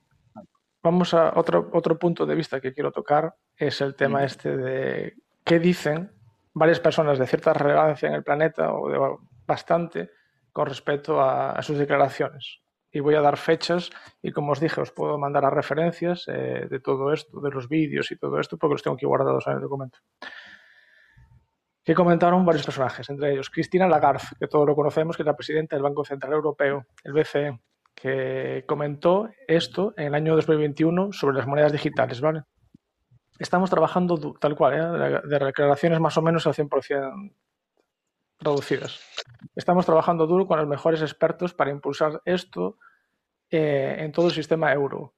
vamos 0.83 1.13
a 1.15 1.33
otro, 1.39 1.71
otro 1.73 1.99
punto 1.99 2.25
de 2.25 2.35
vista 2.35 2.61
que 2.61 2.73
quiero 2.73 2.91
tocar, 2.91 3.35
es 3.57 3.81
el 3.81 3.95
tema 3.95 4.25
este 4.25 4.57
de 4.57 5.15
qué 5.45 5.59
dicen 5.59 6.11
varias 6.55 6.81
personas 6.81 7.19
de 7.19 7.27
cierta 7.27 7.53
relevancia 7.53 8.09
en 8.09 8.15
el 8.15 8.25
planeta 8.25 8.73
o 8.73 8.91
de 8.91 8.99
bastante 9.47 10.11
con 10.53 10.67
respecto 10.67 11.21
a, 11.21 11.61
sus 11.63 11.79
declaraciones. 11.79 12.61
Y 12.93 13.01
voy 13.01 13.15
a 13.15 13.21
dar 13.21 13.37
fechas 13.37 13.91
y 14.21 14.33
como 14.33 14.53
os 14.53 14.61
dije, 14.61 14.81
os 14.81 14.91
puedo 14.91 15.17
mandar 15.17 15.45
a 15.45 15.51
referencias 15.51 16.25
eh, 16.27 16.67
de 16.69 16.81
todo 16.81 17.13
esto, 17.13 17.41
de 17.41 17.51
los 17.51 17.69
vídeos 17.69 18.11
y 18.11 18.17
todo 18.17 18.41
esto, 18.41 18.57
porque 18.57 18.75
los 18.75 18.83
tengo 18.83 18.97
aquí 18.97 19.07
guardados 19.07 19.47
en 19.47 19.55
el 19.55 19.61
documento 19.61 19.99
que 21.83 21.95
comentaron 21.95 22.45
varios 22.45 22.65
personajes, 22.65 23.09
entre 23.09 23.33
ellos 23.33 23.51
Cristina 23.51 23.89
Lagarde, 23.89 24.27
que 24.39 24.49
todos 24.49 24.67
lo 24.67 24.75
conocemos, 24.75 25.17
que 25.17 25.23
es 25.23 25.27
la 25.27 25.37
presidenta 25.37 25.77
del 25.77 25.83
Banco 25.83 26.05
Central 26.05 26.33
Europeo, 26.33 26.87
el 27.05 27.13
BCE, 27.13 27.59
que 27.95 28.65
comentó 28.67 29.29
esto 29.47 29.95
en 29.97 30.09
el 30.09 30.15
año 30.15 30.37
2021 30.37 31.13
sobre 31.13 31.37
las 31.37 31.47
monedas 31.47 31.73
digitales, 31.73 32.21
¿vale? 32.21 32.43
Estamos 33.39 33.71
trabajando 33.71 34.35
tal 34.39 34.55
cual, 34.55 34.75
¿eh? 34.75 35.21
de 35.25 35.39
declaraciones 35.39 35.99
más 35.99 36.17
o 36.19 36.23
menos 36.23 36.47
al 36.47 36.55
100% 36.55 37.33
reducidas. 38.39 39.01
Estamos 39.55 39.87
trabajando 39.87 40.27
duro 40.27 40.47
con 40.47 40.59
los 40.59 40.69
mejores 40.69 41.01
expertos 41.01 41.55
para 41.55 41.71
impulsar 41.71 42.21
esto 42.25 42.79
eh, 43.51 43.97
en 43.99 44.13
todo 44.13 44.27
el 44.27 44.33
sistema 44.33 44.73
euro. 44.73 45.15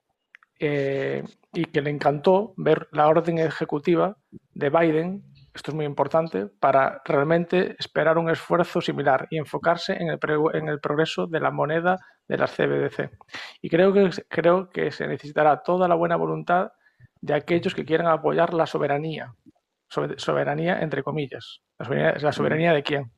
Eh, 0.58 1.24
y 1.52 1.64
que 1.64 1.82
le 1.82 1.90
encantó 1.90 2.54
ver 2.56 2.88
la 2.92 3.08
orden 3.08 3.38
ejecutiva 3.38 4.16
de 4.54 4.70
Biden 4.70 5.24
esto 5.54 5.70
es 5.70 5.74
muy 5.74 5.84
importante, 5.84 6.46
para 6.46 7.02
realmente 7.04 7.76
esperar 7.78 8.16
un 8.16 8.30
esfuerzo 8.30 8.80
similar 8.80 9.26
y 9.30 9.38
enfocarse 9.38 9.92
en 9.92 10.08
el, 10.08 10.18
en 10.54 10.68
el 10.68 10.80
progreso 10.80 11.26
de 11.26 11.40
la 11.40 11.50
moneda 11.50 11.98
de 12.26 12.38
las 12.38 12.52
CBDC. 12.52 13.10
Y 13.60 13.68
creo 13.68 13.92
que, 13.92 14.10
creo 14.28 14.70
que 14.70 14.90
se 14.90 15.06
necesitará 15.06 15.62
toda 15.62 15.88
la 15.88 15.94
buena 15.94 16.16
voluntad 16.16 16.72
de 17.20 17.34
aquellos 17.34 17.74
que 17.74 17.84
quieran 17.84 18.06
apoyar 18.06 18.54
la 18.54 18.66
soberanía. 18.66 19.34
Soberanía 19.88 20.80
entre 20.80 21.02
comillas. 21.02 21.60
¿La 21.78 21.84
soberanía, 21.84 22.14
¿La 22.18 22.32
soberanía 22.32 22.72
de 22.72 22.82
quién? 22.82 23.12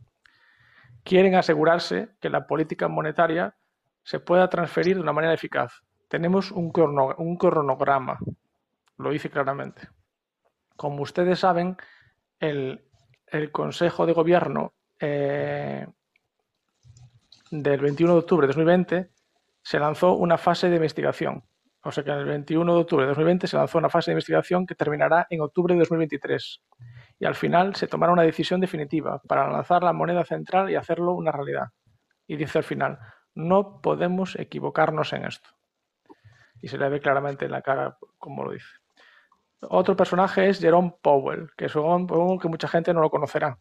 Quieren 1.04 1.36
asegurarse 1.36 2.08
que 2.20 2.30
la 2.30 2.46
política 2.48 2.88
monetaria 2.88 3.54
se 4.02 4.18
pueda 4.18 4.48
transferir 4.48 4.96
de 4.96 5.02
una 5.02 5.12
manera 5.12 5.34
eficaz. 5.34 5.72
Tenemos 6.08 6.50
un, 6.50 6.72
un 7.18 7.36
cronograma, 7.36 8.18
lo 8.98 9.10
dice 9.10 9.30
claramente. 9.30 9.88
Como 10.76 11.02
ustedes 11.02 11.38
saben, 11.38 11.76
el, 12.48 12.80
Consejo 13.50 14.06
de 14.06 14.12
Gobierno 14.12 14.74
eh, 15.00 15.86
del 17.50 17.80
21 17.80 18.12
de 18.12 18.18
octubre 18.18 18.46
de 18.46 18.52
2020 18.52 19.10
se 19.62 19.78
lanzó 19.78 20.14
una 20.14 20.38
fase 20.38 20.68
de 20.68 20.76
investigación. 20.76 21.42
O 21.82 21.92
sea 21.92 22.02
que 22.04 22.10
el 22.10 22.24
21 22.24 22.74
de 22.74 22.80
octubre 22.80 23.04
de 23.04 23.08
2020 23.08 23.46
se 23.46 23.56
lanzó 23.56 23.78
una 23.78 23.90
fase 23.90 24.10
de 24.10 24.14
investigación 24.14 24.66
que 24.66 24.74
terminará 24.74 25.26
en 25.28 25.40
octubre 25.40 25.74
de 25.74 25.80
2023. 25.80 26.62
Y 27.18 27.24
al 27.26 27.34
final 27.34 27.74
se 27.74 27.86
tomará 27.86 28.12
una 28.12 28.22
decisión 28.22 28.60
definitiva 28.60 29.20
para 29.26 29.50
lanzar 29.50 29.82
la 29.82 29.92
moneda 29.92 30.24
central 30.24 30.70
y 30.70 30.76
hacerlo 30.76 31.12
una 31.12 31.32
realidad. 31.32 31.68
Y 32.26 32.36
dice 32.36 32.58
al 32.58 32.64
final, 32.64 32.98
no 33.34 33.80
podemos 33.82 34.36
equivocarnos 34.36 35.12
en 35.12 35.26
esto. 35.26 35.50
Y 36.62 36.68
se 36.68 36.78
le 36.78 36.88
ve 36.88 37.00
claramente 37.00 37.44
en 37.44 37.50
la 37.50 37.62
cara 37.62 37.98
como 38.18 38.44
lo 38.44 38.52
dice. 38.52 38.83
Otro 39.68 39.96
personaje 39.96 40.48
es 40.48 40.60
Jerome 40.60 40.94
Powell, 41.02 41.50
que 41.56 41.68
supongo 41.68 42.38
que 42.38 42.48
mucha 42.48 42.68
gente 42.68 42.92
no 42.92 43.00
lo 43.00 43.10
conocerá. 43.10 43.58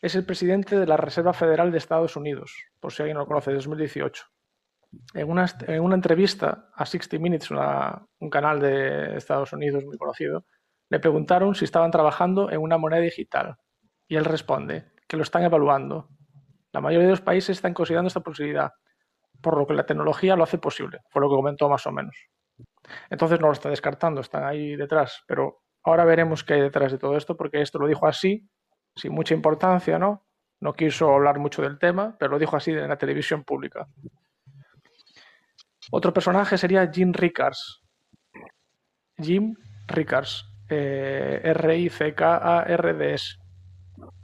Es 0.00 0.14
el 0.14 0.24
presidente 0.24 0.78
de 0.78 0.86
la 0.86 0.96
Reserva 0.96 1.32
Federal 1.32 1.72
de 1.72 1.78
Estados 1.78 2.16
Unidos, 2.16 2.54
por 2.80 2.92
si 2.92 3.02
alguien 3.02 3.14
no 3.16 3.22
lo 3.22 3.26
conoce, 3.26 3.50
de 3.50 3.56
2018. 3.56 4.24
En 5.14 5.30
una, 5.30 5.46
una 5.80 5.94
entrevista 5.94 6.70
a 6.74 6.86
60 6.86 7.18
Minutes, 7.18 7.50
un 7.50 8.30
canal 8.30 8.60
de 8.60 9.16
Estados 9.16 9.52
Unidos 9.52 9.84
muy 9.84 9.96
conocido, 9.96 10.44
le 10.88 11.00
preguntaron 11.00 11.54
si 11.54 11.64
estaban 11.64 11.90
trabajando 11.90 12.50
en 12.50 12.60
una 12.60 12.78
moneda 12.78 13.00
digital. 13.00 13.56
Y 14.06 14.16
él 14.16 14.24
responde 14.24 14.92
que 15.08 15.16
lo 15.16 15.22
están 15.22 15.42
evaluando. 15.42 16.08
La 16.72 16.80
mayoría 16.80 17.06
de 17.06 17.12
los 17.12 17.20
países 17.20 17.56
están 17.56 17.74
considerando 17.74 18.08
esta 18.08 18.20
posibilidad, 18.20 18.72
por 19.40 19.56
lo 19.56 19.66
que 19.66 19.74
la 19.74 19.86
tecnología 19.86 20.36
lo 20.36 20.44
hace 20.44 20.58
posible, 20.58 21.00
fue 21.08 21.22
lo 21.22 21.28
que 21.28 21.36
comentó 21.36 21.68
más 21.68 21.86
o 21.86 21.92
menos. 21.92 22.16
Entonces 23.10 23.40
no 23.40 23.46
lo 23.48 23.52
está 23.52 23.68
descartando, 23.68 24.20
están 24.20 24.44
ahí 24.44 24.76
detrás, 24.76 25.22
pero 25.26 25.62
ahora 25.82 26.04
veremos 26.04 26.44
qué 26.44 26.54
hay 26.54 26.60
detrás 26.60 26.92
de 26.92 26.98
todo 26.98 27.16
esto, 27.16 27.36
porque 27.36 27.60
esto 27.60 27.78
lo 27.78 27.86
dijo 27.86 28.06
así, 28.06 28.48
sin 28.94 29.12
mucha 29.12 29.34
importancia, 29.34 29.98
¿no? 29.98 30.26
No 30.60 30.72
quiso 30.72 31.12
hablar 31.12 31.38
mucho 31.38 31.62
del 31.62 31.78
tema, 31.78 32.16
pero 32.18 32.32
lo 32.32 32.38
dijo 32.38 32.56
así 32.56 32.70
en 32.72 32.88
la 32.88 32.96
televisión 32.96 33.44
pública. 33.44 33.86
Otro 35.90 36.12
personaje 36.12 36.58
sería 36.58 36.90
Jim 36.90 37.12
Rickards. 37.12 37.82
Jim 39.18 39.54
Rickards, 39.86 40.44
eh, 40.68 41.40
R-I-C-K-A-R-D-S, 41.44 43.36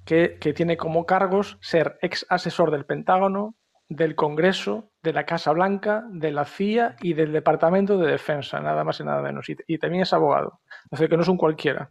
que, 0.04 0.38
que 0.40 0.52
tiene 0.52 0.76
como 0.76 1.06
cargos 1.06 1.58
ser 1.60 1.98
ex 2.02 2.26
asesor 2.28 2.70
del 2.70 2.84
Pentágono, 2.84 3.54
del 3.88 4.14
Congreso, 4.16 4.91
de 5.02 5.12
la 5.12 5.26
Casa 5.26 5.52
Blanca, 5.52 6.04
de 6.10 6.30
la 6.30 6.44
CIA 6.44 6.96
y 7.00 7.14
del 7.14 7.32
Departamento 7.32 7.98
de 7.98 8.10
Defensa, 8.10 8.60
nada 8.60 8.84
más 8.84 9.00
y 9.00 9.04
nada 9.04 9.20
menos. 9.20 9.46
Y, 9.48 9.78
también 9.78 10.02
es 10.02 10.12
abogado, 10.12 10.60
así 10.90 11.08
que 11.08 11.16
no 11.16 11.22
es 11.22 11.28
un 11.28 11.36
cualquiera. 11.36 11.90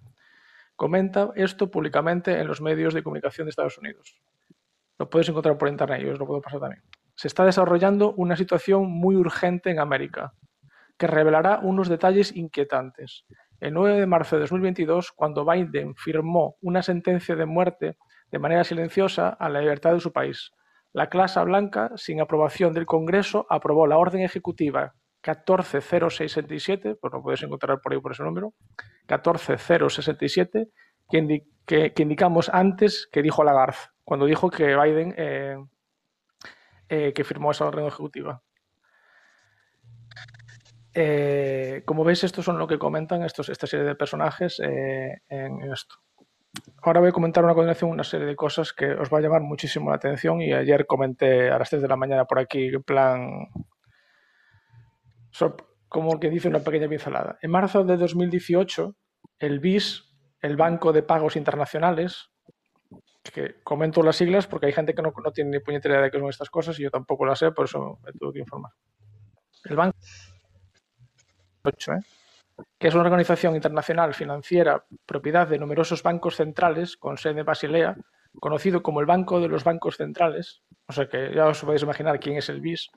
Comenta 0.75 1.31
esto 1.35 1.69
públicamente 1.69 2.39
en 2.39 2.47
los 2.47 2.61
medios 2.61 2.93
de 2.93 3.03
comunicación 3.03 3.45
de 3.45 3.49
Estados 3.49 3.77
Unidos. 3.77 4.17
Lo 4.97 5.09
puedes 5.09 5.27
encontrar 5.27 5.57
por 5.57 5.67
internet, 5.67 6.01
yo 6.01 6.13
os 6.13 6.19
lo 6.19 6.25
puedo 6.25 6.41
pasar 6.41 6.61
también. 6.61 6.83
Se 7.15 7.27
está 7.27 7.43
desarrollando 7.43 8.13
una 8.13 8.37
situación 8.37 8.89
muy 8.89 9.15
urgente 9.15 9.69
en 9.69 9.79
América, 9.79 10.33
que 10.97 11.07
revelará 11.07 11.59
unos 11.59 11.89
detalles 11.89 12.35
inquietantes. 12.35 13.25
El 13.59 13.73
9 13.73 13.99
de 13.99 14.05
marzo 14.05 14.37
de 14.37 14.41
2022, 14.41 15.11
cuando 15.11 15.45
Biden 15.45 15.95
firmó 15.95 16.55
una 16.61 16.81
sentencia 16.81 17.35
de 17.35 17.45
muerte 17.45 17.97
de 18.31 18.39
manera 18.39 18.63
silenciosa 18.63 19.29
a 19.29 19.49
la 19.49 19.59
libertad 19.59 19.93
de 19.93 19.99
su 19.99 20.13
país, 20.13 20.51
la 20.93 21.09
Casa 21.09 21.43
Blanca, 21.43 21.91
sin 21.95 22.21
aprobación 22.21 22.73
del 22.73 22.85
Congreso, 22.85 23.45
aprobó 23.49 23.87
la 23.87 23.97
orden 23.97 24.21
ejecutiva 24.21 24.93
140667, 25.21 26.95
pues 26.95 27.13
lo 27.13 27.21
puedes 27.21 27.43
encontrar 27.43 27.79
por 27.79 27.93
ahí 27.93 27.99
por 27.99 28.11
ese 28.11 28.23
número, 28.23 28.53
14067, 29.07 30.67
que, 31.09 31.91
que, 31.93 32.01
indicamos 32.01 32.49
antes 32.49 33.07
que 33.11 33.21
dijo 33.21 33.43
Lagarde, 33.43 33.77
cuando 34.03 34.25
dijo 34.25 34.49
que 34.49 34.75
Biden 34.75 35.13
eh, 35.17 35.57
eh, 36.89 37.13
que 37.13 37.23
firmó 37.23 37.51
esa 37.51 37.65
orden 37.65 37.85
ejecutiva. 37.85 38.41
Eh, 40.93 41.83
como 41.85 42.03
veis, 42.03 42.23
estos 42.23 42.43
son 42.43 42.57
lo 42.57 42.67
que 42.67 42.79
comentan 42.79 43.23
estos, 43.23 43.47
esta 43.49 43.67
serie 43.67 43.85
de 43.85 43.95
personajes 43.95 44.59
en 44.59 45.71
esto. 45.71 45.95
Ahora 46.81 46.99
voy 46.99 47.09
a 47.09 47.13
comentar 47.13 47.43
una 47.43 47.53
continuación 47.53 47.91
una 47.91 48.03
serie 48.03 48.25
de 48.25 48.35
cosas 48.35 48.73
que 48.73 48.91
os 48.91 49.13
va 49.13 49.19
a 49.19 49.21
llamar 49.21 49.41
muchísimo 49.41 49.89
la 49.89 49.95
atención 49.95 50.41
y 50.41 50.51
ayer 50.51 50.85
comenté 50.85 51.49
a 51.49 51.59
las 51.59 51.69
3 51.69 51.81
de 51.81 51.87
la 51.87 51.95
mañana 51.95 52.25
por 52.25 52.39
aquí, 52.39 52.67
en 52.67 52.83
plan, 52.83 53.47
como 55.87 56.19
que 56.19 56.29
dice 56.29 56.47
una 56.47 56.59
pequeña 56.59 56.89
pincelada. 56.89 57.37
En 57.41 57.51
marzo 57.51 57.83
de 57.83 57.97
2018, 57.97 58.95
el 59.39 59.59
BIS 59.59 60.11
el 60.41 60.57
Banco 60.57 60.91
de 60.91 61.03
Pagos 61.03 61.35
Internacionales, 61.35 62.31
que 63.31 63.61
comento 63.63 64.01
las 64.01 64.15
siglas 64.15 64.47
porque 64.47 64.65
hay 64.65 64.73
gente 64.73 64.95
que 64.95 65.01
no, 65.03 65.13
no 65.23 65.31
tiene 65.31 65.51
ni 65.51 65.59
puñetera 65.59 65.95
idea 65.95 66.03
de 66.05 66.11
qué 66.11 66.19
son 66.19 66.29
estas 66.29 66.49
cosas 66.49 66.79
y 66.79 66.83
yo 66.83 66.89
tampoco 66.89 67.25
las 67.25 67.39
sé, 67.39 67.51
por 67.51 67.65
eso 67.65 67.99
me 68.03 68.11
tuve 68.13 68.33
que 68.33 68.39
informar. 68.39 68.71
El 69.65 69.75
Banco 69.75 69.97
8, 71.63 71.93
¿eh? 71.93 71.99
Que 72.81 72.87
es 72.87 72.95
una 72.95 73.03
organización 73.03 73.53
internacional 73.53 74.15
financiera 74.15 74.83
propiedad 75.05 75.47
de 75.47 75.59
numerosos 75.59 76.01
bancos 76.01 76.37
centrales 76.37 76.97
con 76.97 77.15
sede 77.15 77.41
en 77.41 77.45
Basilea, 77.45 77.95
conocido 78.39 78.81
como 78.81 79.01
el 79.01 79.05
Banco 79.05 79.39
de 79.39 79.47
los 79.47 79.63
Bancos 79.63 79.97
Centrales, 79.97 80.63
o 80.87 80.91
sea 80.91 81.07
que 81.07 81.31
ya 81.31 81.45
os 81.45 81.61
podéis 81.61 81.83
imaginar 81.83 82.19
quién 82.19 82.37
es 82.37 82.49
el 82.49 82.59
BIS, 82.59 82.89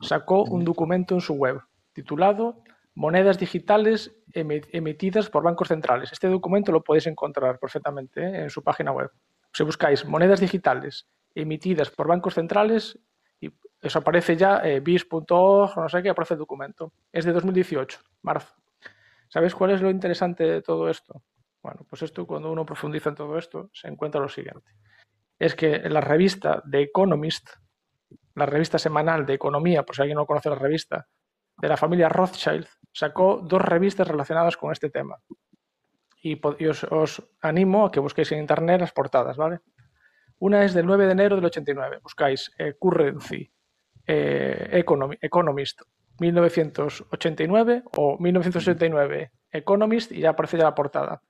sacó 0.00 0.44
un 0.44 0.64
documento 0.64 1.16
en 1.16 1.20
su 1.20 1.34
web 1.34 1.60
titulado 1.92 2.62
Monedas 2.94 3.36
digitales 3.36 4.14
emitidas 4.32 5.28
por 5.28 5.42
bancos 5.42 5.68
centrales. 5.68 6.12
Este 6.12 6.28
documento 6.28 6.70
lo 6.70 6.84
podéis 6.84 7.08
encontrar 7.08 7.58
perfectamente 7.58 8.22
¿eh? 8.22 8.42
en 8.44 8.48
su 8.48 8.62
página 8.62 8.92
web. 8.92 9.10
Si 9.52 9.64
buscáis 9.64 10.06
monedas 10.06 10.38
digitales 10.38 11.08
emitidas 11.34 11.90
por 11.90 12.06
bancos 12.06 12.34
centrales, 12.34 12.98
y 13.40 13.50
eso 13.82 13.98
aparece 13.98 14.36
ya 14.36 14.58
eh, 14.58 14.78
bis.org, 14.78 15.76
no 15.76 15.88
sé 15.88 16.02
qué, 16.02 16.10
aparece 16.10 16.34
el 16.34 16.38
documento. 16.38 16.92
Es 17.12 17.24
de 17.24 17.32
2018, 17.32 17.98
marzo. 18.22 18.54
¿Sabéis 19.28 19.54
cuál 19.54 19.72
es 19.72 19.82
lo 19.82 19.90
interesante 19.90 20.44
de 20.44 20.62
todo 20.62 20.88
esto? 20.88 21.22
Bueno, 21.62 21.84
pues 21.88 22.02
esto 22.02 22.26
cuando 22.26 22.50
uno 22.50 22.64
profundiza 22.64 23.10
en 23.10 23.16
todo 23.16 23.36
esto 23.38 23.70
se 23.72 23.88
encuentra 23.88 24.20
lo 24.20 24.28
siguiente. 24.28 24.70
Es 25.38 25.54
que 25.54 25.78
la 25.88 26.00
revista 26.00 26.62
The 26.70 26.82
Economist, 26.82 27.48
la 28.34 28.46
revista 28.46 28.78
semanal 28.78 29.26
de 29.26 29.34
economía, 29.34 29.82
por 29.82 29.96
si 29.96 30.02
alguien 30.02 30.16
no 30.16 30.26
conoce 30.26 30.48
la 30.48 30.56
revista, 30.56 31.08
de 31.58 31.68
la 31.68 31.76
familia 31.76 32.08
Rothschild, 32.08 32.66
sacó 32.92 33.42
dos 33.42 33.62
revistas 33.62 34.06
relacionadas 34.06 34.56
con 34.56 34.72
este 34.72 34.90
tema. 34.90 35.16
Y, 36.22 36.38
os, 36.66 37.22
animo 37.40 37.86
a 37.86 37.90
que 37.90 38.00
busquéis 38.00 38.32
en 38.32 38.40
internet 38.40 38.80
las 38.80 38.92
portadas, 38.92 39.36
¿vale? 39.36 39.60
Una 40.38 40.64
es 40.64 40.74
del 40.74 40.86
9 40.86 41.06
de 41.06 41.12
enero 41.12 41.36
del 41.36 41.46
89. 41.46 41.98
Buscáis 42.02 42.52
eh, 42.58 42.74
Currency, 42.78 43.50
eh, 44.06 44.84
Economist 45.20 45.82
1989 46.18 47.84
o 47.96 48.16
1989 48.18 49.32
Economist 49.50 50.12
y 50.12 50.20
ya 50.20 50.30
aparece 50.30 50.58
ya 50.58 50.64
la 50.64 50.74
portada. 50.74 51.22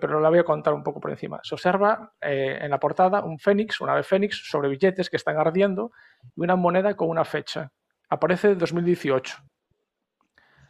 pero 0.00 0.20
la 0.20 0.28
voy 0.28 0.38
a 0.38 0.44
contar 0.44 0.74
un 0.74 0.82
poco 0.82 1.00
por 1.00 1.10
encima. 1.10 1.40
Se 1.42 1.54
observa 1.54 2.12
eh, 2.20 2.58
en 2.60 2.70
la 2.70 2.78
portada 2.78 3.24
un 3.24 3.38
fénix, 3.38 3.80
una 3.80 3.92
ave 3.92 4.02
fénix, 4.02 4.48
sobre 4.48 4.68
billetes 4.68 5.10
que 5.10 5.16
están 5.16 5.36
ardiendo 5.38 5.92
y 6.36 6.42
una 6.42 6.56
moneda 6.56 6.94
con 6.94 7.08
una 7.08 7.24
fecha. 7.24 7.72
Aparece 8.08 8.54
2018. 8.54 9.38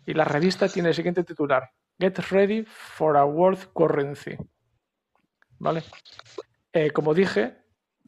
Y 0.06 0.14
la 0.14 0.24
revista 0.24 0.68
tiene 0.68 0.90
el 0.90 0.94
siguiente 0.94 1.24
titular: 1.24 1.70
Get 1.98 2.18
ready 2.30 2.64
for 2.64 3.16
a 3.16 3.24
world 3.24 3.72
currency. 3.72 4.36
¿Vale? 5.58 5.82
Eh, 6.72 6.90
como 6.90 7.14
dije, 7.14 7.61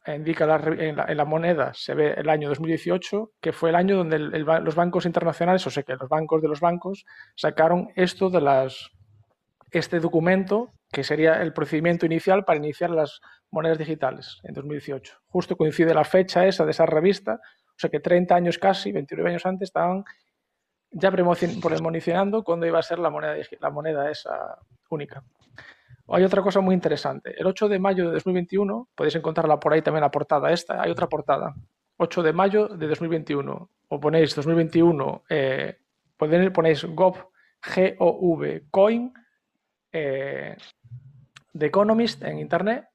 indica 0.07 0.43
en, 0.45 1.17
la, 1.17 1.25
moneda, 1.25 1.71
se 1.73 1.95
ve 1.95 2.13
el 2.15 2.29
año 2.29 2.49
2018, 2.49 3.31
que 3.41 3.51
fue 3.51 3.69
el 3.69 3.75
año 3.75 3.97
donde 3.97 4.19
los 4.19 4.75
bancos 4.75 5.05
internacionales, 5.05 5.65
o 5.65 5.71
sea 5.71 5.83
que 5.83 5.95
los 5.95 6.09
bancos 6.09 6.41
de 6.41 6.47
los 6.47 6.59
bancos, 6.59 7.05
sacaron 7.35 7.89
esto 7.95 8.29
de 8.29 8.41
las, 8.41 8.91
este 9.71 9.99
documento, 9.99 10.71
que 10.91 11.03
sería 11.03 11.41
el 11.41 11.53
procedimiento 11.53 12.05
inicial 12.05 12.45
para 12.45 12.57
iniciar 12.57 12.91
las 12.91 13.19
monedas 13.49 13.77
digitales 13.77 14.39
en 14.43 14.53
2018. 14.53 15.13
Justo 15.25 15.57
coincide 15.57 15.93
la 15.93 16.03
fecha 16.03 16.45
esa 16.45 16.65
de 16.65 16.71
esa 16.71 16.85
revista, 16.85 17.39
o 17.69 17.77
sea 17.77 17.89
que 17.89 17.99
30 17.99 18.35
años 18.35 18.57
casi, 18.59 18.91
29 18.91 19.29
años 19.31 19.45
antes, 19.45 19.69
estaban 19.69 20.03
ya 20.91 21.11
premonicionando 21.11 22.43
cuándo 22.43 22.65
iba 22.65 22.79
a 22.79 22.83
ser 22.83 22.99
la 22.99 23.09
moneda, 23.09 23.35
la 23.59 23.69
moneda 23.69 24.09
esa 24.11 24.57
única. 24.89 25.23
Hay 26.07 26.23
otra 26.23 26.41
cosa 26.41 26.61
muy 26.61 26.75
interesante. 26.75 27.33
El 27.39 27.47
8 27.47 27.67
de 27.67 27.79
mayo 27.79 28.05
de 28.05 28.13
2021, 28.13 28.89
podéis 28.93 29.15
encontrarla 29.15 29.59
por 29.59 29.73
ahí 29.73 29.81
también 29.81 30.01
la 30.01 30.11
portada 30.11 30.51
esta, 30.51 30.81
hay 30.81 30.91
otra 30.91 31.09
portada. 31.09 31.55
8 31.97 32.23
de 32.23 32.33
mayo 32.33 32.67
de 32.67 32.87
2021. 32.87 33.69
O 33.87 33.99
ponéis 33.99 34.35
2021, 34.35 35.23
eh, 35.29 35.77
ponéis 36.17 36.83
gov, 36.85 37.17
G-O-V, 37.61 38.65
coin, 38.69 39.13
eh, 39.91 40.55
The 41.57 41.65
Economist 41.65 42.23
en 42.23 42.39
internet. 42.39 42.87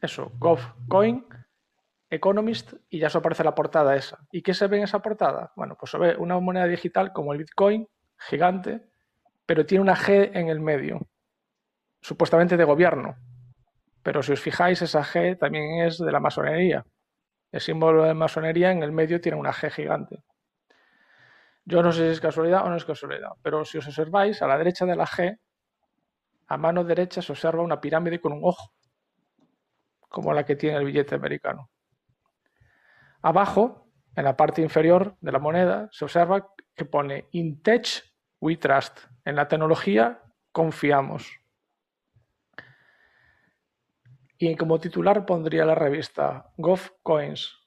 Eso, 0.00 0.32
gov, 0.38 0.60
coin, 0.88 1.24
Economist, 2.10 2.74
y 2.90 2.98
ya 2.98 3.06
os 3.06 3.16
aparece 3.16 3.42
la 3.42 3.54
portada 3.54 3.96
esa. 3.96 4.18
¿Y 4.30 4.42
qué 4.42 4.54
se 4.54 4.66
ve 4.66 4.76
en 4.76 4.84
esa 4.84 5.00
portada? 5.00 5.52
Bueno, 5.56 5.76
pues 5.78 5.90
se 5.90 5.98
ve 5.98 6.16
una 6.16 6.38
moneda 6.38 6.66
digital 6.66 7.12
como 7.12 7.32
el 7.32 7.38
Bitcoin, 7.38 7.88
gigante, 8.18 8.82
pero 9.46 9.64
tiene 9.64 9.82
una 9.82 9.96
G 9.96 10.30
en 10.34 10.48
el 10.48 10.60
medio 10.60 11.08
supuestamente 12.02 12.58
de 12.58 12.64
gobierno. 12.64 13.16
Pero 14.02 14.22
si 14.22 14.32
os 14.32 14.40
fijáis, 14.40 14.82
esa 14.82 15.02
G 15.02 15.38
también 15.38 15.86
es 15.86 15.98
de 15.98 16.12
la 16.12 16.20
masonería. 16.20 16.84
El 17.50 17.60
símbolo 17.60 18.02
de 18.02 18.14
masonería 18.14 18.72
en 18.72 18.82
el 18.82 18.92
medio 18.92 19.20
tiene 19.20 19.38
una 19.38 19.52
G 19.52 19.70
gigante. 19.70 20.22
Yo 21.64 21.82
no 21.82 21.92
sé 21.92 22.06
si 22.06 22.12
es 22.12 22.20
casualidad 22.20 22.66
o 22.66 22.68
no 22.68 22.76
es 22.76 22.84
casualidad, 22.84 23.30
pero 23.40 23.64
si 23.64 23.78
os 23.78 23.86
observáis, 23.86 24.42
a 24.42 24.48
la 24.48 24.58
derecha 24.58 24.84
de 24.84 24.96
la 24.96 25.06
G, 25.06 25.38
a 26.48 26.56
mano 26.56 26.82
derecha 26.82 27.22
se 27.22 27.30
observa 27.30 27.62
una 27.62 27.80
pirámide 27.80 28.20
con 28.20 28.32
un 28.32 28.40
ojo, 28.42 28.72
como 30.08 30.34
la 30.34 30.44
que 30.44 30.56
tiene 30.56 30.78
el 30.78 30.84
billete 30.84 31.14
americano. 31.14 31.70
Abajo, 33.22 33.86
en 34.16 34.24
la 34.24 34.36
parte 34.36 34.60
inferior 34.60 35.16
de 35.20 35.30
la 35.30 35.38
moneda, 35.38 35.88
se 35.92 36.04
observa 36.04 36.48
que 36.74 36.84
pone 36.84 37.28
In 37.30 37.62
Tech 37.62 38.12
We 38.40 38.56
Trust. 38.56 38.98
En 39.24 39.36
la 39.36 39.46
tecnología 39.46 40.20
confiamos. 40.50 41.41
Y 44.44 44.56
como 44.56 44.80
titular 44.80 45.24
pondría 45.24 45.64
la 45.64 45.76
revista 45.76 46.50
Gov 46.56 46.80
Coins, 47.04 47.60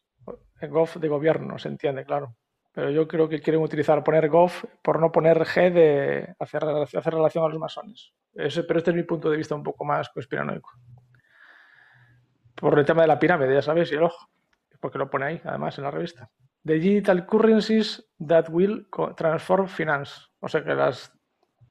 Gov 0.61 0.95
de 0.95 1.07
gobierno, 1.07 1.57
se 1.57 1.69
entiende, 1.69 2.03
claro. 2.03 2.35
Pero 2.73 2.89
yo 2.89 3.07
creo 3.07 3.30
que 3.30 3.39
quieren 3.39 3.61
utilizar, 3.64 4.03
poner 4.03 4.27
Gov 4.27 4.52
por 4.84 4.99
no 4.99 5.10
poner 5.10 5.45
G 5.45 5.72
de 5.72 6.35
hacer, 6.38 6.64
relación 6.64 7.45
a 7.45 7.47
los 7.47 7.60
masones. 7.60 8.11
Pero 8.34 8.49
este 8.77 8.89
es 8.91 8.93
mi 8.93 9.03
punto 9.03 9.30
de 9.30 9.38
vista 9.38 9.56
un 9.56 9.64
poco 9.64 9.85
más 9.85 10.10
conspiranoico. 10.10 10.69
Por 12.56 12.77
el 12.77 12.84
tema 12.84 13.03
de 13.03 13.07
la 13.07 13.19
pirámide, 13.19 13.53
ya 13.53 13.61
sabéis, 13.61 13.93
y 13.93 13.95
el 13.95 14.03
ojo, 14.03 14.27
porque 14.81 14.97
lo 14.97 15.10
pone 15.10 15.27
ahí, 15.27 15.41
además, 15.45 15.77
en 15.77 15.85
la 15.85 15.91
revista. 15.91 16.30
The 16.65 16.73
Digital 16.73 17.26
Currencies 17.26 18.06
that 18.27 18.49
will 18.49 18.85
transform 19.15 19.69
finance. 19.69 20.23
O 20.41 20.49
sea 20.49 20.61
que 20.61 20.76
las 20.76 21.18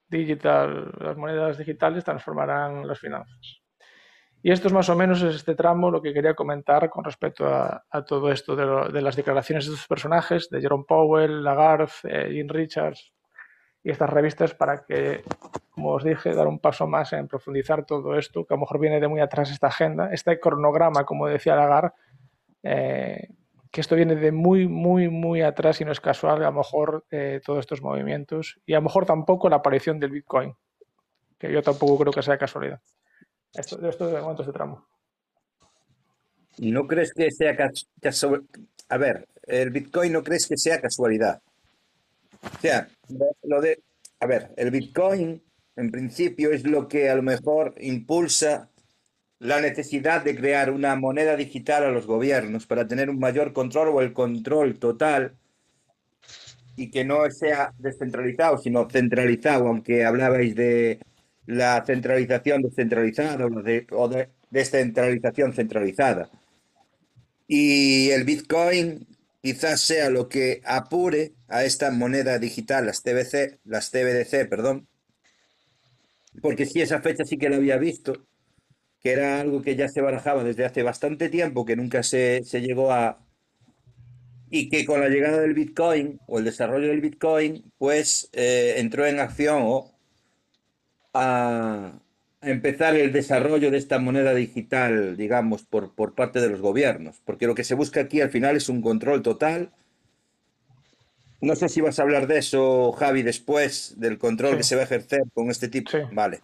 digital, 0.08 0.94
las 0.98 1.14
monedas 1.18 1.58
digitales 1.58 2.04
transformarán 2.04 2.88
las 2.88 2.98
finanzas. 2.98 3.63
Y 4.46 4.52
esto 4.52 4.68
es 4.68 4.74
más 4.74 4.90
o 4.90 4.94
menos 4.94 5.22
este 5.22 5.54
tramo 5.54 5.90
lo 5.90 6.02
que 6.02 6.12
quería 6.12 6.34
comentar 6.34 6.90
con 6.90 7.02
respecto 7.02 7.46
a, 7.46 7.82
todo 8.06 8.30
esto 8.30 8.54
de, 8.54 9.00
las 9.00 9.16
declaraciones 9.16 9.64
de 9.64 9.72
estos 9.72 9.88
personajes, 9.88 10.50
de 10.50 10.60
Jerome 10.60 10.84
Powell, 10.86 11.42
Lagarde, 11.42 11.90
eh, 12.02 12.28
Jim 12.30 12.48
Richards 12.50 13.14
y 13.82 13.90
estas 13.90 14.10
revistas 14.10 14.52
para 14.52 14.84
que, 14.84 15.24
como 15.70 15.92
os 15.92 16.04
dije, 16.04 16.34
dar 16.34 16.46
un 16.46 16.58
paso 16.58 16.86
más 16.86 17.14
en 17.14 17.26
profundizar 17.26 17.86
todo 17.86 18.18
esto, 18.18 18.44
que 18.44 18.52
a 18.52 18.58
lo 18.58 18.60
mejor 18.60 18.80
viene 18.80 19.00
de 19.00 19.08
muy 19.08 19.22
atrás 19.22 19.50
esta 19.50 19.68
agenda, 19.68 20.10
este 20.12 20.38
cronograma, 20.38 21.06
como 21.06 21.26
decía 21.26 21.56
Lagarde, 21.56 21.92
eh, 22.64 23.28
que 23.70 23.80
esto 23.80 23.96
viene 23.96 24.14
de 24.14 24.30
muy, 24.30 24.68
muy, 24.68 25.08
muy 25.08 25.40
atrás 25.40 25.80
y 25.80 25.86
no 25.86 25.92
es 25.92 26.00
casual, 26.00 26.42
a 26.42 26.50
lo 26.50 26.58
mejor 26.58 27.06
eh, 27.10 27.40
todos 27.42 27.60
estos 27.60 27.80
movimientos 27.80 28.60
y 28.66 28.74
a 28.74 28.76
lo 28.76 28.82
mejor 28.82 29.06
tampoco 29.06 29.48
la 29.48 29.56
aparición 29.56 29.98
del 29.98 30.10
Bitcoin, 30.10 30.54
que 31.38 31.50
yo 31.50 31.62
tampoco 31.62 31.96
creo 31.96 32.12
que 32.12 32.20
sea 32.20 32.36
casualidad. 32.36 32.82
Esto, 33.54 33.76
de 33.76 34.20
momento 34.20 34.52
tramo. 34.52 34.86
¿No 36.58 36.86
crees 36.86 37.12
que 37.12 37.30
sea 37.30 37.56
casualidad? 38.00 38.48
A 38.88 38.96
ver, 38.96 39.28
el 39.46 39.70
Bitcoin 39.70 40.12
no 40.12 40.22
crees 40.22 40.46
que 40.46 40.56
sea 40.56 40.80
casualidad. 40.80 41.40
O 42.42 42.60
sea, 42.60 42.88
lo 43.42 43.60
de. 43.60 43.82
A 44.20 44.26
ver, 44.26 44.52
el 44.56 44.70
Bitcoin 44.70 45.42
en 45.76 45.90
principio 45.90 46.52
es 46.52 46.64
lo 46.64 46.88
que 46.88 47.10
a 47.10 47.14
lo 47.16 47.22
mejor 47.22 47.74
impulsa 47.80 48.70
la 49.38 49.60
necesidad 49.60 50.22
de 50.22 50.36
crear 50.36 50.70
una 50.70 50.94
moneda 50.96 51.36
digital 51.36 51.84
a 51.84 51.90
los 51.90 52.06
gobiernos 52.06 52.66
para 52.66 52.86
tener 52.86 53.10
un 53.10 53.18
mayor 53.18 53.52
control 53.52 53.88
o 53.88 54.00
el 54.00 54.12
control 54.12 54.78
total 54.78 55.36
y 56.76 56.90
que 56.90 57.04
no 57.04 57.28
sea 57.30 57.72
descentralizado, 57.78 58.58
sino 58.58 58.88
centralizado, 58.88 59.68
aunque 59.68 60.04
hablabais 60.04 60.54
de 60.54 61.00
la 61.46 61.84
centralización 61.84 62.62
descentralizada 62.62 63.46
o, 63.46 64.08
de, 64.08 64.28
descentralización 64.50 65.52
centralizada. 65.52 66.30
Y 67.46 68.10
el 68.10 68.24
Bitcoin 68.24 69.06
quizás 69.42 69.80
sea 69.80 70.08
lo 70.10 70.28
que 70.28 70.62
apure 70.64 71.34
a 71.48 71.64
esta 71.64 71.90
moneda 71.90 72.38
digital, 72.38 72.86
las 72.86 73.02
TBC, 73.02 73.60
las 73.64 73.90
TBDC, 73.90 74.48
perdón, 74.48 74.88
porque 76.40 76.66
si 76.66 76.80
esa 76.80 77.00
fecha 77.00 77.24
sí 77.24 77.36
que 77.36 77.50
la 77.50 77.56
había 77.56 77.76
visto, 77.76 78.26
que 79.00 79.12
era 79.12 79.40
algo 79.40 79.62
que 79.62 79.76
ya 79.76 79.88
se 79.88 80.00
barajaba 80.00 80.44
desde 80.44 80.64
hace 80.64 80.82
bastante 80.82 81.28
tiempo, 81.28 81.64
que 81.64 81.76
nunca 81.76 82.02
se, 82.02 82.42
se 82.44 82.60
llegó 82.60 82.92
a... 82.92 83.24
y 84.50 84.68
que 84.70 84.84
con 84.86 85.00
la 85.00 85.08
llegada 85.08 85.40
del 85.40 85.54
Bitcoin 85.54 86.20
o 86.26 86.38
el 86.38 86.44
desarrollo 86.44 86.88
del 86.88 87.00
Bitcoin, 87.00 87.70
pues 87.78 88.30
eh, 88.32 88.74
entró 88.78 89.06
en 89.06 89.20
acción 89.20 89.62
o 89.62 89.93
a, 91.14 91.92
empezar 92.42 92.94
el 92.94 93.10
desarrollo 93.12 93.70
de 93.70 93.78
esta 93.78 93.98
moneda 93.98 94.34
digital, 94.34 95.16
digamos, 95.16 95.62
por, 95.62 95.94
por 95.94 96.12
parte 96.14 96.40
de 96.40 96.48
los 96.50 96.60
gobiernos, 96.60 97.20
porque 97.24 97.46
lo 97.46 97.54
que 97.54 97.64
se 97.64 97.74
busca 97.74 98.00
aquí 98.00 98.20
al 98.20 98.28
final 98.30 98.56
es 98.56 98.68
un 98.68 98.82
control 98.82 99.22
total. 99.22 99.70
No 101.40 101.56
sé 101.56 101.68
si 101.68 101.80
vas 101.80 101.98
a 101.98 102.02
hablar 102.02 102.26
de 102.26 102.38
eso, 102.38 102.92
Javi, 102.92 103.22
después 103.22 103.94
del 103.98 104.18
control 104.18 104.52
Sí. 104.52 104.56
que 104.58 104.62
se 104.62 104.76
va 104.76 104.82
a 104.82 104.84
ejercer 104.84 105.22
con 105.32 105.50
este 105.50 105.68
tipo. 105.68 105.90
Sí. 105.90 105.98
Vale. 106.12 106.40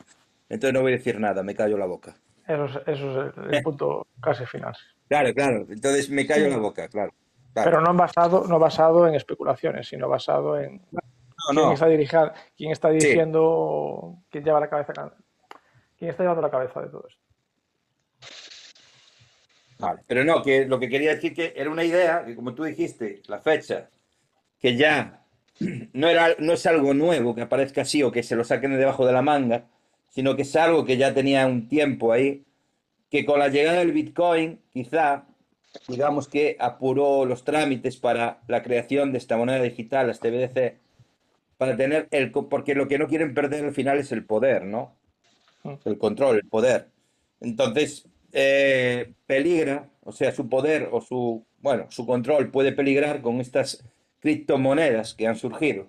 Entonces 0.49 0.75
no 0.75 0.81
voy 0.83 0.93
a 0.93 0.97
decir 0.97 1.19
nada, 1.21 1.43
me 1.43 1.55
callo 1.55 1.77
la 1.79 1.87
boca. 1.87 2.15
Eso 2.47 2.65
es, 2.65 2.77
eso 2.87 3.27
es 3.27 3.33
el, 3.37 3.55
el 3.55 3.63
punto 3.63 4.07
casi 4.23 4.45
final. 4.47 4.75
Claro, 5.09 5.33
claro. 5.35 5.67
Entonces 5.71 6.11
me 6.11 6.27
callo 6.27 6.47
Sí. 6.47 6.51
la 6.51 6.57
boca, 6.59 6.89
claro. 6.89 7.13
claro. 7.53 7.71
Pero 7.71 7.81
no 7.83 7.95
basado, 7.95 8.47
no 8.49 8.59
basado 8.59 9.07
en 9.09 9.15
especulaciones, 9.15 9.89
sino 9.89 10.09
basado 10.09 10.59
en 10.61 10.81
no, 11.53 11.61
quién 11.61 11.69
no. 11.69 11.75
está, 11.75 11.87
dirija- 11.89 12.33
quién 12.57 12.71
está 12.73 12.91
dirigiendo, 12.91 14.17
quién 14.31 14.45
lleva 14.45 14.61
la 14.61 14.69
cabeza, 14.71 14.93
quién 15.99 16.11
está 16.11 16.23
llevando 16.23 16.43
la 16.43 16.51
cabeza 16.51 16.81
de 16.81 16.89
todo 16.89 17.07
esto. 17.09 17.21
Vale, 19.79 20.01
pero 20.07 20.25
no, 20.25 20.43
que 20.43 20.67
lo 20.67 20.79
que 20.79 20.89
quería 20.91 21.15
decir 21.15 21.35
que 21.35 21.55
era 21.57 21.71
una 21.71 21.85
idea, 21.85 22.25
que 22.25 22.35
como 22.37 22.55
tú 22.55 22.65
dijiste, 22.65 23.23
la 23.29 23.39
fecha, 23.41 23.89
que 24.61 24.77
ya 24.77 25.25
no, 25.95 26.09
era, 26.09 26.35
no 26.39 26.53
es 26.53 26.67
algo 26.67 26.93
nuevo 26.93 27.35
que 27.35 27.43
aparezca 27.43 27.83
así 27.83 28.03
o 28.03 28.13
que 28.13 28.23
se 28.23 28.37
lo 28.37 28.45
saquen 28.45 28.73
de 28.73 28.77
debajo 28.79 29.07
de 29.07 29.13
la 29.13 29.23
manga, 29.23 29.65
sino 30.11 30.37
que 30.37 30.43
es 30.43 30.55
algo 30.57 30.85
que 30.85 30.97
ya 30.99 31.15
tenía 31.15 31.47
un 31.47 31.69
tiempo 31.69 32.13
ahí, 32.13 32.45
que 33.11 33.25
con 33.25 33.39
la 33.39 33.49
llegada 33.49 33.79
del 33.79 33.93
Bitcoin, 33.93 34.61
quizá, 34.71 35.25
digamos 35.89 36.29
que 36.29 36.57
apuró 36.61 37.25
los 37.25 37.45
trámites 37.45 37.97
para 37.97 38.41
la 38.49 38.63
creación 38.63 39.13
de 39.13 39.19
esta 39.19 39.37
moneda 39.39 39.63
digital, 39.63 40.11
este 40.11 40.31
BDC, 40.31 40.79
para 41.61 41.77
tener 41.77 42.09
el, 42.11 42.31
porque 42.31 42.75
lo 42.75 42.89
que 42.89 42.97
no 42.97 43.07
quieren 43.07 43.35
perder 43.35 43.67
al 43.67 43.75
final 43.75 43.99
es 43.99 44.13
el 44.13 44.25
poder, 44.25 44.65
¿no? 44.65 44.97
El 45.85 45.99
control, 45.99 46.37
el 46.37 46.49
poder. 46.49 46.89
Entonces, 47.39 48.09
eh, 48.33 49.13
peligra, 49.27 49.91
o 50.03 50.11
sea, 50.11 50.33
su 50.33 50.49
poder 50.49 50.89
o 50.91 51.03
su, 51.03 51.45
bueno, 51.59 51.85
su 51.91 52.07
control 52.07 52.51
puede 52.51 52.73
peligrar 52.73 53.21
con 53.21 53.43
estas 53.43 53.85
criptomonedas 54.21 55.13
que 55.13 55.27
han 55.27 55.37
surgido, 55.37 55.89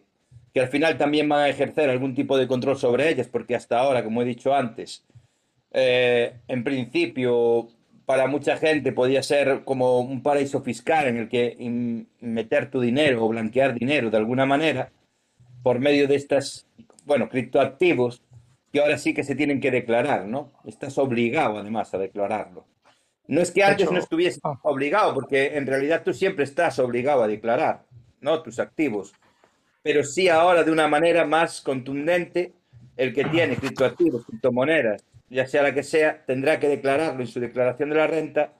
que 0.53 0.60
al 0.60 0.68
final 0.68 0.98
también 0.98 1.30
van 1.30 1.39
a 1.39 1.48
ejercer 1.48 1.89
algún 1.89 2.15
tipo 2.15 2.38
de 2.38 2.49
control 2.49 2.77
sobre 2.77 3.07
ellas, 3.07 3.30
porque 3.30 3.56
hasta 3.56 3.80
ahora, 3.80 4.03
como 4.03 4.23
he 4.23 4.26
dicho 4.26 4.53
antes, 4.53 5.06
eh, 5.72 6.34
en 6.49 6.65
principio, 6.65 7.69
para 8.06 8.27
mucha 8.27 8.57
gente 8.57 8.91
podía 8.91 9.23
ser 9.23 9.64
como 9.64 10.02
un 10.02 10.22
paraíso 10.22 10.61
fiscal 10.64 11.07
en 11.07 11.15
el 11.15 11.30
que 11.30 11.56
meter 12.19 12.69
tu 12.69 12.81
dinero 12.81 13.23
o 13.23 13.30
blanquear 13.30 13.73
dinero 13.73 14.10
de 14.10 14.18
alguna 14.18 14.45
manera 14.45 14.91
por 15.64 15.80
medio 15.80 16.08
de 16.08 16.16
estas, 16.16 16.68
bueno, 17.06 17.30
criptoactivos 17.30 18.22
que 18.72 18.80
ahora 18.80 18.98
sí 18.98 19.14
que 19.14 19.24
se 19.24 19.36
tienen 19.36 19.60
que 19.60 19.72
declarar, 19.72 20.26
¿no? 20.26 20.52
Estás 20.66 20.98
obligado 20.98 21.58
además 21.58 21.94
a 21.94 21.98
declararlo. 21.98 22.66
No 23.28 23.42
es 23.42 23.52
que 23.52 23.64
antes 23.64 23.84
hecho, 23.84 23.94
no 23.94 24.00
estuviese 24.00 24.40
ah. 24.44 24.60
obligado, 24.64 25.14
porque 25.14 25.58
en 25.58 25.68
realidad 25.68 26.04
tú 26.04 26.14
siempre 26.14 26.44
estás 26.44 26.80
obligado 26.80 27.24
a 27.24 27.28
declarar, 27.28 27.84
¿no? 28.22 28.42
Tus 28.42 28.60
activos. 28.60 29.14
Pero 29.84 30.04
sí 30.04 30.30
ahora 30.30 30.64
de 30.64 30.72
una 30.72 30.88
manera 30.88 31.26
más 31.26 31.62
contundente, 31.62 32.54
el 32.98 33.14
que 33.14 33.26
tiene 33.26 33.56
criptoactivos, 33.56 34.26
criptomonedas, 34.26 35.04
ya 35.30 35.48
sea 35.48 35.64
la 35.64 35.74
que 35.74 35.84
sea, 35.84 36.24
tendrá 36.26 36.60
que 36.60 36.68
declararlo 36.68 37.22
en 37.22 37.28
su 37.28 37.40
declaración 37.40 37.90
de 37.90 37.96
la 37.96 38.08
renta, 38.08 38.54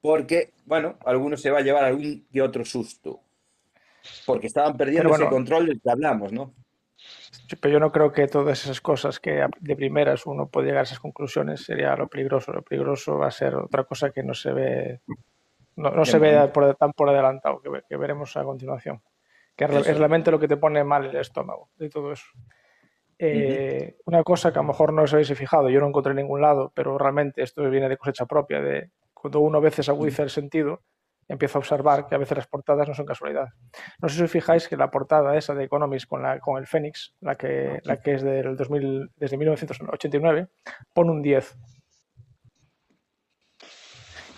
porque, 0.00 0.52
bueno, 0.64 0.96
alguno 1.04 1.36
se 1.36 1.50
va 1.50 1.58
a 1.58 1.62
llevar 1.62 1.84
algún 1.84 2.26
que 2.32 2.42
otro 2.42 2.64
susto. 2.64 3.20
Porque 4.26 4.46
estaban 4.46 4.76
perdiendo 4.76 5.04
Pero 5.04 5.14
ese 5.14 5.24
bueno. 5.24 5.36
control 5.36 5.66
del 5.66 5.80
que 5.80 5.90
hablamos, 5.90 6.32
¿no? 6.32 6.54
Pero 7.60 7.72
yo 7.72 7.80
no 7.80 7.92
creo 7.92 8.12
que 8.12 8.26
todas 8.26 8.62
esas 8.64 8.80
cosas 8.80 9.20
que 9.20 9.46
de 9.60 9.76
primeras 9.76 10.26
uno 10.26 10.48
puede 10.48 10.68
llegar 10.68 10.80
a 10.80 10.84
esas 10.84 11.00
conclusiones 11.00 11.64
sería 11.64 11.94
lo 11.96 12.08
peligroso. 12.08 12.52
Lo 12.52 12.62
peligroso 12.62 13.18
va 13.18 13.28
a 13.28 13.30
ser 13.30 13.54
otra 13.54 13.84
cosa 13.84 14.10
que 14.10 14.22
no 14.22 14.34
se 14.34 14.52
ve, 14.52 15.00
no, 15.76 16.04
se 16.04 16.18
ve 16.18 16.48
por, 16.48 16.74
tan 16.76 16.92
por 16.92 17.08
adelantado, 17.08 17.60
que, 17.60 17.82
que 17.88 17.96
veremos 17.96 18.36
a 18.36 18.44
continuación. 18.44 19.02
Que 19.56 19.64
Eso. 19.66 19.78
es 19.78 19.98
realmente 19.98 20.30
lo 20.30 20.40
que 20.40 20.48
te 20.48 20.56
pone 20.56 20.82
mal 20.82 21.04
el 21.04 21.16
estómago 21.16 21.70
de 21.76 21.88
todo 21.88 22.12
eso. 22.12 22.26
Eh, 23.18 23.96
Una 24.06 24.22
cosa 24.24 24.52
que 24.52 24.58
a 24.58 24.62
lo 24.62 24.68
mejor 24.68 24.92
no 24.92 25.02
os 25.02 25.12
habéis 25.12 25.32
fijado, 25.34 25.70
yo 25.70 25.80
no 25.80 25.86
encontré 25.88 26.10
en 26.10 26.16
ningún 26.16 26.40
lado, 26.40 26.72
pero 26.74 26.98
realmente 26.98 27.42
esto 27.42 27.68
viene 27.70 27.88
de 27.88 27.96
cosecha 27.96 28.26
propia, 28.26 28.60
de 28.60 28.90
cuando 29.12 29.40
uno 29.40 29.58
a 29.58 29.60
veces 29.60 29.88
agudiza 29.88 30.22
el 30.22 30.30
sentido, 30.30 30.82
empieza 31.28 31.58
a 31.58 31.60
observar 31.60 32.06
que 32.06 32.14
a 32.14 32.18
veces 32.18 32.36
las 32.36 32.46
portadas 32.46 32.88
no 32.88 32.94
son 32.94 33.06
casualidad. 33.06 33.48
No 34.00 34.08
sé 34.08 34.16
si 34.16 34.22
os 34.22 34.30
fijáis 34.30 34.68
que 34.68 34.76
la 34.76 34.90
portada 34.90 35.36
esa 35.36 35.54
de 35.54 35.64
Economist 35.64 36.06
con, 36.06 36.22
la, 36.22 36.38
con 36.40 36.58
el 36.58 36.66
Fénix, 36.66 37.14
la 37.20 37.36
que, 37.36 37.80
la 37.84 38.00
que 38.00 38.14
es 38.14 38.22
del 38.22 38.56
2000, 38.56 39.10
desde 39.16 39.36
1989, 39.36 40.48
pone 40.92 41.10
un 41.10 41.22
10. 41.22 41.56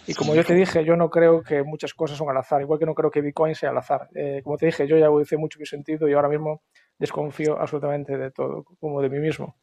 Y 0.08 0.14
como 0.14 0.36
yo 0.36 0.44
te 0.44 0.54
dije, 0.54 0.84
yo 0.84 0.96
no 0.96 1.10
creo 1.10 1.42
que 1.42 1.64
muchas 1.64 1.92
cosas 1.92 2.16
son 2.16 2.28
al 2.30 2.36
azar, 2.36 2.60
igual 2.60 2.78
que 2.78 2.86
no 2.86 2.94
creo 2.94 3.10
que 3.10 3.20
Bitcoin 3.20 3.56
sea 3.56 3.70
al 3.70 3.78
azar. 3.78 4.08
Eh, 4.14 4.40
como 4.44 4.56
te 4.56 4.66
dije, 4.66 4.86
yo 4.86 4.96
ya 4.96 5.06
agudicé 5.06 5.36
mucho 5.36 5.58
mi 5.58 5.66
sentido 5.66 6.08
y 6.08 6.12
ahora 6.12 6.28
mismo 6.28 6.62
desconfío 6.96 7.58
absolutamente 7.60 8.16
de 8.16 8.30
todo, 8.30 8.64
como 8.78 9.02
de 9.02 9.10
mí 9.10 9.18
mismo. 9.18 9.56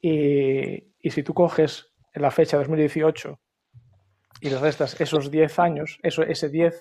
Y, 0.00 0.94
y 1.00 1.10
si 1.10 1.24
tú 1.24 1.34
coges 1.34 1.92
la 2.14 2.30
fecha 2.30 2.58
2018 2.58 3.40
y 4.40 4.50
le 4.50 4.58
restas 4.58 5.00
esos 5.00 5.30
10 5.30 5.58
años, 5.58 5.98
eso, 6.02 6.22
ese 6.22 6.48
10 6.48 6.80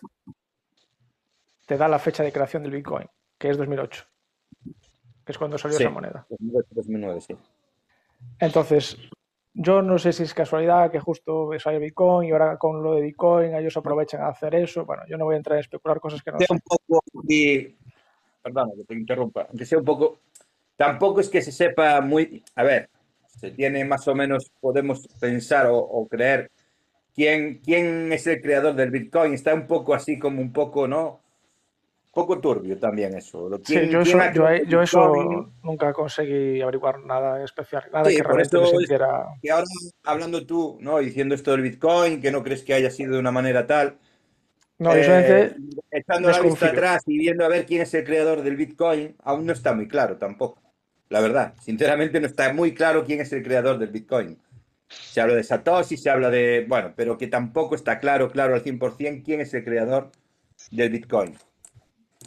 te 1.68 1.78
da 1.78 1.88
la 1.88 2.00
fecha 2.00 2.24
de 2.24 2.32
creación 2.32 2.64
del 2.64 2.72
Bitcoin, 2.74 3.08
que 3.38 3.50
es 3.50 3.58
2008, 3.58 4.04
que 5.26 5.32
es 5.32 5.38
cuando 5.38 5.58
salió 5.58 5.78
Sí. 5.78 5.84
esa 5.84 5.92
moneda. 5.92 6.26
2008, 6.30 6.68
2009, 6.72 7.22
sí. 7.22 7.36
Entonces, 8.40 8.98
yo 9.54 9.82
no 9.82 9.98
sé 9.98 10.14
si 10.14 10.24
es 10.24 10.34
casualidad 10.34 10.92
que 10.92 11.00
justo 11.00 11.50
sale 11.60 11.80
Bitcoin 11.80 12.30
y 12.30 12.32
ahora 12.32 12.58
con 12.58 12.82
lo 12.82 12.94
de 12.96 13.02
Bitcoin 13.02 13.56
ellos 13.56 13.76
aprovechan 13.78 14.22
a 14.22 14.30
hacer 14.30 14.56
eso. 14.56 14.86
Bueno, 14.86 15.04
yo 15.08 15.18
no 15.18 15.26
voy 15.26 15.36
a 15.36 15.38
entrar 15.38 15.58
a 15.58 15.62
especular 15.62 16.00
cosas 16.00 16.22
que 16.24 16.32
no 16.32 16.38
sea 16.38 16.48
sé. 16.48 16.54
un 16.54 16.60
poco 16.62 17.04
y 17.28 17.76
perdona 18.42 18.72
que 18.76 18.84
te 18.86 18.94
interrumpa, 18.96 19.44
aunque 19.50 19.66
sea 19.66 19.78
un 19.78 19.86
poco 19.86 20.20
tampoco 20.76 21.20
es 21.20 21.30
que 21.30 21.42
se 21.44 21.52
sepa 21.52 22.02
muy, 22.02 22.44
a 22.56 22.64
ver, 22.64 22.90
se 23.28 23.52
tiene 23.52 23.86
más 23.86 24.08
o 24.08 24.16
menos 24.16 24.52
podemos 24.60 25.08
pensar 25.20 25.68
o, 25.68 25.78
o 25.78 26.08
creer 26.08 26.50
quién 27.16 27.60
quién 27.64 28.12
es 28.12 28.28
el 28.28 28.42
creador 28.42 28.76
del 28.76 28.92
Bitcoin, 28.92 29.34
está 29.34 29.54
un 29.54 29.68
poco 29.68 29.94
así 29.94 30.20
como 30.20 30.42
un 30.42 30.52
poco, 30.52 30.88
¿no? 30.88 31.22
Un 32.06 32.12
poco 32.14 32.40
turbio 32.40 32.78
también 32.78 33.16
eso. 33.16 33.50
Sí, 33.64 33.74
¿quién- 33.74 33.92
yo 33.92 34.02
eso, 34.02 34.18
yo, 34.34 34.66
yo 34.66 34.82
eso 34.82 35.50
nunca 35.64 35.94
conseguí 35.94 36.62
averiguar 36.62 37.00
nada 37.00 37.44
especial, 37.44 37.86
nada 37.94 38.10
Sí, 38.10 38.18
que 38.18 38.24
realmente 38.24 38.58
me 38.58 38.64
es- 38.66 39.52
ahora 39.52 39.66
hablando 40.04 40.46
tú, 40.46 40.78
¿no? 40.82 41.00
Diciendo 41.00 41.36
esto 41.36 41.52
del 41.52 41.62
Bitcoin, 41.62 42.22
que 42.22 42.32
no 42.32 42.44
crees 42.44 42.64
que 42.64 42.74
haya 42.74 42.92
sido 42.92 43.14
de 43.14 43.20
una 43.20 43.32
manera 43.32 43.66
tal, 43.66 43.98
No, 44.80 44.96
Eh, 44.96 45.56
echando 45.92 46.30
la 46.30 46.42
vista 46.42 46.66
atrás 46.68 47.04
y 47.06 47.18
viendo 47.20 47.46
a 47.46 47.50
ver 47.50 47.68
quién 47.68 47.82
es 47.84 47.94
el 47.94 48.04
creador 48.04 48.42
del 48.42 48.56
Bitcoin, 48.56 49.16
aún 49.24 49.46
no 49.46 49.54
está 49.54 49.74
muy 49.74 49.88
claro 49.88 50.18
tampoco. 50.18 50.60
La 51.10 51.22
verdad, 51.22 51.54
sinceramente 51.62 52.20
no 52.20 52.26
está 52.26 52.52
muy 52.52 52.74
claro 52.74 53.06
quién 53.06 53.22
es 53.22 53.32
el 53.32 53.44
creador 53.44 53.78
del 53.78 53.90
Bitcoin. 53.90 54.40
Se 54.92 55.22
habla 55.22 55.36
de 55.36 55.44
Satoshi, 55.44 55.98
se 55.98 56.10
habla 56.10 56.30
de, 56.30 56.66
bueno, 56.68 56.94
pero 56.96 57.18
que 57.18 57.28
tampoco 57.28 57.76
está 57.76 58.00
claro, 58.00 58.30
claro 58.30 58.54
al 58.54 58.64
100% 58.64 59.24
quién 59.24 59.42
es 59.42 59.54
el 59.54 59.64
creador 59.64 60.12
del 60.70 60.90
Bitcoin. 60.90 61.38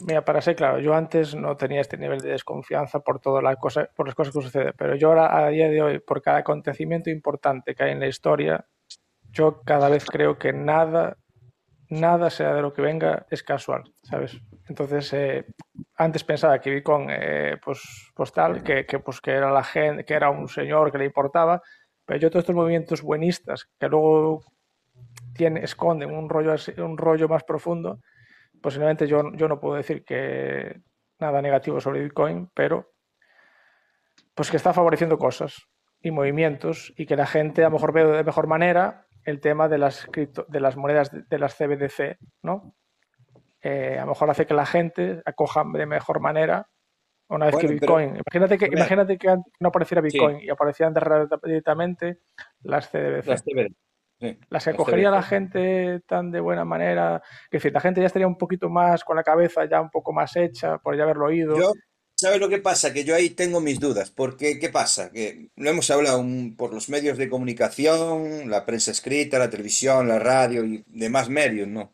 Mira, 0.03 0.25
para 0.25 0.41
ser 0.41 0.57
claro, 0.57 0.79
yo 0.79 0.93
antes 0.93 1.35
no 1.35 1.55
tenía 1.55 1.79
este 1.79 1.97
nivel 1.97 2.19
de 2.19 2.31
desconfianza 2.31 2.99
por 2.99 3.19
todas 3.19 3.41
las 3.41 3.55
cosas, 3.55 3.87
por 3.95 4.07
las 4.07 4.15
cosas 4.15 4.33
que 4.33 4.41
suceden, 4.41 4.73
pero 4.77 4.95
yo 4.95 5.09
ahora, 5.09 5.37
a 5.37 5.47
día 5.49 5.69
de 5.69 5.81
hoy, 5.81 5.99
por 5.99 6.21
cada 6.21 6.39
acontecimiento 6.39 7.09
importante 7.09 7.73
que 7.73 7.83
hay 7.83 7.91
en 7.91 8.01
la 8.01 8.07
historia, 8.07 8.65
yo 9.31 9.61
cada 9.63 9.87
vez 9.87 10.05
creo 10.05 10.37
que 10.37 10.51
nada, 10.51 11.17
nada 11.89 12.29
sea 12.29 12.53
de 12.53 12.61
lo 12.61 12.73
que 12.73 12.81
venga 12.81 13.25
es 13.29 13.41
casual, 13.41 13.83
¿sabes? 14.03 14.37
Entonces, 14.67 15.13
eh, 15.13 15.45
antes 15.95 16.25
pensaba 16.25 16.59
que 16.59 16.71
Bitcoin, 16.71 17.07
eh, 17.09 17.57
pues, 17.63 18.11
pues 18.13 18.33
tal, 18.33 18.63
que, 18.63 18.85
que, 18.85 18.99
pues 18.99 19.21
que 19.21 19.31
era 19.31 19.49
la 19.49 19.63
gente, 19.63 20.03
que 20.03 20.13
era 20.13 20.29
un 20.29 20.49
señor 20.49 20.91
que 20.91 20.97
le 20.97 21.05
importaba, 21.05 21.61
pero 22.05 22.19
yo 22.19 22.29
todos 22.29 22.43
estos 22.43 22.55
movimientos 22.55 23.01
buenistas 23.01 23.69
que 23.79 23.87
luego 23.89 24.43
tiene, 25.33 25.63
esconden 25.63 26.11
un 26.11 26.29
rollo, 26.29 26.55
un 26.77 26.97
rollo 26.97 27.27
más 27.27 27.43
profundo, 27.43 27.99
posiblemente 28.61 29.07
yo, 29.07 29.31
yo 29.33 29.47
no 29.47 29.59
puedo 29.59 29.75
decir 29.75 30.03
que 30.05 30.81
nada 31.19 31.41
negativo 31.41 31.79
sobre 31.81 32.01
Bitcoin, 32.03 32.49
pero 32.53 32.91
pues 34.33 34.51
que 34.51 34.57
está 34.57 34.73
favoreciendo 34.73 35.17
cosas 35.17 35.67
y 36.01 36.11
movimientos 36.11 36.93
y 36.97 37.05
que 37.05 37.15
la 37.15 37.25
gente 37.25 37.63
a 37.63 37.69
lo 37.69 37.73
mejor 37.75 37.93
ve 37.93 38.05
de 38.05 38.23
mejor 38.23 38.47
manera 38.47 39.07
el 39.23 39.39
tema 39.39 39.67
de 39.67 39.77
las 39.77 40.07
cripto- 40.07 40.45
de 40.47 40.59
las 40.59 40.77
monedas 40.77 41.11
de, 41.11 41.23
de 41.23 41.39
las 41.39 41.55
CBDC, 41.55 42.17
¿no? 42.43 42.75
Eh, 43.61 43.97
a 43.97 44.01
lo 44.01 44.09
mejor 44.11 44.29
hace 44.29 44.45
que 44.45 44.53
la 44.53 44.65
gente 44.67 45.23
acoja 45.25 45.63
de 45.73 45.85
mejor 45.87 46.19
manera 46.19 46.67
una 47.29 47.45
vez 47.47 47.55
que 47.55 47.67
pero- 47.67 47.73
Bitcoin. 47.79 48.09
Imagínate 48.17 48.57
que, 48.57 48.65
imagínate 48.67 49.17
que 49.17 49.27
no 49.59 49.67
apareciera 49.69 50.01
Sí. 50.01 50.07
Bitcoin 50.17 50.39
y 50.41 50.49
aparecían 50.49 50.93
de- 50.93 51.27
directamente 51.43 52.19
las 52.63 52.89
CBDC 52.89 53.27
Las. 53.27 53.43
Sí, 54.17 54.37
las 54.49 54.63
que 54.63 54.69
las 54.71 54.77
cogería 54.77 55.11
la 55.11 55.21
gente 55.23 55.99
tan 56.07 56.31
de 56.31 56.39
buena 56.39 56.63
manera, 56.63 57.21
que 57.51 57.57
decir, 57.57 57.73
la 57.73 57.81
gente 57.81 57.99
ya 57.99 58.07
estaría 58.07 58.27
un 58.27 58.37
poquito 58.37 58.69
más 58.69 59.03
con 59.03 59.17
la 59.17 59.23
cabeza 59.23 59.65
ya 59.65 59.81
un 59.81 59.89
poco 59.89 60.13
más 60.13 60.35
hecha 60.37 60.77
por 60.77 60.95
ya 60.95 61.03
haberlo 61.03 61.25
oído. 61.25 61.57
Yo, 61.59 61.73
¿Sabes 62.17 62.39
lo 62.39 62.47
que 62.47 62.59
pasa? 62.59 62.93
Que 62.93 63.03
yo 63.03 63.13
ahí 63.13 63.31
tengo 63.31 63.59
mis 63.59 63.77
dudas, 63.77 64.09
porque 64.09 64.57
¿qué 64.57 64.69
pasa? 64.69 65.11
Que 65.11 65.49
lo 65.57 65.69
hemos 65.69 65.91
hablado 65.91 66.19
un- 66.19 66.55
por 66.55 66.73
los 66.73 66.87
medios 66.87 67.17
de 67.17 67.27
comunicación, 67.27 68.49
la 68.49 68.65
prensa 68.65 68.91
escrita, 68.91 69.37
la 69.37 69.49
televisión, 69.49 70.07
la 70.07 70.17
radio 70.17 70.63
y 70.63 70.81
demás 70.87 71.27
medios, 71.27 71.67
¿no? 71.67 71.91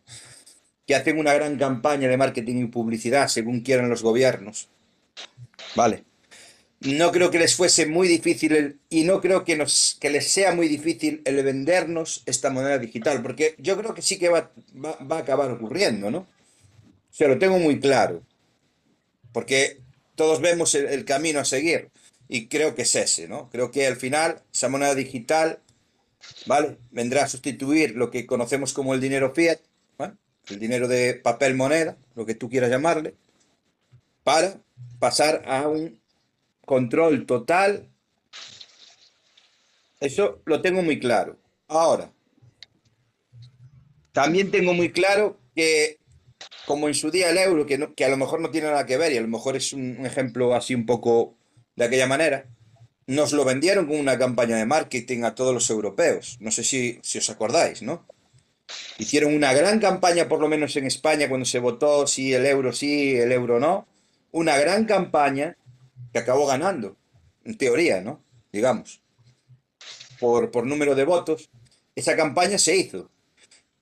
Que 0.85 0.93
hacen 0.93 1.17
una 1.17 1.33
gran 1.33 1.57
campaña 1.57 2.07
de 2.07 2.17
marketing 2.17 2.57
y 2.57 2.65
publicidad 2.67 3.29
según 3.29 3.61
quieran 3.61 3.89
los 3.89 4.03
gobiernos. 4.03 4.69
Vale. 5.75 6.03
No 6.81 7.11
creo 7.11 7.29
que 7.29 7.37
les 7.37 7.55
fuese 7.55 7.85
muy 7.85 8.07
difícil 8.07 8.79
y 8.89 9.03
no 9.03 9.21
creo 9.21 9.45
que 9.45 9.55
nos 9.55 9.97
que 9.99 10.09
les 10.09 10.31
sea 10.31 10.55
muy 10.55 10.67
difícil 10.67 11.21
el 11.25 11.43
vendernos 11.43 12.23
esta 12.25 12.49
moneda 12.49 12.79
digital, 12.79 13.21
porque 13.21 13.53
yo 13.59 13.77
creo 13.77 13.93
que 13.93 14.01
sí 14.01 14.17
que 14.17 14.29
va, 14.29 14.51
va, 14.75 15.17
a 15.17 15.19
acabar 15.19 15.51
ocurriendo, 15.51 16.09
¿no? 16.09 16.19
O 16.19 17.13
sea, 17.13 17.27
lo 17.27 17.37
tengo 17.37 17.59
muy 17.59 17.79
claro, 17.79 18.23
porque 19.31 19.81
todos 20.15 20.41
vemos 20.41 20.73
el, 20.73 21.05
camino 21.05 21.39
a 21.39 21.45
seguir 21.45 21.89
y 22.27 22.47
creo 22.47 22.73
que 22.73 22.81
es 22.81 22.95
ese, 22.95 23.27
¿no? 23.27 23.49
Creo 23.51 23.69
que 23.69 23.85
al 23.85 23.95
final 23.95 24.41
esa 24.51 24.69
moneda 24.69 24.95
digital, 24.95 25.59
¿vale? 26.47 26.77
Vendrá 26.89 27.25
a 27.25 27.27
sustituir 27.27 27.95
lo 27.95 28.09
que 28.09 28.25
conocemos 28.25 28.73
como 28.73 28.95
el 28.95 29.01
dinero 29.01 29.33
fiat. 29.35 29.59
El 30.49 30.59
dinero 30.59 30.87
de 30.87 31.13
papel 31.13 31.53
moneda, 31.55 31.97
lo 32.15 32.25
que 32.25 32.33
tú 32.33 32.49
quieras 32.49 32.71
llamarle, 32.71 33.13
para 34.23 34.59
pasar 35.01 35.43
a 35.47 35.67
un 35.67 35.99
control 36.65 37.25
total. 37.25 37.89
Eso 40.01 40.41
lo 40.43 40.61
tengo 40.61 40.81
muy 40.81 40.99
claro. 40.99 41.37
Ahora, 41.69 42.11
también 44.11 44.51
tengo 44.51 44.73
muy 44.73 44.91
claro 44.91 45.37
que, 45.55 45.97
como 46.67 46.87
en 46.87 46.93
su 46.95 47.11
día 47.11 47.29
el 47.31 47.37
euro, 47.37 47.65
que, 47.65 47.77
no- 47.77 47.95
que 47.95 48.05
a 48.05 48.09
lo 48.09 48.17
mejor 48.17 48.41
no 48.41 48.51
tiene 48.51 48.67
nada 48.69 48.85
que 48.85 48.97
ver 48.97 49.13
y 49.13 49.17
a 49.17 49.21
lo 49.21 49.27
mejor 49.27 49.55
es 49.57 49.73
un, 49.73 50.05
ejemplo 50.05 50.55
así 50.55 50.75
un 50.75 50.85
poco 50.85 51.35
de 51.75 51.85
aquella 51.85 52.07
manera, 52.07 52.47
nos 53.07 53.33
lo 53.33 53.45
vendieron 53.45 53.87
con 53.87 53.99
una 53.99 54.17
campaña 54.19 54.57
de 54.57 54.65
marketing 54.65 55.23
a 55.23 55.35
todos 55.35 55.53
los 55.53 55.69
europeos. 55.69 56.37
No 56.41 56.51
sé 56.51 56.63
si, 56.63 56.99
si 57.03 57.19
os 57.19 57.29
acordáis, 57.29 57.81
¿no? 57.81 58.05
Hicieron 58.99 59.35
una 59.35 59.53
gran 59.53 59.79
campaña, 59.79 60.29
por 60.29 60.41
lo 60.41 60.47
menos 60.49 60.75
en 60.77 60.85
España, 60.85 61.29
cuando 61.29 61.45
se 61.45 61.59
votó 61.59 62.07
si 62.07 62.33
el 62.33 62.45
euro 62.45 62.73
sí, 62.73 63.15
el 63.17 63.31
euro 63.31 63.59
no. 63.59 63.87
Una 64.31 64.57
gran 64.57 64.85
campaña 64.85 65.57
que 66.11 66.19
acabó 66.19 66.45
ganando, 66.45 66.97
en 67.43 67.57
teoría, 67.57 68.01
¿no? 68.01 68.23
Digamos, 68.51 69.01
por, 70.19 70.51
por 70.51 70.65
número 70.65 70.95
de 70.95 71.05
votos. 71.05 71.49
Esa 71.95 72.15
campaña 72.15 72.57
se 72.57 72.75
hizo. 72.75 73.09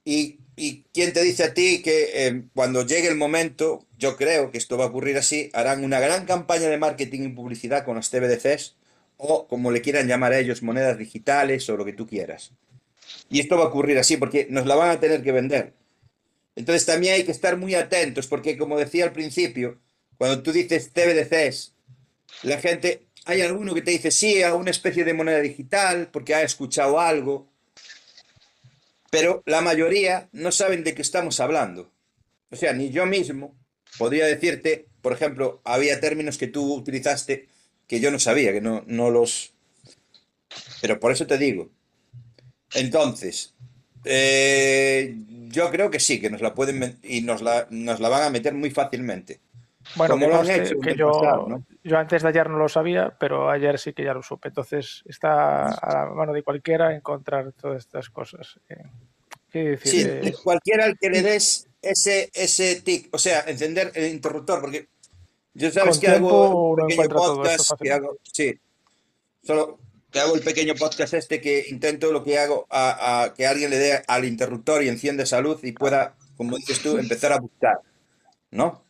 ¿Y, 0.03 0.39
y 0.55 0.83
quién 0.93 1.13
te 1.13 1.21
dice 1.21 1.43
a 1.43 1.53
ti 1.53 1.81
que 1.81 2.09
eh, 2.13 2.43
cuando 2.53 2.85
llegue 2.85 3.07
el 3.07 3.15
momento, 3.15 3.85
yo 3.97 4.17
creo 4.17 4.51
que 4.51 4.57
esto 4.57 4.77
va 4.77 4.85
a 4.85 4.87
ocurrir 4.87 5.17
así, 5.17 5.49
harán 5.53 5.83
una 5.83 5.99
gran 5.99 6.25
campaña 6.25 6.67
de 6.67 6.77
marketing 6.77 7.21
y 7.21 7.27
publicidad 7.29 7.85
con 7.85 7.95
las 7.95 8.09
TBDCs 8.09 8.75
o 9.17 9.47
como 9.47 9.71
le 9.71 9.81
quieran 9.81 10.07
llamar 10.07 10.33
a 10.33 10.39
ellos, 10.39 10.63
monedas 10.63 10.97
digitales 10.97 11.69
o 11.69 11.77
lo 11.77 11.85
que 11.85 11.93
tú 11.93 12.07
quieras. 12.07 12.53
Y 13.29 13.39
esto 13.39 13.57
va 13.57 13.65
a 13.65 13.67
ocurrir 13.67 13.97
así 13.99 14.17
porque 14.17 14.47
nos 14.49 14.65
la 14.65 14.75
van 14.75 14.91
a 14.91 14.99
tener 14.99 15.23
que 15.23 15.31
vender. 15.31 15.73
Entonces 16.55 16.85
también 16.85 17.15
hay 17.15 17.23
que 17.23 17.31
estar 17.31 17.57
muy 17.57 17.75
atentos 17.75 18.27
porque 18.27 18.57
como 18.57 18.77
decía 18.77 19.05
al 19.05 19.13
principio, 19.13 19.79
cuando 20.19 20.43
tú 20.43 20.51
dices 20.51 20.91
TBDCs, 20.91 21.71
la 22.43 22.59
gente, 22.59 23.07
hay 23.23 23.41
alguno 23.41 23.73
que 23.73 23.81
te 23.81 23.91
dice 23.91 24.11
sí 24.11 24.43
a 24.43 24.53
una 24.53 24.69
especie 24.69 25.05
de 25.05 25.13
moneda 25.13 25.39
digital 25.39 26.09
porque 26.11 26.35
ha 26.35 26.41
escuchado 26.43 26.99
algo, 26.99 27.47
pero 29.09 29.41
la 29.45 29.61
mayoría 29.61 30.27
no 30.33 30.51
saben 30.51 30.83
de 30.83 30.93
qué 30.93 31.01
estamos 31.01 31.39
hablando. 31.39 31.89
O 32.51 32.57
sea, 32.57 32.73
ni 32.73 32.89
yo 32.89 33.05
mismo 33.05 33.55
podría 33.97 34.25
decirte, 34.25 34.87
por 35.01 35.13
ejemplo, 35.13 35.61
había 35.63 36.01
términos 36.01 36.37
que 36.37 36.47
tú 36.47 36.73
utilizaste 36.73 37.47
que 37.87 38.01
yo 38.01 38.11
no 38.11 38.19
sabía, 38.19 38.51
que 38.51 38.59
no, 38.59 38.83
no 38.87 39.11
los... 39.11 39.53
Pero 40.81 40.99
por 40.99 41.13
eso 41.13 41.27
te 41.27 41.37
digo. 41.37 41.69
Entonces, 42.73 43.53
eh, 44.03 45.15
yo 45.47 45.71
creo 45.71 45.89
que 45.89 46.01
sí, 46.01 46.19
que 46.19 46.29
nos 46.29 46.41
la 46.41 46.53
pueden 46.53 46.99
y 47.03 47.21
nos 47.21 47.41
la, 47.41 47.67
nos 47.69 48.01
la 48.01 48.09
van 48.09 48.23
a 48.23 48.29
meter 48.29 48.53
muy 48.53 48.69
fácilmente. 48.69 49.39
Bueno, 49.95 50.17
que 50.17 50.27
lo 50.27 50.39
han 50.39 50.49
hecho 50.49 50.79
que 50.79 50.95
yo, 50.95 51.11
pasado, 51.11 51.47
¿no? 51.47 51.65
yo 51.83 51.97
antes 51.97 52.21
de 52.21 52.29
ayer 52.29 52.49
no 52.49 52.57
lo 52.57 52.69
sabía, 52.69 53.15
pero 53.19 53.49
ayer 53.49 53.79
sí 53.79 53.93
que 53.93 54.03
ya 54.03 54.13
lo 54.13 54.21
supe. 54.21 54.49
Entonces 54.49 55.03
está 55.05 55.69
a 55.69 55.93
la 55.93 56.13
mano 56.13 56.33
de 56.33 56.43
cualquiera 56.43 56.95
encontrar 56.95 57.51
todas 57.53 57.85
estas 57.85 58.09
cosas. 58.09 58.59
Eh, 58.69 58.83
quiero 59.51 59.71
decir, 59.71 59.91
Sí, 59.91 60.29
eh, 60.29 60.35
cualquiera 60.43 60.85
al 60.85 60.97
que 60.97 61.09
le 61.09 61.21
des 61.21 61.67
ese, 61.81 62.29
ese 62.33 62.81
tic, 62.81 63.09
o 63.13 63.17
sea, 63.17 63.41
encender 63.47 63.91
el 63.95 64.07
interruptor, 64.07 64.61
porque 64.61 64.89
yo 65.53 65.71
sabes 65.71 65.97
Con 65.97 66.01
que 66.01 66.07
hago 66.07 66.71
un 66.71 66.87
pequeño 66.87 67.09
podcast, 67.09 67.71
que 67.81 67.91
hago, 67.91 68.17
sí, 68.23 68.59
solo 69.43 69.79
que 70.11 70.19
hago 70.19 70.35
el 70.35 70.41
pequeño 70.41 70.73
podcast 70.75 71.13
este 71.13 71.39
que 71.39 71.65
intento 71.69 72.11
lo 72.11 72.23
que 72.23 72.39
hago 72.39 72.65
a, 72.69 73.23
a 73.23 73.33
que 73.33 73.45
alguien 73.45 73.69
le 73.69 73.77
dé 73.77 74.03
al 74.07 74.25
interruptor 74.25 74.83
y 74.83 74.89
encienda 74.89 75.23
esa 75.23 75.39
luz 75.39 75.63
y 75.63 75.71
pueda, 75.71 76.15
como 76.35 76.57
dices 76.57 76.81
tú, 76.81 76.97
empezar 76.97 77.31
a 77.31 77.39
buscar, 77.39 77.79
¿no? 78.51 78.83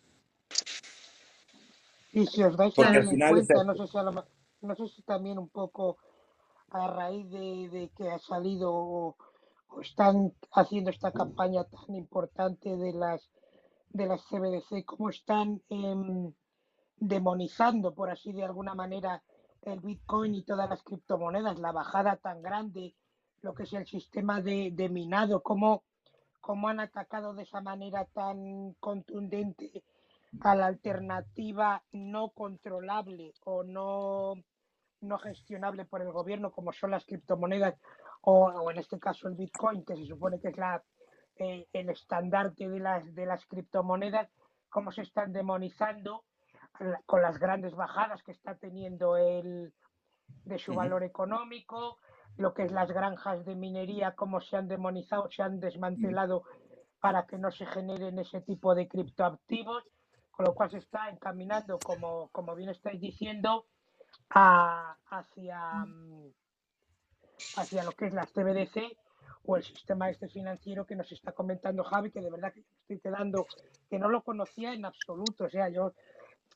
Y 2.12 2.26
si 2.26 2.44
os 2.44 2.58
dais 2.58 2.74
Porque 2.74 3.04
final 3.04 3.38
es 3.38 3.48
cuenta, 3.48 3.64
no 3.64 3.76
sé 3.76 3.88
si, 3.88 3.98
a 3.98 4.04
lo 4.04 4.26
no 4.62 4.76
sé 4.76 4.88
si 4.88 5.02
también 5.04 5.38
un 5.38 5.50
poco 5.50 5.98
a 6.72 6.88
raíz 6.88 7.30
de, 7.30 7.70
de 7.70 7.90
que 7.96 8.10
ha 8.10 8.20
salido 8.20 8.74
o, 8.74 9.16
o 9.70 9.82
están 9.82 10.34
haciendo 10.52 10.90
esta 10.90 11.12
campaña 11.12 11.64
tan 11.66 11.96
importante 11.96 12.76
de 12.76 12.94
las 12.94 13.30
de 13.92 14.06
las 14.06 14.22
CBDC, 14.26 14.86
cómo 14.86 15.10
están 15.10 15.62
em, 15.70 16.32
demonizando, 16.98 17.94
por 17.96 18.10
así 18.10 18.32
de 18.34 18.44
alguna 18.44 18.76
manera, 18.76 19.24
el 19.64 19.80
Bitcoin 19.80 20.36
y 20.36 20.44
todas 20.44 20.70
las 20.70 20.84
criptomonedas, 20.84 21.60
la 21.60 21.72
bajada 21.72 22.18
tan 22.18 22.42
grande, 22.42 22.96
lo 23.42 23.54
que 23.54 23.64
es 23.64 23.74
el 23.74 23.88
sistema 23.88 24.42
de, 24.42 24.72
de 24.74 24.90
minado, 24.90 25.42
cómo, 25.42 25.84
cómo 26.40 26.68
han 26.68 26.80
atacado 26.80 27.34
de 27.34 27.44
esa 27.44 27.62
manera 27.62 28.06
tan 28.06 28.74
contundente 28.80 29.84
a 30.42 30.56
la 30.56 30.68
alternativa 30.68 31.84
no 31.92 32.30
controlable 32.30 33.34
o 33.46 33.64
no, 33.64 34.36
no 35.02 35.18
gestionable 35.20 35.86
por 35.86 36.02
el 36.02 36.12
gobierno, 36.12 36.52
como 36.52 36.72
son 36.72 36.92
las 36.92 37.06
criptomonedas 37.06 37.76
o, 38.22 38.46
o 38.46 38.72
en 38.72 38.78
este 38.78 39.00
caso 39.00 39.28
el 39.28 39.36
Bitcoin, 39.36 39.84
que 39.86 39.96
se 39.96 40.06
supone 40.06 40.40
que 40.40 40.50
es 40.50 40.58
la, 40.58 40.84
eh, 41.38 41.68
el 41.74 41.90
estandarte 41.90 42.68
de 42.70 42.80
las, 42.80 43.16
de 43.16 43.26
las 43.26 43.46
criptomonedas, 43.46 44.30
cómo 44.70 44.92
se 44.92 45.02
están 45.02 45.32
demonizando 45.32 46.26
con 47.06 47.22
las 47.22 47.40
grandes 47.40 47.76
bajadas 47.76 48.24
que 48.24 48.32
está 48.32 48.56
teniendo 48.56 49.18
el, 49.18 49.74
de 50.46 50.60
su 50.60 50.74
valor 50.74 51.04
económico, 51.04 51.98
lo 52.38 52.54
que 52.54 52.64
es 52.64 52.72
las 52.72 52.92
granjas 52.92 53.44
de 53.46 53.56
minería, 53.56 54.16
cómo 54.16 54.40
se 54.40 54.56
han 54.58 54.68
demonizado, 54.68 55.30
se 55.30 55.44
han 55.44 55.60
desmantelado 55.60 56.44
para 57.02 57.26
que 57.26 57.38
no 57.38 57.52
se 57.52 57.66
generen 57.66 58.20
ese 58.20 58.42
tipo 58.42 58.76
de 58.76 58.88
criptoactivos, 58.88 59.84
con 60.40 60.46
lo 60.46 60.56
cual 60.56 60.72
se 60.72 60.78
está 60.78 61.10
encaminando, 61.10 61.78
como, 61.80 62.30
como 62.30 62.56
bien 62.56 62.70
estáis 62.70 63.02
diciendo, 63.02 63.66
a- 64.30 64.96
hacia, 65.10 65.60
mm, 65.86 66.32
hacia 67.58 67.84
lo 67.84 67.92
que 67.92 68.06
es 68.06 68.14
las 68.14 68.32
CBDC 68.32 68.98
o 69.44 69.58
el 69.58 69.64
sistema 69.64 70.10
este 70.10 70.30
financiero 70.30 70.86
que 70.86 70.96
nos 70.96 71.12
está 71.12 71.34
comentando 71.34 71.84
Javi, 71.84 72.10
que 72.10 72.22
de 72.22 72.32
verdad 72.32 72.54
que 72.54 72.62
estoy 72.62 73.02
quedando, 73.02 73.48
que 73.90 74.00
no 74.00 74.08
lo 74.08 74.24
conocía 74.24 74.72
en 74.74 74.86
absoluto. 74.86 75.44
O 75.44 75.50
sea, 75.50 75.68
yo 75.68 75.92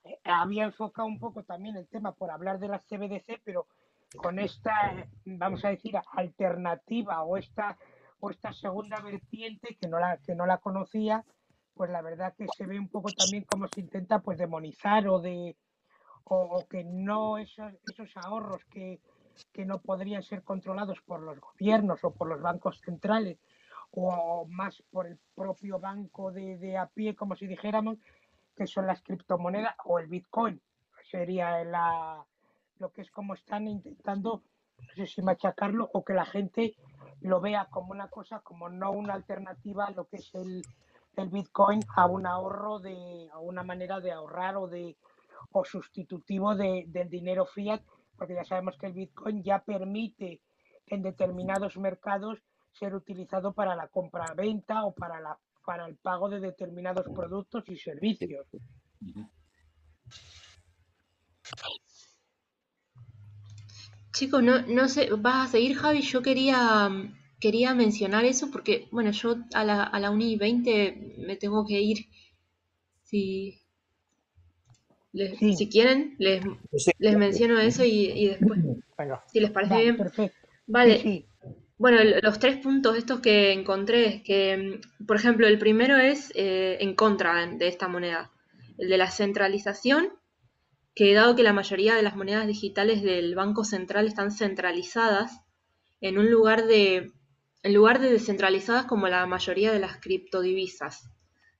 eh, 0.06 0.18
había 0.24 0.64
enfocado 0.64 1.06
un 1.06 1.20
poco 1.20 1.44
también 1.44 1.76
el 1.76 1.90
tema 1.90 2.14
por 2.14 2.32
hablar 2.32 2.60
de 2.60 2.70
las 2.70 2.86
CBDC, 2.86 3.42
pero 3.44 3.68
con 4.16 4.40
esta, 4.40 5.06
vamos 5.26 5.66
a 5.66 5.72
decir, 5.72 5.94
alternativa 6.14 7.22
o 7.24 7.36
esta, 7.36 7.78
o 8.22 8.30
esta 8.30 8.54
segunda 8.54 9.02
vertiente 9.02 9.76
que 9.76 9.90
no 9.90 10.00
la, 10.00 10.20
que 10.20 10.36
no 10.36 10.46
la 10.46 10.60
conocía, 10.60 11.26
pues 11.76 11.90
la 11.90 12.02
verdad 12.02 12.34
que 12.36 12.46
se 12.56 12.66
ve 12.66 12.80
un 12.80 12.90
poco 12.90 13.12
también 13.12 13.46
cómo 13.50 13.68
se 13.68 13.82
intenta 13.82 14.20
pues 14.20 14.38
demonizar 14.38 15.08
o 15.08 15.20
de 15.20 15.56
o, 16.26 16.66
que 16.70 16.84
no 16.84 17.38
esos, 17.38 17.74
esos 17.92 18.16
ahorros 18.18 18.64
que, 18.66 19.02
que 19.52 19.66
no 19.66 19.80
podrían 19.80 20.24
ser 20.24 20.44
controlados 20.44 21.02
por 21.02 21.22
los 21.22 21.40
gobiernos 21.40 22.04
o 22.04 22.12
por 22.12 22.28
los 22.30 22.42
bancos 22.42 22.80
centrales 22.80 23.38
o 23.92 24.46
más 24.50 24.82
por 24.92 25.08
el 25.08 25.20
propio 25.36 25.80
banco 25.80 26.32
de, 26.32 26.58
de 26.58 26.78
a 26.78 26.88
pie, 26.88 27.16
como 27.16 27.36
si 27.36 27.46
dijéramos, 27.46 27.98
que 28.56 28.66
son 28.66 28.88
las 28.88 29.02
criptomonedas 29.04 29.76
o 29.86 30.00
el 30.00 30.08
Bitcoin. 30.08 30.62
Sería 31.12 31.64
la, 31.64 32.26
lo 32.80 32.92
que 32.92 33.02
es 33.02 33.12
como 33.12 33.36
están 33.36 33.68
intentando, 33.68 34.42
no 34.80 34.94
sé 34.96 35.06
si 35.06 35.22
machacarlo 35.22 35.90
o 35.94 36.04
que 36.04 36.14
la 36.14 36.26
gente 36.26 36.76
lo 37.22 37.40
vea 37.40 37.68
como 37.70 37.92
una 37.92 38.08
cosa, 38.08 38.40
como 38.40 38.70
no 38.70 38.92
una 38.92 39.14
alternativa 39.14 39.86
a 39.86 39.92
lo 39.92 40.08
que 40.08 40.18
es 40.18 40.34
el, 40.34 40.64
el 41.16 41.30
Bitcoin 41.30 41.82
a 41.96 42.06
un 42.06 42.26
ahorro 42.26 42.80
de, 42.80 43.30
a 43.32 43.40
una 43.40 43.64
manera 43.64 44.00
de 44.00 44.12
ahorrar 44.12 44.58
o 44.58 44.68
de 44.68 44.98
o 45.52 45.64
sustitutivo 45.64 46.56
de, 46.56 46.86
del 46.88 47.10
dinero 47.10 47.46
fiat, 47.46 47.82
porque 48.18 48.34
ya 48.34 48.44
sabemos 48.44 48.78
que 48.78 48.88
el 48.88 48.94
Bitcoin 48.94 49.44
ya 49.44 49.60
permite 49.60 50.42
en 50.88 51.02
determinados 51.02 51.78
mercados 51.78 52.40
ser 52.72 52.96
utilizado 52.96 53.54
para 53.54 53.76
la 53.76 53.88
compra-venta 53.88 54.86
o 54.86 54.94
para 54.94 55.20
la 55.20 55.38
para 55.66 55.88
el 55.88 55.96
pago 55.96 56.30
de 56.30 56.40
determinados 56.40 57.06
productos 57.14 57.64
y 57.70 57.78
servicios. 57.78 58.48
Chicos, 64.12 64.44
no, 64.44 64.62
no 64.64 64.88
sé, 64.88 65.10
¿vas 65.18 65.50
a 65.50 65.52
seguir, 65.52 65.76
Javi? 65.78 66.02
Yo 66.02 66.22
quería, 66.22 66.90
quería 67.44 67.72
mencionar 67.84 68.24
eso 68.34 68.46
porque, 68.54 68.74
bueno, 68.92 69.12
yo 69.12 69.30
a 69.54 69.64
la, 69.70 69.84
a 69.96 69.98
la 70.04 70.12
uni 70.18 70.36
20 70.46 70.74
me 71.28 71.36
tengo 71.44 71.66
que 71.70 71.80
ir. 71.92 72.00
Si, 73.10 73.22
les- 75.12 75.38
Sí. 75.40 75.56
si 75.58 75.70
quieren, 75.70 76.16
les, 76.20 76.42
Sí, 76.76 76.92
les 77.00 77.16
menciono 77.18 77.60
eso 77.60 77.84
y, 77.86 77.98
y 78.22 78.28
después, 78.28 78.60
Venga. 78.98 79.24
si 79.32 79.40
les 79.40 79.52
parece 79.52 79.74
Va, 79.76 79.82
bien. 79.82 79.98
perfecto. 79.98 80.48
Vale, 80.68 81.00
Sí, 81.00 81.26
Bueno, 81.78 81.98
los 82.22 82.40
tres 82.40 82.58
puntos 82.58 82.98
estos 82.98 83.20
que 83.20 83.52
encontré, 83.52 84.24
que, 84.24 84.58
mm, 84.58 85.06
por 85.06 85.18
ejemplo, 85.18 85.48
el 85.48 85.60
primero 85.60 85.98
es 85.98 86.32
eh, 86.36 86.78
en 86.80 86.96
contra 86.96 87.46
de 87.48 87.68
esta 87.68 87.88
moneda, 87.88 88.32
el 88.78 88.90
de 88.90 88.98
la 88.98 89.12
centralización, 89.12 90.10
que 90.96 91.14
dado 91.14 91.36
que 91.36 91.44
la 91.44 91.54
mayoría 91.54 91.96
de 91.96 92.04
las 92.04 92.16
monedas 92.16 92.48
digitales 92.48 93.02
del 93.04 93.36
Banco 93.36 93.64
Central 93.66 94.08
están 94.08 94.32
centralizadas, 94.32 95.42
en 96.02 96.18
un 96.18 96.30
lugar 96.32 96.66
de, 96.68 97.12
en 97.64 97.74
lugar 97.74 98.02
de 98.02 98.12
descentralizadas 98.12 98.86
como 98.86 99.08
la 99.08 99.26
mayoría 99.26 99.72
de 99.72 99.80
las 99.80 99.98
criptodivisas. 99.98 101.10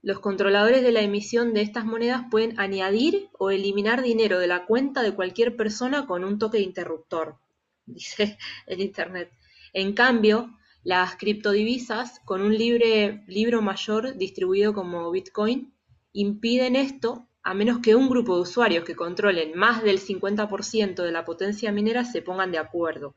Los 0.02 0.20
controladores 0.20 0.84
de 0.84 0.92
la 0.92 1.02
emisión 1.02 1.54
de 1.54 1.62
estas 1.62 1.86
monedas 1.86 2.24
pueden 2.30 2.60
añadir 2.60 3.30
o 3.40 3.52
eliminar 3.52 4.04
dinero 4.04 4.38
de 4.38 4.48
la 4.48 4.66
cuenta 4.66 5.02
de 5.02 5.16
cualquier 5.16 5.56
persona 5.56 6.06
con 6.06 6.26
un 6.26 6.40
toque 6.40 6.58
de 6.58 6.66
interruptor, 6.66 7.38
dice 7.86 8.38
el 8.68 8.82
Internet. 8.82 9.32
En 9.72 9.94
cambio, 9.94 10.50
las 10.84 11.16
criptodivisas, 11.16 12.20
con 12.26 12.42
un 12.42 12.54
libre 12.58 13.24
libro 13.28 13.62
mayor 13.62 14.18
distribuido 14.18 14.74
como 14.74 15.10
Bitcoin, 15.10 15.74
impiden 16.12 16.76
esto 16.76 17.30
a 17.42 17.54
menos 17.54 17.80
que 17.80 17.96
un 17.96 18.10
grupo 18.10 18.36
de 18.36 18.42
usuarios 18.42 18.84
que 18.84 18.96
controlen 18.96 19.58
más 19.58 19.84
del 19.84 20.00
50% 20.00 21.02
de 21.02 21.12
la 21.14 21.24
potencia 21.24 21.72
minera 21.72 22.04
se 22.04 22.22
pongan 22.22 22.52
de 22.52 22.58
acuerdo. 22.58 23.16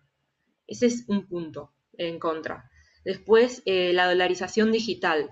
Ese 0.69 0.87
es 0.87 1.05
un 1.09 1.27
punto 1.27 1.73
en 1.99 2.21
contra. 2.21 2.71
Después, 3.07 3.63
eh, 3.67 3.93
la 3.93 4.09
dolarización 4.09 4.73
digital. 4.73 5.31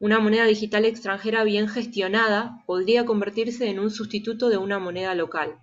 Una 0.00 0.18
moneda 0.18 0.46
digital 0.46 0.84
extranjera 0.84 1.44
bien 1.44 1.68
gestionada 1.68 2.64
podría 2.66 3.04
convertirse 3.04 3.68
en 3.68 3.78
un 3.78 3.92
sustituto 3.92 4.48
de 4.48 4.56
una 4.56 4.80
moneda 4.80 5.14
local, 5.14 5.54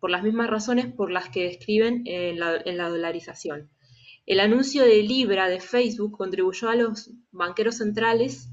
por 0.00 0.10
las 0.10 0.24
mismas 0.24 0.50
razones 0.50 0.92
por 0.92 1.12
las 1.12 1.28
que 1.28 1.44
describen 1.44 2.02
en 2.06 2.40
la, 2.40 2.56
en 2.64 2.76
la 2.76 2.88
dolarización. 2.88 3.70
El 4.26 4.40
anuncio 4.40 4.82
de 4.82 5.04
Libra 5.04 5.48
de 5.48 5.60
Facebook 5.60 6.18
contribuyó 6.18 6.68
a 6.68 6.74
los 6.74 7.12
banqueros 7.30 7.76
centrales 7.76 8.48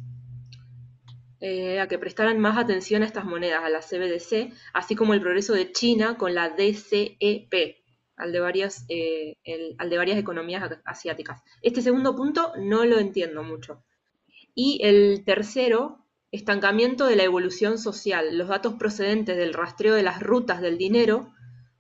eh, 1.40 1.80
a 1.80 1.88
que 1.88 1.98
prestaran 1.98 2.40
más 2.40 2.60
atención 2.60 3.02
a 3.02 3.08
estas 3.08 3.26
monedas, 3.26 3.64
a 3.64 3.70
la 3.70 3.80
CBDC, 3.80 4.54
así 4.72 4.96
como 4.96 5.16
el 5.16 5.22
progreso 5.22 5.54
de 5.54 5.72
China 5.72 6.16
con 6.20 6.36
la 6.36 6.50
DCEP, 6.50 7.85
al 8.18 8.32
de 8.32 8.40
varias, 8.40 8.86
eh, 8.90 9.38
al 9.78 9.90
de 9.90 9.98
varias 9.98 10.18
economías 10.18 10.70
asiáticas. 10.86 11.42
Este 11.62 11.82
segundo 11.82 12.16
punto 12.16 12.54
no 12.58 12.86
lo 12.86 13.00
entiendo 13.00 13.44
mucho. 13.44 13.84
Y 14.54 14.80
el 14.84 15.24
tercero, 15.26 16.06
estancamiento 16.32 17.08
de 17.08 17.16
la 17.16 17.24
evolución 17.24 17.78
social. 17.78 18.38
Los 18.38 18.50
datos 18.50 18.76
procedentes 18.76 19.38
del 19.38 19.54
rastreo 19.54 19.94
de 19.94 20.04
las 20.04 20.22
rutas 20.22 20.62
del 20.62 20.78
dinero 20.78 21.34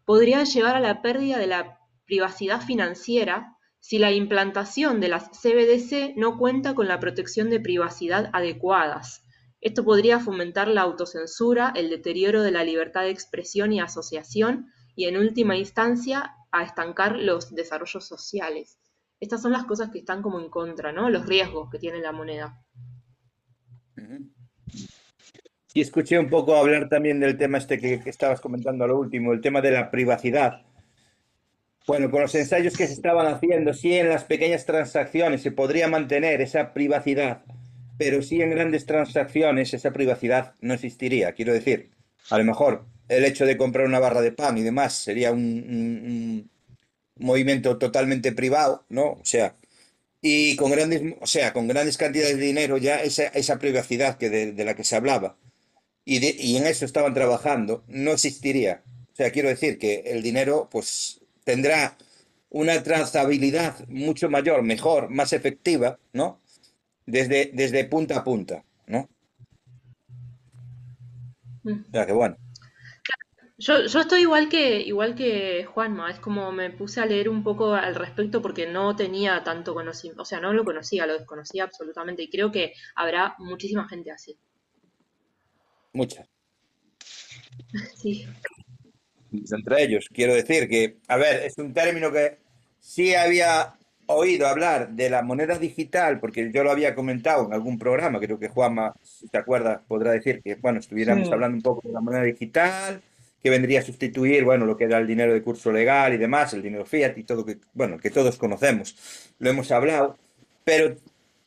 podrían 0.05 0.45
llevar 0.45 0.75
a 0.75 0.79
la 0.79 1.01
pérdida 1.01 1.37
de 1.37 1.47
la 1.47 1.79
privacidad 2.05 2.61
financiera 2.61 3.57
si 3.79 3.99
la 3.99 4.11
implantación 4.11 4.99
de 4.99 5.09
las 5.09 5.29
CBDC 5.29 6.15
no 6.15 6.37
cuenta 6.37 6.73
con 6.73 6.87
la 6.87 6.99
protección 6.99 7.49
de 7.49 7.59
privacidad 7.59 8.29
adecuadas. 8.33 9.23
Esto 9.61 9.83
podría 9.83 10.19
fomentar 10.19 10.67
la 10.67 10.81
autocensura, 10.81 11.71
el 11.75 11.89
deterioro 11.89 12.43
de 12.43 12.51
la 12.51 12.63
libertad 12.63 13.01
de 13.01 13.09
expresión 13.09 13.73
y 13.73 13.79
asociación 13.79 14.71
y, 14.95 15.05
en 15.05 15.17
última 15.17 15.57
instancia, 15.57 16.35
a 16.51 16.63
estancar 16.63 17.17
los 17.17 17.53
desarrollos 17.53 18.05
sociales. 18.07 18.77
Estas 19.19 19.41
son 19.41 19.51
las 19.51 19.65
cosas 19.65 19.89
que 19.91 19.99
están 19.99 20.21
como 20.21 20.39
en 20.39 20.49
contra, 20.49 20.91
¿no? 20.91 21.09
Los 21.09 21.25
riesgos 21.25 21.69
que 21.69 21.79
tiene 21.79 21.99
la 21.99 22.11
moneda. 22.11 22.61
Y 25.73 25.81
escuché 25.81 26.17
un 26.17 26.29
poco 26.29 26.55
hablar 26.55 26.87
también 26.87 27.19
del 27.19 27.37
tema 27.37 27.57
este 27.57 27.79
que, 27.79 27.99
que 27.99 28.09
estabas 28.09 28.39
comentando 28.39 28.85
a 28.85 28.87
lo 28.87 28.97
último, 28.97 29.33
el 29.33 29.41
tema 29.41 29.61
de 29.61 29.71
la 29.71 29.91
privacidad. 29.91 30.65
Bueno, 31.87 32.09
con 32.09 32.21
los 32.21 32.33
ensayos 32.33 32.75
que 32.75 32.87
se 32.87 32.93
estaban 32.93 33.27
haciendo, 33.27 33.73
sí 33.73 33.93
en 33.93 34.09
las 34.09 34.23
pequeñas 34.23 34.65
transacciones 34.65 35.41
se 35.41 35.51
podría 35.51 35.87
mantener 35.87 36.41
esa 36.41 36.73
privacidad, 36.73 37.43
pero 37.97 38.21
sí 38.21 38.41
en 38.41 38.49
grandes 38.49 38.85
transacciones 38.85 39.73
esa 39.73 39.91
privacidad 39.91 40.55
no 40.61 40.73
existiría. 40.73 41.33
Quiero 41.33 41.53
decir, 41.53 41.91
a 42.29 42.37
lo 42.37 42.43
mejor 42.43 42.85
el 43.09 43.25
hecho 43.25 43.45
de 43.45 43.57
comprar 43.57 43.85
una 43.87 43.99
barra 43.99 44.21
de 44.21 44.31
pan 44.31 44.57
y 44.57 44.63
demás 44.63 44.93
sería 44.95 45.31
un, 45.31 45.39
un- 45.39 46.49
un 47.17 47.25
movimiento 47.27 47.77
totalmente 47.77 48.31
privado, 48.33 48.85
¿no? 48.89 49.11
O 49.13 49.25
sea, 49.25 49.55
y 50.21 50.55
con 50.57 50.71
grandes, 50.71 51.01
o 51.21 51.27
sea, 51.27 51.53
con 51.53 51.67
grandes 51.67 51.97
cantidades 51.97 52.37
de 52.37 52.45
dinero 52.45 52.77
ya 52.77 53.01
esa, 53.03 53.25
esa 53.27 53.59
privacidad 53.59 54.17
que 54.17 54.29
de, 54.29 54.51
de 54.53 54.65
la 54.65 54.75
que 54.75 54.83
se 54.83 54.95
hablaba 54.95 55.37
y, 56.05 56.19
de- 56.19 56.35
y 56.39 56.57
en 56.57 56.67
eso 56.67 56.85
estaban 56.85 57.13
trabajando 57.13 57.83
no 57.87 58.11
existiría. 58.13 58.83
O 59.13 59.15
sea, 59.15 59.31
quiero 59.31 59.49
decir 59.49 59.79
que 59.79 60.03
el 60.07 60.21
dinero 60.23 60.69
pues 60.71 61.21
tendrá 61.43 61.97
una 62.49 62.81
trazabilidad 62.83 63.87
mucho 63.87 64.29
mayor, 64.29 64.63
mejor, 64.63 65.09
más 65.09 65.33
efectiva, 65.33 65.99
¿no? 66.13 66.41
Desde, 67.05 67.51
desde 67.53 67.85
punta 67.85 68.17
a 68.19 68.23
punta, 68.23 68.65
¿no? 68.87 69.09
Mm. 71.63 71.71
O 71.87 71.91
sea, 71.91 72.05
que 72.05 72.13
bueno. 72.13 72.37
Yo, 73.57 73.85
yo 73.85 74.01
estoy 74.01 74.21
igual 74.21 74.49
que, 74.49 74.81
igual 74.81 75.15
que 75.15 75.63
Juanma, 75.63 76.11
es 76.11 76.19
como 76.19 76.51
me 76.51 76.71
puse 76.71 76.99
a 76.99 77.05
leer 77.05 77.29
un 77.29 77.41
poco 77.41 77.73
al 77.73 77.95
respecto 77.95 78.41
porque 78.41 78.67
no 78.67 78.95
tenía 78.97 79.43
tanto 79.45 79.73
conocimiento, 79.73 80.23
o 80.23 80.25
sea, 80.25 80.41
no 80.41 80.51
lo 80.51 80.65
conocía, 80.65 81.07
lo 81.07 81.13
desconocía 81.13 81.63
absolutamente 81.63 82.23
y 82.23 82.29
creo 82.29 82.51
que 82.51 82.73
habrá 82.95 83.35
muchísima 83.39 83.87
gente 83.87 84.11
así. 84.11 84.37
Muchas. 85.93 86.27
Sí, 87.95 88.25
entre 89.51 89.83
ellos. 89.83 90.07
Quiero 90.13 90.33
decir 90.33 90.69
que, 90.69 90.97
a 91.07 91.17
ver, 91.17 91.43
es 91.43 91.57
un 91.57 91.73
término 91.73 92.11
que 92.11 92.37
sí 92.79 93.15
había 93.15 93.73
oído 94.07 94.47
hablar 94.47 94.91
de 94.91 95.09
la 95.09 95.23
moneda 95.23 95.57
digital, 95.57 96.19
porque 96.19 96.51
yo 96.53 96.63
lo 96.63 96.71
había 96.71 96.95
comentado 96.95 97.45
en 97.45 97.53
algún 97.53 97.77
programa, 97.77 98.19
creo 98.19 98.39
que 98.39 98.49
Juanma, 98.49 98.93
si 99.01 99.27
te 99.27 99.37
acuerdas, 99.37 99.81
podrá 99.87 100.11
decir 100.11 100.41
que, 100.43 100.55
bueno, 100.55 100.79
estuviéramos 100.79 101.27
Sí. 101.27 101.33
hablando 101.33 101.57
un 101.57 101.63
poco 101.63 101.87
de 101.87 101.93
la 101.93 102.01
moneda 102.01 102.23
digital, 102.23 103.01
que 103.45 103.51
vendría 103.51 103.81
a 103.81 103.83
sustituir, 103.83 104.43
bueno, 104.43 104.65
lo 104.65 104.75
que 104.75 104.85
era 104.85 104.97
el 104.97 105.05
dinero 105.05 105.31
de 105.31 105.43
curso 105.43 105.71
legal 105.71 106.15
y 106.15 106.17
demás, 106.17 106.51
el 106.55 106.63
dinero 106.63 106.83
fiat 106.83 107.15
y 107.15 107.23
todo, 107.25 107.45
que, 107.45 107.59
bueno, 107.75 107.99
que 107.99 108.09
todos 108.09 108.39
conocemos, 108.39 108.95
lo 109.37 109.51
hemos 109.51 109.71
hablado, 109.71 110.17
pero 110.63 110.95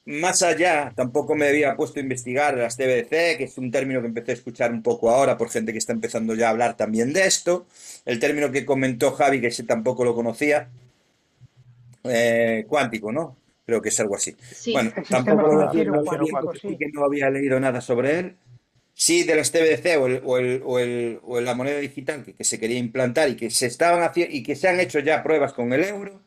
más 0.05 0.43
allá, 0.43 0.93
tampoco 0.95 1.35
me 1.35 1.49
había 1.49 1.75
puesto 1.75 1.99
a 1.99 2.03
investigar 2.05 2.57
las 2.57 2.77
CBDC, 2.77 3.37
que 3.37 3.45
es 3.49 3.59
un 3.59 3.73
término 3.73 4.01
que 4.01 4.07
empecé 4.07 4.31
a 4.31 4.35
escuchar 4.35 4.71
un 4.71 4.81
poco 4.81 5.11
ahora 5.11 5.37
por 5.37 5.51
gente 5.51 5.73
que 5.73 5.79
está 5.79 5.93
empezando 5.93 6.37
ya 6.37 6.47
a 6.47 6.51
hablar 6.51 6.77
también 6.77 7.13
de 7.13 7.27
esto. 7.27 7.67
El 8.05 8.21
término 8.21 8.53
que 8.53 8.65
comentó 8.65 9.11
Javi, 9.11 9.41
que 9.41 9.49
ese 9.49 9.65
tampoco 9.65 10.05
lo 10.05 10.15
conocía, 10.15 10.69
eh, 12.05 12.65
cuántico, 12.69 13.11
¿no? 13.11 13.35
Creo 13.67 13.83
que 13.83 13.89
es 13.89 13.99
algo 13.99 14.15
así. 14.15 14.37
sí. 14.53 14.73
Bueno, 14.73 14.93
tampoco 15.11 15.53
lo 15.53 15.75
no 15.75 16.05
porque 16.43 16.61
sí 16.61 16.69
sí. 16.69 16.77
que 16.79 16.93
no 16.93 17.05
había 17.05 17.29
leído 17.29 17.59
nada 17.59 17.81
sobre 17.81 18.21
él. 18.21 18.37
Sí, 19.01 19.23
de 19.23 19.37
las 19.37 19.53
TBC 19.53 19.97
o, 20.01 20.07
el, 20.09 20.21
o, 20.25 20.39
el, 20.39 20.63
o, 20.65 20.79
el, 20.81 21.21
o 21.23 21.41
la 21.41 21.55
moneda 21.55 21.79
digital 21.79 22.25
que, 22.25 22.35
que 22.35 22.43
se 22.45 22.59
quería 22.59 22.79
implantar 22.79 23.29
y 23.29 23.37
que 23.37 23.49
se 23.51 23.67
estaban 23.67 24.03
haciendo 24.03 24.35
y 24.35 24.43
que 24.43 24.57
se 24.57 24.69
han 24.69 24.81
hecho 24.81 24.99
ya 24.99 25.23
pruebas 25.23 25.53
con 25.53 25.73
el 25.73 25.85
euro. 25.85 26.21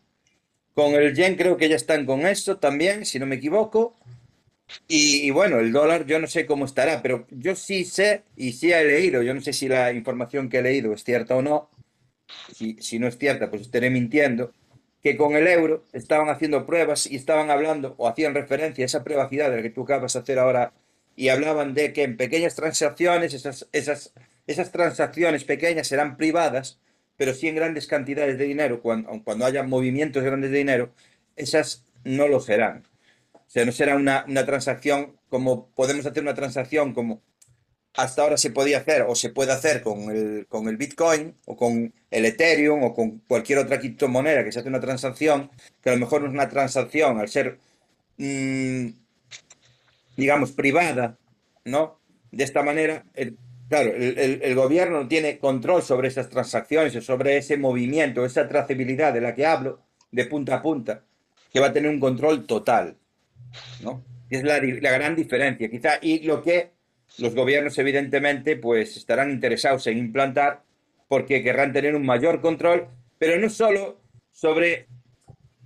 Con 0.74 0.94
el 0.96 1.16
yen 1.16 1.36
creo 1.36 1.58
que 1.58 1.70
ya 1.70 1.76
están 1.78 2.06
con 2.06 2.26
eso 2.26 2.58
también, 2.60 3.06
si 3.06 3.20
no 3.20 3.26
me 3.28 3.36
equivoco. 3.36 3.98
Y, 4.88 5.28
y 5.28 5.32
bueno, 5.32 5.60
el 5.60 5.72
dólar 5.74 6.06
yo 6.06 6.20
no 6.20 6.28
sé 6.28 6.46
cómo 6.46 6.66
estará, 6.66 7.02
pero 7.02 7.28
yo 7.32 7.56
sí 7.56 7.86
sé 7.86 8.24
y 8.38 8.54
sí 8.54 8.72
he 8.74 8.86
leído, 8.86 9.24
yo 9.24 9.34
no 9.34 9.42
sé 9.42 9.54
si 9.54 9.68
la 9.70 9.94
información 9.94 10.50
que 10.50 10.60
he 10.60 10.64
leído 10.64 10.94
es 10.94 11.04
cierta 11.04 11.36
o 11.38 11.42
no. 11.42 11.70
Si, 12.54 12.76
si 12.82 13.00
no 13.00 13.08
es 13.08 13.18
cierta, 13.18 13.50
pues 13.50 13.64
estaré 13.64 13.90
mintiendo. 13.90 14.54
Que 15.02 15.18
con 15.18 15.36
el 15.36 15.48
euro 15.48 15.84
estaban 15.94 16.30
haciendo 16.30 16.66
pruebas 16.66 17.08
y 17.10 17.16
estaban 17.16 17.50
hablando 17.52 17.96
o 17.98 18.08
hacían 18.08 18.36
referencia 18.36 18.86
a 18.86 18.88
esa 18.88 19.04
privacidad 19.04 19.50
de 19.52 19.58
la 19.58 19.64
que 19.64 19.72
tú 19.72 19.84
acabas 19.84 20.14
de 20.14 20.20
hacer 20.20 20.40
ahora 20.40 20.74
y 21.16 21.30
hablaban 21.30 21.74
de 21.74 21.94
que 21.94 22.04
en 22.04 22.18
pequeñas 22.18 22.56
transacciones, 22.56 23.34
esas, 23.34 23.68
esas, 23.72 24.14
esas 24.48 24.72
transacciones 24.72 25.44
pequeñas 25.44 25.88
serán 25.88 26.18
privadas, 26.18 26.80
pero 27.18 27.34
sí 27.34 27.48
en 27.48 27.56
grandes 27.56 27.88
cantidades 27.88 28.38
de 28.38 28.46
dinero, 28.46 28.82
cuando, 28.82 29.22
cuando 29.24 29.46
haya 29.46 29.64
movimientos 29.64 30.24
grandes 30.24 30.52
de 30.52 30.58
dinero, 30.58 30.94
esas 31.36 31.86
no 32.04 32.28
lo 32.28 32.40
serán. 32.40 32.84
O 33.34 33.40
sea, 33.48 33.66
no 33.66 33.72
será 33.72 33.96
una, 33.96 34.26
una 34.28 34.46
transacción 34.46 35.18
como 35.30 35.70
podemos 35.70 36.06
hacer 36.06 36.24
una 36.24 36.36
transacción 36.36 36.94
como 36.94 37.22
hasta 37.94 38.22
ahora 38.22 38.38
se 38.38 38.52
podía 38.52 38.80
hacer 38.80 39.04
o 39.04 39.16
se 39.16 39.30
puede 39.30 39.52
hacer 39.52 39.82
con 39.84 40.12
el, 40.12 40.48
con 40.48 40.68
el 40.68 40.78
Bitcoin 40.78 41.36
o 41.46 41.56
con 41.58 41.94
el 42.10 42.26
Ethereum 42.26 42.84
o 42.84 42.94
con 42.94 43.20
cualquier 43.28 43.60
otra 43.60 43.80
criptomoneda 43.80 44.44
que 44.44 44.52
se 44.52 44.60
hace 44.60 44.70
una 44.70 44.80
transacción, 44.80 45.52
que 45.82 45.90
a 45.90 45.94
lo 45.94 46.00
mejor 46.00 46.22
no 46.22 46.28
es 46.28 46.34
una 46.34 46.50
transacción 46.50 47.20
al 47.20 47.30
ser, 47.30 47.60
mmm, 48.18 48.88
digamos, 50.16 50.52
privada, 50.52 51.18
¿no? 51.66 52.00
De 52.32 52.44
esta 52.44 52.64
manera, 52.64 53.06
el, 53.14 53.38
Claro, 53.72 53.94
el, 53.96 54.54
gobierno 54.54 55.08
tiene 55.08 55.40
control 55.40 55.82
sobre 55.82 56.10
esas 56.10 56.28
transacciones, 56.28 57.06
sobre 57.06 57.38
ese 57.38 57.56
movimiento, 57.56 58.26
esa 58.26 58.46
trazabilidad 58.46 59.14
de 59.14 59.22
la 59.22 59.34
que 59.34 59.46
hablo, 59.46 59.80
de 60.12 60.26
punta 60.26 60.56
a 60.56 60.62
punta, 60.62 61.06
que 61.54 61.62
va 61.62 61.68
a 61.68 61.72
tener 61.72 61.90
un 61.90 62.02
control 62.02 62.46
total, 62.46 62.98
¿no? 63.82 64.04
Es 64.30 64.44
la, 64.44 64.60
la 64.60 64.92
gran 64.92 65.16
diferencia, 65.16 65.70
quizá, 65.70 66.00
y 66.02 66.20
lo 66.24 66.42
que 66.42 66.72
los 67.20 67.34
gobiernos, 67.34 67.78
evidentemente, 67.78 68.58
pues 68.58 68.98
estarán 68.98 69.32
interesados 69.32 69.88
en 69.88 70.00
implantar, 70.00 70.64
porque 71.08 71.42
querrán 71.42 71.72
tener 71.72 71.96
un 71.96 72.06
mayor 72.06 72.42
control, 72.42 72.90
pero 73.18 73.40
no 73.40 73.50
solo 73.50 74.02
sobre 74.34 74.88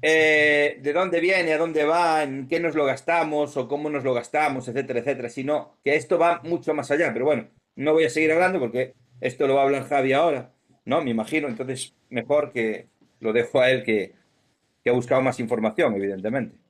eh, 0.01 0.79
de 0.81 0.93
dónde 0.93 1.19
viene, 1.19 1.53
a 1.53 1.57
dónde 1.57 1.83
va, 1.85 2.23
en 2.23 2.47
qué 2.47 2.59
nos 2.59 2.75
lo 2.75 2.85
gastamos 2.85 3.57
o 3.57 3.67
cómo 3.67 3.89
nos 3.89 4.03
lo 4.03 4.13
gastamos, 4.13 4.67
etcétera, 4.67 4.99
etcétera, 4.99 5.29
sino 5.29 5.77
que 5.83 5.95
esto 5.95 6.17
va 6.17 6.41
mucho 6.43 6.73
más 6.73 6.91
allá. 6.91 7.11
Pero 7.13 7.25
bueno, 7.25 7.47
no 7.75 7.93
voy 7.93 8.05
a 8.05 8.09
seguir 8.09 8.31
hablando 8.31 8.59
porque 8.59 8.93
esto 9.21 9.47
lo 9.47 9.55
va 9.55 9.61
a 9.61 9.65
hablar 9.65 9.87
Javi 9.87 10.13
ahora, 10.13 10.53
¿no? 10.85 11.01
Me 11.01 11.11
imagino, 11.11 11.47
entonces 11.47 11.95
mejor 12.09 12.51
que 12.51 12.87
lo 13.19 13.33
dejo 13.33 13.59
a 13.61 13.69
él 13.71 13.83
que, 13.83 14.13
que 14.83 14.89
ha 14.89 14.93
buscado 14.93 15.21
más 15.21 15.39
información, 15.39 15.95
evidentemente. 15.95 16.64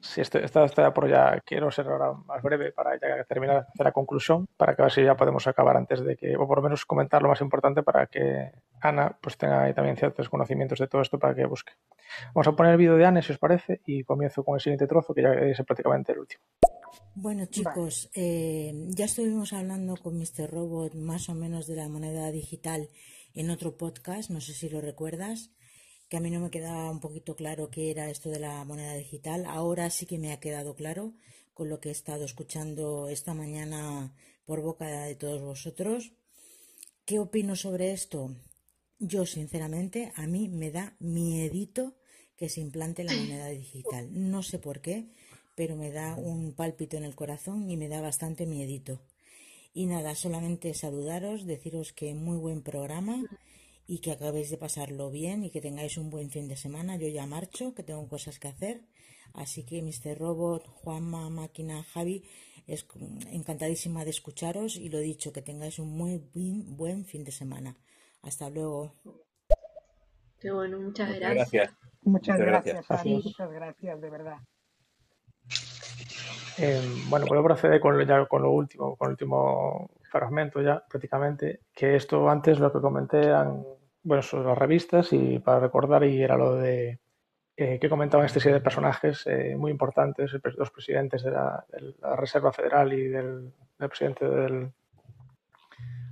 Sí, 0.00 0.22
estoy, 0.22 0.42
estoy, 0.44 0.64
estoy 0.64 0.90
por 0.92 1.08
ya. 1.08 1.40
Quiero 1.44 1.70
ser 1.70 1.86
ahora 1.86 2.12
más 2.12 2.42
breve 2.42 2.72
para 2.72 2.98
ya 2.98 3.22
terminar, 3.24 3.66
hacer 3.68 3.84
la 3.84 3.92
conclusión, 3.92 4.48
para 4.56 4.74
que 4.74 4.82
a 4.82 4.84
ver 4.86 4.92
si 4.92 5.04
ya 5.04 5.14
podemos 5.14 5.46
acabar 5.46 5.76
antes 5.76 6.02
de 6.02 6.16
que, 6.16 6.36
o 6.36 6.46
por 6.46 6.58
lo 6.58 6.62
menos 6.62 6.86
comentar 6.86 7.22
lo 7.22 7.28
más 7.28 7.40
importante 7.42 7.82
para 7.82 8.06
que 8.06 8.50
Ana 8.80 9.16
pues 9.20 9.36
tenga 9.36 9.62
ahí 9.62 9.74
también 9.74 9.96
ciertos 9.96 10.30
conocimientos 10.30 10.78
de 10.78 10.86
todo 10.86 11.02
esto 11.02 11.18
para 11.18 11.34
que 11.34 11.44
busque. 11.44 11.72
Vamos 12.34 12.48
a 12.48 12.52
poner 12.52 12.72
el 12.72 12.78
vídeo 12.78 12.96
de 12.96 13.04
Ana, 13.04 13.20
si 13.20 13.32
os 13.32 13.38
parece, 13.38 13.82
y 13.84 14.02
comienzo 14.04 14.42
con 14.42 14.54
el 14.54 14.60
siguiente 14.60 14.86
trozo, 14.86 15.12
que 15.12 15.22
ya 15.22 15.32
es 15.32 15.62
prácticamente 15.64 16.12
el 16.12 16.20
último. 16.20 16.42
Bueno 17.14 17.46
chicos, 17.46 18.10
eh, 18.14 18.72
ya 18.88 19.04
estuvimos 19.04 19.52
hablando 19.52 19.96
con 19.96 20.16
Mr. 20.16 20.50
Robot 20.50 20.94
más 20.94 21.28
o 21.28 21.34
menos 21.34 21.66
de 21.66 21.76
la 21.76 21.88
moneda 21.88 22.30
digital 22.30 22.88
en 23.34 23.50
otro 23.50 23.76
podcast, 23.76 24.30
no 24.30 24.40
sé 24.40 24.54
si 24.54 24.68
lo 24.68 24.80
recuerdas, 24.80 25.50
que 26.10 26.16
a 26.16 26.20
mí 26.20 26.28
no 26.28 26.40
me 26.40 26.50
quedaba 26.50 26.90
un 26.90 26.98
poquito 26.98 27.36
claro 27.36 27.70
qué 27.70 27.92
era 27.92 28.10
esto 28.10 28.30
de 28.30 28.40
la 28.40 28.64
moneda 28.64 28.94
digital. 28.94 29.46
Ahora 29.46 29.88
sí 29.90 30.06
que 30.06 30.18
me 30.18 30.32
ha 30.32 30.40
quedado 30.40 30.74
claro 30.74 31.14
con 31.54 31.68
lo 31.68 31.78
que 31.78 31.88
he 31.88 31.92
estado 31.92 32.24
escuchando 32.24 33.08
esta 33.08 33.32
mañana 33.32 34.12
por 34.44 34.60
boca 34.60 35.04
de 35.04 35.14
todos 35.14 35.40
vosotros. 35.40 36.10
¿Qué 37.04 37.20
opino 37.20 37.54
sobre 37.54 37.92
esto? 37.92 38.34
Yo, 38.98 39.24
sinceramente, 39.24 40.12
a 40.16 40.26
mí 40.26 40.48
me 40.48 40.72
da 40.72 40.96
miedito 40.98 41.94
que 42.36 42.48
se 42.48 42.60
implante 42.60 43.04
la 43.04 43.14
moneda 43.14 43.46
digital. 43.50 44.08
No 44.10 44.42
sé 44.42 44.58
por 44.58 44.80
qué, 44.80 45.12
pero 45.54 45.76
me 45.76 45.92
da 45.92 46.16
un 46.16 46.54
pálpito 46.54 46.96
en 46.96 47.04
el 47.04 47.14
corazón 47.14 47.70
y 47.70 47.76
me 47.76 47.88
da 47.88 48.00
bastante 48.00 48.46
miedito. 48.46 49.00
Y 49.72 49.86
nada, 49.86 50.16
solamente 50.16 50.74
saludaros, 50.74 51.46
deciros 51.46 51.92
que 51.92 52.14
muy 52.14 52.36
buen 52.36 52.62
programa 52.62 53.22
y 53.92 53.98
que 54.02 54.12
acabéis 54.12 54.48
de 54.50 54.56
pasarlo 54.66 55.10
bien 55.10 55.42
y 55.42 55.50
que 55.50 55.60
tengáis 55.60 55.98
un 55.98 56.10
buen 56.14 56.30
fin 56.30 56.46
de 56.46 56.56
semana. 56.56 56.96
Yo 56.96 57.08
ya 57.08 57.26
marcho, 57.26 57.74
que 57.74 57.82
tengo 57.82 58.06
cosas 58.08 58.38
que 58.38 58.46
hacer. 58.46 58.76
Así 59.34 59.64
que 59.64 59.82
Mr. 59.82 60.16
Robot, 60.16 60.62
Juanma, 60.68 61.28
Máquina, 61.28 61.82
Javi, 61.92 62.22
es 62.68 62.86
encantadísima 63.32 64.04
de 64.04 64.10
escucharos 64.10 64.76
y 64.76 64.90
lo 64.90 64.98
dicho, 64.98 65.32
que 65.32 65.42
tengáis 65.42 65.80
un 65.80 65.90
muy 65.90 66.18
buen, 66.32 66.76
buen 66.76 67.04
fin 67.04 67.24
de 67.24 67.32
semana. 67.32 67.76
Hasta 68.22 68.48
luego. 68.48 68.94
Qué 70.38 70.52
bueno, 70.52 70.78
muchas 70.78 71.08
Muchas 71.08 71.20
gracias. 71.20 71.50
gracias. 71.50 71.74
Muchas 72.02 72.38
Muchas 72.38 72.38
gracias, 72.38 72.74
gracias. 72.74 72.88
Gracias. 72.88 73.24
muchas 73.24 73.50
gracias, 73.50 74.00
de 74.00 74.10
verdad. 74.10 74.38
Eh, 76.58 76.80
bueno, 77.08 77.26
puedo 77.26 77.42
proceder 77.42 77.80
con, 77.80 77.98
lo- 77.98 78.04
ya 78.04 78.24
con 78.26 78.42
lo 78.42 78.52
último, 78.52 78.94
con 78.96 79.06
el 79.08 79.12
último 79.12 79.90
fragmento 80.10 80.60
ya 80.62 80.84
prácticamente, 80.88 81.60
que 81.74 81.96
esto 81.96 82.28
antes 82.28 82.58
lo 82.58 82.72
que 82.72 82.80
comenté 82.80 83.18
eran, 83.18 83.64
bueno, 84.02 84.22
sobre 84.22 84.48
las 84.48 84.58
revistas 84.58 85.12
y 85.12 85.38
para 85.38 85.60
recordar 85.60 86.04
y 86.04 86.22
era 86.22 86.36
lo 86.36 86.56
de 86.56 86.98
eh, 87.56 87.78
que 87.78 87.88
comentaban 87.90 88.26
este 88.26 88.40
serie 88.40 88.54
de 88.58 88.64
personajes 88.64 89.26
eh, 89.26 89.54
muy 89.56 89.70
importantes, 89.70 90.32
los 90.56 90.70
presidentes 90.70 91.22
de 91.22 91.30
la, 91.30 91.64
Reserva 92.16 92.52
Federal 92.52 92.92
y 92.92 93.08
del, 93.08 93.52
presidente 93.76 94.28
del 94.28 94.72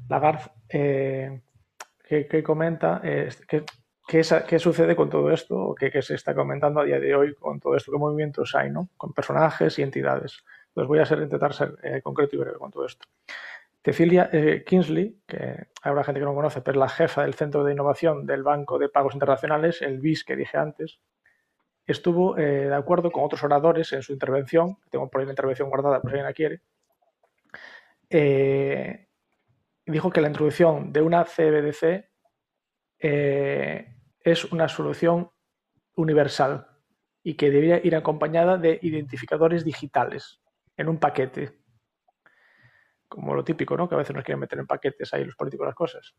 Lagarde, 0.08 0.50
eh, 0.68 1.40
que, 2.06 2.26
que 2.26 2.42
comenta 2.42 3.00
eh, 3.02 3.28
que, 3.46 3.64
¿Qué, 4.08 4.20
es- 4.20 4.44
qué 4.48 4.58
sucede 4.58 4.96
con 4.96 5.10
todo 5.10 5.30
esto? 5.30 5.54
¿O 5.54 5.74
qué, 5.74 5.90
qué 5.90 6.00
se 6.00 6.14
está 6.14 6.34
comentando 6.34 6.80
a 6.80 6.84
día 6.84 6.98
de 6.98 7.14
hoy 7.14 7.34
con 7.34 7.60
todo 7.60 7.76
esto? 7.76 7.92
¿Qué 7.92 7.98
movimientos 7.98 8.54
hay, 8.54 8.70
no? 8.70 8.88
Con 8.96 9.12
personajes 9.12 9.78
y 9.78 9.82
entidades. 9.82 10.42
Entonces 10.68 10.88
voy 10.88 10.98
a 11.00 11.04
ser, 11.04 11.20
intentar 11.20 11.52
ser 11.52 11.74
eh, 11.82 12.00
concreto 12.00 12.34
y 12.34 12.38
breve 12.38 12.56
con 12.56 12.70
todo 12.70 12.86
esto. 12.86 13.06
Cecilia 13.84 14.28
eh, 14.32 14.64
Kingsley, 14.66 15.22
que 15.26 15.68
habrá 15.82 16.04
gente 16.04 16.20
que 16.20 16.26
no 16.26 16.34
conoce, 16.34 16.60
pero 16.60 16.76
es 16.76 16.80
la 16.80 16.88
jefa 16.88 17.22
del 17.22 17.34
Centro 17.34 17.64
de 17.64 17.72
Innovación 17.72 18.26
del 18.26 18.42
Banco 18.42 18.78
de 18.78 18.88
Pagos 18.88 19.14
Internacionales, 19.14 19.82
el 19.82 20.00
BIS 20.00 20.24
que 20.24 20.36
dije 20.36 20.58
antes, 20.58 21.00
estuvo 21.86 22.36
eh, 22.36 22.68
de 22.68 22.74
acuerdo 22.74 23.10
con 23.10 23.24
otros 23.24 23.42
oradores 23.42 23.92
en 23.92 24.02
su 24.02 24.12
intervención, 24.12 24.76
tengo 24.90 25.08
por 25.08 25.20
ahí 25.20 25.26
la 25.26 25.32
intervención 25.32 25.70
guardada 25.70 26.00
por 26.00 26.10
si 26.10 26.14
alguien 26.14 26.26
la 26.26 26.32
quiere, 26.34 26.62
eh, 28.10 29.08
dijo 29.86 30.10
que 30.10 30.20
la 30.20 30.28
introducción 30.28 30.92
de 30.92 31.02
una 31.02 31.24
CBDC 31.24 32.08
eh, 33.00 33.96
es 34.20 34.44
una 34.52 34.68
solución 34.68 35.30
universal 35.94 36.66
y 37.22 37.34
que 37.34 37.50
debería 37.50 37.84
ir 37.84 37.96
acompañada 37.96 38.56
de 38.56 38.78
identificadores 38.82 39.64
digitales 39.64 40.40
en 40.76 40.88
un 40.88 40.98
paquete. 40.98 41.57
Como 43.08 43.34
lo 43.34 43.42
típico, 43.42 43.76
¿no? 43.76 43.88
Que 43.88 43.94
a 43.94 43.98
veces 43.98 44.14
nos 44.14 44.24
quieren 44.24 44.40
meter 44.40 44.58
en 44.58 44.66
paquetes 44.66 45.12
ahí 45.14 45.24
los 45.24 45.34
políticos 45.34 45.66
las 45.66 45.74
cosas. 45.74 46.14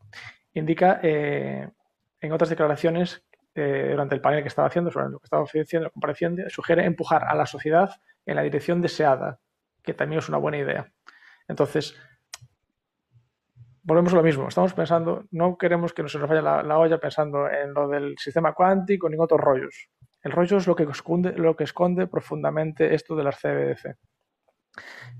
Indica 0.54 1.00
eh, 1.02 1.68
en 2.20 2.32
otras 2.32 2.50
declaraciones 2.50 3.24
eh, 3.54 3.88
durante 3.90 4.14
el 4.14 4.20
panel 4.20 4.42
que 4.42 4.48
estaba 4.48 4.68
haciendo 4.68 4.90
sobre 4.90 5.08
lo 5.08 5.18
que 5.18 5.26
estaba 5.26 5.42
ofreciendo 5.42 5.84
la 5.84 5.90
compareciente, 5.90 6.50
sugiere 6.50 6.84
empujar 6.84 7.24
a 7.24 7.34
la 7.34 7.46
sociedad 7.46 7.90
en 8.26 8.36
la 8.36 8.42
dirección 8.42 8.80
deseada, 8.80 9.40
que 9.82 9.94
también 9.94 10.18
es 10.20 10.28
una 10.28 10.38
buena 10.38 10.58
idea. 10.58 10.92
Entonces, 11.48 11.96
volvemos 13.82 14.12
a 14.12 14.16
lo 14.16 14.22
mismo. 14.22 14.48
Estamos 14.48 14.72
pensando, 14.72 15.24
no 15.30 15.58
queremos 15.58 15.92
que 15.92 16.08
se 16.08 16.18
nos 16.18 16.28
vaya 16.28 16.42
la, 16.42 16.62
la 16.62 16.78
olla 16.78 16.98
pensando 16.98 17.48
en 17.50 17.74
lo 17.74 17.88
del 17.88 18.16
sistema 18.18 18.52
cuántico 18.52 19.08
ni 19.08 19.16
en 19.16 19.22
otros 19.22 19.40
rollos. 19.40 19.88
El 20.22 20.32
rollo 20.32 20.58
es 20.58 20.66
lo 20.66 20.76
que 20.76 20.84
esconde, 20.84 21.32
lo 21.32 21.56
que 21.56 21.64
esconde 21.64 22.06
profundamente 22.06 22.94
esto 22.94 23.16
de 23.16 23.24
las 23.24 23.40
CBDC. 23.40 23.96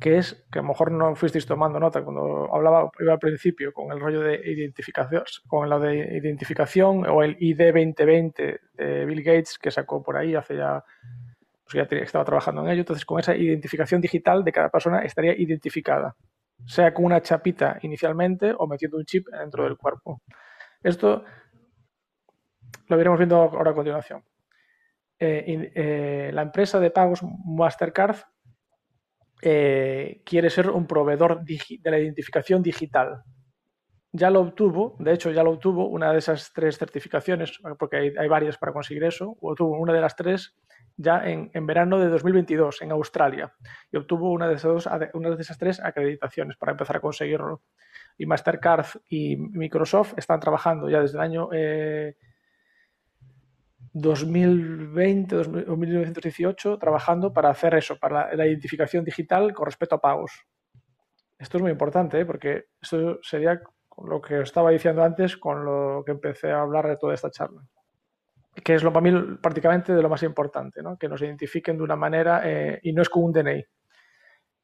Que 0.01 0.19
es 0.19 0.47
que 0.51 0.61
a 0.61 0.63
lo 0.63 0.69
mejor 0.69 0.93
no 0.93 1.15
fuisteis 1.15 1.47
tomando 1.47 1.79
nota 1.79 2.03
cuando 2.03 2.49
hablaba 2.55 2.91
iba 3.01 3.13
al 3.13 3.19
principio 3.19 3.73
con 3.73 3.93
el 3.93 4.01
rollo 4.01 4.21
de 4.21 4.37
identificación, 4.37 5.23
con 5.47 5.69
lo 5.69 5.79
de 5.79 6.17
identificación 6.17 7.07
o 7.07 7.23
el 7.23 7.37
ID 7.39 7.73
2020 7.75 8.61
de 8.75 9.05
Bill 9.05 9.23
Gates 9.23 9.59
que 9.59 9.71
sacó 9.71 10.03
por 10.03 10.17
ahí 10.17 10.35
hace 10.35 10.57
ya 10.57 10.83
pues 11.65 11.89
ya 11.91 11.97
estaba 11.99 12.25
trabajando 12.25 12.63
en 12.63 12.71
ello. 12.71 12.81
Entonces, 12.81 13.05
con 13.05 13.21
esa 13.21 13.37
identificación 13.37 14.01
digital 14.01 14.43
de 14.43 14.53
cada 14.53 14.71
persona 14.71 15.05
estaría 15.05 15.35
identificada 15.37 16.17
sea 16.67 16.93
con 16.93 17.05
una 17.05 17.21
chapita 17.21 17.79
inicialmente 17.83 18.55
o 18.57 18.67
metiendo 18.67 18.99
un 18.99 19.05
chip 19.05 19.27
dentro 19.29 19.65
del 19.65 19.77
cuerpo. 19.77 20.23
Esto 20.83 21.25
lo 22.89 23.01
iremos 23.01 23.19
viendo 23.19 23.37
ahora 23.37 23.71
a 23.71 23.75
continuación. 23.75 24.25
Eh, 25.19 25.73
eh, 25.75 26.31
la 26.33 26.43
empresa 26.43 26.81
de 26.81 26.91
pagos 26.91 27.21
Mastercard 27.23 28.17
eh, 29.43 30.23
quiere 30.25 30.51
ser 30.51 30.71
un 30.71 30.87
proveedor 30.87 31.43
de 31.45 31.91
la 31.91 31.99
identificación 31.99 32.63
digital. 32.63 33.23
Ya 34.13 34.29
lo 34.31 34.41
obtuvo, 34.41 34.97
de 34.99 35.13
hecho 35.13 35.31
ya 35.31 35.45
lo 35.45 35.53
obtuvo 35.53 35.87
una 35.87 36.13
de 36.13 36.19
esas 36.19 36.53
tres 36.53 36.79
certificaciones, 36.79 37.61
porque 37.79 38.13
hay, 38.19 38.29
varias 38.29 38.59
para 38.59 38.73
conseguir 38.73 39.05
eso, 39.05 39.37
obtuvo 39.41 39.79
una 39.79 39.93
de 39.93 40.01
las 40.01 40.17
tres 40.17 40.57
ya 40.97 41.25
en, 41.25 41.51
en 41.55 41.67
verano 41.67 41.99
de 41.99 42.09
2022 42.09 42.83
en 42.83 42.91
Australia 42.91 43.55
y 43.91 43.97
obtuvo 43.97 44.33
una 44.33 44.49
de, 44.49 44.57
esas 44.57 44.73
dos, 44.73 44.89
una 45.15 45.31
de 45.31 45.41
esas 45.41 45.59
tres 45.59 45.81
acreditaciones 45.81 46.57
para 46.57 46.73
empezar 46.73 46.97
a 46.97 47.01
conseguirlo. 47.01 47.63
Y 48.19 48.27
Mastercard 48.27 48.87
y 49.09 49.37
Microsoft 49.37 50.15
están 50.17 50.41
trabajando 50.41 50.91
ya 50.91 51.01
desde 51.01 51.17
el 51.17 51.23
año 51.23 51.49
eh, 51.53 52.17
2020 53.93 55.35
2000 55.37 55.69
o 55.69 55.77
1918 55.77 56.79
trabajando 56.79 57.33
para 57.33 57.51
hacer 57.51 57.75
eso, 57.75 57.97
para 57.99 58.35
la, 58.35 58.47
identificación 58.47 59.05
digital 59.05 59.53
con 59.53 59.67
respecto 59.67 59.97
a 59.97 60.01
pagos. 60.01 60.33
Esto 61.39 61.57
es 61.57 61.63
muy 61.63 61.73
importante, 61.73 62.21
¿eh? 62.21 62.27
porque 62.27 62.67
esto 62.81 63.19
sería 63.23 63.61
lo 64.05 64.21
que 64.21 64.41
estaba 64.41 64.71
diciendo 64.71 65.03
antes, 65.03 65.37
con 65.37 65.65
lo 65.65 66.03
que 66.05 66.13
empecé 66.13 66.51
a 66.51 66.63
hablar 66.63 66.87
de 66.87 66.97
toda 66.97 67.15
esta 67.15 67.31
charla 67.31 67.63
que 68.65 68.75
es 68.75 68.83
lo 68.83 68.93
para 68.93 69.11
mí 69.11 69.37
prácticamente 69.41 69.95
de 69.95 70.03
lo 70.03 70.09
más 70.09 70.23
importante, 70.23 70.83
¿no? 70.83 70.97
que 70.99 71.09
nos 71.09 71.23
identifiquen 71.23 71.77
de 71.77 71.85
una 71.85 71.97
manera 71.97 72.43
eh, 72.45 72.81
y 72.83 72.93
no 72.93 73.03
es 73.03 73.09
con 73.09 73.25
un 73.25 73.33
DNI. 73.33 73.65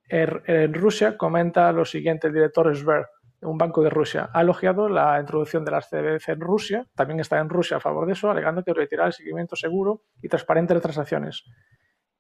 Er- 0.09 0.43
En 0.47 0.75
Rusia 0.75 1.17
comenta 1.17 1.73
lo 1.73 1.85
siguiente 1.85 2.27
el 2.27 2.35
director 2.35 2.75
Sver, 2.77 3.07
un 3.47 3.59
banco 3.59 3.83
de 3.83 3.91
Rusia. 3.91 4.31
Ha 4.33 4.43
elogiado 4.43 4.89
la 4.89 5.21
introducción 5.21 5.65
de 5.65 5.71
las 5.71 5.89
CBDC 5.89 6.29
en 6.29 6.41
Rusia, 6.41 6.87
también 6.95 7.21
está 7.21 7.39
en 7.39 7.49
Rusia 7.49 7.79
a 7.79 7.81
favor 7.81 8.07
de 8.07 8.13
eso, 8.13 8.31
alegando 8.31 8.63
que 8.63 8.75
retirar 8.75 9.09
el 9.09 9.13
seguimiento 9.13 9.57
seguro 9.57 10.03
y 10.23 10.29
transparente 10.29 10.73
de 10.73 10.75
las 10.77 10.83
transacciones. 10.83 11.45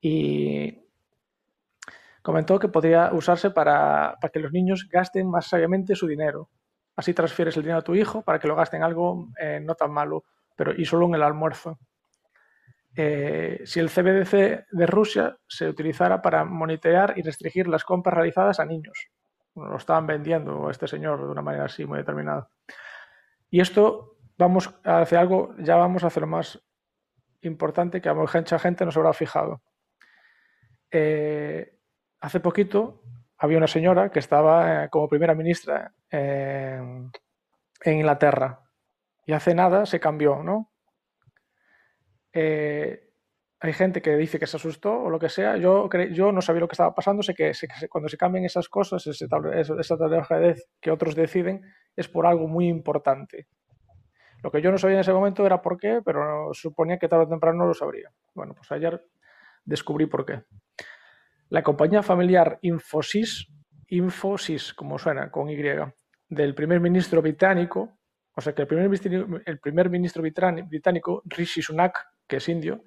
Y 0.01 0.85
comentó 2.23 2.59
que 2.59 2.69
podría 2.69 3.13
usarse 3.13 3.51
para, 3.51 4.17
para 4.21 4.31
que 4.31 4.41
los 4.41 4.53
niños 4.53 4.89
gasten 4.91 5.31
más 5.31 5.47
sabiamente 5.47 5.95
su 5.95 6.07
dinero. 6.07 6.49
Así 6.97 7.13
transfieres 7.13 7.57
el 7.57 7.63
dinero 7.63 7.81
a 7.81 7.83
tu 7.83 7.95
hijo 7.95 8.23
para 8.23 8.39
que 8.39 8.49
lo 8.49 8.57
gaste 8.57 8.77
en 8.77 8.83
algo 8.83 9.29
eh, 9.39 9.61
no 9.63 9.75
tan 9.75 9.93
malo, 9.93 10.25
pero 10.57 10.73
y 10.75 10.85
solo 10.85 11.07
en 11.07 11.15
el 11.15 11.23
almuerzo. 11.23 11.79
Eh, 12.97 13.61
si 13.65 13.79
el 13.79 13.91
CBDC 13.91 14.67
de 14.71 14.87
Rusia 14.87 15.37
se 15.47 15.69
utilizara 15.69 16.23
para 16.23 16.45
monitorear 16.45 17.13
y 17.17 17.23
restringir 17.23 17.69
las 17.69 17.85
compras 17.85 18.15
realizadas 18.15 18.59
a 18.59 18.65
niños. 18.65 19.11
Lo 19.57 19.77
estaban 19.77 20.07
vendiendo 20.07 20.71
este 20.71 20.87
señor 20.87 21.25
de 21.25 21.31
una 21.33 21.43
manera 21.43 21.65
así 21.65 21.85
muy 21.85 21.99
determinada. 21.99 22.49
Y 23.51 23.61
esto 23.61 24.17
vamos 24.37 24.75
a 24.85 25.01
hacer 25.01 25.19
algo, 25.19 25.55
ya 25.59 25.77
vamos 25.77 26.05
a 26.05 26.09
hacer 26.09 26.23
lo 26.23 26.27
más 26.27 26.63
importante 27.43 28.01
que 28.01 28.09
a 28.09 28.15
mucha 28.15 28.59
gente 28.59 28.85
no 28.85 28.93
se 28.93 28.99
habrá 28.99 29.13
fijado. 29.13 29.63
Eh, 30.91 31.79
hace 32.21 32.41
poquito 32.41 33.03
había 33.39 33.59
una 33.59 33.67
señora 33.67 34.11
que 34.11 34.19
estaba 34.19 34.85
eh, 34.85 34.89
como 34.91 35.09
primera 35.09 35.35
ministra 35.35 35.93
en 36.11 37.13
Inglaterra 37.85 38.61
y 39.27 39.33
hace 39.33 39.55
nada 39.55 39.87
se 39.87 40.01
cambió, 40.01 40.43
¿no? 40.43 40.71
Eh, 42.33 43.06
hay 43.61 43.73
gente 43.73 44.03
que 44.03 44.17
dice 44.17 44.39
que 44.39 44.47
se 44.47 44.57
asustó 44.57 44.93
o 44.93 45.11
lo 45.11 45.19
que 45.19 45.29
sea. 45.29 45.57
Yo, 45.57 45.89
yo 46.13 46.31
no 46.33 46.43
sabía 46.43 46.61
lo 46.61 46.69
que 46.69 46.75
estaba 46.75 46.95
pasando. 46.95 47.23
Sé 47.23 47.35
que, 47.35 47.53
cuando 47.89 48.09
se 48.09 48.19
cambian 48.19 48.45
esas 48.45 48.69
cosas, 48.69 49.07
esa 49.07 49.97
de 49.97 50.55
que 50.81 50.91
otros 50.91 51.15
deciden, 51.15 51.63
es 51.95 52.09
por 52.09 52.27
algo 52.27 52.49
muy 52.49 52.69
importante. 52.69 53.47
Lo 54.43 54.51
que 54.51 54.61
yo 54.61 54.71
no 54.71 54.79
sabía 54.79 54.97
en 54.97 55.01
ese 55.01 55.13
momento 55.13 55.47
era 55.47 55.63
por 55.63 55.79
qué, 55.79 56.03
pero 56.05 56.51
suponía 56.53 56.99
que 56.99 57.09
tarde 57.09 57.25
o 57.25 57.29
temprano 57.29 57.67
lo 57.67 57.75
sabría. 57.75 58.11
Bueno, 58.35 58.55
pues 58.55 58.71
ayer 58.73 59.03
descubrí 59.65 60.07
por 60.07 60.27
qué. 60.27 60.43
La 61.49 61.63
compañía 61.63 62.03
familiar 62.03 62.59
Infosys, 62.63 63.49
Infosys, 63.89 64.75
como 64.75 64.99
suena, 64.99 65.31
con 65.31 65.49
Y, 65.49 65.57
del 66.29 66.55
primer 66.55 66.81
ministro 66.81 67.23
británico, 67.23 67.99
o 68.35 68.41
sea 68.41 68.55
que 68.55 68.63
el 68.63 68.69
primer 68.69 68.91
el 69.47 69.59
primer 69.61 69.89
ministro 69.89 70.23
británico, 70.23 71.23
Rishi 71.25 71.63
Sunak, 71.63 71.99
que 72.27 72.37
es 72.37 72.49
indio, 72.49 72.83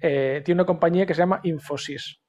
eh, 0.00 0.42
tiene 0.44 0.60
una 0.60 0.66
compañía 0.66 1.06
que 1.06 1.14
se 1.14 1.20
llama 1.20 1.40
Infosys, 1.42 2.20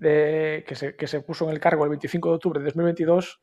que, 0.00 0.64
se, 1.06 1.20
puso 1.20 1.44
en 1.46 1.52
el 1.52 1.60
cargo 1.60 1.84
el 1.84 1.90
25 1.90 2.28
de 2.28 2.34
octubre 2.34 2.60
de 2.60 2.64
2022. 2.64 3.40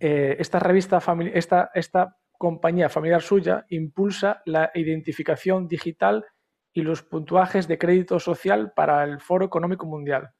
Eh, 0.00 0.36
esta 0.38 0.58
revista, 0.58 1.00
esta, 1.34 1.70
esta 1.74 2.16
compañía 2.38 2.88
familiar 2.88 3.22
suya 3.22 3.64
impulsa 3.68 4.42
la 4.46 4.70
identificación 4.74 5.68
digital 5.68 6.24
y 6.72 6.82
los 6.82 7.02
puntuajes 7.02 7.68
de 7.68 7.78
crédito 7.78 8.18
social 8.18 8.72
para 8.74 9.04
el 9.04 9.20
Foro 9.20 9.44
Económico 9.44 9.86
Mundial. 9.86 10.30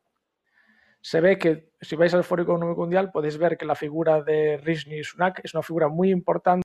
Se 1.01 1.21
ve 1.21 1.39
que 1.39 1.71
si 1.81 1.95
vais 1.97 2.15
al 2.15 2.25
Foro 2.25 2.43
Económico 2.43 2.81
Mundial 2.81 3.11
podéis 3.13 3.39
ver 3.39 3.57
que 3.57 3.67
la 3.67 3.75
figura 3.75 4.23
de 4.23 4.57
Rishi 4.57 5.03
Sunak 5.05 5.41
es 5.45 5.55
una 5.55 5.63
figura 5.63 5.89
muy 5.89 6.11
importante 6.11 6.63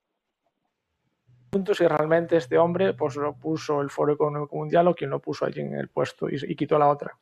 si 1.74 1.88
realmente 1.88 2.38
este 2.38 2.58
hombre 2.58 2.94
pues 2.94 3.16
lo 3.16 3.36
puso 3.36 3.82
el 3.82 3.90
Foro 3.90 4.14
Económico 4.14 4.56
Mundial 4.56 4.88
o 4.88 4.96
quien 4.96 5.10
lo 5.10 5.20
puso 5.20 5.46
allí 5.46 5.62
en 5.62 5.74
el 5.76 5.90
puesto 5.90 6.28
y, 6.30 6.56
quitó 6.56 6.78
la 6.78 6.90
otra. 6.90 7.18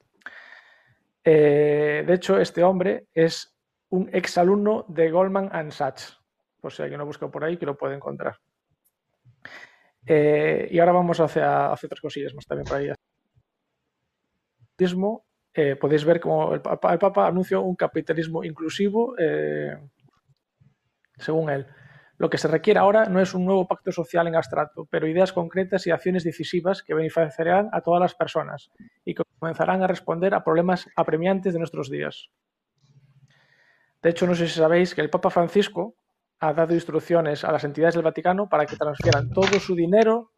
Eh, 1.24 2.04
de 2.06 2.14
hecho, 2.14 2.40
este 2.40 2.64
hombre 2.64 3.08
es 3.14 3.56
un 3.90 4.10
exalumno 4.14 4.86
de 4.88 5.10
Goldman 5.12 5.72
Sachs. 5.72 6.20
Pues 6.60 6.76
si 6.76 6.84
alguien 6.84 7.00
lo 7.00 7.06
busca 7.06 7.30
por 7.30 7.44
ahí, 7.44 7.58
que 7.58 7.66
lo 7.66 7.78
puede 7.78 7.96
encontrar. 7.96 8.38
Eh, 10.06 10.68
y 10.72 10.80
ahora 10.80 10.92
vamos 10.92 11.20
hacia, 11.20 11.72
otras 11.72 12.02
cosillas 12.02 12.34
más 12.34 12.46
también 12.46 12.68
por 12.68 12.78
ahí. 12.78 12.92
Eh, 15.58 15.76
podéis 15.78 16.04
ver 16.04 16.20
cómo 16.20 16.54
el 16.54 16.62
Papa, 16.62 16.92
el 16.92 17.00
Papa, 17.00 17.28
anunció 17.28 17.62
un 17.62 17.76
capitalismo 17.76 18.44
inclusivo, 18.44 19.16
según 21.18 21.50
él. 21.50 21.66
Lo 22.18 22.30
que 22.30 22.38
se 22.38 22.48
requiere 22.48 22.80
ahora 22.80 23.06
no 23.06 23.20
es 23.20 23.34
un 23.34 23.46
nuevo 23.46 23.68
pacto 23.68 23.92
social 23.92 24.28
en 24.28 24.36
abstracto, 24.36 24.88
pero 24.90 25.08
ideas 25.08 25.34
concretas 25.34 25.86
y 25.86 25.92
acciones 25.92 26.24
decisivas 26.24 26.82
que 26.82 26.94
beneficiarán 26.94 27.70
a 27.74 27.82
todas 27.82 28.00
las 28.00 28.16
personas 28.16 28.72
y 29.04 29.14
que 29.14 29.24
comenzarán 29.38 29.84
a 29.84 29.88
responder 29.88 30.34
a 30.34 30.44
problemas 30.44 30.88
apremiantes 30.96 31.54
de 31.54 31.60
nuestros 31.60 31.90
días. 31.90 32.30
De 34.02 34.12
hecho, 34.12 34.28
no 34.28 34.36
sé 34.36 34.48
si 34.48 34.60
sabéis 34.60 34.96
que 34.96 35.02
el 35.02 35.10
Papa 35.10 35.30
Francisco 35.30 35.96
ha 36.40 36.54
dado 36.54 36.74
instrucciones 36.74 37.44
a 37.44 37.52
las 37.52 37.64
entidades 37.64 37.96
del 37.96 38.04
Vaticano 38.04 38.48
para 38.48 38.66
que 38.66 38.78
transfieran 38.78 39.30
todo 39.32 39.60
su 39.60 39.76
dinero 39.76 40.32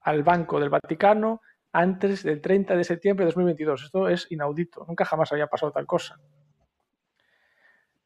al 0.00 0.22
Banco 0.22 0.58
del 0.58 0.70
Vaticano 0.70 1.42
antes 1.72 2.22
del 2.22 2.40
30 2.40 2.76
de 2.76 2.84
septiembre 2.84 3.24
de 3.24 3.32
2022. 3.32 3.84
Esto 3.84 4.08
es 4.08 4.26
inaudito, 4.30 4.86
nunca 4.88 5.04
jamás 5.04 5.32
había 5.32 5.48
pasado 5.48 5.72
tal 5.72 5.86
cosa 5.86 6.18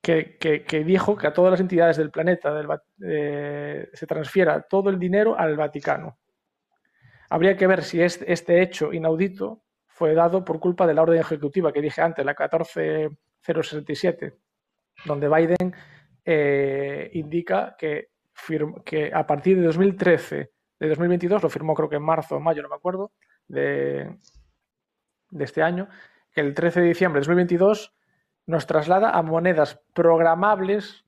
que, 0.04 0.84
dijo 0.84 1.16
que 1.16 1.26
a 1.26 1.32
todas 1.32 1.50
las 1.52 1.60
entidades 1.60 1.96
del 1.96 2.10
planeta 2.10 2.52
eh, 3.02 3.88
se 3.92 4.06
transfiera 4.06 4.60
todo 4.62 4.90
el 4.90 4.98
dinero 4.98 5.38
al 5.38 5.56
Vaticano. 5.56 6.18
Habría 7.30 7.56
que 7.56 7.66
ver 7.66 7.82
si 7.82 8.02
este, 8.02 8.30
este, 8.30 8.60
hecho 8.60 8.92
inaudito 8.92 9.62
fue 9.86 10.12
dado 10.14 10.44
por 10.44 10.60
culpa 10.60 10.86
de 10.86 10.92
la 10.92 11.00
orden 11.02 11.18
ejecutiva 11.18 11.72
que 11.72 11.80
dije 11.80 12.02
antes, 12.02 12.22
la 12.24 12.34
14067, 12.34 14.36
donde 15.06 15.28
Biden 15.28 15.74
eh, 16.24 17.10
indica 17.14 17.74
que, 17.78 18.10
que 18.84 19.10
a 19.12 19.26
partir 19.26 19.56
de 19.56 19.64
2013, 19.64 20.50
de 20.80 20.88
2022, 20.88 21.42
lo 21.42 21.48
firmó 21.48 21.74
creo 21.74 21.88
que 21.88 21.96
en 21.96 22.02
marzo 22.02 22.36
o 22.36 22.40
mayo, 22.40 22.62
no 22.62 22.68
me 22.68 22.76
acuerdo, 22.76 23.12
de, 23.48 24.18
de 25.30 25.44
este 25.44 25.62
año, 25.62 25.88
que 26.30 26.42
el 26.42 26.52
13 26.52 26.82
de 26.82 26.88
diciembre 26.88 27.20
de 27.20 27.26
2022 27.26 27.94
nos 28.46 28.66
traslada 28.66 29.10
a 29.10 29.22
monedas 29.22 29.80
programables 29.92 31.04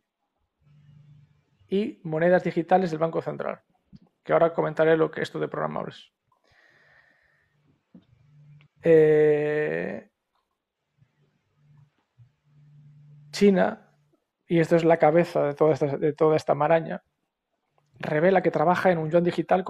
y 1.68 2.00
monedas 2.02 2.44
digitales 2.44 2.90
del 2.90 3.00
Banco 3.00 3.20
Central, 3.20 3.60
que 4.22 4.32
ahora 4.32 4.52
comentaré 4.52 4.96
lo 4.96 5.10
que 5.10 5.20
es 5.20 5.28
esto 5.28 5.38
de 5.38 5.48
programables. 5.48 6.12
Eh, 8.82 10.08
China, 13.32 13.90
y 14.46 14.60
esto 14.60 14.76
es 14.76 14.84
la 14.84 14.98
cabeza 14.98 15.42
de 15.42 15.54
toda, 16.12 16.36
esta, 16.36 16.54
maraña, 16.54 17.02
revela 17.98 18.42
que 18.42 18.50
trabaja 18.50 18.90
en 18.90 18.98
un 18.98 19.10
yuan 19.10 19.24
digital 19.24 19.64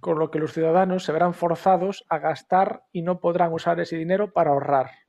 con 0.00 0.18
lo 0.18 0.30
que 0.30 0.38
los 0.38 0.52
ciudadanos 0.52 1.04
se 1.04 1.12
verán 1.12 1.34
forzados 1.34 2.04
a 2.08 2.18
gastar 2.18 2.84
y 2.92 3.02
no 3.02 3.20
podrán 3.20 3.52
usar 3.52 3.80
ese 3.80 3.96
dinero 3.96 4.32
para 4.32 4.50
ahorrar. 4.50 5.07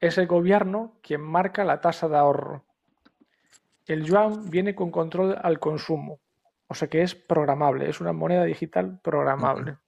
Es 0.00 0.16
el 0.16 0.28
gobierno 0.28 0.92
quien 1.02 1.20
marca 1.20 1.64
la 1.64 1.80
tasa 1.80 2.08
de 2.08 2.16
ahorro. 2.16 2.64
El 3.86 4.04
yuan 4.04 4.48
viene 4.48 4.74
con 4.74 4.90
control 4.90 5.36
al 5.42 5.58
consumo, 5.58 6.20
o 6.68 6.74
sea 6.74 6.88
que 6.88 7.02
es 7.02 7.14
programable, 7.14 7.88
es 7.88 8.00
una 8.00 8.12
moneda 8.12 8.44
digital 8.44 9.00
programable. 9.02 9.78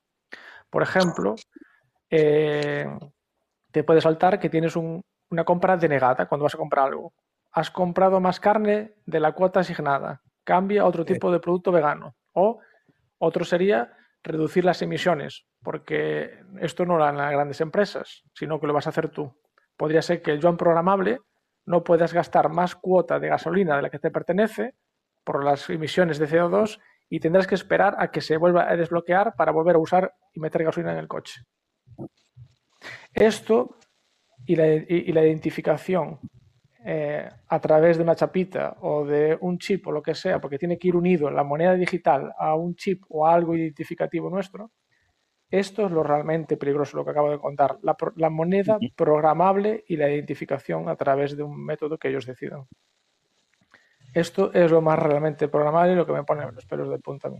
Por 0.69 0.83
ejemplo, 0.83 1.37
eh, 2.09 2.87
te 3.71 3.85
puede 3.85 4.01
saltar 4.01 4.41
que 4.41 4.49
tienes 4.49 4.75
una 4.75 5.45
compra 5.45 5.77
denegada 5.77 6.27
cuando 6.27 6.45
vas 6.45 6.55
a 6.55 6.59
comprar 6.59 6.87
algo. 6.89 7.13
Has 7.53 7.71
comprado 7.71 8.21
más 8.21 8.41
carne 8.41 8.95
de 9.07 9.21
la 9.21 9.33
cuota 9.33 9.61
asignada, 9.61 10.23
cambia 10.43 10.83
a 10.83 10.87
otro 10.87 11.05
tipo 11.05 11.31
de 11.31 11.41
producto 11.41 11.71
vegano. 11.71 12.17
O 12.33 12.59
otro 13.19 13.45
sería 13.45 13.97
reducir 14.25 14.65
las 14.65 14.83
emisiones, 14.83 15.47
porque 15.63 16.43
esto 16.59 16.85
no 16.85 16.97
lo 16.97 17.05
harán 17.05 17.19
las 17.19 17.33
grandes 17.33 17.61
empresas, 17.61 18.25
sino 18.35 18.59
que 18.59 18.67
lo 18.67 18.73
vas 18.73 18.87
a 18.87 18.91
hacer 18.91 19.09
tú 19.11 19.33
podría 19.81 20.03
ser 20.03 20.21
que 20.21 20.33
el 20.33 20.41
yuan 20.41 20.59
programable 20.59 21.21
no 21.65 21.83
puedas 21.83 22.13
gastar 22.13 22.51
más 22.51 22.77
cuota 22.77 23.19
de 23.19 23.29
gasolina 23.29 23.77
de 23.77 23.81
la 23.81 23.89
que 23.89 23.99
te 23.99 24.11
pertenece 24.11 24.75
por 25.25 25.43
las 25.43 25.71
emisiones 25.71 26.19
de 26.19 26.29
CO2 26.29 26.79
y 27.09 27.19
tendrás 27.19 27.47
que 27.47 27.55
esperar 27.55 27.97
a 27.99 28.11
que 28.11 28.21
se 28.21 28.37
vuelva 28.37 28.71
a 28.71 28.77
desbloquear 28.77 29.35
para 29.37 29.53
volver 29.53 29.77
a 29.77 29.79
usar 29.79 30.13
y 30.35 30.41
meter 30.41 30.65
gasolina 30.65 30.93
en 30.93 30.99
el 30.99 31.09
coche. 31.09 31.41
Esto 33.15 33.79
y 34.45 34.55
la, 34.55 34.67
identificación 35.25 36.21
eh, 36.85 37.27
a 37.49 37.61
través 37.61 37.97
de 37.97 38.03
una 38.03 38.15
chapita 38.15 38.77
o 38.83 39.07
de 39.07 39.39
un 39.41 39.57
chip 39.57 39.87
o 39.87 39.93
lo 39.93 40.03
que 40.03 40.15
sea, 40.15 40.43
porque 40.43 40.59
tiene 40.59 40.77
que 40.77 40.89
ir 40.89 40.97
unido 40.97 41.31
la 41.31 41.43
moneda 41.43 41.73
digital 41.73 42.35
a 42.39 42.55
un 42.55 42.75
chip 42.75 43.03
o 43.09 43.27
a 43.27 43.33
algo 43.33 43.57
identificativo 43.57 44.29
nuestro, 44.29 44.73
esto 45.51 45.87
es 45.87 45.93
lo 45.93 46.03
realmente 46.05 46.57
peligroso, 46.57 46.97
lo 46.97 47.05
que 47.05 47.11
acabo 47.11 47.31
de 47.31 47.39
contar. 47.39 47.79
La, 47.83 48.31
moneda 48.31 48.79
programable 48.95 49.85
y 49.89 49.97
la 49.97 50.09
identificación 50.09 50.89
a 50.89 50.95
través 50.95 51.37
de 51.37 51.43
un 51.43 51.65
método 51.65 51.99
que 51.99 52.09
ellos 52.09 52.25
decidan. 52.25 52.67
Esto 54.15 54.53
es 54.53 54.71
lo 54.71 54.81
más 54.81 54.99
realmente 54.99 55.49
programable 55.49 55.93
y 55.93 55.97
lo 55.97 56.07
que 56.07 56.13
me 56.13 56.25
pone 56.25 56.51
los 56.53 56.67
pelos 56.67 56.89
de 56.89 56.99
punta 56.99 57.29
a 57.29 57.31
mí. 57.33 57.39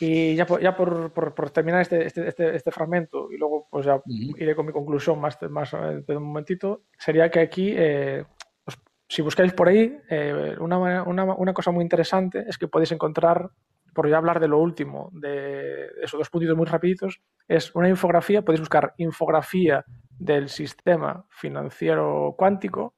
Y 0.00 0.34
ya 0.34 0.46
por, 0.46 0.62
ya 0.62 0.74
por, 0.74 1.50
terminar 1.50 1.82
este, 1.82 2.06
este, 2.06 2.28
este, 2.28 2.56
este, 2.56 2.70
fragmento 2.70 3.30
y 3.30 3.36
luego 3.36 3.68
pues 3.70 3.84
ya 3.84 4.00
iré 4.06 4.54
con 4.56 4.64
mi 4.64 4.72
conclusión 4.72 5.20
más, 5.20 5.38
más 5.50 5.74
eh, 5.74 6.02
de 6.06 6.16
un 6.16 6.22
momentito, 6.22 6.84
sería 6.98 7.30
que 7.30 7.40
aquí, 7.40 7.74
eh, 7.76 8.24
pues, 8.64 8.78
si 9.06 9.20
buscáis 9.20 9.52
por 9.52 9.68
ahí, 9.68 9.98
eh, 10.08 10.56
una, 10.58 11.02
una, 11.02 11.34
una 11.34 11.52
cosa 11.52 11.70
muy 11.70 11.82
interesante 11.82 12.46
es 12.48 12.56
que 12.56 12.66
podéis 12.66 12.92
encontrar 12.92 13.50
por 13.94 14.08
ya 14.08 14.16
hablar 14.16 14.40
de 14.40 14.48
lo 14.48 14.58
último, 14.58 15.10
de 15.12 15.86
esos 16.02 16.18
dos 16.18 16.30
puntitos 16.30 16.56
muy 16.56 16.66
rapiditos, 16.66 17.20
es 17.48 17.74
una 17.74 17.88
infografía, 17.88 18.42
podéis 18.42 18.60
buscar 18.60 18.94
infografía 18.98 19.84
del 20.18 20.48
sistema 20.48 21.24
financiero 21.30 22.34
cuántico 22.36 22.94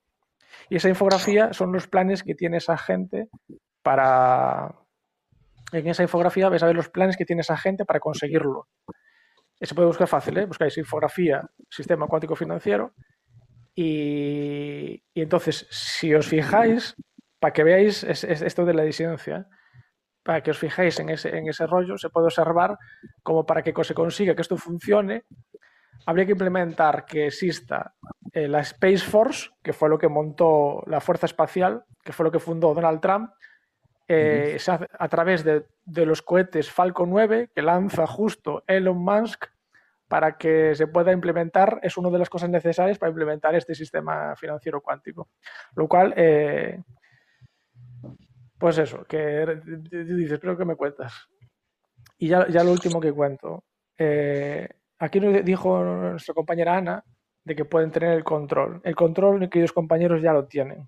y 0.69 0.77
esa 0.77 0.89
infografía 0.89 1.53
son 1.53 1.73
los 1.73 1.87
planes 1.89 2.23
que 2.23 2.35
tiene 2.35 2.59
esa 2.59 2.77
gente 2.77 3.29
para... 3.83 4.75
En 5.73 5.87
esa 5.87 6.03
infografía 6.03 6.51
vais 6.51 6.63
a 6.63 6.67
ver 6.67 6.77
los 6.77 6.91
planes 6.91 7.17
que 7.17 7.25
tiene 7.25 7.41
esa 7.41 7.57
gente 7.57 7.85
para 7.85 8.01
conseguirlo. 8.01 8.69
Se 9.61 9.75
puede 9.75 9.87
buscar 9.87 10.07
fácil, 10.07 10.37
¿eh? 10.37 10.45
buscáis 10.45 10.77
infografía, 10.77 11.49
sistema 11.71 12.07
cuántico 12.07 12.37
financiero 12.37 12.93
y, 13.75 15.03
entonces, 15.15 15.67
si 15.71 16.15
os 16.15 16.27
fijáis, 16.27 16.95
para 17.39 17.53
que 17.53 17.65
veáis 17.65 18.05
esto 18.05 18.65
de 18.65 18.75
la 18.75 18.83
disidencia, 18.83 19.47
para 20.23 20.43
que 20.43 20.51
os 20.51 20.59
fijéis 20.59 21.01
en 21.01 21.09
ese, 21.09 21.37
en 21.37 21.49
ese 21.49 21.67
rollo, 21.67 21.99
se 21.99 22.11
puede 22.11 22.27
observar 22.27 22.79
como 23.23 23.45
para 23.45 23.63
que 23.63 23.73
se 23.85 23.95
consiga 23.95 24.35
que 24.35 24.43
esto 24.43 24.57
funcione, 24.57 25.25
habría 26.07 26.27
que 26.27 26.33
implementar 26.33 27.05
que 27.05 27.27
exista 27.27 27.95
eh, 28.33 28.49
la 28.49 28.61
Space 28.61 28.99
Force, 29.05 29.51
que 29.63 29.73
fue 29.73 29.89
lo 29.89 29.99
que 29.99 30.09
montó 30.09 30.83
la 30.87 31.01
Fuerza 31.01 31.27
Espacial, 31.27 31.85
que 32.03 32.13
fue 32.13 32.25
lo 32.25 32.33
que 32.33 32.39
fundó 32.39 32.75
Donald 32.75 33.01
Trump, 33.01 33.31
eh, 34.09 34.59
a, 34.99 35.09
través 35.09 35.45
de, 35.45 35.65
de, 35.85 36.05
los 36.05 36.21
cohetes 36.23 36.71
Falcon 36.71 37.09
9 37.09 37.51
que 37.55 37.63
lanza 37.63 38.07
justo 38.07 38.65
Elon 38.67 38.99
Musk 38.99 39.47
para 40.13 40.37
que 40.37 40.75
se 40.75 40.89
pueda 40.89 41.11
implementar, 41.11 41.81
es 41.83 41.97
una 41.97 42.11
de 42.11 42.19
las 42.19 42.29
cosas 42.29 42.51
necesarias 42.51 42.99
para 42.99 43.09
implementar 43.09 43.55
este 43.55 43.75
sistema 43.75 44.37
financiero 44.37 44.83
cuántico. 44.83 45.31
Lo 45.75 45.89
cual, 45.89 46.13
eh, 46.19 46.83
pues 48.63 48.79
eso, 48.79 49.05
que 49.09 49.45
dices, 49.91 50.35
espero 50.35 50.57
que 50.57 50.65
me 50.65 50.77
cuentas. 50.77 51.27
Y 52.17 52.29
ya, 52.29 52.47
ya 52.47 52.63
lo 52.63 52.71
último 52.71 53.01
que 53.01 53.13
cuento. 53.13 53.65
Eh, 53.99 54.69
aquí 55.01 55.19
nos 55.19 55.45
dijo 55.45 55.83
nuestra 55.83 56.33
compañera 56.33 56.77
Ana 56.77 57.05
de 57.43 57.57
que 57.57 57.65
pueden 57.65 57.91
tener 57.91 58.13
el 58.13 58.23
control. 58.23 58.81
El 58.85 58.95
control, 58.95 59.51
queridos 59.51 59.73
compañeros, 59.73 60.23
ya 60.23 60.33
lo 60.33 60.47
tienen. 60.47 60.87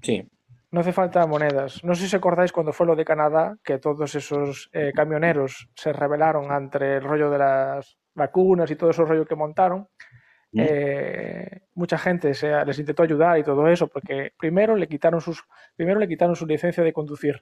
Sí. 0.00 0.26
No 0.70 0.80
hace 0.80 0.94
falta 0.94 1.26
monedas. 1.26 1.84
No 1.84 1.94
sé 1.94 2.00
si 2.00 2.06
os 2.06 2.14
acordáis 2.14 2.50
cuando 2.50 2.72
fue 2.72 2.86
lo 2.86 2.96
de 2.96 3.04
Canadá, 3.04 3.58
que 3.62 3.78
todos 3.78 4.14
esos 4.14 4.70
eh, 4.72 4.92
camioneros 4.96 5.68
se 5.74 5.92
rebelaron 5.92 6.50
ante 6.50 6.96
el 6.96 7.04
rollo 7.04 7.28
de 7.28 7.36
las 7.36 7.98
vacunas 8.14 8.70
y 8.70 8.76
todo 8.76 8.88
ese 8.88 9.04
rollo 9.04 9.26
que 9.26 9.36
montaron, 9.36 9.86
mm. 10.56 10.66
eh, 10.68 11.60
mucha 11.74 11.98
gente 11.98 12.34
se, 12.34 12.64
les 12.64 12.78
intentó 12.78 13.02
ayudar 13.02 13.38
y 13.38 13.44
todo 13.44 13.68
eso, 13.68 13.88
porque 13.88 14.32
primero 14.38 14.76
le 14.76 14.88
quitaron 14.88 15.20
sus, 15.20 15.44
primero 15.76 16.00
le 16.00 16.08
quitaron 16.08 16.36
su 16.36 16.46
licencia 16.46 16.82
de 16.82 16.92
conducir, 16.92 17.40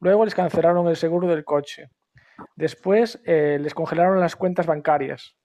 luego 0.00 0.24
les 0.24 0.34
cancelaron 0.34 0.86
el 0.88 0.96
seguro 0.96 1.26
del 1.28 1.44
coche, 1.44 1.90
después 2.54 3.20
eh, 3.24 3.58
les 3.60 3.74
congelaron 3.74 4.20
las 4.20 4.36
cuentas 4.36 4.66
bancarias. 4.66 5.36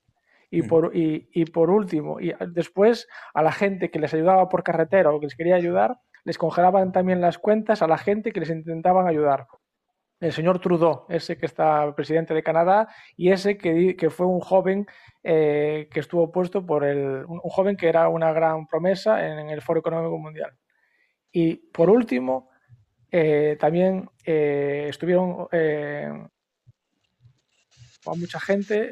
Y 0.54 0.64
por, 0.64 0.92
y, 0.94 1.46
por 1.46 1.70
último, 1.70 2.20
y 2.20 2.34
después 2.50 3.08
a 3.34 3.42
la 3.42 3.54
gente 3.54 3.90
que 3.90 4.00
les 4.00 4.14
ayudaba 4.14 4.50
por 4.50 4.64
carretera 4.64 5.10
o 5.10 5.18
que 5.18 5.28
les 5.28 5.36
quería 5.38 5.56
ayudar, 5.56 5.96
les 6.26 6.38
congelaban 6.38 6.92
también 6.92 7.22
las 7.22 7.38
cuentas 7.38 7.82
a 7.82 7.88
la 7.88 7.98
gente 7.98 8.34
que 8.34 8.42
les 8.42 8.50
intentaban 8.50 9.08
ayudar 9.08 9.48
el 10.22 10.32
señor 10.32 10.60
Trudeau, 10.60 11.06
ese 11.10 11.36
que 11.36 11.48
está 11.48 11.94
presidente 11.96 12.36
de 12.36 12.44
Canadá, 12.44 12.88
y 13.18 13.32
ese 13.32 13.58
que, 13.58 14.10
fue 14.12 14.28
un 14.28 14.40
joven 14.40 14.86
eh, 15.24 15.90
que 15.92 16.00
estuvo 16.00 16.32
puesto 16.32 16.64
por 16.64 16.84
el, 16.84 17.26
un, 17.26 17.40
joven 17.40 17.76
que 17.76 17.90
era 17.90 18.08
una 18.08 18.32
gran 18.32 18.68
promesa 18.68 19.26
en, 19.26 19.50
el 19.50 19.62
Foro 19.62 19.80
Económico 19.80 20.20
Mundial. 20.20 20.56
Y 21.32 21.56
por 21.56 21.90
último, 21.90 22.52
eh, 23.10 23.58
también 23.60 24.10
eh, 24.24 24.86
estuvieron 24.90 25.48
a 28.06 28.14
mucha 28.16 28.40
gente 28.40 28.90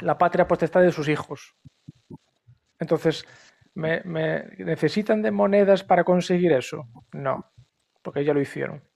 la 0.00 0.18
patria 0.18 0.48
potestad 0.48 0.82
de 0.82 0.92
sus 0.92 1.08
hijos. 1.08 1.54
Entonces, 2.80 3.24
¿me, 3.74 4.02
¿me 4.04 4.44
necesitan 4.58 5.22
de 5.22 5.30
monedas 5.30 5.84
para 5.84 6.02
conseguir 6.02 6.52
eso? 6.52 6.88
No, 7.12 7.52
porque 8.02 8.24
ya 8.24 8.34
lo 8.34 8.40
hicieron 8.40 8.87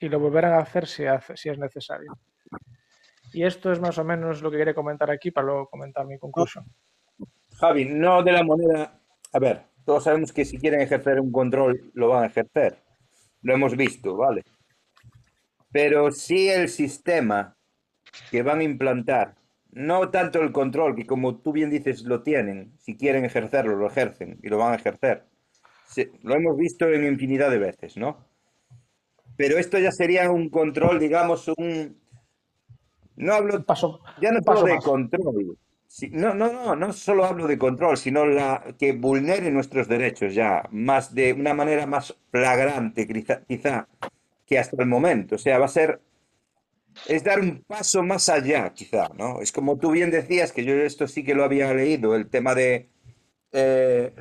y 0.00 0.08
lo 0.08 0.20
volverán 0.20 0.54
a 0.54 0.58
hacer 0.58 0.86
si, 0.86 1.04
es 1.04 1.58
necesario. 1.58 2.12
Y 3.32 3.44
esto 3.44 3.72
es 3.72 3.80
más 3.80 3.98
o 3.98 4.04
menos 4.04 4.42
lo 4.42 4.50
que 4.50 4.58
quería 4.58 4.74
comentar 4.74 5.10
aquí 5.10 5.30
para 5.30 5.46
luego 5.46 5.66
comentar 5.66 6.06
mi 6.06 6.18
conclusión. 6.18 6.64
Javi, 7.56 7.84
no 7.84 8.22
de 8.22 8.32
la 8.32 8.42
moneda. 8.42 9.00
A 9.32 9.38
ver, 9.38 9.62
todos 9.84 10.04
sabemos 10.04 10.32
que 10.32 10.44
si 10.44 10.58
quieren 10.58 10.80
ejercer 10.80 11.20
un 11.20 11.32
control, 11.32 11.90
lo 11.94 12.08
van 12.08 12.24
a 12.24 12.26
ejercer. 12.26 12.82
Lo 13.42 13.54
hemos 13.54 13.76
visto, 13.76 14.16
¿vale? 14.16 14.44
Pero 15.70 16.10
si 16.10 16.48
el 16.48 16.68
sistema 16.68 17.56
que 18.30 18.42
van 18.42 18.60
a 18.60 18.64
implantar, 18.64 19.36
no 19.70 20.10
tanto 20.10 20.40
el 20.40 20.52
control, 20.52 20.96
que 20.96 21.06
como 21.06 21.40
tú 21.40 21.52
bien 21.52 21.70
dices, 21.70 22.02
lo 22.02 22.22
tienen, 22.22 22.72
si 22.78 22.96
quieren 22.96 23.24
ejercerlo, 23.24 23.76
lo 23.76 23.86
ejercen 23.86 24.38
y 24.42 24.48
lo 24.48 24.58
van 24.58 24.72
a 24.72 24.76
ejercer. 24.76 25.24
lo 26.22 26.34
hemos 26.34 26.56
visto 26.56 26.88
en 26.88 27.04
infinidad 27.04 27.50
de 27.50 27.58
veces, 27.58 27.96
¿no? 27.96 28.26
Pero 29.38 29.56
esto 29.56 29.78
ya 29.78 29.92
sería 29.92 30.32
un 30.32 30.50
control, 30.50 30.98
digamos, 30.98 31.46
un... 31.56 31.96
No 33.14 33.34
hablo, 33.34 33.64
paso, 33.64 34.00
ya 34.20 34.32
no 34.32 34.40
hablo 34.44 34.64
de 34.64 34.78
control. 34.78 35.56
No, 36.10 36.34
no, 36.34 36.52
no, 36.52 36.74
no 36.74 36.92
solo 36.92 37.24
hablo 37.24 37.46
de 37.46 37.56
control, 37.56 37.96
sino 37.96 38.26
la 38.26 38.74
que 38.76 38.92
vulnere 38.92 39.52
nuestros 39.52 39.86
derechos 39.86 40.34
ya, 40.34 40.68
más 40.72 41.14
de 41.14 41.32
una 41.32 41.54
manera 41.54 41.86
más 41.86 42.16
flagrante, 42.32 43.06
quizá, 43.06 43.42
quizá, 43.46 43.86
que 44.44 44.58
hasta 44.58 44.82
el 44.82 44.88
momento. 44.88 45.36
O 45.36 45.38
sea, 45.38 45.58
va 45.58 45.66
a 45.66 45.68
ser, 45.68 46.00
es 47.06 47.22
dar 47.22 47.38
un 47.38 47.62
paso 47.62 48.02
más 48.02 48.28
allá, 48.28 48.74
quizá, 48.74 49.08
¿no? 49.16 49.40
Es 49.40 49.52
como 49.52 49.78
tú 49.78 49.92
bien 49.92 50.10
decías, 50.10 50.50
que 50.50 50.64
yo 50.64 50.74
esto 50.74 51.06
sí 51.06 51.22
que 51.22 51.36
lo 51.36 51.44
había 51.44 51.72
leído, 51.72 52.16
el 52.16 52.28
tema 52.28 52.56
de 52.56 52.88
eh, 53.52 54.12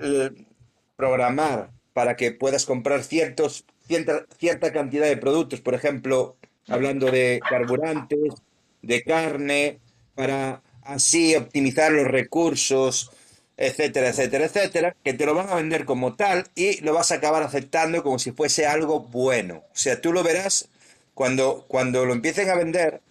programar 0.96 1.72
para 1.94 2.16
que 2.16 2.32
puedas 2.32 2.68
comprar 2.68 3.02
ciertos 3.02 3.66
cierta, 3.88 4.72
cantidad 4.72 5.08
de 5.08 5.18
productos, 5.18 5.62
por 5.62 5.74
ejemplo, 5.74 6.36
hablando 6.68 7.10
de 7.10 7.40
carburantes, 7.48 8.34
de 8.82 9.04
carne, 9.04 9.80
para 10.16 10.62
así 10.84 11.36
optimizar 11.36 11.92
los 11.92 12.08
recursos, 12.08 13.12
etcétera, 13.56 14.10
etcétera, 14.10 14.46
etcétera, 14.46 14.96
que 15.04 15.14
te 15.14 15.26
lo 15.26 15.34
van 15.34 15.50
a 15.50 15.56
vender 15.56 15.86
como 15.86 16.16
tal 16.16 16.46
y 16.56 16.82
lo 16.82 16.94
vas 16.94 17.12
a 17.12 17.16
acabar 17.16 17.44
aceptando 17.44 18.04
como 18.04 18.20
si 18.20 18.32
fuese 18.32 18.66
algo 18.66 19.02
bueno. 19.02 19.64
O 19.72 19.76
sea, 19.76 20.00
tú 20.02 20.14
lo 20.14 20.24
verás 20.24 20.70
cuando, 21.14 21.66
cuando 21.68 22.06
lo 22.06 22.14
empiecen 22.14 22.50
a 22.50 22.56
vender, 22.56 23.02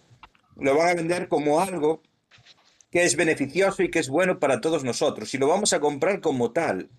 lo 0.55 0.75
van 0.75 0.89
a 0.89 0.93
vender 0.93 1.27
como 1.27 1.59
algo 1.59 2.01
que 2.91 3.03
es 3.03 3.15
beneficioso 3.15 3.83
y 3.83 3.91
que 3.91 3.99
es 3.99 4.09
bueno 4.09 4.39
para 4.39 4.61
todos 4.61 4.83
nosotros. 4.83 5.33
Y 5.33 5.37
lo 5.37 5.47
vamos 5.47 5.73
a 5.73 5.79
comprar 5.79 6.21
como 6.21 6.51
tal, 6.51 6.89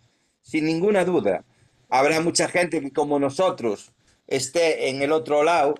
sin 0.42 0.66
ninguna 0.66 1.04
duda 1.04 1.44
habrá 1.88 2.20
mucha 2.20 2.48
gente 2.48 2.80
que 2.80 2.92
como 2.92 3.18
nosotros 3.18 3.92
esté 4.26 4.90
en 4.90 5.02
el 5.02 5.12
otro 5.12 5.42
lado, 5.42 5.74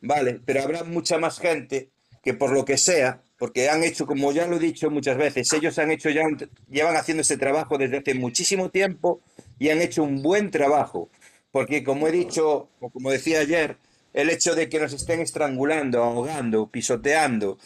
¿vale? 0.00 0.40
Pero 0.44 0.62
habrá 0.62 0.84
mucha 0.84 1.18
más 1.18 1.38
gente 1.38 1.90
que 2.22 2.34
por 2.34 2.52
lo 2.52 2.64
que 2.64 2.76
sea, 2.76 3.22
porque 3.38 3.70
han 3.70 3.82
hecho, 3.82 4.06
como 4.06 4.32
ya 4.32 4.46
lo 4.46 4.56
he 4.56 4.60
dicho 4.60 4.90
muchas 4.90 5.16
veces, 5.16 5.52
ellos 5.52 5.78
han 5.78 5.90
hecho 5.90 6.10
ya, 6.10 6.22
llevan 6.68 6.96
haciendo 6.96 7.22
ese 7.22 7.38
trabajo 7.38 7.78
desde 7.78 7.98
hace 7.98 8.14
muchísimo 8.14 8.70
tiempo 8.70 9.20
y 9.58 9.70
han 9.70 9.80
hecho 9.80 10.02
un 10.02 10.22
buen 10.22 10.50
trabajo. 10.50 11.08
Porque 11.50 11.82
como 11.82 12.06
he 12.06 12.12
dicho, 12.12 12.68
o 12.80 12.90
como 12.90 13.10
decía 13.10 13.40
ayer, 13.40 13.76
el 14.12 14.30
hecho 14.30 14.54
de 14.54 14.68
que 14.68 14.78
nos 14.78 14.92
estén 14.92 15.20
estrangulando, 15.20 16.02
ahogando, 16.02 16.68
pisoteando 16.68 17.58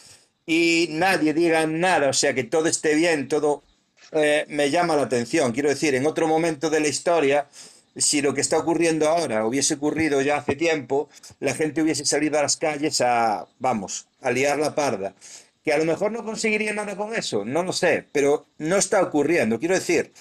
y 0.45 0.87
nadie 0.91 1.33
diga 1.33 1.65
nada, 1.67 2.09
o 2.09 2.13
sea, 2.13 2.33
que 2.33 2.43
todo 2.43 2.67
esté 2.67 2.95
bien, 2.95 3.27
todo 3.27 3.63
eh, 4.11 4.45
me 4.47 4.69
llama 4.69 4.95
la 4.95 5.03
atención. 5.03 5.51
Quiero 5.51 5.69
decir, 5.69 5.95
en 5.95 6.05
otro 6.05 6.27
momento 6.27 6.69
de 6.69 6.79
la 6.79 6.87
historia, 6.87 7.47
si 7.95 8.21
lo 8.21 8.33
que 8.33 8.41
está 8.41 8.57
ocurriendo 8.57 9.07
ahora 9.07 9.45
hubiese 9.45 9.75
ocurrido 9.75 10.21
ya 10.21 10.37
hace 10.37 10.55
tiempo, 10.55 11.09
la 11.39 11.53
gente 11.53 11.81
hubiese 11.81 12.05
salido 12.05 12.37
a 12.39 12.43
las 12.43 12.57
calles 12.57 13.01
a, 13.01 13.47
vamos, 13.59 14.07
a 14.21 14.31
liar 14.31 14.59
la 14.59 14.75
parda. 14.75 15.15
Que 15.63 15.73
a 15.73 15.77
lo 15.77 15.85
mejor 15.85 16.11
no 16.11 16.23
conseguiría 16.23 16.73
nada 16.73 16.95
con 16.95 17.15
eso, 17.15 17.43
no 17.43 17.63
lo 17.63 17.73
sé, 17.73 18.05
pero 18.11 18.45
no 18.57 18.77
está 18.77 19.01
ocurriendo. 19.01 19.59
Quiero 19.59 19.73
decir, 19.75 20.13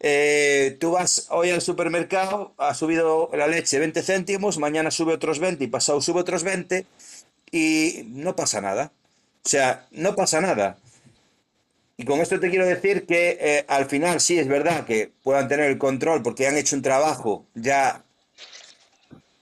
eh, 0.00 0.76
tú 0.78 0.92
vas 0.92 1.26
hoy 1.30 1.50
al 1.50 1.62
supermercado, 1.62 2.54
ha 2.58 2.74
subido 2.74 3.30
la 3.32 3.46
leche 3.46 3.78
20 3.78 4.02
céntimos, 4.02 4.58
mañana 4.58 4.90
sube 4.90 5.14
otros 5.14 5.38
20 5.40 5.64
y 5.64 5.66
pasado 5.66 6.00
sube 6.00 6.20
otros 6.20 6.44
20 6.44 6.86
y 7.50 8.02
no 8.08 8.36
pasa 8.36 8.60
nada. 8.60 8.92
O 9.44 9.48
sea, 9.48 9.86
no 9.90 10.14
pasa 10.14 10.40
nada. 10.40 10.78
Y 11.96 12.04
con 12.04 12.20
esto 12.20 12.40
te 12.40 12.50
quiero 12.50 12.66
decir 12.66 13.06
que 13.06 13.38
eh, 13.40 13.64
al 13.68 13.86
final 13.86 14.20
sí 14.20 14.38
es 14.38 14.48
verdad 14.48 14.84
que 14.84 15.12
puedan 15.22 15.46
tener 15.48 15.70
el 15.70 15.78
control 15.78 16.22
porque 16.22 16.46
han 16.46 16.56
hecho 16.56 16.74
un 16.74 16.82
trabajo 16.82 17.46
ya 17.54 18.04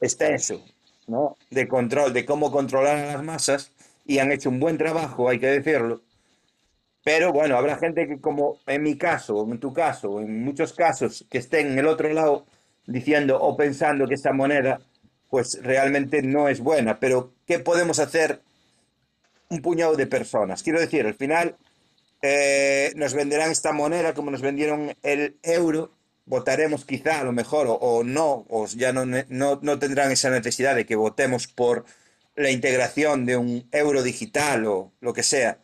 extenso, 0.00 0.62
¿no? 1.06 1.36
De 1.50 1.66
control, 1.66 2.12
de 2.12 2.26
cómo 2.26 2.50
controlar 2.50 2.98
a 2.98 3.06
las 3.14 3.22
masas 3.24 3.72
y 4.04 4.18
han 4.18 4.32
hecho 4.32 4.50
un 4.50 4.60
buen 4.60 4.76
trabajo, 4.76 5.28
hay 5.28 5.38
que 5.38 5.46
decirlo. 5.46 6.02
Pero 7.04 7.32
bueno, 7.32 7.56
habrá 7.56 7.76
gente 7.78 8.06
que 8.06 8.20
como 8.20 8.58
en 8.66 8.82
mi 8.82 8.96
caso, 8.96 9.44
en 9.50 9.58
tu 9.58 9.72
caso, 9.72 10.20
en 10.20 10.44
muchos 10.44 10.72
casos, 10.72 11.24
que 11.30 11.38
estén 11.38 11.72
en 11.72 11.78
el 11.78 11.86
otro 11.86 12.12
lado 12.12 12.46
diciendo 12.86 13.40
o 13.40 13.56
pensando 13.56 14.06
que 14.06 14.14
esta 14.14 14.32
moneda 14.32 14.80
pues 15.30 15.58
realmente 15.62 16.22
no 16.22 16.48
es 16.48 16.60
buena. 16.60 17.00
Pero, 17.00 17.32
¿qué 17.46 17.58
podemos 17.58 17.98
hacer 17.98 18.42
un 19.48 19.62
puñado 19.62 19.96
de 19.96 20.06
personas? 20.06 20.62
Quiero 20.62 20.78
decir, 20.78 21.06
al 21.06 21.14
final 21.14 21.56
eh, 22.22 22.92
nos 22.94 23.14
venderán 23.14 23.50
esta 23.50 23.72
moneda 23.72 24.14
como 24.14 24.30
nos 24.30 24.40
vendieron 24.40 24.96
el 25.02 25.38
euro, 25.42 25.92
votaremos 26.24 26.84
quizá 26.84 27.20
a 27.20 27.24
lo 27.24 27.32
mejor 27.32 27.66
o, 27.68 28.04
no, 28.04 28.46
o 28.48 28.66
ya 28.68 28.92
no, 28.92 29.04
no, 29.04 29.58
no, 29.60 29.78
tendrán 29.78 30.12
esa 30.12 30.30
necesidad 30.30 30.76
de 30.76 30.86
que 30.86 30.94
votemos 30.96 31.48
por 31.48 31.84
la 32.36 32.50
integración 32.50 33.26
de 33.26 33.36
un 33.36 33.68
euro 33.72 34.02
digital 34.02 34.66
o 34.66 34.92
lo 35.00 35.12
que 35.12 35.24
sea. 35.24 35.58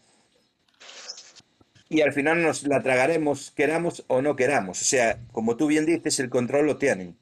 Y 1.88 2.02
al 2.02 2.12
final 2.12 2.42
nos 2.42 2.64
la 2.64 2.82
tragaremos, 2.82 3.50
queramos 3.52 4.04
o 4.08 4.20
no 4.20 4.36
queramos. 4.36 4.82
O 4.82 4.84
sea, 4.84 5.18
como 5.32 5.56
tú 5.56 5.68
bien 5.68 5.86
dices, 5.86 6.20
el 6.20 6.28
control 6.28 6.66
lo 6.66 6.76
tienen. 6.76 7.16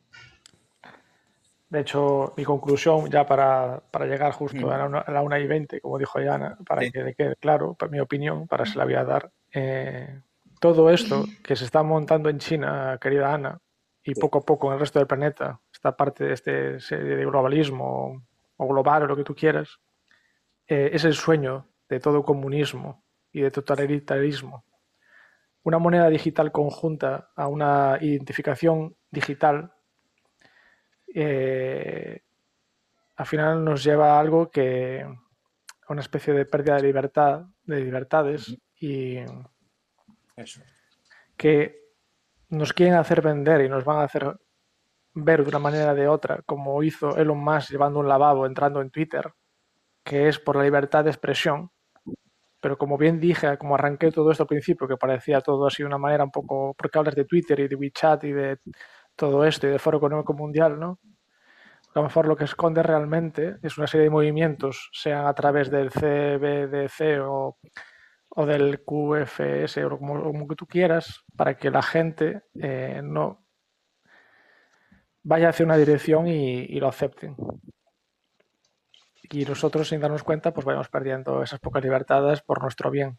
De 1.68 1.80
hecho, 1.80 2.32
mi 2.36 2.44
conclusión, 2.44 3.10
ya 3.10 3.26
para, 3.26 3.82
para 3.90 4.06
llegar 4.06 4.32
justo 4.32 4.70
a, 4.70 4.78
la, 4.78 5.00
a, 5.00 5.10
la, 5.10 5.22
1 5.22 5.38
y 5.38 5.46
20, 5.46 5.80
como 5.80 5.98
dijo 5.98 6.20
Yana, 6.20 6.56
para 6.64 6.82
sí. 6.82 6.92
que 6.92 7.14
quede 7.14 7.36
claro, 7.36 7.74
para 7.74 7.90
mi 7.90 7.98
opinión, 7.98 8.46
para 8.46 8.64
se 8.66 8.78
la 8.78 8.84
voy 8.84 8.94
a 8.94 9.04
dar, 9.04 9.32
eh, 9.52 10.20
todo 10.60 10.90
esto 10.90 11.24
que 11.42 11.56
se 11.56 11.64
está 11.64 11.82
montando 11.82 12.28
en 12.28 12.38
China, 12.38 12.98
querida 13.00 13.34
Ana, 13.34 13.60
y 14.04 14.14
sí. 14.14 14.20
poco 14.20 14.38
a 14.38 14.42
poco 14.42 14.68
en 14.68 14.74
el 14.74 14.80
resto 14.80 15.00
del 15.00 15.08
planeta, 15.08 15.60
esta 15.72 15.96
parte 15.96 16.24
de 16.24 16.34
este 16.34 16.80
serie 16.80 17.16
de 17.16 17.26
globalismo 17.26 18.22
o 18.56 18.68
global 18.68 19.02
o 19.02 19.06
lo 19.06 19.16
que 19.16 19.24
tú 19.24 19.34
quieras, 19.34 19.80
eh, 20.68 20.90
es 20.92 21.04
el 21.04 21.14
sueño 21.14 21.68
de 21.88 22.00
todo 22.00 22.22
comunismo 22.22 23.04
y 23.32 23.40
de 23.40 23.50
totalitarismo. 23.50 24.64
Una 25.62 25.78
moneda 25.78 26.08
digital 26.08 26.52
conjunta 26.52 27.30
a 27.34 27.48
una 27.48 27.98
identificación 28.00 28.96
digital 29.10 29.72
eh, 31.14 32.20
al 33.16 33.26
final 33.26 33.64
nos 33.64 33.82
lleva 33.82 34.14
a 34.16 34.20
algo 34.20 34.50
que 34.50 35.02
a 35.02 35.92
una 35.92 36.00
especie 36.00 36.34
de 36.34 36.44
pérdida 36.44 36.76
de 36.76 36.82
libertad, 36.82 37.46
de 37.64 37.80
libertades 37.80 38.56
y 38.78 39.18
Eso. 40.36 40.60
que 41.36 41.86
nos 42.50 42.72
quieren 42.72 42.94
hacer 42.94 43.22
vender 43.22 43.62
y 43.62 43.68
nos 43.68 43.84
van 43.84 43.98
a 43.98 44.04
hacer 44.04 44.36
ver 45.14 45.42
de 45.42 45.48
una 45.48 45.58
manera 45.58 45.92
o 45.92 45.94
de 45.94 46.08
otra, 46.08 46.42
como 46.42 46.82
hizo 46.82 47.16
Elon 47.16 47.42
Musk 47.42 47.70
llevando 47.70 48.00
un 48.00 48.08
lavabo 48.08 48.46
entrando 48.46 48.80
en 48.80 48.90
Twitter, 48.90 49.32
que 50.04 50.28
es 50.28 50.38
por 50.38 50.56
la 50.56 50.64
libertad 50.64 51.04
de 51.04 51.10
expresión. 51.10 51.70
Pero 52.60 52.76
como 52.76 52.98
bien 52.98 53.18
dije, 53.20 53.56
como 53.58 53.74
arranqué 53.74 54.10
todo 54.10 54.30
esto 54.30 54.42
al 54.42 54.48
principio, 54.48 54.86
que 54.88 54.96
parecía 54.96 55.40
todo 55.40 55.66
así 55.66 55.82
de 55.82 55.86
una 55.86 55.98
manera 55.98 56.24
un 56.24 56.30
poco, 56.30 56.74
porque 56.76 56.98
hablas 56.98 57.14
de 57.14 57.24
Twitter 57.24 57.60
y 57.60 57.68
de 57.68 57.76
WeChat 57.76 58.24
y 58.24 58.32
de 58.32 58.58
todo 59.16 59.44
esto 59.44 59.66
y 59.66 59.70
del 59.70 59.80
Foro 59.80 59.98
Económico 59.98 60.34
Mundial, 60.34 60.78
¿no? 60.78 61.00
A 61.94 62.00
lo 62.00 62.02
mejor 62.02 62.26
lo 62.26 62.36
que 62.36 62.44
esconde 62.44 62.82
realmente 62.82 63.56
es 63.62 63.78
una 63.78 63.86
serie 63.86 64.04
de 64.04 64.10
movimientos, 64.10 64.90
sean 64.92 65.26
a 65.26 65.34
través 65.34 65.70
del 65.70 65.90
CBDC 65.90 67.22
o, 67.22 67.58
o 68.28 68.46
del 68.46 68.84
QFS 68.84 69.78
o 69.78 69.98
como, 69.98 70.22
como, 70.22 70.46
tú 70.54 70.66
quieras, 70.66 71.24
para 71.36 71.56
que 71.56 71.70
la 71.70 71.82
gente 71.82 72.42
eh, 72.60 73.00
no 73.02 73.46
vaya 75.22 75.48
hacia 75.48 75.64
una 75.64 75.78
dirección 75.78 76.26
y, 76.26 76.64
y, 76.64 76.78
lo 76.80 76.88
acepten. 76.88 77.34
Y 79.30 79.46
nosotros, 79.46 79.88
sin 79.88 80.00
darnos 80.00 80.22
cuenta, 80.22 80.52
pues 80.52 80.66
vayamos 80.66 80.90
perdiendo 80.90 81.42
esas 81.42 81.60
pocas 81.60 81.82
libertades 81.82 82.42
por 82.42 82.60
nuestro 82.60 82.90
bien, 82.90 83.18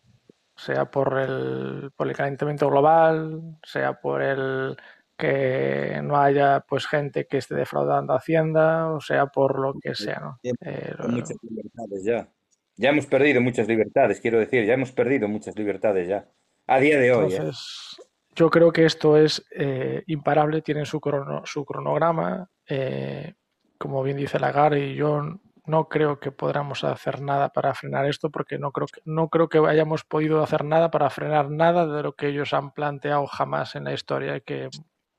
sea 0.56 0.86
por 0.86 1.18
el, 1.18 1.92
por 1.96 2.08
el 2.08 2.16
calentamiento 2.16 2.70
global, 2.70 3.42
sea 3.64 4.00
por 4.00 4.22
el 4.22 4.78
que 5.18 6.00
no 6.04 6.18
haya 6.18 6.64
pues 6.68 6.86
gente 6.88 7.26
que 7.28 7.38
esté 7.38 7.56
defraudando 7.56 8.14
Hacienda, 8.14 8.92
o 8.94 9.02
sea, 9.02 9.28
por 9.28 9.60
lo 9.60 9.74
que 9.74 9.96
sea, 9.96 10.20
¿no? 10.20 10.40
Eh, 10.44 10.94
muchas 11.08 11.38
libertades 11.42 12.04
ya. 12.04 12.30
Ya 12.76 12.90
hemos 12.90 13.08
perdido 13.08 13.42
muchas 13.42 13.68
libertades, 13.68 14.22
quiero 14.22 14.38
decir, 14.38 14.66
ya 14.66 14.76
hemos 14.76 14.92
perdido 14.92 15.28
muchas 15.28 15.58
libertades 15.58 16.08
ya. 16.08 16.30
A 16.68 16.80
día 16.80 17.00
de 17.00 17.12
hoy. 17.12 17.34
¿eh? 17.34 17.38
Entonces, 17.38 17.98
¿eh? 18.00 18.04
yo 18.38 18.52
creo 18.52 18.72
que 18.72 18.86
esto 18.86 19.18
es 19.18 19.44
eh, 19.50 20.04
imparable, 20.06 20.62
tienen 20.62 20.86
su, 20.86 21.02
crono, 21.02 21.42
su 21.46 21.66
cronograma, 21.66 22.48
eh, 22.68 23.34
como 23.80 24.04
bien 24.04 24.18
dice 24.18 24.38
Lagarde, 24.38 24.92
y 24.92 24.96
yo 24.96 25.40
no 25.66 25.90
creo 25.90 26.20
que 26.20 26.32
podamos 26.32 26.84
hacer 26.84 27.20
nada 27.20 27.50
para 27.50 27.74
frenar 27.74 28.06
esto, 28.06 28.30
porque 28.30 28.60
no 28.60 28.72
creo 28.72 28.86
que, 28.86 29.02
no 29.06 29.30
creo 29.30 29.50
que 29.50 29.58
hayamos 29.58 30.04
podido 30.04 30.44
hacer 30.44 30.66
nada 30.66 30.92
para 30.92 31.10
frenar 31.10 31.50
nada 31.50 31.88
de 31.88 32.04
lo 32.04 32.14
que 32.14 32.28
ellos 32.28 32.54
han 32.54 32.72
planteado 32.72 33.26
jamás 33.26 33.76
en 33.76 33.86
la 33.86 33.94
historia, 33.94 34.40
que 34.40 34.70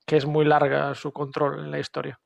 que 0.09 0.17
es 0.17 0.25
muy 0.25 0.47
larga 0.47 0.95
su 0.95 1.13
control 1.13 1.67
en 1.67 1.71
la 1.71 1.79
historia. 1.79 2.19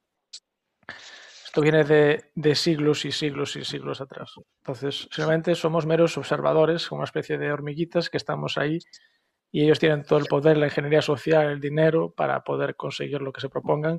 Esto 1.45 1.61
viene 1.61 1.83
de, 1.83 2.31
de, 2.37 2.55
siglos 2.55 3.05
y 3.05 3.11
siglos 3.11 3.57
y 3.57 3.65
siglos 3.65 4.01
atrás. 4.01 4.35
Entonces, 4.59 5.09
simplemente 5.11 5.57
somos 5.57 5.85
meros 5.85 6.17
observadores, 6.17 6.87
como 6.87 7.01
una 7.01 7.07
especie 7.07 7.39
de 7.39 7.51
hormiguitas 7.51 8.09
que 8.09 8.19
estamos 8.19 8.57
ahí 8.57 8.79
y 9.51 9.65
ellos 9.65 9.81
tienen 9.81 10.05
todo 10.05 10.21
el 10.21 10.27
poder, 10.27 10.59
la 10.59 10.67
ingeniería 10.67 11.03
social, 11.03 11.49
el 11.49 11.61
dinero 11.61 12.13
para 12.13 12.45
poder 12.45 12.77
conseguir 12.77 13.21
lo 13.21 13.33
que 13.33 13.41
se 13.41 13.49
propongan. 13.49 13.99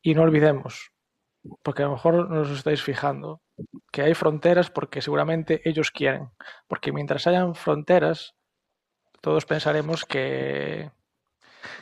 Y 0.00 0.14
no 0.14 0.22
olvidemos, 0.22 0.92
porque 1.62 1.82
a 1.82 1.86
lo 1.86 1.92
mejor 1.94 2.30
no 2.30 2.42
os 2.42 2.50
estáis 2.50 2.84
fijando, 2.84 3.42
que 3.90 4.02
hay 4.02 4.14
fronteras 4.14 4.70
porque 4.70 5.02
seguramente 5.02 5.60
ellos 5.68 5.90
quieren. 5.90 6.30
Porque 6.68 6.92
mientras 6.92 7.26
hayan 7.26 7.56
fronteras, 7.56 8.36
todos 9.20 9.44
pensaremos 9.44 10.04
que, 10.04 10.92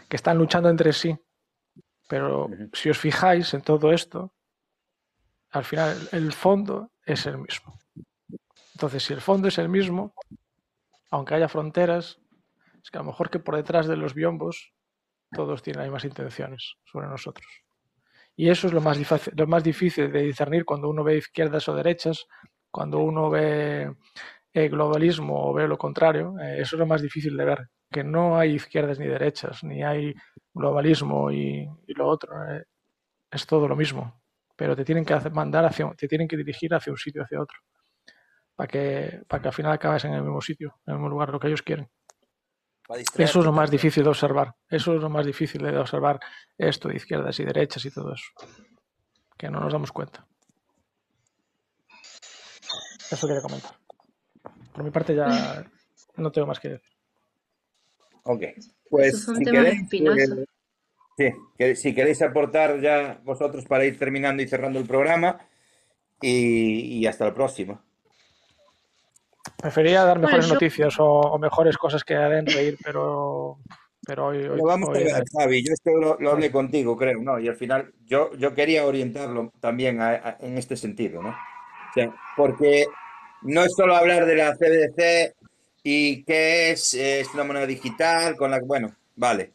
que 0.08 0.16
están 0.16 0.38
luchando 0.38 0.70
entre 0.70 0.94
sí 0.94 1.18
pero 2.12 2.50
si 2.74 2.90
os 2.90 2.98
fijáis 2.98 3.54
en 3.54 3.62
todo 3.62 3.90
esto, 3.90 4.34
al 5.48 5.64
final 5.64 5.96
el 6.12 6.34
fondo 6.34 6.92
es 7.06 7.24
el 7.24 7.38
mismo. 7.38 7.72
Entonces, 8.74 9.02
si 9.02 9.14
el 9.14 9.22
fondo 9.22 9.48
es 9.48 9.56
el 9.56 9.70
mismo, 9.70 10.12
aunque 11.10 11.36
haya 11.36 11.48
fronteras, 11.48 12.20
es 12.82 12.90
que 12.90 12.98
a 12.98 13.00
lo 13.00 13.06
mejor 13.06 13.30
que 13.30 13.38
por 13.38 13.56
detrás 13.56 13.86
de 13.86 13.96
los 13.96 14.12
biombos 14.12 14.74
todos 15.34 15.62
tienen 15.62 15.78
las 15.78 15.86
mismas 15.86 16.04
intenciones 16.04 16.74
sobre 16.84 17.06
nosotros. 17.06 17.48
Y 18.36 18.50
eso 18.50 18.66
es 18.66 18.74
lo 18.74 18.82
más, 18.82 18.98
lo 19.34 19.46
más 19.46 19.64
difícil 19.64 20.12
de 20.12 20.20
discernir 20.20 20.66
cuando 20.66 20.90
uno 20.90 21.02
ve 21.02 21.16
izquierdas 21.16 21.66
o 21.70 21.74
derechas, 21.74 22.26
cuando 22.70 22.98
uno 22.98 23.30
ve 23.30 23.90
el 24.52 24.68
globalismo 24.68 25.48
o 25.48 25.54
ve 25.54 25.66
lo 25.66 25.78
contrario, 25.78 26.34
eh, 26.42 26.60
eso 26.60 26.76
es 26.76 26.78
lo 26.78 26.86
más 26.86 27.00
difícil 27.00 27.34
de 27.38 27.44
ver, 27.46 27.68
que 27.92 28.02
no 28.02 28.36
hay 28.36 28.54
izquierdas 28.54 28.98
ni 28.98 29.06
derechas, 29.06 29.62
ni 29.62 29.84
hay 29.84 30.14
globalismo 30.52 31.30
y, 31.30 31.68
y 31.86 31.94
lo 31.94 32.08
otro, 32.08 32.32
eh, 32.50 32.64
es 33.30 33.46
todo 33.46 33.68
lo 33.68 33.76
mismo, 33.76 34.22
pero 34.56 34.74
te 34.74 34.84
tienen 34.84 35.04
que 35.04 35.14
hacer, 35.14 35.32
mandar 35.32 35.64
hacia, 35.64 35.90
te 35.94 36.08
tienen 36.08 36.26
que 36.26 36.36
dirigir 36.36 36.74
hacia 36.74 36.92
un 36.92 36.98
sitio, 36.98 37.22
hacia 37.22 37.40
otro, 37.40 37.58
para 38.54 38.66
que, 38.66 39.22
para 39.28 39.40
que 39.42 39.48
al 39.48 39.54
final 39.54 39.72
acabes 39.72 40.04
en 40.04 40.14
el 40.14 40.22
mismo 40.22 40.40
sitio, 40.40 40.80
en 40.86 40.94
el 40.94 40.98
mismo 40.98 41.10
lugar, 41.10 41.30
lo 41.30 41.38
que 41.38 41.46
ellos 41.46 41.62
quieren. 41.62 41.88
Eso 43.16 43.38
es 43.38 43.44
lo 43.46 43.52
más 43.52 43.70
difícil 43.70 44.02
de 44.02 44.10
observar, 44.10 44.54
eso 44.68 44.94
es 44.94 45.00
lo 45.00 45.08
más 45.08 45.24
difícil 45.24 45.62
de 45.62 45.78
observar 45.78 46.18
esto 46.58 46.88
de 46.88 46.96
izquierdas 46.96 47.38
y 47.38 47.44
derechas 47.44 47.84
y 47.84 47.90
todo 47.90 48.12
eso, 48.12 48.32
que 49.38 49.48
no 49.48 49.60
nos 49.60 49.72
damos 49.72 49.92
cuenta. 49.92 50.26
Eso 53.10 53.26
quería 53.26 53.42
comentar. 53.42 53.76
Por 54.72 54.84
mi 54.84 54.90
parte 54.90 55.14
ya 55.14 55.26
no 56.16 56.32
tengo 56.32 56.46
más 56.46 56.60
que 56.60 56.70
decir. 56.70 56.91
Ok, 58.24 58.42
pues 58.88 59.24
si 59.24 59.44
queréis, 59.44 59.92
eh, 61.18 61.34
sí, 61.58 61.76
si 61.76 61.94
queréis 61.94 62.22
aportar 62.22 62.80
ya 62.80 63.20
vosotros 63.24 63.64
para 63.64 63.84
ir 63.84 63.98
terminando 63.98 64.42
y 64.42 64.48
cerrando 64.48 64.78
el 64.78 64.86
programa 64.86 65.40
y, 66.20 66.98
y 66.98 67.06
hasta 67.06 67.24
la 67.26 67.34
próxima. 67.34 67.82
Prefería 69.56 70.04
dar 70.04 70.18
mejores 70.18 70.46
bueno, 70.46 70.48
yo... 70.48 70.54
noticias 70.54 71.00
o, 71.00 71.06
o, 71.06 71.38
mejores 71.38 71.76
cosas 71.76 72.04
que 72.04 72.14
den 72.14 72.46
reír, 72.46 72.78
pero, 72.82 73.58
pero 74.06 74.26
hoy, 74.26 74.38
hoy, 74.38 74.56
lo 74.56 74.64
vamos 74.64 74.88
hoy, 74.90 75.08
a 75.08 75.18
ver, 75.18 75.24
Javi. 75.36 75.64
Yo 75.64 75.72
esto 75.72 75.90
lo, 75.90 76.16
lo, 76.18 76.30
hablé 76.32 76.50
contigo, 76.50 76.96
creo, 76.96 77.20
¿no? 77.20 77.38
Y 77.38 77.48
al 77.48 77.56
final 77.56 77.92
yo, 78.04 78.32
yo 78.34 78.54
quería 78.54 78.86
orientarlo 78.86 79.52
también 79.60 80.00
a, 80.00 80.10
a, 80.10 80.36
en 80.40 80.58
este 80.58 80.76
sentido, 80.76 81.22
¿no? 81.22 81.30
O 81.30 81.92
sea, 81.94 82.14
porque 82.36 82.86
no 83.42 83.64
es 83.64 83.72
solo 83.76 83.94
hablar 83.94 84.26
de 84.26 84.36
la 84.36 84.54
CBDC 84.54 85.34
y 85.82 86.22
qué 86.24 86.72
es, 86.72 86.94
es 86.94 87.32
una 87.34 87.44
moneda 87.44 87.66
digital 87.66 88.36
con 88.36 88.50
la 88.50 88.60
bueno, 88.60 88.94
vale. 89.16 89.52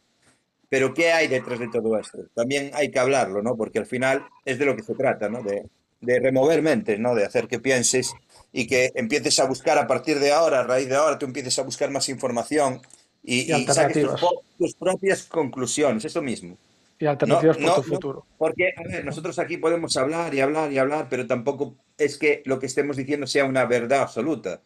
Pero 0.69 0.93
¿qué 0.93 1.11
hay 1.13 1.27
detrás 1.27 1.59
de 1.59 1.69
todo 1.69 1.97
esto? 1.97 2.19
También 2.33 2.71
hay 2.73 2.91
que 2.91 2.99
hablarlo, 2.99 3.41
¿no? 3.41 3.55
Porque 3.55 3.79
al 3.79 3.85
final 3.85 4.25
es 4.43 4.59
de 4.59 4.65
lo 4.65 4.75
que 4.75 4.83
se 4.83 4.95
trata, 4.95 5.29
¿no? 5.29 5.41
De, 5.41 5.63
de 6.01 6.19
remover 6.19 6.61
mentes, 6.61 6.99
¿no? 6.99 7.15
De 7.15 7.25
hacer 7.25 7.47
que 7.47 7.59
pienses 7.59 8.13
y 8.51 8.67
que 8.67 8.91
empieces 8.95 9.39
a 9.39 9.45
buscar 9.45 9.77
a 9.77 9.87
partir 9.87 10.19
de 10.19 10.31
ahora, 10.31 10.59
a 10.59 10.63
raíz 10.63 10.89
de 10.89 10.95
ahora, 10.95 11.17
tú 11.17 11.25
empieces 11.25 11.57
a 11.59 11.63
buscar 11.63 11.89
más 11.89 12.09
información 12.09 12.81
y, 13.23 13.51
y, 13.51 13.55
y 13.55 13.65
saques 13.67 14.05
tus, 14.05 14.21
tus, 14.57 14.75
propias 14.75 15.23
conclusiones, 15.23 16.03
eso 16.05 16.21
mismo. 16.21 16.57
Y 16.99 17.05
alternativas 17.05 17.59
no, 17.59 17.75
por 17.75 17.83
tu 17.83 17.89
no, 17.89 17.95
futuro. 17.95 18.25
porque, 18.37 18.73
a 18.75 18.83
ver, 18.83 19.05
nosotros 19.05 19.37
aquí 19.39 19.57
podemos 19.57 19.95
hablar 19.97 20.33
y 20.33 20.41
hablar 20.41 20.71
y 20.71 20.79
hablar, 20.79 21.07
pero 21.09 21.27
tampoco 21.27 21.75
es 21.97 22.17
que 22.17 22.41
lo 22.45 22.59
que 22.59 22.65
estemos 22.65 22.97
diciendo 22.97 23.27
sea 23.27 23.45
una 23.45 23.65
verdad 23.65 24.01
absoluta, 24.01 24.61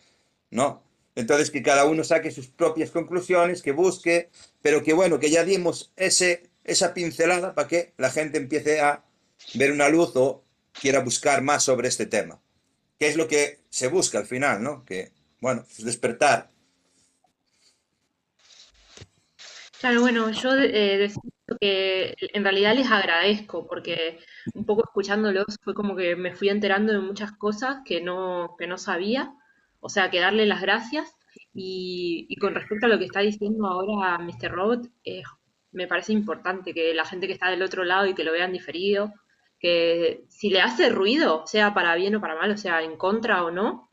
¿no? 0.49 0.81
Entonces, 1.15 1.51
que 1.51 1.61
cada 1.61 1.85
uno 1.85 2.03
saque 2.03 2.31
sus 2.31 2.47
propias 2.47 2.91
conclusiones, 2.91 3.61
que 3.61 3.71
busque, 3.71 4.29
pero 4.61 4.83
que 4.83 4.93
bueno, 4.93 5.19
que 5.19 5.29
ya 5.29 5.43
dimos 5.43 5.91
ese, 5.95 6.49
esa 6.63 6.93
pincelada 6.93 7.53
para 7.53 7.67
que 7.67 7.93
la 7.97 8.09
gente 8.09 8.37
empiece 8.37 8.79
a 8.79 9.03
ver 9.55 9.71
una 9.71 9.89
luz 9.89 10.11
o 10.15 10.43
quiera 10.71 10.99
buscar 11.01 11.41
más 11.41 11.63
sobre 11.63 11.87
este 11.87 12.05
tema. 12.05 12.41
¿Qué 12.99 13.07
es 13.07 13.17
lo 13.17 13.27
que 13.27 13.59
se 13.69 13.87
busca 13.87 14.19
al 14.19 14.25
final, 14.25 14.63
no? 14.63 14.85
Que, 14.85 15.11
bueno, 15.41 15.63
pues 15.63 15.83
despertar. 15.83 16.51
Claro, 19.79 20.01
bueno, 20.01 20.29
yo 20.29 20.51
eh, 20.55 21.11
que 21.59 22.15
en 22.19 22.43
realidad 22.43 22.75
les 22.75 22.91
agradezco 22.91 23.67
porque 23.67 24.19
un 24.53 24.65
poco 24.65 24.83
escuchándolos 24.83 25.57
fue 25.63 25.73
como 25.73 25.95
que 25.95 26.15
me 26.15 26.35
fui 26.35 26.49
enterando 26.49 26.93
de 26.93 26.99
muchas 26.99 27.31
cosas 27.31 27.77
que 27.83 28.01
no, 28.01 28.55
que 28.57 28.67
no 28.67 28.77
sabía, 28.77 29.33
o 29.81 29.89
sea, 29.89 30.09
que 30.09 30.19
darle 30.19 30.45
las 30.45 30.61
gracias 30.61 31.13
y, 31.53 32.25
y 32.29 32.35
con 32.37 32.55
respecto 32.55 32.85
a 32.85 32.89
lo 32.89 32.97
que 32.97 33.05
está 33.05 33.19
diciendo 33.19 33.67
ahora 33.67 34.17
Mr. 34.19 34.51
Robot, 34.51 34.87
eh, 35.03 35.23
me 35.71 35.87
parece 35.87 36.13
importante 36.13 36.73
que 36.73 36.93
la 36.93 37.05
gente 37.05 37.27
que 37.27 37.33
está 37.33 37.49
del 37.49 37.63
otro 37.63 37.83
lado 37.83 38.05
y 38.05 38.13
que 38.13 38.23
lo 38.23 38.31
vean 38.31 38.53
diferido, 38.53 39.13
que 39.59 40.25
si 40.29 40.49
le 40.49 40.61
hace 40.61 40.89
ruido, 40.89 41.43
sea 41.45 41.73
para 41.73 41.95
bien 41.95 42.15
o 42.15 42.21
para 42.21 42.35
mal, 42.35 42.51
o 42.51 42.57
sea, 42.57 42.81
en 42.81 42.97
contra 42.97 43.43
o 43.43 43.51
no, 43.51 43.91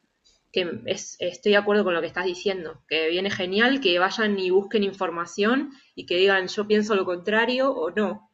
que 0.52 0.81
es, 0.86 1.16
estoy 1.20 1.52
de 1.52 1.59
acuerdo 1.59 1.85
con 1.85 1.94
lo 1.94 2.01
que 2.01 2.06
estás 2.06 2.24
diciendo, 2.24 2.82
que 2.89 3.09
viene 3.09 3.31
genial 3.31 3.81
que 3.81 3.98
vayan 3.98 4.39
y 4.39 4.51
busquen 4.51 4.82
información 4.82 5.70
y 5.94 6.06
que 6.06 6.16
digan 6.16 6.48
yo 6.48 6.66
pienso 6.66 6.94
lo 6.94 7.05
contrario 7.05 7.70
o 7.70 7.90
no. 7.90 8.31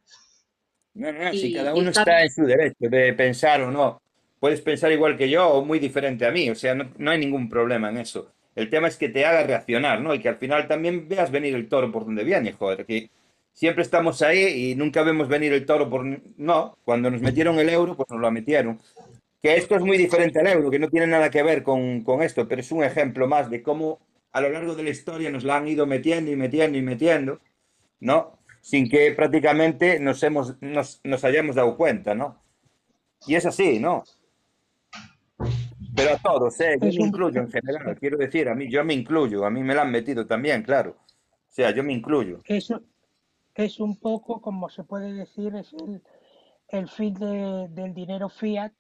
No, 0.94 1.12
no, 1.12 1.32
si 1.32 1.48
Y, 1.48 1.54
cada 1.54 1.76
y 1.76 1.80
uno 1.80 1.90
está 1.90 2.02
está 2.02 2.22
en 2.22 2.30
su 2.30 2.44
derecho 2.44 2.88
de 2.88 3.12
pensar 3.14 3.62
o 3.62 3.70
no. 3.70 4.00
Puedes 4.44 4.60
pensar 4.60 4.92
igual 4.92 5.16
que 5.16 5.30
yo 5.30 5.48
o 5.48 5.64
muy 5.64 5.78
diferente 5.78 6.26
a 6.26 6.30
mí, 6.30 6.50
o 6.50 6.54
sea, 6.54 6.74
no, 6.74 6.90
no 6.98 7.10
hay 7.10 7.18
ningún 7.18 7.48
problema 7.48 7.88
en 7.88 7.96
eso. 7.96 8.30
El 8.54 8.68
tema 8.68 8.88
es 8.88 8.98
que 8.98 9.08
te 9.08 9.24
haga 9.24 9.42
reaccionar, 9.42 10.02
¿no? 10.02 10.14
Y 10.14 10.20
que 10.20 10.28
al 10.28 10.36
final 10.36 10.68
también 10.68 11.08
veas 11.08 11.30
venir 11.30 11.54
el 11.54 11.66
toro 11.66 11.90
por 11.90 12.04
donde 12.04 12.24
viene, 12.24 12.52
joder, 12.52 12.84
que 12.84 13.08
siempre 13.54 13.82
estamos 13.82 14.20
ahí 14.20 14.72
y 14.72 14.74
nunca 14.74 15.02
vemos 15.02 15.28
venir 15.28 15.54
el 15.54 15.64
toro 15.64 15.88
por... 15.88 16.04
No, 16.36 16.76
cuando 16.84 17.10
nos 17.10 17.22
metieron 17.22 17.58
el 17.58 17.70
euro, 17.70 17.96
pues 17.96 18.06
nos 18.10 18.20
lo 18.20 18.30
metieron. 18.30 18.78
Que 19.42 19.56
esto 19.56 19.76
es 19.76 19.80
muy 19.80 19.96
diferente 19.96 20.40
al 20.40 20.48
euro, 20.48 20.70
que 20.70 20.78
no 20.78 20.90
tiene 20.90 21.06
nada 21.06 21.30
que 21.30 21.42
ver 21.42 21.62
con, 21.62 22.02
con 22.02 22.20
esto, 22.20 22.46
pero 22.46 22.60
es 22.60 22.70
un 22.70 22.84
ejemplo 22.84 23.26
más 23.26 23.48
de 23.48 23.62
cómo 23.62 23.98
a 24.30 24.42
lo 24.42 24.50
largo 24.50 24.74
de 24.74 24.82
la 24.82 24.90
historia 24.90 25.30
nos 25.30 25.44
la 25.44 25.56
han 25.56 25.68
ido 25.68 25.86
metiendo 25.86 26.30
y 26.30 26.36
metiendo 26.36 26.76
y 26.76 26.82
metiendo, 26.82 27.40
¿no? 27.98 28.38
Sin 28.60 28.90
que 28.90 29.10
prácticamente 29.12 29.98
nos, 30.00 30.22
hemos, 30.22 30.60
nos, 30.60 31.00
nos 31.02 31.24
hayamos 31.24 31.56
dado 31.56 31.78
cuenta, 31.78 32.14
¿no? 32.14 32.42
Y 33.26 33.36
es 33.36 33.46
así, 33.46 33.78
¿no? 33.78 34.04
Pero 35.96 36.14
a 36.14 36.18
todos, 36.18 36.60
¿eh? 36.60 36.76
Yo 36.80 36.86
me 36.86 37.06
incluyo 37.08 37.40
en 37.40 37.50
general, 37.50 37.96
quiero 37.98 38.18
decir, 38.18 38.48
a 38.48 38.54
mí, 38.54 38.70
yo 38.70 38.84
me 38.84 38.94
incluyo, 38.94 39.44
a 39.44 39.50
mí 39.50 39.62
me 39.62 39.74
la 39.74 39.82
han 39.82 39.90
metido 39.90 40.26
también, 40.26 40.62
claro. 40.62 40.96
O 40.98 41.52
sea, 41.54 41.70
yo 41.70 41.84
me 41.84 41.92
incluyo. 41.92 42.40
eso 42.44 42.82
es 43.54 43.78
un 43.78 43.96
poco, 43.98 44.40
como 44.40 44.68
se 44.68 44.82
puede 44.82 45.12
decir, 45.12 45.54
es 45.54 45.72
el, 45.74 46.02
el 46.68 46.88
fin 46.88 47.14
de- 47.14 47.68
del 47.70 47.94
dinero 47.94 48.28
fiat, 48.28 48.72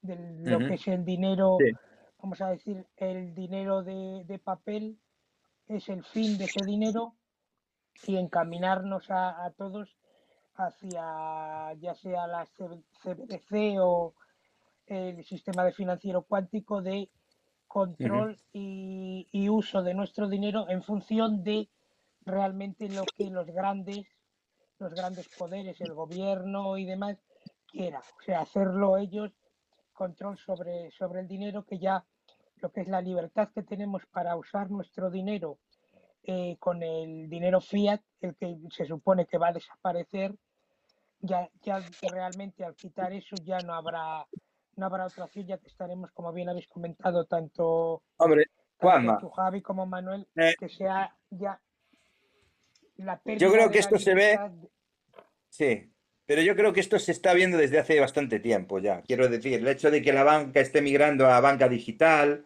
de 0.00 0.16
lo 0.50 0.58
que 0.58 0.64
Ujú, 0.64 0.74
es 0.74 0.88
el 0.88 1.04
dinero, 1.04 1.58
Sí. 1.60 1.72
vamos 2.22 2.40
a 2.40 2.50
decir, 2.50 2.86
el 2.96 3.34
dinero 3.34 3.82
de, 3.82 4.24
de 4.24 4.38
papel, 4.38 4.98
es 5.68 5.88
el 5.88 6.02
fin 6.04 6.38
de 6.38 6.46
ese 6.46 6.64
dinero 6.64 7.14
y 8.06 8.16
encaminarnos 8.16 9.10
a, 9.10 9.44
a 9.44 9.50
todos 9.52 9.96
hacia 10.54 11.72
ya 11.74 11.94
sea 11.94 12.26
la 12.26 12.44
CBDC 12.46 13.78
o 13.80 14.14
el 14.86 15.24
sistema 15.24 15.64
de 15.64 15.72
financiero 15.72 16.22
cuántico 16.22 16.82
de 16.82 17.10
control 17.66 18.38
y, 18.52 19.28
y 19.32 19.48
uso 19.48 19.82
de 19.82 19.94
nuestro 19.94 20.28
dinero 20.28 20.68
en 20.68 20.82
función 20.82 21.42
de 21.42 21.70
realmente 22.24 22.88
lo 22.88 23.04
que 23.16 23.30
los 23.30 23.46
grandes, 23.46 24.06
los 24.78 24.92
grandes 24.94 25.28
poderes, 25.36 25.80
el 25.80 25.94
gobierno 25.94 26.76
y 26.76 26.84
demás 26.84 27.16
quieran. 27.66 28.02
O 28.02 28.22
sea, 28.22 28.40
hacerlo 28.40 28.98
ellos, 28.98 29.32
control 29.92 30.38
sobre, 30.38 30.90
sobre 30.90 31.20
el 31.20 31.28
dinero, 31.28 31.64
que 31.64 31.78
ya 31.78 32.04
lo 32.56 32.70
que 32.70 32.82
es 32.82 32.88
la 32.88 33.00
libertad 33.00 33.48
que 33.54 33.62
tenemos 33.62 34.06
para 34.06 34.36
usar 34.36 34.70
nuestro 34.70 35.10
dinero 35.10 35.58
eh, 36.24 36.56
con 36.58 36.82
el 36.82 37.28
dinero 37.28 37.60
fiat, 37.60 38.00
el 38.20 38.36
que 38.36 38.56
se 38.70 38.84
supone 38.86 39.26
que 39.26 39.38
va 39.38 39.48
a 39.48 39.52
desaparecer, 39.52 40.34
ya, 41.20 41.48
ya 41.62 41.80
realmente 42.02 42.64
al 42.64 42.74
quitar 42.74 43.12
eso 43.12 43.36
ya 43.44 43.58
no 43.60 43.74
habrá 43.74 44.26
no 44.76 44.86
habrá 44.86 45.06
otra 45.06 45.28
ya 45.34 45.58
que 45.58 45.68
estaremos, 45.68 46.10
como 46.12 46.32
bien 46.32 46.48
habéis 46.48 46.68
comentado, 46.68 47.24
tanto, 47.26 48.02
Hombre, 48.16 48.46
Juanma, 48.76 49.20
Javi, 49.36 49.62
como 49.62 49.86
Manuel, 49.86 50.26
eh, 50.36 50.54
que 50.58 50.68
sea 50.68 51.14
ya 51.30 51.60
la 52.96 53.20
yo 53.24 53.52
creo 53.52 53.70
que 53.70 53.78
esto 53.78 53.98
se 53.98 54.14
ve, 54.14 54.38
sí, 55.48 55.92
pero 56.26 56.42
yo 56.42 56.54
creo 56.56 56.72
que 56.72 56.80
esto 56.80 56.98
se 56.98 57.12
está 57.12 57.34
viendo 57.34 57.58
desde 57.58 57.78
hace 57.78 57.98
bastante 57.98 58.38
tiempo 58.38 58.78
ya. 58.78 59.02
Quiero 59.02 59.28
decir, 59.28 59.54
el 59.54 59.68
hecho 59.68 59.90
de 59.90 60.02
que 60.02 60.12
la 60.12 60.24
banca 60.24 60.60
esté 60.60 60.80
migrando 60.80 61.26
a 61.26 61.40
banca 61.40 61.68
digital, 61.68 62.44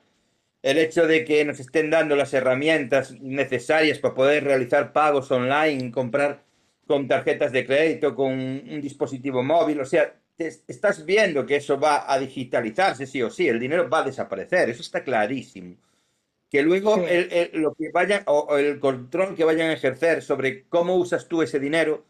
el 0.62 0.78
hecho 0.78 1.06
de 1.06 1.24
que 1.24 1.44
nos 1.44 1.60
estén 1.60 1.90
dando 1.90 2.16
las 2.16 2.34
herramientas 2.34 3.12
necesarias 3.20 3.98
para 3.98 4.14
poder 4.14 4.44
realizar 4.44 4.92
pagos 4.92 5.30
online, 5.30 5.92
comprar 5.92 6.42
con 6.86 7.06
tarjetas 7.06 7.52
de 7.52 7.66
crédito, 7.66 8.14
con 8.14 8.32
un 8.32 8.80
dispositivo 8.80 9.42
móvil, 9.42 9.80
o 9.80 9.84
sea, 9.84 10.14
te 10.36 10.48
estás 10.68 11.04
viendo 11.04 11.46
que 11.46 11.56
eso 11.56 11.78
va 11.80 12.10
a 12.12 12.18
digitalizarse 12.18 13.06
sí 13.06 13.22
o 13.22 13.30
sí, 13.30 13.48
el 13.48 13.60
dinero 13.60 13.88
va 13.88 14.00
a 14.00 14.04
desaparecer, 14.04 14.68
eso 14.70 14.82
está 14.82 15.02
clarísimo. 15.04 15.76
Que 16.50 16.62
luego 16.62 16.96
Sí, 16.96 17.02
el, 17.08 17.32
el- 17.32 17.62
lo 17.62 17.74
que 17.74 17.90
vayan, 17.92 18.22
o, 18.26 18.40
o 18.50 18.58
el 18.58 18.80
control 18.80 19.36
que 19.36 19.44
vayan 19.44 19.70
a 19.70 19.74
ejercer 19.74 20.22
sobre 20.22 20.64
cómo 20.68 20.96
usas 20.96 21.28
tú 21.28 21.42
ese 21.42 21.60
dinero 21.60 22.06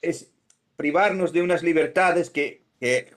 es 0.00 0.30
privarnos 0.76 1.32
de 1.32 1.42
unas 1.42 1.62
libertades 1.62 2.30
que, 2.30 2.62
que 2.80 3.12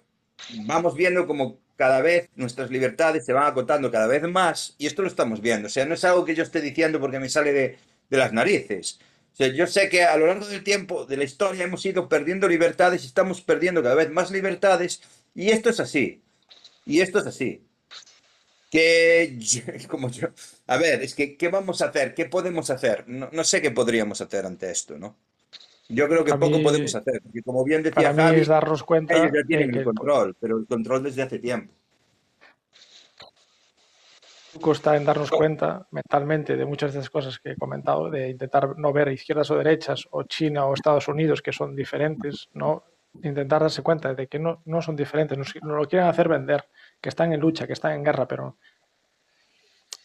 vamos 0.65 0.95
viendo 0.95 1.27
como 1.27 1.59
cada 1.75 2.01
vez 2.01 2.29
nuestras 2.35 2.69
libertades 2.69 3.25
se 3.25 3.33
van 3.33 3.47
acotando 3.47 3.91
cada 3.91 4.07
vez 4.07 4.23
más 4.23 4.75
y 4.77 4.85
esto 4.87 5.01
lo 5.01 5.07
estamos 5.07 5.41
viendo. 5.41 5.67
O 5.67 5.71
sea, 5.71 5.85
no 5.85 5.93
es 5.95 6.03
algo 6.03 6.25
que 6.25 6.35
yo 6.35 6.43
esté 6.43 6.61
diciendo 6.61 6.99
porque 6.99 7.19
me 7.19 7.29
sale 7.29 7.53
de, 7.53 7.77
de 8.09 8.17
las 8.17 8.33
narices. 8.33 8.99
O 9.33 9.35
sea, 9.35 9.47
yo 9.47 9.65
sé 9.65 9.89
que 9.89 10.03
a 10.03 10.15
lo 10.15 10.27
largo 10.27 10.45
del 10.45 10.63
tiempo, 10.63 11.05
de 11.05 11.17
la 11.17 11.23
historia, 11.23 11.63
hemos 11.63 11.83
ido 11.85 12.07
perdiendo 12.07 12.47
libertades 12.47 13.03
y 13.03 13.07
estamos 13.07 13.41
perdiendo 13.41 13.81
cada 13.81 13.95
vez 13.95 14.11
más 14.11 14.29
libertades 14.29 15.01
y 15.33 15.49
esto 15.49 15.69
es 15.69 15.79
así. 15.79 16.21
Y 16.85 17.01
esto 17.01 17.19
es 17.19 17.25
así. 17.25 17.63
Que, 18.69 19.39
como 19.89 20.09
yo, 20.09 20.27
a 20.67 20.77
ver, 20.77 21.01
es 21.01 21.15
que, 21.15 21.35
¿qué 21.35 21.47
vamos 21.49 21.81
a 21.81 21.85
hacer? 21.85 22.13
¿Qué 22.13 22.25
podemos 22.25 22.69
hacer? 22.69 23.05
No, 23.07 23.29
no 23.31 23.43
sé 23.43 23.61
qué 23.61 23.71
podríamos 23.71 24.21
hacer 24.21 24.45
ante 24.45 24.69
esto, 24.69 24.99
¿no? 24.99 25.17
Yo 25.89 26.07
creo 26.07 26.23
que 26.23 26.31
A 26.31 26.39
poco 26.39 26.57
mí, 26.57 26.63
podemos 26.63 26.93
hacer, 26.93 27.21
porque 27.21 27.41
como 27.41 27.63
bien 27.63 27.83
para 27.83 27.95
decía 27.95 28.13
mí 28.13 28.21
Javi, 28.21 28.41
es 28.41 28.47
darnos 28.47 28.69
ellos 28.79 28.83
cuenta 28.83 29.15
ya 29.15 29.29
de 29.29 29.43
tienen 29.45 29.71
que 29.71 29.79
el 29.79 29.85
control, 29.85 30.35
pero 30.39 30.57
el 30.57 30.65
control 30.65 31.03
desde 31.03 31.23
hace 31.23 31.39
tiempo. 31.39 31.73
Truco 34.53 34.73
en 34.93 35.05
darnos 35.05 35.31
cuenta 35.31 35.87
mentalmente 35.91 36.55
de 36.55 36.65
muchas 36.65 36.93
de 36.93 36.99
esas 36.99 37.09
cosas 37.09 37.39
que 37.39 37.51
he 37.51 37.55
comentado, 37.55 38.09
de 38.09 38.29
intentar 38.29 38.77
no 38.77 38.93
ver 38.93 39.09
izquierdas 39.09 39.49
o 39.51 39.57
derechas, 39.57 40.07
o 40.11 40.23
China 40.23 40.65
o 40.65 40.73
Estados 40.73 41.07
Unidos, 41.07 41.41
que 41.41 41.51
son 41.51 41.75
diferentes, 41.75 42.49
no 42.53 42.83
intentar 43.21 43.61
darse 43.61 43.81
cuenta 43.81 44.13
de 44.13 44.27
que 44.27 44.39
no, 44.39 44.61
no 44.65 44.81
son 44.81 44.95
diferentes, 44.95 45.37
nos, 45.37 45.53
nos 45.61 45.77
lo 45.77 45.87
quieren 45.87 46.07
hacer 46.07 46.27
vender, 46.29 46.65
que 47.01 47.09
están 47.09 47.33
en 47.33 47.39
lucha, 47.39 47.67
que 47.67 47.73
están 47.73 47.93
en 47.93 48.03
guerra, 48.03 48.27
pero 48.27 48.57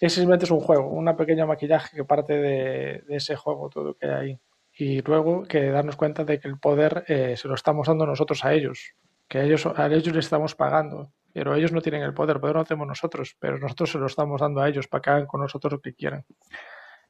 es 0.00 0.12
simplemente 0.12 0.44
es 0.44 0.50
un 0.50 0.60
juego, 0.60 0.88
una 0.90 1.16
pequeña 1.16 1.46
maquillaje 1.46 1.96
que 1.96 2.04
parte 2.04 2.34
de, 2.34 3.02
de 3.06 3.16
ese 3.16 3.36
juego, 3.36 3.68
todo 3.68 3.94
que 3.94 4.06
hay 4.06 4.12
ahí. 4.12 4.40
Y 4.76 5.02
luego 5.02 5.42
que 5.42 5.70
darnos 5.70 5.96
cuenta 5.96 6.24
de 6.24 6.38
que 6.38 6.48
el 6.48 6.58
poder 6.58 7.04
eh, 7.08 7.36
se 7.36 7.48
lo 7.48 7.54
estamos 7.54 7.88
dando 7.88 8.06
nosotros 8.06 8.44
a 8.44 8.52
ellos, 8.52 8.94
que 9.26 9.38
a 9.38 9.42
ellos, 9.42 9.66
a 9.66 9.86
ellos 9.86 10.14
les 10.14 10.24
estamos 10.24 10.54
pagando, 10.54 11.12
pero 11.32 11.54
ellos 11.54 11.72
no 11.72 11.80
tienen 11.80 12.02
el 12.02 12.14
poder, 12.14 12.36
el 12.36 12.40
poder 12.40 12.56
lo 12.56 12.64
tenemos 12.64 12.88
nosotros, 12.88 13.36
pero 13.38 13.58
nosotros 13.58 13.90
se 13.90 13.98
lo 13.98 14.06
estamos 14.06 14.40
dando 14.40 14.60
a 14.60 14.68
ellos 14.68 14.88
para 14.88 15.02
que 15.02 15.10
hagan 15.10 15.26
con 15.26 15.40
nosotros 15.40 15.72
lo 15.74 15.80
que 15.80 15.94
quieran. 15.94 16.24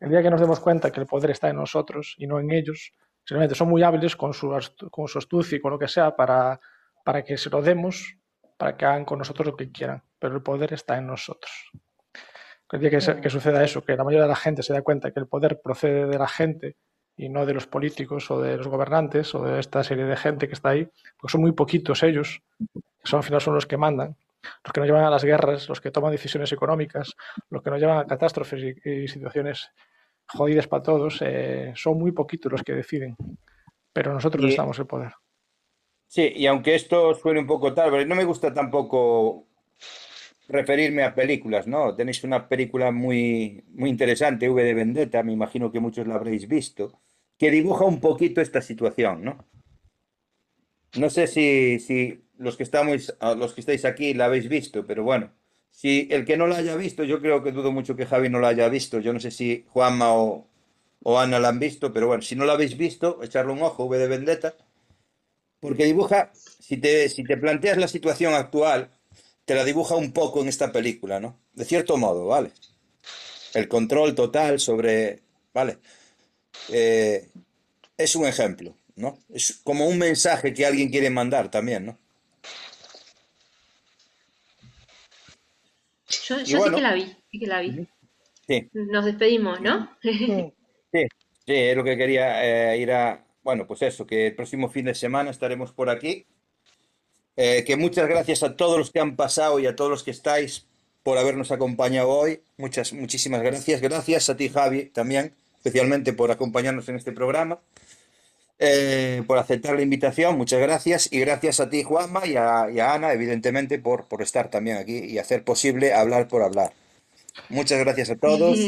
El 0.00 0.10
día 0.10 0.22
que 0.22 0.30
nos 0.30 0.40
demos 0.40 0.60
cuenta 0.60 0.90
que 0.90 1.00
el 1.00 1.06
poder 1.06 1.30
está 1.30 1.48
en 1.50 1.56
nosotros 1.56 2.14
y 2.18 2.26
no 2.26 2.38
en 2.40 2.50
ellos, 2.52 2.92
simplemente 3.24 3.54
son 3.54 3.68
muy 3.68 3.82
hábiles 3.82 4.16
con 4.16 4.32
su, 4.32 4.48
con 4.90 5.06
astucia 5.14 5.56
y 5.56 5.60
con 5.60 5.72
lo 5.72 5.78
que 5.78 5.88
sea 5.88 6.14
para, 6.16 6.60
para 7.04 7.24
que 7.24 7.36
se 7.36 7.50
lo 7.50 7.62
demos, 7.62 8.16
para 8.56 8.76
que 8.76 8.84
hagan 8.84 9.04
con 9.04 9.18
nosotros 9.18 9.46
lo 9.46 9.56
que 9.56 9.70
quieran, 9.72 10.02
pero 10.18 10.34
el 10.36 10.42
poder 10.42 10.72
está 10.72 10.96
en 10.98 11.06
nosotros. 11.08 11.70
El 12.72 12.80
día 12.80 12.90
que, 12.90 13.00
se- 13.00 13.20
que 13.20 13.30
suceda 13.30 13.64
eso, 13.64 13.82
que 13.84 13.96
la 13.96 14.04
mayoría 14.04 14.24
de 14.24 14.28
la 14.28 14.36
gente 14.36 14.62
se 14.62 14.72
da 14.72 14.82
cuenta 14.82 15.10
que 15.10 15.20
el 15.20 15.26
poder 15.26 15.60
procede 15.62 16.06
de 16.06 16.18
la 16.18 16.28
gente 16.28 16.76
y 17.16 17.28
no 17.28 17.46
de 17.46 17.54
los 17.54 17.66
políticos 17.66 18.30
o 18.30 18.40
de 18.40 18.56
los 18.56 18.68
gobernantes 18.68 19.34
o 19.34 19.42
de 19.42 19.58
esta 19.58 19.82
serie 19.82 20.04
de 20.04 20.16
gente 20.16 20.46
que 20.48 20.54
está 20.54 20.70
ahí, 20.70 20.88
porque 21.18 21.32
son 21.32 21.40
muy 21.40 21.52
poquitos 21.52 22.02
ellos, 22.02 22.42
son, 23.04 23.18
al 23.18 23.24
final 23.24 23.40
son 23.40 23.54
los 23.54 23.66
que 23.66 23.76
mandan, 23.76 24.16
los 24.64 24.72
que 24.72 24.80
nos 24.80 24.86
llevan 24.88 25.04
a 25.04 25.10
las 25.10 25.24
guerras, 25.24 25.68
los 25.68 25.80
que 25.80 25.90
toman 25.90 26.12
decisiones 26.12 26.52
económicas, 26.52 27.14
los 27.50 27.62
que 27.62 27.70
nos 27.70 27.80
llevan 27.80 27.98
a 27.98 28.06
catástrofes 28.06 28.76
y, 28.84 28.90
y 28.90 29.08
situaciones 29.08 29.70
jodidas 30.26 30.68
para 30.68 30.82
todos, 30.82 31.18
eh, 31.22 31.72
son 31.76 31.98
muy 31.98 32.12
poquitos 32.12 32.52
los 32.52 32.62
que 32.62 32.74
deciden, 32.74 33.16
pero 33.92 34.14
nosotros 34.14 34.44
les 34.44 34.54
Y 34.54 34.56
damos 34.56 34.78
el 34.78 34.86
poder. 34.86 35.12
sí, 36.06 36.32
y 36.36 36.46
aunque 36.46 36.74
esto 36.74 37.14
suene 37.14 37.40
un 37.40 37.46
poco 37.46 37.74
tal, 37.74 37.90
pero 37.90 38.04
no 38.06 38.14
me 38.14 38.24
gusta 38.24 38.52
tampoco 38.52 39.46
referirme 40.48 41.04
a 41.04 41.14
películas, 41.14 41.66
¿no? 41.66 41.94
Tenéis 41.94 42.24
una 42.24 42.48
película 42.48 42.90
muy, 42.90 43.64
muy 43.74 43.90
interesante, 43.90 44.48
V 44.48 44.62
de 44.64 44.74
Vendetta, 44.74 45.22
me 45.22 45.32
imagino 45.32 45.70
que 45.70 45.80
muchos 45.80 46.06
la 46.06 46.14
habréis 46.16 46.48
visto, 46.48 47.00
que 47.38 47.50
dibuja 47.50 47.84
un 47.84 48.00
poquito 48.00 48.40
esta 48.40 48.62
situación, 48.62 49.24
¿no? 49.24 49.46
No 50.96 51.08
sé 51.10 51.26
si, 51.26 51.78
si 51.80 52.27
los 52.38 52.56
que 52.56 52.62
estamos, 52.62 53.14
los 53.36 53.52
que 53.52 53.60
estáis 53.60 53.84
aquí 53.84 54.14
la 54.14 54.26
habéis 54.26 54.48
visto, 54.48 54.86
pero 54.86 55.02
bueno, 55.02 55.32
si 55.70 56.08
el 56.10 56.24
que 56.24 56.36
no 56.36 56.46
la 56.46 56.56
haya 56.56 56.76
visto, 56.76 57.04
yo 57.04 57.20
creo 57.20 57.42
que 57.42 57.52
dudo 57.52 57.70
mucho 57.70 57.94
que 57.94 58.06
Javi 58.06 58.28
no 58.28 58.40
la 58.40 58.48
haya 58.48 58.68
visto. 58.68 58.98
Yo 59.00 59.12
no 59.12 59.20
sé 59.20 59.30
si 59.30 59.64
Juanma 59.68 60.12
o, 60.14 60.48
o 61.02 61.18
Ana 61.18 61.38
la 61.38 61.48
han 61.48 61.60
visto, 61.60 61.92
pero 61.92 62.06
bueno, 62.08 62.22
si 62.22 62.34
no 62.34 62.44
la 62.44 62.54
habéis 62.54 62.76
visto, 62.76 63.22
echarle 63.22 63.52
un 63.52 63.62
ojo, 63.62 63.84
V 63.84 63.98
de 63.98 64.08
Vendetta, 64.08 64.56
porque 65.60 65.84
dibuja, 65.84 66.32
si 66.34 66.76
te, 66.78 67.08
si 67.08 67.24
te 67.24 67.36
planteas 67.36 67.78
la 67.78 67.88
situación 67.88 68.34
actual, 68.34 68.90
te 69.44 69.54
la 69.54 69.64
dibuja 69.64 69.96
un 69.96 70.12
poco 70.12 70.42
en 70.42 70.48
esta 70.48 70.72
película, 70.72 71.20
¿no? 71.20 71.38
De 71.54 71.64
cierto 71.64 71.96
modo, 71.96 72.26
¿vale? 72.26 72.50
El 73.54 73.68
control 73.68 74.14
total 74.14 74.60
sobre, 74.60 75.22
¿vale? 75.54 75.78
Eh, 76.70 77.28
es 77.96 78.16
un 78.16 78.26
ejemplo, 78.26 78.74
¿no? 78.96 79.18
Es 79.32 79.60
como 79.64 79.86
un 79.86 79.98
mensaje 79.98 80.52
que 80.52 80.66
alguien 80.66 80.90
quiere 80.90 81.10
mandar 81.10 81.50
también, 81.50 81.86
¿no? 81.86 81.98
Yo, 86.08 86.40
yo 86.40 86.62
sí 86.62 86.70
que 86.70 86.80
la 86.80 86.94
vi, 86.94 87.16
sí 87.30 87.38
que 87.38 87.46
la 87.46 87.60
vi. 87.60 87.86
Sí. 88.46 88.68
Nos 88.72 89.04
despedimos, 89.04 89.60
¿no? 89.60 89.90
Sí, 90.00 90.52
Sí, 90.92 91.06
sí, 91.46 91.54
es 91.54 91.76
lo 91.76 91.84
que 91.84 91.96
quería 91.96 92.72
eh, 92.72 92.78
ir 92.78 92.92
a. 92.92 93.24
Bueno, 93.42 93.66
pues 93.66 93.82
eso, 93.82 94.06
que 94.06 94.28
el 94.28 94.34
próximo 94.34 94.70
fin 94.70 94.86
de 94.86 94.94
semana 94.94 95.30
estaremos 95.30 95.72
por 95.72 95.90
aquí. 95.90 96.26
Eh, 97.36 97.62
que 97.64 97.76
muchas 97.76 98.08
gracias 98.08 98.42
a 98.42 98.56
todos 98.56 98.78
los 98.78 98.90
que 98.90 99.00
han 99.00 99.14
pasado 99.14 99.60
y 99.60 99.66
a 99.66 99.76
todos 99.76 99.90
los 99.90 100.02
que 100.02 100.10
estáis 100.10 100.66
por 101.02 101.18
habernos 101.18 101.52
acompañado 101.52 102.08
hoy. 102.08 102.40
Muchas, 102.56 102.92
muchísimas 102.92 103.42
gracias. 103.42 103.80
Gracias 103.80 104.28
a 104.28 104.36
ti, 104.36 104.48
Javi, 104.48 104.86
también, 104.86 105.34
especialmente 105.58 106.12
por 106.12 106.30
acompañarnos 106.30 106.88
en 106.88 106.96
este 106.96 107.12
programa. 107.12 107.60
Eh, 108.58 109.22
por 109.26 109.38
aceptar 109.38 109.76
la 109.76 109.82
invitación, 109.82 110.36
muchas 110.36 110.60
gracias. 110.60 111.12
Y 111.12 111.20
gracias 111.20 111.60
a 111.60 111.70
ti, 111.70 111.82
Juanma, 111.82 112.26
y 112.26 112.36
a, 112.36 112.70
y 112.70 112.80
a 112.80 112.94
Ana, 112.94 113.12
evidentemente, 113.12 113.78
por, 113.78 114.06
por 114.06 114.22
estar 114.22 114.50
también 114.50 114.78
aquí 114.78 114.98
y 114.98 115.18
hacer 115.18 115.44
posible 115.44 115.94
hablar 115.94 116.28
por 116.28 116.42
hablar. 116.42 116.72
Muchas 117.48 117.78
gracias 117.78 118.10
a 118.10 118.16
todos. 118.16 118.58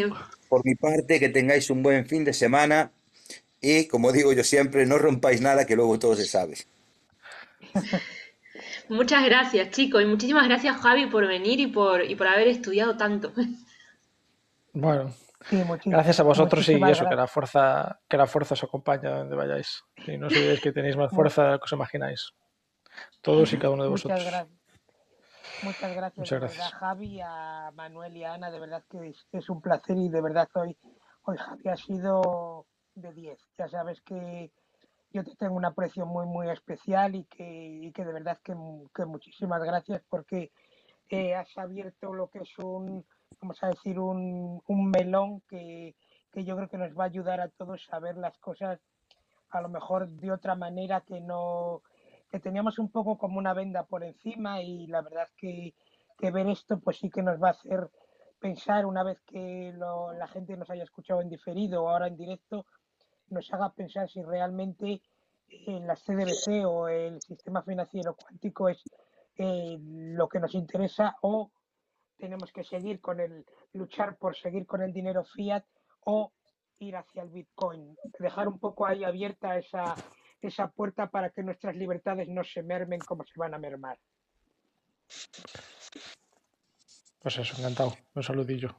Por 0.49 0.65
mi 0.65 0.75
parte, 0.75 1.19
que 1.19 1.29
tengáis 1.29 1.71
un 1.71 1.83
buen 1.83 2.07
fin 2.07 2.25
de 2.25 2.33
semana 2.33 2.93
y, 3.61 3.87
como 3.87 4.12
digo 4.12 4.33
yo 4.33 4.45
siempre, 4.45 4.87
no 4.87 4.99
rompáis 4.99 5.41
nada 5.41 5.67
que 5.67 5.77
luego 5.77 5.99
todo 5.99 6.17
se 6.17 6.27
sabe. 6.27 6.57
muchas 8.89 9.25
gracias, 9.25 9.71
chicos, 9.71 10.03
y 10.03 10.07
muchísimas 10.07 10.47
gracias, 10.47 10.77
Javi, 10.81 11.07
por 11.07 11.27
venir 11.27 11.61
y 11.61 11.67
por, 11.67 12.05
y 12.05 12.15
por 12.15 12.27
haber 12.29 12.49
estudiado 12.49 12.97
tanto. 12.97 13.33
Bueno, 14.73 15.12
sí, 15.49 15.62
gracias 15.87 16.21
a 16.21 16.23
vosotros 16.23 16.69
y 16.69 16.83
eso, 16.91 17.09
que 17.09 17.17
la 17.17 17.27
fuerza, 17.27 18.01
que 18.09 18.17
la 18.17 18.27
fuerza 18.27 18.55
os 18.55 18.65
acompañe 18.65 19.09
a 19.09 19.19
donde 19.19 19.37
vayáis. 19.37 19.83
Y 20.07 20.19
no 20.19 20.27
olvidéis 20.27 20.61
que 20.61 20.73
tenéis 20.73 20.97
más 20.97 21.12
fuerza 21.12 21.45
de 21.45 21.51
lo 21.53 21.59
que 21.59 21.65
os 21.65 21.73
imagináis. 21.73 22.33
Todos 23.23 23.53
y 23.53 23.59
cada 23.59 23.71
uno 23.71 23.85
de 23.85 23.91
Muchas 23.91 24.05
vosotros. 24.05 24.31
gracias. 24.31 24.61
Muchas 25.62 25.95
gracias, 25.95 26.19
Muchas 26.19 26.41
gracias. 26.41 26.65
verdad, 26.65 26.79
Javi, 26.79 27.21
a 27.23 27.71
Manuel 27.75 28.17
y 28.17 28.25
a 28.25 28.35
Ana, 28.35 28.51
de 28.51 28.61
verdad 28.61 28.83
que 28.91 29.09
es, 29.09 29.27
es 29.33 29.51
un 29.51 29.61
placer 29.61 29.97
y 29.99 30.09
de 30.09 30.23
verdad 30.23 30.49
hoy, 30.55 30.77
hoy 31.25 31.37
Javi 31.37 31.69
ha 31.69 31.77
sido 31.77 32.67
de 32.95 33.12
10. 33.12 33.39
Ya 33.59 33.69
sabes 33.69 34.01
que 34.01 34.51
yo 35.12 35.25
te 35.25 35.35
tengo 35.37 35.57
un 35.57 35.65
aprecio 35.65 36.07
muy, 36.07 36.27
muy 36.27 36.49
especial 36.49 37.15
y 37.15 37.25
que, 37.25 37.45
y 37.83 37.93
que 37.93 38.05
de 38.05 38.12
verdad 38.12 38.39
que, 38.43 38.55
que 38.95 39.05
muchísimas 39.05 39.62
gracias 39.62 40.03
porque 40.09 40.51
eh, 41.09 41.35
has 41.35 41.57
abierto 41.59 42.15
lo 42.15 42.29
que 42.29 42.41
es 42.41 42.59
un, 42.59 43.05
vamos 43.40 43.62
a 43.62 43.69
decir, 43.69 43.98
un, 43.98 44.62
un 44.66 44.90
melón 44.90 45.40
que, 45.48 45.94
que 46.32 46.44
yo 46.44 46.57
creo 46.57 46.69
que 46.69 46.78
nos 46.78 46.97
va 46.98 47.05
a 47.05 47.07
ayudar 47.09 47.40
a 47.40 47.48
todos 47.48 47.86
a 47.93 47.98
ver 47.98 48.16
las 48.16 48.36
cosas 48.39 48.81
a 49.51 49.61
lo 49.61 49.69
mejor 49.69 50.09
de 50.09 50.31
otra 50.32 50.55
manera 50.55 51.01
que 51.02 51.20
no 51.20 51.82
que 52.31 52.39
teníamos 52.39 52.78
un 52.78 52.90
poco 52.90 53.19
como 53.19 53.39
una 53.39 53.55
venda 53.55 53.82
por 53.85 54.05
encima 54.05 54.62
y 54.62 54.86
la 54.86 55.02
verdad 55.02 55.27
que, 55.36 55.74
que 56.16 56.31
ver 56.31 56.47
esto 56.48 56.78
pues 56.78 56.98
sí 56.98 57.11
que 57.11 57.23
nos 57.23 57.43
va 57.43 57.48
a 57.48 57.52
hacer 57.52 57.90
pensar 58.39 58.86
una 58.86 59.02
vez 59.02 59.20
que 59.23 59.73
lo- 59.77 60.12
la 60.12 60.28
gente 60.28 60.57
nos 60.57 60.70
haya 60.70 60.85
escuchado 60.85 61.20
en 61.23 61.28
diferido 61.28 61.82
o 61.82 61.89
ahora 61.89 62.07
en 62.07 62.16
directo 62.16 62.66
nos 63.31 63.52
haga 63.52 63.73
pensar 63.73 64.09
si 64.09 64.23
realmente 64.23 65.02
eh, 65.48 65.81
la 65.81 65.97
CDBC 65.97 66.65
o 66.66 66.86
el 66.89 67.20
sistema 67.20 67.62
financiero 67.62 68.15
cuántico 68.15 68.69
es 68.69 68.81
eh, 69.36 69.77
lo 69.81 70.28
que 70.28 70.39
nos 70.39 70.55
interesa 70.55 71.16
o 71.23 71.51
tenemos 72.20 72.52
que 72.52 72.62
seguir 72.64 73.01
con 73.01 73.18
el 73.20 73.44
luchar 73.72 74.16
por 74.16 74.36
seguir 74.36 74.66
con 74.66 74.82
el 74.82 74.92
dinero 74.92 75.24
fiat 75.24 75.64
o 76.05 76.32
ir 76.78 76.97
hacia 76.97 77.22
el 77.22 77.30
Bitcoin, 77.30 77.97
dejar 78.18 78.48
un 78.48 78.59
poco 78.59 78.86
ahí 78.86 79.05
abierta 79.05 79.59
esa, 79.59 79.94
esa 80.40 80.68
puerta 80.70 81.10
para 81.10 81.30
que 81.30 81.42
nuestras 81.42 81.76
libertades 81.76 82.28
no 82.28 82.42
se 82.44 82.62
mermen 82.62 83.01
como 83.01 83.24
se 83.24 83.32
van 83.36 83.55
a 83.55 83.59
mermar. 83.59 83.98
Pues 87.18 87.36
eso, 87.38 87.56
encantado. 87.59 87.92
Un 88.14 88.22
saludillo. 88.22 88.74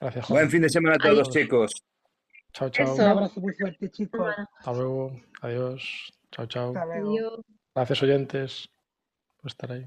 Gracias, 0.00 0.28
Buen 0.28 0.42
Juan. 0.42 0.50
fin 0.50 0.62
de 0.62 0.68
semana 0.68 0.96
a 0.96 0.98
todos, 0.98 1.28
Adiós. 1.28 1.30
chicos. 1.30 1.72
Chao, 2.52 2.68
chao. 2.70 2.84
Eso. 2.92 2.94
Un 3.02 3.08
abrazo 3.08 3.40
muy 3.40 3.54
fuerte, 3.54 3.90
chicos. 3.90 4.34
Hasta 4.58 4.72
luego. 4.72 5.12
Adiós. 5.42 6.12
Chao, 6.30 6.46
chao. 6.46 6.68
Hasta 6.68 6.84
luego. 6.84 7.42
Gracias, 7.74 8.02
oyentes, 8.02 8.68
por 9.40 9.50
estar 9.50 9.72
ahí. 9.72 9.86